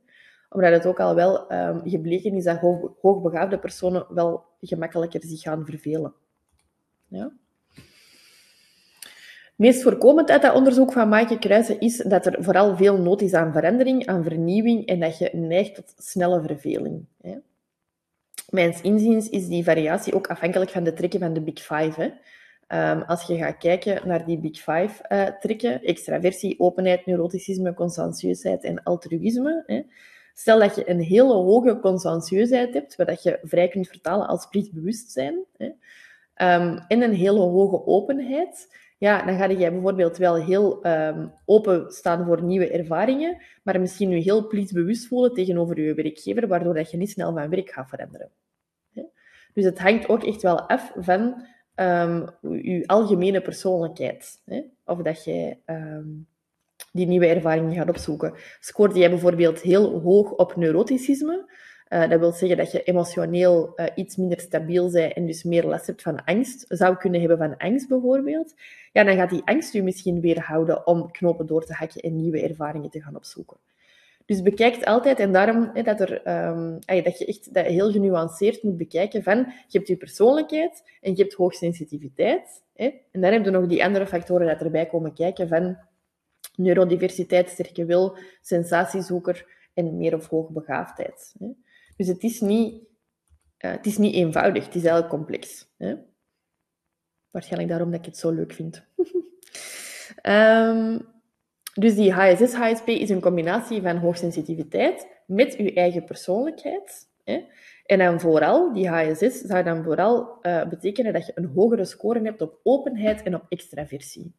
Omdat 0.49 0.73
het 0.73 0.87
ook 0.87 1.01
al 1.01 1.15
wel 1.15 1.53
um, 1.53 1.81
gebleken 1.85 2.35
is 2.35 2.45
dat 2.45 2.59
hoog, 2.59 2.93
hoogbegaafde 3.01 3.59
personen 3.59 4.07
wel 4.09 4.45
gemakkelijker 4.61 5.23
zich 5.23 5.41
gaan 5.41 5.65
vervelen. 5.65 6.15
Ja. 7.09 7.33
Meest 9.57 9.83
voorkomend 9.83 10.31
uit 10.31 10.43
dat 10.43 10.55
onderzoek 10.55 10.93
van 10.93 11.09
Maaike 11.09 11.39
Kruijsen 11.39 11.81
is 11.81 11.97
dat 11.97 12.27
er 12.27 12.45
vooral 12.45 12.77
veel 12.77 12.97
nood 12.97 13.21
is 13.21 13.35
aan 13.35 13.53
verandering, 13.53 14.07
aan 14.07 14.23
vernieuwing 14.23 14.87
en 14.87 15.01
dat 15.01 15.19
je 15.19 15.31
neigt 15.33 15.75
tot 15.75 15.95
snelle 15.99 16.43
verveling. 16.43 17.07
Hè. 17.21 17.37
Mijns 18.49 18.81
inziens 18.81 19.29
is 19.29 19.49
die 19.49 19.65
variatie 19.65 20.15
ook 20.15 20.27
afhankelijk 20.27 20.71
van 20.71 20.85
de 20.85 20.93
trekken 20.93 21.21
van 21.21 21.33
de 21.33 21.41
Big 21.41 21.59
Five. 21.59 22.01
Hè. 22.01 22.11
Ehm, 22.67 23.01
als 23.01 23.23
je 23.27 23.37
gaat 23.37 23.59
kijken 23.59 24.09
naar 24.09 24.27
die 24.27 24.39
Big 24.39 24.57
Five 24.57 25.05
uh, 25.09 25.27
trekken, 25.41 25.83
extraversie, 25.83 26.61
openheid, 26.61 27.07
neuroticisme, 27.07 27.75
consensueusheid 27.75 28.65
en 28.65 28.83
altruïsme. 28.83 29.63
Hè. 29.67 29.83
Stel 30.35 30.59
dat 30.59 30.75
je 30.75 30.91
een 30.91 31.01
hele 31.01 31.33
hoge 31.33 31.79
consensueusheid 31.81 32.75
hebt, 32.75 32.97
wat 32.97 33.23
je 33.23 33.39
vrij 33.43 33.69
kunt 33.69 33.89
vertalen 33.89 34.27
als 34.27 34.49
plichtbewustzijn, 34.49 35.45
hè, 35.57 35.71
um, 36.43 36.79
en 36.89 37.03
een 37.03 37.15
hele 37.15 37.41
hoge 37.41 37.87
openheid, 37.87 38.77
ja, 38.99 39.25
dan 39.25 39.37
ga 39.37 39.45
je 39.45 39.71
bijvoorbeeld 39.71 40.17
wel 40.17 40.35
heel 40.35 40.87
um, 40.87 41.33
open 41.45 41.91
staan 41.93 42.25
voor 42.25 42.43
nieuwe 42.43 42.71
ervaringen, 42.71 43.43
maar 43.63 43.81
misschien 43.81 44.11
je 44.11 44.17
heel 44.17 44.47
plichtbewust 44.47 45.07
voelen 45.07 45.33
tegenover 45.33 45.81
je 45.81 45.95
werkgever, 45.95 46.49
waardoor 46.49 46.75
dat 46.75 46.91
je 46.91 46.97
niet 46.97 47.11
snel 47.11 47.33
van 47.33 47.51
werk 47.51 47.71
gaat 47.71 47.89
veranderen. 47.89 48.31
Dus 49.55 49.65
het 49.65 49.79
hangt 49.79 50.09
ook 50.09 50.25
echt 50.25 50.43
wel 50.43 50.61
af 50.61 50.93
van 50.97 51.21
um, 51.75 52.29
je 52.41 52.83
algemene 52.87 53.41
persoonlijkheid. 53.41 54.43
Hè? 54.45 54.63
Of 54.85 55.03
dat 55.03 55.25
jij 55.25 55.61
um, 55.67 56.27
die 56.93 57.07
nieuwe 57.07 57.27
ervaringen 57.27 57.75
gaat 57.75 57.89
opzoeken. 57.89 58.35
Scoorde 58.61 58.99
jij 58.99 59.11
bijvoorbeeld 59.11 59.61
heel 59.61 60.01
hoog 60.01 60.31
op 60.31 60.57
neuroticisme, 60.57 61.53
uh, 61.95 62.09
dat 62.09 62.21
wil 62.21 62.33
zeggen 62.33 62.57
dat 62.57 62.73
je 62.73 62.83
emotioneel 62.83 63.73
uh, 63.77 63.87
iets 63.95 64.17
minder 64.17 64.41
stabiel 64.41 64.91
bent 64.91 65.13
en 65.13 65.27
dus 65.27 65.43
meer 65.43 65.65
last 65.65 65.87
hebt 65.87 66.03
van 66.03 66.25
angst, 66.25 66.65
zou 66.69 66.97
kunnen 66.97 67.21
hebben 67.21 67.39
van 67.39 67.57
angst 67.57 67.89
bijvoorbeeld, 67.89 68.55
ja, 68.93 69.05
dan 69.05 69.17
gaat 69.17 69.31
die 69.31 69.43
angst 69.45 69.73
je 69.73 69.83
misschien 69.83 70.21
weerhouden 70.21 70.87
om 70.87 71.11
knopen 71.11 71.47
door 71.47 71.65
te 71.65 71.73
hakken 71.73 72.01
en 72.01 72.17
nieuwe 72.17 72.43
ervaringen 72.43 72.91
te 72.91 73.03
gaan 73.03 73.17
opzoeken. 73.17 73.57
Dus 74.27 74.43
bekijk 74.43 74.85
altijd, 74.85 75.19
en 75.19 75.33
daarom 75.33 75.71
dat, 75.83 76.01
er, 76.01 76.47
um, 76.49 76.79
dat 76.87 77.19
je 77.19 77.27
echt 77.27 77.55
dat 77.55 77.67
heel 77.67 77.91
genuanceerd 77.91 78.63
moet 78.63 78.77
bekijken 78.77 79.23
van, 79.23 79.37
je 79.39 79.79
hebt 79.79 79.89
je 79.89 79.97
persoonlijkheid 79.97 80.83
en 81.01 81.17
je 81.17 81.23
hebt 81.23 81.35
hoogsensitiviteit. 81.35 82.63
Hè, 82.75 82.85
en 83.11 83.21
dan 83.21 83.33
heb 83.33 83.45
je 83.45 83.51
nog 83.51 83.67
die 83.67 83.85
andere 83.85 84.07
factoren 84.07 84.47
dat 84.47 84.61
erbij 84.61 84.87
komen 84.87 85.15
kijken 85.15 85.49
van 85.49 85.77
neurodiversiteit, 86.57 87.49
sterke 87.49 87.85
wil, 87.85 88.17
sensatiezoeker 88.41 89.47
en 89.75 89.97
meer 89.97 90.15
of 90.15 90.29
hoogbegaafdheid. 90.29 91.35
Hè. 91.39 91.47
Dus 91.97 92.07
het 92.07 92.23
is 92.23 92.41
niet, 92.41 92.83
uh, 93.65 93.71
het 93.71 93.87
is 93.87 93.99
niet 93.99 94.15
eenvoudig, 94.15 94.65
het 94.65 94.75
is 94.75 94.83
eigenlijk 94.83 95.13
complex. 95.13 95.69
Hè. 95.77 95.95
Waarschijnlijk 97.31 97.71
daarom 97.71 97.91
dat 97.91 98.01
ik 98.01 98.07
het 98.07 98.17
zo 98.17 98.31
leuk 98.31 98.53
vind. 98.53 98.85
um, 100.23 101.01
Dus 101.75 101.95
die 101.95 102.13
HSS-HSP 102.13 102.89
is 102.89 103.11
een 103.11 103.21
combinatie 103.21 103.83
van 103.83 103.97
hoogsensitiviteit 103.97 105.09
met 105.27 105.57
uw 105.57 105.69
eigen 105.69 106.05
persoonlijkheid. 106.05 107.09
Hè? 107.25 107.45
En 107.87 107.99
dan 107.99 108.21
vooral, 108.21 108.73
die 108.73 108.89
HSS 108.89 109.41
zou 109.41 109.65
dan 109.65 109.85
vooral 109.85 110.39
uh, 110.43 110.69
betekenen 110.69 111.13
dat 111.13 111.27
je 111.27 111.33
een 111.35 111.51
hogere 111.55 111.85
score 111.85 112.21
hebt 112.23 112.41
op 112.41 112.61
openheid 112.63 113.23
en 113.23 113.35
op 113.35 113.47
extraversie. 113.49 114.35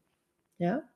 Ja? 0.56 0.90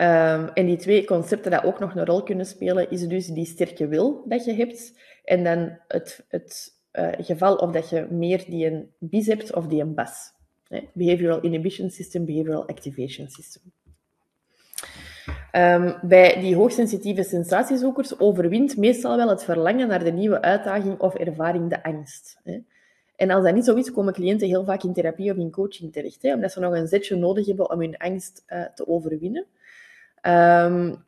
Um, 0.00 0.48
en 0.48 0.66
die 0.66 0.76
twee 0.76 1.04
concepten 1.04 1.50
die 1.50 1.64
ook 1.64 1.78
nog 1.78 1.94
een 1.94 2.06
rol 2.06 2.22
kunnen 2.22 2.46
spelen, 2.46 2.90
is 2.90 3.08
dus 3.08 3.26
die 3.26 3.46
sterke 3.46 3.88
wil 3.88 4.24
dat 4.26 4.44
je 4.44 4.54
hebt 4.54 4.98
en 5.24 5.44
dan 5.44 5.78
het, 5.88 6.24
het 6.28 6.78
uh, 6.92 7.08
geval 7.18 7.56
of 7.56 7.70
dat 7.70 7.90
je 7.90 8.06
meer 8.10 8.44
die 8.48 8.66
een 8.66 8.90
BIS 8.98 9.26
hebt 9.26 9.54
of 9.54 9.66
die 9.66 9.80
een 9.80 9.94
BAS. 9.94 10.32
Behavioral 10.94 11.40
Inhibition 11.40 11.90
System, 11.90 12.24
Behavioral 12.24 12.68
Activation 12.68 13.28
System. 13.28 13.62
Um, 15.52 15.98
bij 16.02 16.40
die 16.40 16.56
hoogsensitieve 16.56 17.22
sensatiezoekers 17.22 18.18
overwint 18.18 18.76
meestal 18.76 19.16
wel 19.16 19.28
het 19.28 19.44
verlangen 19.44 19.88
naar 19.88 20.04
de 20.04 20.12
nieuwe 20.12 20.42
uitdaging 20.42 21.00
of 21.00 21.14
ervaring 21.14 21.70
de 21.70 21.82
angst. 21.82 22.40
Hè. 22.44 22.58
En 23.16 23.30
als 23.30 23.44
dat 23.44 23.54
niet 23.54 23.64
zo 23.64 23.74
is, 23.74 23.92
komen 23.92 24.12
cliënten 24.12 24.48
heel 24.48 24.64
vaak 24.64 24.82
in 24.82 24.92
therapie 24.92 25.30
of 25.30 25.36
in 25.36 25.50
coaching 25.50 25.92
terecht, 25.92 26.22
hè, 26.22 26.34
omdat 26.34 26.52
ze 26.52 26.60
nog 26.60 26.74
een 26.74 26.86
zetje 26.86 27.16
nodig 27.16 27.46
hebben 27.46 27.70
om 27.70 27.80
hun 27.80 27.96
angst 27.96 28.44
uh, 28.48 28.64
te 28.64 28.88
overwinnen. 28.88 29.46
Um, 30.22 31.06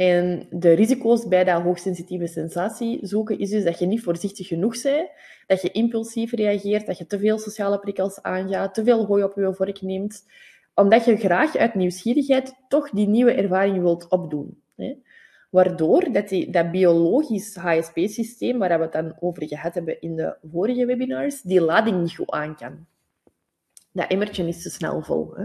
en 0.00 0.46
de 0.50 0.72
risico's 0.72 1.28
bij 1.28 1.44
dat 1.44 1.62
hoogsensitieve 1.62 2.26
sensatie 2.26 2.98
zoeken 3.06 3.38
is 3.38 3.50
dus 3.50 3.64
dat 3.64 3.78
je 3.78 3.86
niet 3.86 4.02
voorzichtig 4.02 4.46
genoeg 4.46 4.82
bent, 4.82 5.10
dat 5.46 5.62
je 5.62 5.70
impulsief 5.70 6.32
reageert, 6.32 6.86
dat 6.86 6.98
je 6.98 7.06
te 7.06 7.18
veel 7.18 7.38
sociale 7.38 7.78
prikkels 7.78 8.22
aangaat, 8.22 8.74
te 8.74 8.84
veel 8.84 9.06
hooi 9.06 9.22
op 9.22 9.36
je 9.36 9.54
vork 9.54 9.82
neemt, 9.82 10.24
omdat 10.74 11.04
je 11.04 11.16
graag 11.16 11.56
uit 11.56 11.74
nieuwsgierigheid 11.74 12.54
toch 12.68 12.90
die 12.90 13.08
nieuwe 13.08 13.32
ervaring 13.32 13.80
wilt 13.80 14.08
opdoen. 14.08 14.62
Hè. 14.76 14.96
Waardoor 15.50 16.12
dat, 16.12 16.28
die, 16.28 16.50
dat 16.50 16.70
biologisch 16.70 17.54
HSP-systeem, 17.54 18.58
waar 18.58 18.78
we 18.78 18.84
het 18.84 18.92
dan 18.92 19.16
over 19.20 19.48
gehad 19.48 19.74
hebben 19.74 20.00
in 20.00 20.16
de 20.16 20.36
vorige 20.50 20.86
webinars, 20.86 21.42
die 21.42 21.60
lading 21.60 22.00
niet 22.00 22.14
goed 22.14 22.30
aan 22.30 22.56
kan. 22.56 22.86
Dat 23.92 24.10
emmertje 24.10 24.48
is 24.48 24.62
te 24.62 24.70
snel 24.70 25.02
vol. 25.02 25.34
Hè. 25.34 25.44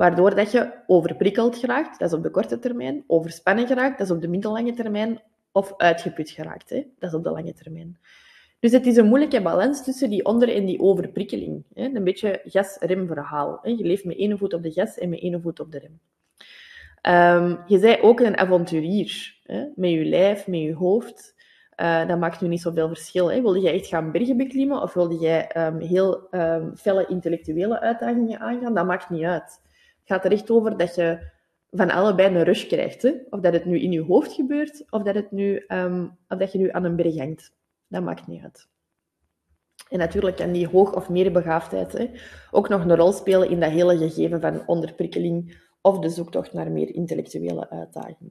Waardoor 0.00 0.34
dat 0.34 0.52
je 0.52 0.72
overprikkeld 0.86 1.56
geraakt, 1.56 1.98
dat 1.98 2.08
is 2.08 2.16
op 2.16 2.22
de 2.22 2.30
korte 2.30 2.58
termijn, 2.58 3.04
overspannen 3.06 3.66
geraakt, 3.66 3.98
dat 3.98 4.06
is 4.06 4.12
op 4.12 4.20
de 4.20 4.28
middellange 4.28 4.72
termijn, 4.72 5.22
of 5.52 5.74
uitgeput 5.76 6.30
geraakt, 6.30 6.70
hè, 6.70 6.86
dat 6.98 7.10
is 7.10 7.16
op 7.16 7.24
de 7.24 7.30
lange 7.30 7.54
termijn. 7.54 7.98
Dus 8.60 8.72
het 8.72 8.86
is 8.86 8.96
een 8.96 9.06
moeilijke 9.06 9.42
balans 9.42 9.84
tussen 9.84 10.10
die 10.10 10.24
onder- 10.24 10.54
en 10.54 10.64
die 10.64 10.80
overprikkeling. 10.80 11.64
Hè? 11.74 11.84
Een 11.84 12.04
beetje 12.04 12.40
gas-rem-verhaal. 12.44 13.60
Je 13.62 13.84
leeft 13.84 14.04
met 14.04 14.16
één 14.16 14.38
voet 14.38 14.54
op 14.54 14.62
de 14.62 14.72
gas 14.72 14.98
en 14.98 15.08
met 15.08 15.20
één 15.20 15.42
voet 15.42 15.60
op 15.60 15.72
de 15.72 15.78
rem. 15.78 16.00
Um, 17.42 17.58
je 17.66 17.78
bent 17.78 18.00
ook 18.00 18.20
een 18.20 18.38
avonturier. 18.38 19.40
Hè? 19.44 19.64
Met 19.74 19.90
je 19.90 20.04
lijf, 20.04 20.46
met 20.46 20.60
je 20.60 20.74
hoofd. 20.74 21.34
Uh, 21.76 22.08
dat 22.08 22.18
maakt 22.18 22.40
nu 22.40 22.48
niet 22.48 22.60
zoveel 22.60 22.88
verschil. 22.88 23.30
Hè? 23.30 23.40
Wilde 23.40 23.60
jij 23.60 23.74
echt 23.74 23.86
gaan 23.86 24.12
bergen 24.12 24.36
beklimmen 24.36 24.82
of 24.82 24.94
wilde 24.94 25.16
jij 25.16 25.50
um, 25.56 25.78
heel 25.80 26.28
um, 26.30 26.76
felle 26.76 27.06
intellectuele 27.08 27.80
uitdagingen 27.80 28.40
aangaan? 28.40 28.74
Dat 28.74 28.86
maakt 28.86 29.10
niet 29.10 29.24
uit. 29.24 29.68
Gaat 30.10 30.24
er 30.24 30.32
echt 30.32 30.50
over 30.50 30.76
dat 30.76 30.94
je 30.94 31.30
van 31.70 31.90
allebei 31.90 32.34
een 32.34 32.42
rush 32.42 32.66
krijgt. 32.66 33.02
Hè? 33.02 33.12
Of 33.30 33.40
dat 33.40 33.52
het 33.52 33.64
nu 33.64 33.80
in 33.80 33.92
je 33.92 34.02
hoofd 34.02 34.32
gebeurt 34.32 34.84
of 34.90 35.02
dat, 35.02 35.14
het 35.14 35.30
nu, 35.30 35.64
of 36.28 36.38
dat 36.38 36.52
je 36.52 36.58
nu 36.58 36.70
aan 36.70 36.84
een 36.84 36.96
berg 36.96 37.16
hangt. 37.16 37.52
Dat 37.88 38.02
maakt 38.02 38.26
niet 38.26 38.42
uit. 38.42 38.68
En 39.88 39.98
natuurlijk 39.98 40.36
kan 40.36 40.52
die 40.52 40.68
hoog- 40.68 40.94
of 40.94 41.08
meerbegaafdheid 41.08 41.92
hè, 41.92 42.10
ook 42.50 42.68
nog 42.68 42.84
een 42.84 42.96
rol 42.96 43.12
spelen 43.12 43.50
in 43.50 43.60
dat 43.60 43.70
hele 43.70 43.96
gegeven 43.96 44.40
van 44.40 44.66
onderprikkeling 44.66 45.58
of 45.80 45.98
de 45.98 46.08
zoektocht 46.08 46.52
naar 46.52 46.70
meer 46.70 46.94
intellectuele 46.94 47.70
uitdaging. 47.70 48.30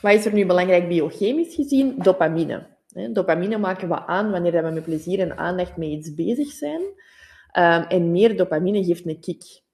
Wat 0.00 0.12
is 0.12 0.26
er 0.26 0.32
nu 0.32 0.46
belangrijk 0.46 0.88
biochemisch 0.88 1.54
gezien? 1.54 1.98
Dopamine. 1.98 2.66
Dopamine 3.12 3.58
maken 3.58 3.88
we 3.88 4.06
aan 4.06 4.30
wanneer 4.30 4.64
we 4.64 4.70
met 4.70 4.82
plezier 4.82 5.20
en 5.20 5.38
aandacht 5.38 5.76
met 5.76 5.88
iets 5.88 6.14
bezig 6.14 6.48
zijn. 6.48 6.80
Um, 6.80 7.82
en 7.82 8.10
meer 8.10 8.36
dopamine 8.36 8.84
geeft 8.84 9.06
een 9.06 9.20
kick. 9.20 9.64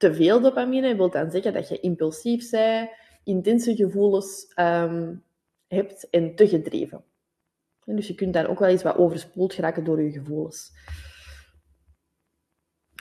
Te 0.00 0.14
veel 0.14 0.40
dopamine 0.40 0.96
wil 0.96 1.10
dan 1.10 1.30
zeggen 1.30 1.52
dat 1.52 1.68
je 1.68 1.80
impulsief 1.80 2.50
bent, 2.50 2.90
intense 3.24 3.76
gevoelens 3.76 4.52
um, 4.56 5.22
hebt 5.66 6.10
en 6.10 6.34
te 6.34 6.48
gedreven. 6.48 7.04
Dus 7.84 8.06
je 8.06 8.14
kunt 8.14 8.32
daar 8.32 8.48
ook 8.48 8.58
wel 8.58 8.68
eens 8.68 8.82
wat 8.82 8.96
overspoeld 8.96 9.54
geraken 9.54 9.84
door 9.84 10.02
je 10.02 10.10
gevoelens. 10.10 10.72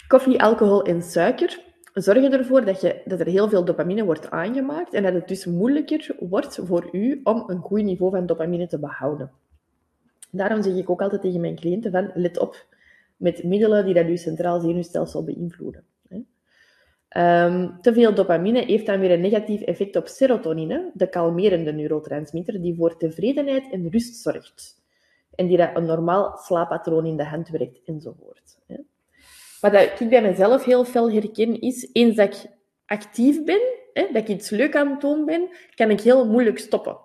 Koffie, 0.07 0.41
alcohol 0.41 0.83
en 0.83 1.01
suiker 1.01 1.59
zorgen 1.93 2.33
ervoor 2.33 2.65
dat, 2.65 2.81
je, 2.81 3.01
dat 3.05 3.19
er 3.19 3.27
heel 3.27 3.49
veel 3.49 3.65
dopamine 3.65 4.03
wordt 4.03 4.29
aangemaakt 4.29 4.93
en 4.93 5.03
dat 5.03 5.13
het 5.13 5.27
dus 5.27 5.45
moeilijker 5.45 6.15
wordt 6.19 6.59
voor 6.63 6.89
u 6.91 7.21
om 7.23 7.43
een 7.47 7.61
goed 7.61 7.83
niveau 7.83 8.11
van 8.11 8.25
dopamine 8.25 8.67
te 8.67 8.79
behouden. 8.79 9.31
Daarom 10.31 10.61
zeg 10.61 10.73
ik 10.73 10.89
ook 10.89 11.01
altijd 11.01 11.21
tegen 11.21 11.41
mijn 11.41 11.55
cliënten 11.55 11.91
van, 11.91 12.11
let 12.13 12.39
op 12.39 12.65
met 13.17 13.43
middelen 13.43 13.85
die 13.85 13.93
dat 13.93 14.05
uw 14.05 14.17
centraal 14.17 14.59
zenuwstelsel 14.59 15.23
beïnvloeden. 15.23 15.88
Um, 17.17 17.81
te 17.81 17.93
veel 17.93 18.13
dopamine 18.13 18.65
heeft 18.65 18.85
dan 18.85 18.99
weer 18.99 19.11
een 19.11 19.21
negatief 19.21 19.61
effect 19.61 19.95
op 19.95 20.07
serotonine, 20.07 20.91
de 20.93 21.09
kalmerende 21.09 21.71
neurotransmitter 21.71 22.61
die 22.61 22.75
voor 22.75 22.97
tevredenheid 22.97 23.71
en 23.71 23.89
rust 23.89 24.15
zorgt 24.15 24.79
en 25.39 25.47
die 25.47 25.57
dat 25.57 25.69
een 25.73 25.85
normaal 25.85 26.37
slaappatroon 26.37 27.05
in 27.05 27.17
de 27.17 27.23
hand 27.23 27.49
werkt, 27.49 27.79
enzovoort. 27.85 28.57
Wat 29.61 29.73
ik 29.73 30.09
bij 30.09 30.21
mezelf 30.21 30.63
heel 30.63 30.85
fel 30.85 31.11
herken, 31.11 31.61
is 31.61 31.89
eens 31.91 32.15
dat 32.15 32.33
ik 32.33 32.51
actief 32.85 33.43
ben, 33.43 33.61
dat 33.93 34.15
ik 34.15 34.27
iets 34.27 34.49
leuk 34.49 34.75
aan 34.75 34.89
het 34.89 35.01
doen 35.01 35.25
ben, 35.25 35.49
kan 35.75 35.89
ik 35.89 36.01
heel 36.01 36.27
moeilijk 36.27 36.59
stoppen. 36.59 36.97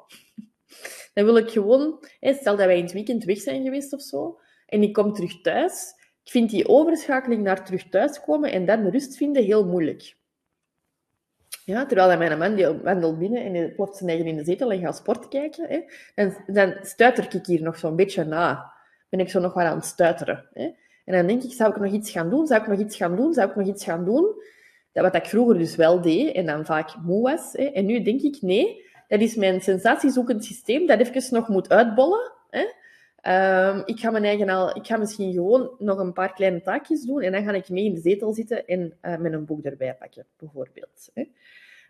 Dan 1.15 1.25
wil 1.25 1.37
ik 1.37 1.51
gewoon, 1.51 2.05
stel 2.21 2.57
dat 2.57 2.67
wij 2.67 2.77
in 2.77 2.83
het 2.83 2.93
weekend 2.93 3.25
weg 3.25 3.41
zijn 3.41 3.63
geweest 3.63 3.93
of 3.93 4.01
zo, 4.01 4.39
en 4.67 4.83
ik 4.83 4.93
kom 4.93 5.13
terug 5.13 5.41
thuis, 5.41 5.94
ik 6.25 6.31
vind 6.31 6.51
die 6.51 6.69
overschakeling 6.69 7.43
naar 7.43 7.65
terug 7.65 7.89
thuiskomen 7.89 8.53
en 8.53 8.67
dan 8.67 8.89
rust 8.89 9.17
vinden 9.17 9.45
heel 9.45 9.67
moeilijk. 9.67 10.17
Ja, 11.65 11.87
terwijl 11.87 12.19
mijn 12.19 12.39
man 12.39 12.55
die 12.55 12.67
wandelt 12.67 13.19
binnen 13.19 13.55
en 13.55 13.75
ploft 13.75 13.97
zijn 13.97 14.11
eigen 14.11 14.27
in 14.27 14.37
de 14.37 14.45
zetel 14.45 14.73
en 14.73 14.81
gaat 14.81 14.97
sport 14.97 15.29
kijken. 15.29 15.67
Hè, 15.69 15.81
en 16.15 16.37
dan 16.47 16.75
stuiter 16.83 17.35
ik 17.35 17.47
hier 17.47 17.63
nog 17.63 17.79
zo'n 17.79 17.97
beetje 17.97 18.25
na. 18.25 18.73
Ben 19.09 19.21
ik 19.21 19.31
zo 19.31 19.41
nog 19.41 19.55
wel 19.55 19.67
aan 19.67 19.77
het 19.77 19.85
stuiteren. 19.85 20.49
Hè. 20.53 20.63
En 21.05 21.15
dan 21.15 21.27
denk 21.27 21.43
ik, 21.43 21.53
zou 21.53 21.71
ik 21.71 21.81
nog 21.81 21.93
iets 21.93 22.11
gaan 22.11 22.31
doen? 22.31 22.47
Zou 22.47 22.63
ik 22.63 22.69
nog 22.69 22.79
iets 22.79 22.97
gaan 22.97 23.17
doen? 23.17 23.35
Zou 23.35 23.51
ik 23.51 23.57
nog 23.57 23.67
iets 23.67 23.85
gaan 23.85 24.05
doen? 24.05 24.43
Dat 24.93 25.05
wat 25.05 25.15
ik 25.15 25.27
vroeger 25.27 25.59
dus 25.59 25.77
wel 25.77 26.01
deed 26.01 26.35
en 26.35 26.47
dan 26.47 26.65
vaak 26.65 26.97
moe 27.03 27.23
was. 27.23 27.53
Hè. 27.53 27.65
En 27.65 27.87
nu 27.87 28.03
denk 28.03 28.21
ik, 28.21 28.39
nee, 28.41 28.85
dat 29.09 29.21
is 29.21 29.35
mijn 29.35 29.61
sensatiezoekend 29.61 30.45
systeem 30.45 30.87
dat 30.87 30.99
even 31.01 31.35
nog 31.35 31.49
moet 31.49 31.69
uitbollen. 31.69 32.33
Hè. 32.51 32.65
Ehm, 33.25 33.83
ik, 33.85 34.01
ga 34.01 34.11
mijn 34.11 34.25
eigen 34.25 34.49
al, 34.49 34.77
ik 34.77 34.87
ga 34.87 34.97
misschien 34.97 35.33
gewoon 35.33 35.75
nog 35.79 35.99
een 35.99 36.13
paar 36.13 36.33
kleine 36.33 36.61
taakjes 36.61 37.03
doen 37.03 37.23
en 37.23 37.33
dan 37.33 37.45
ga 37.45 37.53
ik 37.53 37.69
mee 37.69 37.85
in 37.85 37.95
de 37.95 38.01
zetel 38.01 38.33
zitten 38.33 38.67
en 38.67 38.99
uh, 39.03 39.17
met 39.17 39.33
een 39.33 39.45
boek 39.45 39.65
erbij 39.65 39.95
pakken, 39.95 40.27
bijvoorbeeld. 40.37 41.11
Hè. 41.15 41.25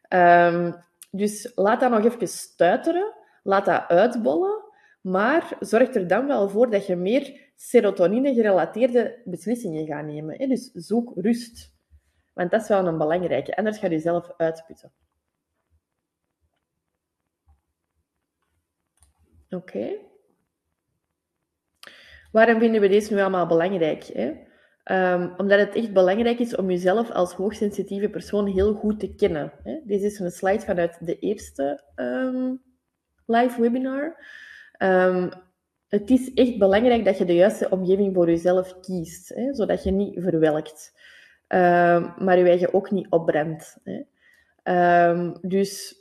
Ehm, 0.08 0.72
dus 1.10 1.52
laat 1.54 1.80
dat 1.80 1.90
nog 1.90 2.04
even 2.04 2.28
stuiteren, 2.28 3.14
laat 3.42 3.64
dat 3.64 3.88
uitbollen, 3.88 4.62
maar 5.00 5.56
zorg 5.60 5.94
er 5.94 6.06
dan 6.06 6.26
wel 6.26 6.48
voor 6.48 6.70
dat 6.70 6.86
je 6.86 6.96
meer 6.96 7.40
serotonine-gerelateerde 7.56 9.20
beslissingen 9.24 9.86
gaat 9.86 10.04
nemen. 10.04 10.36
Hè. 10.38 10.46
Dus 10.46 10.70
zoek 10.72 11.12
rust. 11.14 11.72
Want 12.32 12.50
dat 12.50 12.62
is 12.62 12.68
wel 12.68 12.86
een 12.86 12.98
belangrijke. 12.98 13.56
Anders 13.56 13.78
ga 13.78 13.86
je 13.86 13.92
jezelf 13.92 14.30
uitputten. 14.36 14.92
Oké. 19.50 20.12
Waarom 22.34 22.58
vinden 22.58 22.80
we 22.80 22.88
deze 22.88 23.14
nu 23.14 23.20
allemaal 23.20 23.46
belangrijk? 23.46 24.04
Hè? 24.04 24.32
Um, 25.14 25.34
omdat 25.36 25.58
het 25.58 25.74
echt 25.74 25.92
belangrijk 25.92 26.38
is 26.38 26.56
om 26.56 26.70
jezelf 26.70 27.10
als 27.10 27.32
hoogsensitieve 27.32 28.08
persoon 28.08 28.46
heel 28.46 28.74
goed 28.74 29.00
te 29.00 29.14
kennen. 29.14 29.52
Hè? 29.62 29.80
Deze 29.84 30.06
is 30.06 30.18
een 30.18 30.30
slide 30.30 30.60
vanuit 30.60 31.06
de 31.06 31.18
eerste 31.18 31.84
um, 31.96 32.62
live 33.26 33.60
webinar. 33.60 34.24
Um, 34.78 35.30
het 35.88 36.10
is 36.10 36.32
echt 36.32 36.58
belangrijk 36.58 37.04
dat 37.04 37.18
je 37.18 37.24
de 37.24 37.34
juiste 37.34 37.70
omgeving 37.70 38.14
voor 38.14 38.26
jezelf 38.26 38.80
kiest, 38.80 39.28
hè? 39.28 39.54
zodat 39.54 39.82
je 39.82 39.90
niet 39.90 40.22
verwelkt, 40.22 40.92
maar 42.18 42.38
je 42.38 42.44
eigen 42.44 42.74
ook 42.74 42.90
niet 42.90 43.10
opbrengt. 43.10 43.78
Hè? 43.84 44.02
dus 45.40 45.96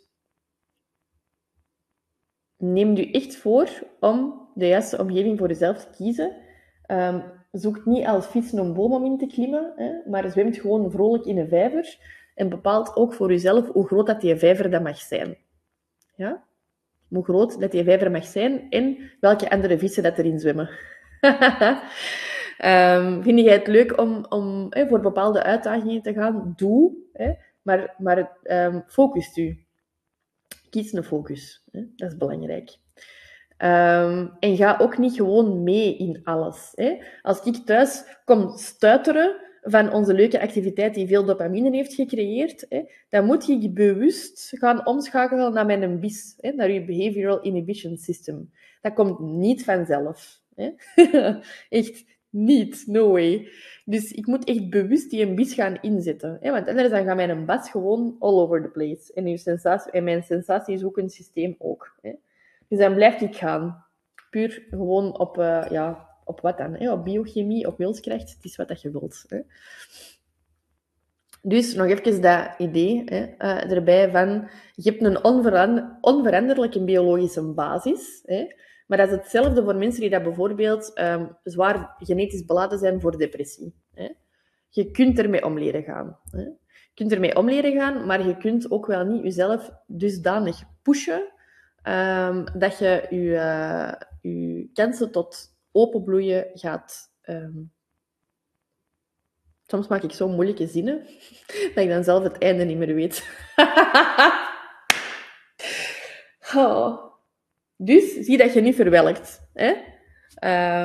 neem 2.57 2.95
je 2.95 3.11
echt 3.11 3.35
voor 3.35 3.69
om 3.99 4.42
de 4.53 4.67
juiste 4.67 4.97
omgeving 4.97 5.37
voor 5.37 5.47
jezelf 5.47 5.85
te 5.85 5.95
kiezen. 5.95 6.35
Um, 6.87 7.23
zoek 7.51 7.85
niet 7.85 8.05
als 8.05 8.25
fietsen 8.25 8.57
een 8.57 8.73
boom 8.73 8.93
om 8.93 9.05
in 9.05 9.17
te 9.17 9.27
klimmen, 9.27 9.73
hè, 9.75 10.09
maar 10.09 10.31
zwemt 10.31 10.57
gewoon 10.57 10.91
vrolijk 10.91 11.25
in 11.25 11.37
een 11.37 11.47
vijver 11.47 11.97
en 12.35 12.49
bepaalt 12.49 12.95
ook 12.95 13.13
voor 13.13 13.29
jezelf 13.29 13.67
hoe 13.67 13.87
groot 13.87 14.07
dat 14.07 14.21
die 14.21 14.35
vijver 14.35 14.69
dat 14.69 14.83
mag 14.83 14.97
zijn. 14.97 15.37
Ja? 16.15 16.43
Hoe 17.07 17.23
groot 17.23 17.59
dat 17.59 17.71
die 17.71 17.83
vijver 17.83 18.11
mag 18.11 18.25
zijn 18.25 18.69
en 18.69 19.11
welke 19.19 19.49
andere 19.49 19.77
vissen 19.77 20.03
dat 20.03 20.17
erin 20.17 20.39
zwemmen. 20.39 20.69
um, 22.65 23.23
vind 23.25 23.39
jij 23.39 23.53
het 23.53 23.67
leuk 23.67 23.99
om, 23.99 24.25
om 24.29 24.67
hè, 24.69 24.87
voor 24.87 24.99
bepaalde 24.99 25.43
uitdagingen 25.43 26.01
te 26.01 26.13
gaan? 26.13 26.53
Doe, 26.55 26.93
hè, 27.13 27.33
maar, 27.61 27.95
maar 27.97 28.37
um, 28.43 28.83
focust 28.87 29.37
u. 29.37 29.65
Kies 30.69 30.93
een 30.93 31.03
focus. 31.03 31.63
Hè? 31.71 31.81
Dat 31.95 32.11
is 32.11 32.17
belangrijk. 32.17 32.77
Um, 33.57 34.31
en 34.39 34.55
ga 34.55 34.77
ook 34.79 34.97
niet 34.97 35.15
gewoon 35.15 35.63
mee 35.63 35.97
in 35.97 36.19
alles. 36.23 36.71
Hè? 36.75 36.97
Als 37.21 37.43
ik 37.43 37.55
thuis 37.55 38.03
kom 38.25 38.57
stuiteren 38.57 39.35
van 39.63 39.93
onze 39.93 40.13
leuke 40.13 40.41
activiteit 40.41 40.93
die 40.93 41.07
veel 41.07 41.25
dopamine 41.25 41.69
heeft 41.69 41.93
gecreëerd, 41.93 42.65
hè, 42.69 42.81
dan 43.09 43.25
moet 43.25 43.45
je 43.45 43.69
bewust 43.69 44.51
gaan 44.57 44.85
omschakelen 44.85 45.53
naar 45.53 45.65
mijn 45.65 45.99
BIS, 45.99 46.33
hè, 46.37 46.51
naar 46.51 46.71
je 46.71 46.85
Behavioral 46.85 47.41
Inhibition 47.41 47.97
System. 47.97 48.51
Dat 48.81 48.93
komt 48.93 49.19
niet 49.19 49.63
vanzelf. 49.63 50.39
Hè? 50.55 50.69
echt 51.79 52.05
niet, 52.29 52.83
no 52.87 53.11
way. 53.11 53.47
Dus 53.85 54.11
ik 54.11 54.27
moet 54.27 54.43
echt 54.43 54.69
bewust 54.69 55.09
die 55.09 55.33
BIS 55.33 55.53
gaan 55.53 55.77
inzetten. 55.81 56.37
Hè? 56.41 56.51
Want 56.51 56.67
anders 56.67 56.89
dan 56.89 57.05
gaat 57.05 57.15
mijn 57.15 57.45
bas 57.45 57.69
gewoon 57.69 58.15
all 58.19 58.33
over 58.33 58.61
the 58.61 58.69
place. 58.69 59.13
En 59.91 60.03
mijn 60.03 60.23
sensatie 60.23 60.73
is 60.73 60.83
ook 60.83 60.97
een 60.97 61.09
systeem 61.09 61.55
ook. 61.57 61.95
Hè? 62.01 62.11
Dus 62.73 62.81
dan 62.81 62.93
blijf 62.93 63.21
ik 63.21 63.35
gaan. 63.35 63.85
Puur 64.29 64.65
gewoon 64.69 65.19
op, 65.19 65.37
uh, 65.37 65.65
ja, 65.69 66.09
op 66.25 66.41
wat 66.41 66.57
dan? 66.57 66.75
Hè? 66.75 66.91
Op 66.91 67.03
biochemie, 67.03 67.67
op 67.67 67.77
wilskracht. 67.77 68.33
Het 68.33 68.43
is 68.43 68.55
wat 68.55 68.67
dat 68.67 68.81
je 68.81 68.91
wilt. 68.91 69.25
Hè? 69.27 69.39
Dus 71.41 71.73
nog 71.73 71.87
even 71.87 72.21
dat 72.21 72.53
idee 72.57 73.03
hè, 73.05 73.25
uh, 73.39 73.71
erbij 73.71 74.11
van... 74.11 74.49
Je 74.75 74.89
hebt 74.89 75.03
een 75.03 75.23
onveran 75.23 75.97
onveranderlijke 76.01 76.83
biologische 76.83 77.41
basis. 77.41 78.21
Hè? 78.25 78.47
Maar 78.87 78.97
dat 78.97 79.07
is 79.07 79.15
hetzelfde 79.15 79.63
voor 79.63 79.75
mensen 79.75 80.01
die 80.01 80.09
dat 80.09 80.23
bijvoorbeeld 80.23 80.99
um, 80.99 81.37
zwaar 81.43 81.95
genetisch 81.97 82.45
beladen 82.45 82.79
zijn 82.79 83.01
voor 83.01 83.17
depressie. 83.17 83.73
Hè? 83.93 84.09
Je 84.69 84.91
kunt 84.91 85.19
ermee 85.19 85.45
om 85.45 85.59
leren 85.59 85.83
gaan. 85.83 86.19
Hè? 86.29 86.41
Je 86.41 86.91
kunt 86.93 87.11
ermee 87.11 87.35
om 87.35 87.49
leren 87.49 87.73
gaan, 87.73 88.05
maar 88.05 88.27
je 88.27 88.37
kunt 88.37 88.71
ook 88.71 88.85
wel 88.85 89.05
niet 89.05 89.23
jezelf 89.23 89.71
dusdanig 89.87 90.63
pushen 90.81 91.31
um, 91.87 92.45
dat 92.53 92.77
je 92.77 93.05
je, 93.09 93.17
uh, 93.17 93.93
je 94.21 94.69
kansen 94.73 95.11
tot 95.11 95.55
openbloeien 95.71 96.47
gaat... 96.53 97.11
Um... 97.25 97.71
Soms 99.67 99.87
maak 99.87 100.03
ik 100.03 100.11
zo 100.11 100.27
moeilijke 100.27 100.67
zinnen 100.67 101.07
dat 101.73 101.83
ik 101.83 101.89
dan 101.89 102.03
zelf 102.03 102.23
het 102.23 102.37
einde 102.37 102.63
niet 102.63 102.77
meer 102.77 102.95
weet. 102.95 103.27
oh. 106.55 107.11
Dus 107.77 108.13
zie 108.13 108.37
dat 108.37 108.53
je 108.53 108.61
niet 108.61 108.75
verwelkt. 108.75 109.49
Hè? 109.53 109.73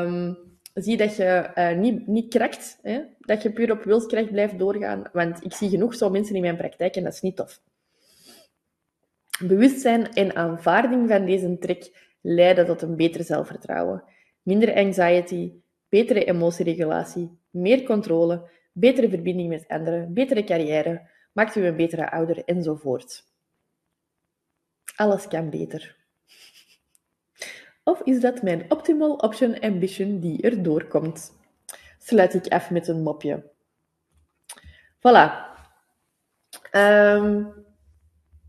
Um, 0.03 0.37
zie 0.75 0.97
dat 0.97 1.17
je 1.17 1.51
uh, 1.55 1.79
niet, 1.79 2.07
niet 2.07 2.29
krakt. 2.29 2.79
Hè? 2.83 3.01
Dat 3.19 3.43
je 3.43 3.53
puur 3.53 3.71
op 3.71 3.83
wilskracht 3.83 4.31
blijft 4.31 4.59
doorgaan. 4.59 5.05
Want 5.13 5.45
ik 5.45 5.53
zie 5.53 5.69
genoeg 5.69 5.95
zo 5.95 6.11
mensen 6.11 6.35
in 6.35 6.41
mijn 6.41 6.57
praktijk 6.57 6.97
en 6.97 7.05
dat 7.05 7.13
is 7.13 7.21
niet 7.21 7.37
tof. 7.37 7.61
Bewustzijn 9.39 10.13
en 10.13 10.37
aanvaarding 10.37 11.09
van 11.09 11.25
deze 11.25 11.59
trek 11.59 12.15
leiden 12.21 12.67
tot 12.67 12.83
een 12.83 12.97
beter 12.97 13.25
zelfvertrouwen, 13.25 14.05
minder 14.43 14.75
anxiety, 14.75 15.53
betere 15.89 16.25
emotieregulatie, 16.25 17.39
meer 17.51 17.83
controle, 17.83 18.51
betere 18.73 19.09
verbinding 19.09 19.49
met 19.49 19.69
anderen, 19.69 20.13
betere 20.13 20.45
carrière, 20.45 21.09
maakt 21.33 21.57
u 21.57 21.67
een 21.67 21.77
betere 21.77 22.11
ouder 22.11 22.45
enzovoort. 22.45 23.25
Alles 24.97 25.29
kan 25.29 25.51
beter. 25.51 25.97
Of 27.85 28.03
is 28.03 28.21
dat 28.21 28.43
mijn 28.43 28.71
optimal 28.71 29.15
option 29.15 29.61
ambition 29.61 30.21
die 30.21 30.43
er 30.43 30.63
doorkomt? 30.63 31.33
Sluit 31.99 32.35
ik 32.35 32.47
af 32.47 32.71
met 32.71 32.89
een 32.89 33.03
mopje. 33.03 33.51
Voilà. 34.97 35.47
Um, 36.73 37.53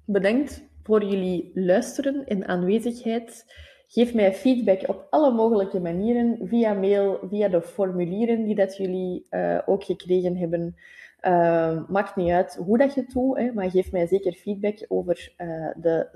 bedankt 0.06 0.69
voor 0.84 1.04
jullie 1.04 1.52
luisteren 1.54 2.28
en 2.28 2.48
aanwezigheid. 2.48 3.46
Geef 3.88 4.14
mij 4.14 4.34
feedback 4.34 4.82
op 4.88 5.08
alle 5.10 5.32
mogelijke 5.32 5.80
manieren, 5.80 6.38
via 6.44 6.74
mail, 6.74 7.20
via 7.30 7.48
de 7.48 7.62
formulieren 7.62 8.44
die 8.44 8.56
dat 8.56 8.78
jullie 8.78 9.26
uh, 9.32 9.60
ook 9.66 9.84
gekregen 9.84 10.38
hebben. 10.38 10.76
Uh, 11.22 11.90
maakt 11.90 12.16
niet 12.16 12.32
uit 12.32 12.56
hoe 12.66 12.78
dat 12.78 12.94
je 12.94 13.02
het 13.02 13.12
doet, 13.12 13.54
maar 13.54 13.72
geef 13.72 13.92
mij 13.92 14.08
zeker 14.08 14.34
feedback 14.34 14.86
over 14.88 15.34
uh, 15.38 15.70
de 15.76 16.08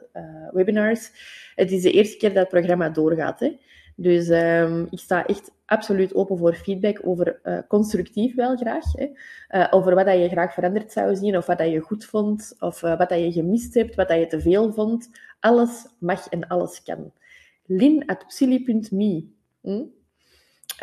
webinars. 0.51 1.11
Het 1.55 1.71
is 1.71 1.81
de 1.81 1.91
eerste 1.91 2.17
keer 2.17 2.29
dat 2.29 2.39
het 2.39 2.49
programma 2.49 2.89
doorgaat. 2.89 3.39
Hè. 3.39 3.57
Dus 3.95 4.29
um, 4.29 4.87
ik 4.89 4.99
sta 4.99 5.25
echt 5.25 5.51
absoluut 5.65 6.15
open 6.15 6.37
voor 6.37 6.53
feedback 6.53 6.99
over 7.03 7.39
uh, 7.43 7.57
constructief 7.67 8.35
wel 8.35 8.55
graag. 8.55 8.85
Hè. 8.91 9.09
Uh, 9.49 9.67
over 9.69 9.95
wat 9.95 10.05
dat 10.05 10.17
je 10.19 10.29
graag 10.29 10.53
veranderd 10.53 10.91
zou 10.91 11.15
zien, 11.15 11.37
of 11.37 11.45
wat 11.45 11.57
dat 11.57 11.71
je 11.71 11.79
goed 11.79 12.05
vond, 12.05 12.55
of 12.59 12.83
uh, 12.83 12.97
wat 12.97 13.09
dat 13.09 13.19
je 13.19 13.31
gemist 13.31 13.73
hebt, 13.73 13.95
wat 13.95 14.07
dat 14.07 14.19
je 14.19 14.27
te 14.27 14.41
veel 14.41 14.73
vond. 14.73 15.09
Alles 15.39 15.87
mag 15.97 16.29
en 16.29 16.47
alles 16.47 16.83
kan. 16.83 17.11
lin.psili.me 17.65 19.27
hm? 19.61 19.83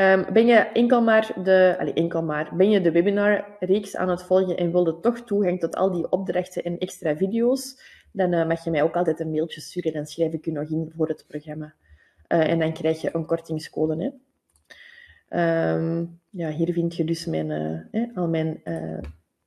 um, 0.01 0.27
Ben 0.33 0.47
je 0.47 0.55
enkel 0.55 1.03
maar 1.03 1.33
de, 1.45 1.77
allez, 1.79 1.95
enkel 1.95 2.23
maar, 2.23 2.51
ben 2.57 2.71
je 2.71 2.81
de 2.81 2.91
webinarreeks 2.91 3.97
aan 3.97 4.09
het 4.09 4.23
volgen 4.23 4.57
en 4.57 4.73
wilde 4.73 5.01
toch 5.01 5.21
toegang 5.21 5.61
tot 5.61 5.77
al 5.77 5.91
die 5.91 6.11
opdrachten 6.11 6.63
en 6.63 6.79
extra 6.79 7.17
video's, 7.17 7.81
dan 8.13 8.47
mag 8.47 8.65
je 8.65 8.71
mij 8.71 8.83
ook 8.83 8.97
altijd 8.97 9.21
een 9.21 9.31
mailtje 9.31 9.61
sturen, 9.61 9.93
dan 9.93 10.07
schrijf 10.07 10.33
ik 10.33 10.45
je 10.45 10.53
nog 10.53 10.71
in 10.71 10.93
voor 10.97 11.09
het 11.09 11.25
programma. 11.29 11.75
En 12.39 12.59
dan 12.59 12.73
krijg 12.73 13.01
je 13.01 13.11
een 13.13 13.27
kortingscode. 13.27 14.03
Hè. 14.03 14.11
Um, 15.75 16.21
ja, 16.31 16.51
hier 16.51 16.73
vind 16.73 16.97
je 16.97 17.05
dus 17.05 17.27
mijn, 17.27 17.51
uh, 17.93 18.17
al 18.17 18.29
mijn 18.29 18.61
uh, 18.65 18.99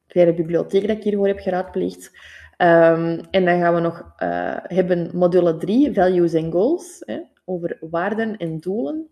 kleine 0.08 0.34
bibliotheek 0.34 0.88
dat 0.88 0.98
ik 0.98 1.04
hiervoor 1.04 1.28
heb 1.28 1.40
geraadpleegd. 1.40 2.12
Um, 2.58 3.20
en 3.32 3.46
dan 3.46 3.60
gaan 3.60 3.74
we 3.74 3.80
nog 3.80 4.14
uh, 4.24 4.58
hebben 4.62 5.18
module 5.18 5.58
3, 5.58 5.94
Values 5.94 6.36
and 6.36 6.54
Goals, 6.54 7.02
hè, 7.06 7.20
over 7.46 7.78
waarden 7.82 8.38
en 8.38 8.60
doelen. 8.60 9.08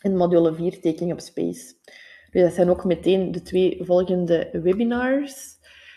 En 0.00 0.16
module 0.16 0.54
4, 0.54 0.80
Taking 0.80 1.12
Up 1.12 1.20
Space. 1.20 1.74
Dus 2.30 2.42
dat 2.42 2.52
zijn 2.52 2.70
ook 2.70 2.84
meteen 2.84 3.32
de 3.32 3.42
twee 3.42 3.78
volgende 3.84 4.48
webinars. 4.52 5.54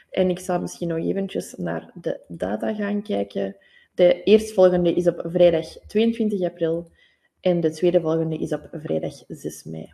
En 0.10 0.30
ik 0.30 0.40
zal 0.40 0.60
misschien 0.60 0.88
nog 0.88 0.98
eventjes 0.98 1.54
naar 1.58 1.92
de 1.94 2.20
data 2.28 2.74
gaan 2.74 3.02
kijken. 3.02 3.56
De 4.00 4.24
eerstvolgende 4.24 4.94
is 4.94 5.08
op 5.08 5.22
vrijdag 5.26 5.66
22 5.88 6.42
april 6.42 6.92
en 7.40 7.60
de 7.60 7.72
tweede 7.72 8.02
volgende 8.02 8.38
is 8.38 8.54
op 8.54 8.68
vrijdag 8.72 9.14
6 9.28 9.64
mei. 9.64 9.94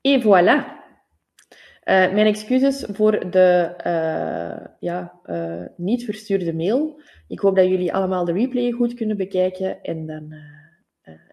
Et 0.00 0.22
voilà. 0.22 0.80
Uh, 1.84 2.12
mijn 2.12 2.26
excuses 2.26 2.84
voor 2.92 3.30
de 3.30 3.74
uh, 3.86 4.66
ja, 4.80 5.20
uh, 5.26 5.64
niet 5.76 6.04
verstuurde 6.04 6.54
mail. 6.54 7.00
Ik 7.28 7.40
hoop 7.40 7.56
dat 7.56 7.68
jullie 7.68 7.92
allemaal 7.92 8.24
de 8.24 8.32
replay 8.32 8.70
goed 8.70 8.94
kunnen 8.94 9.16
bekijken. 9.16 9.82
En 9.82 10.06
dan 10.06 10.34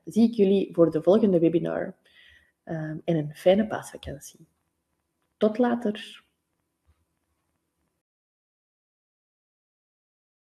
zie 0.05 0.29
ik 0.29 0.33
jullie 0.35 0.69
voor 0.71 0.91
de 0.91 1.01
volgende 1.01 1.39
webinar. 1.39 1.95
En 2.63 3.01
een 3.05 3.31
fijne 3.35 3.67
paasvakantie. 3.67 4.47
Tot 5.37 5.57
later. 5.57 6.23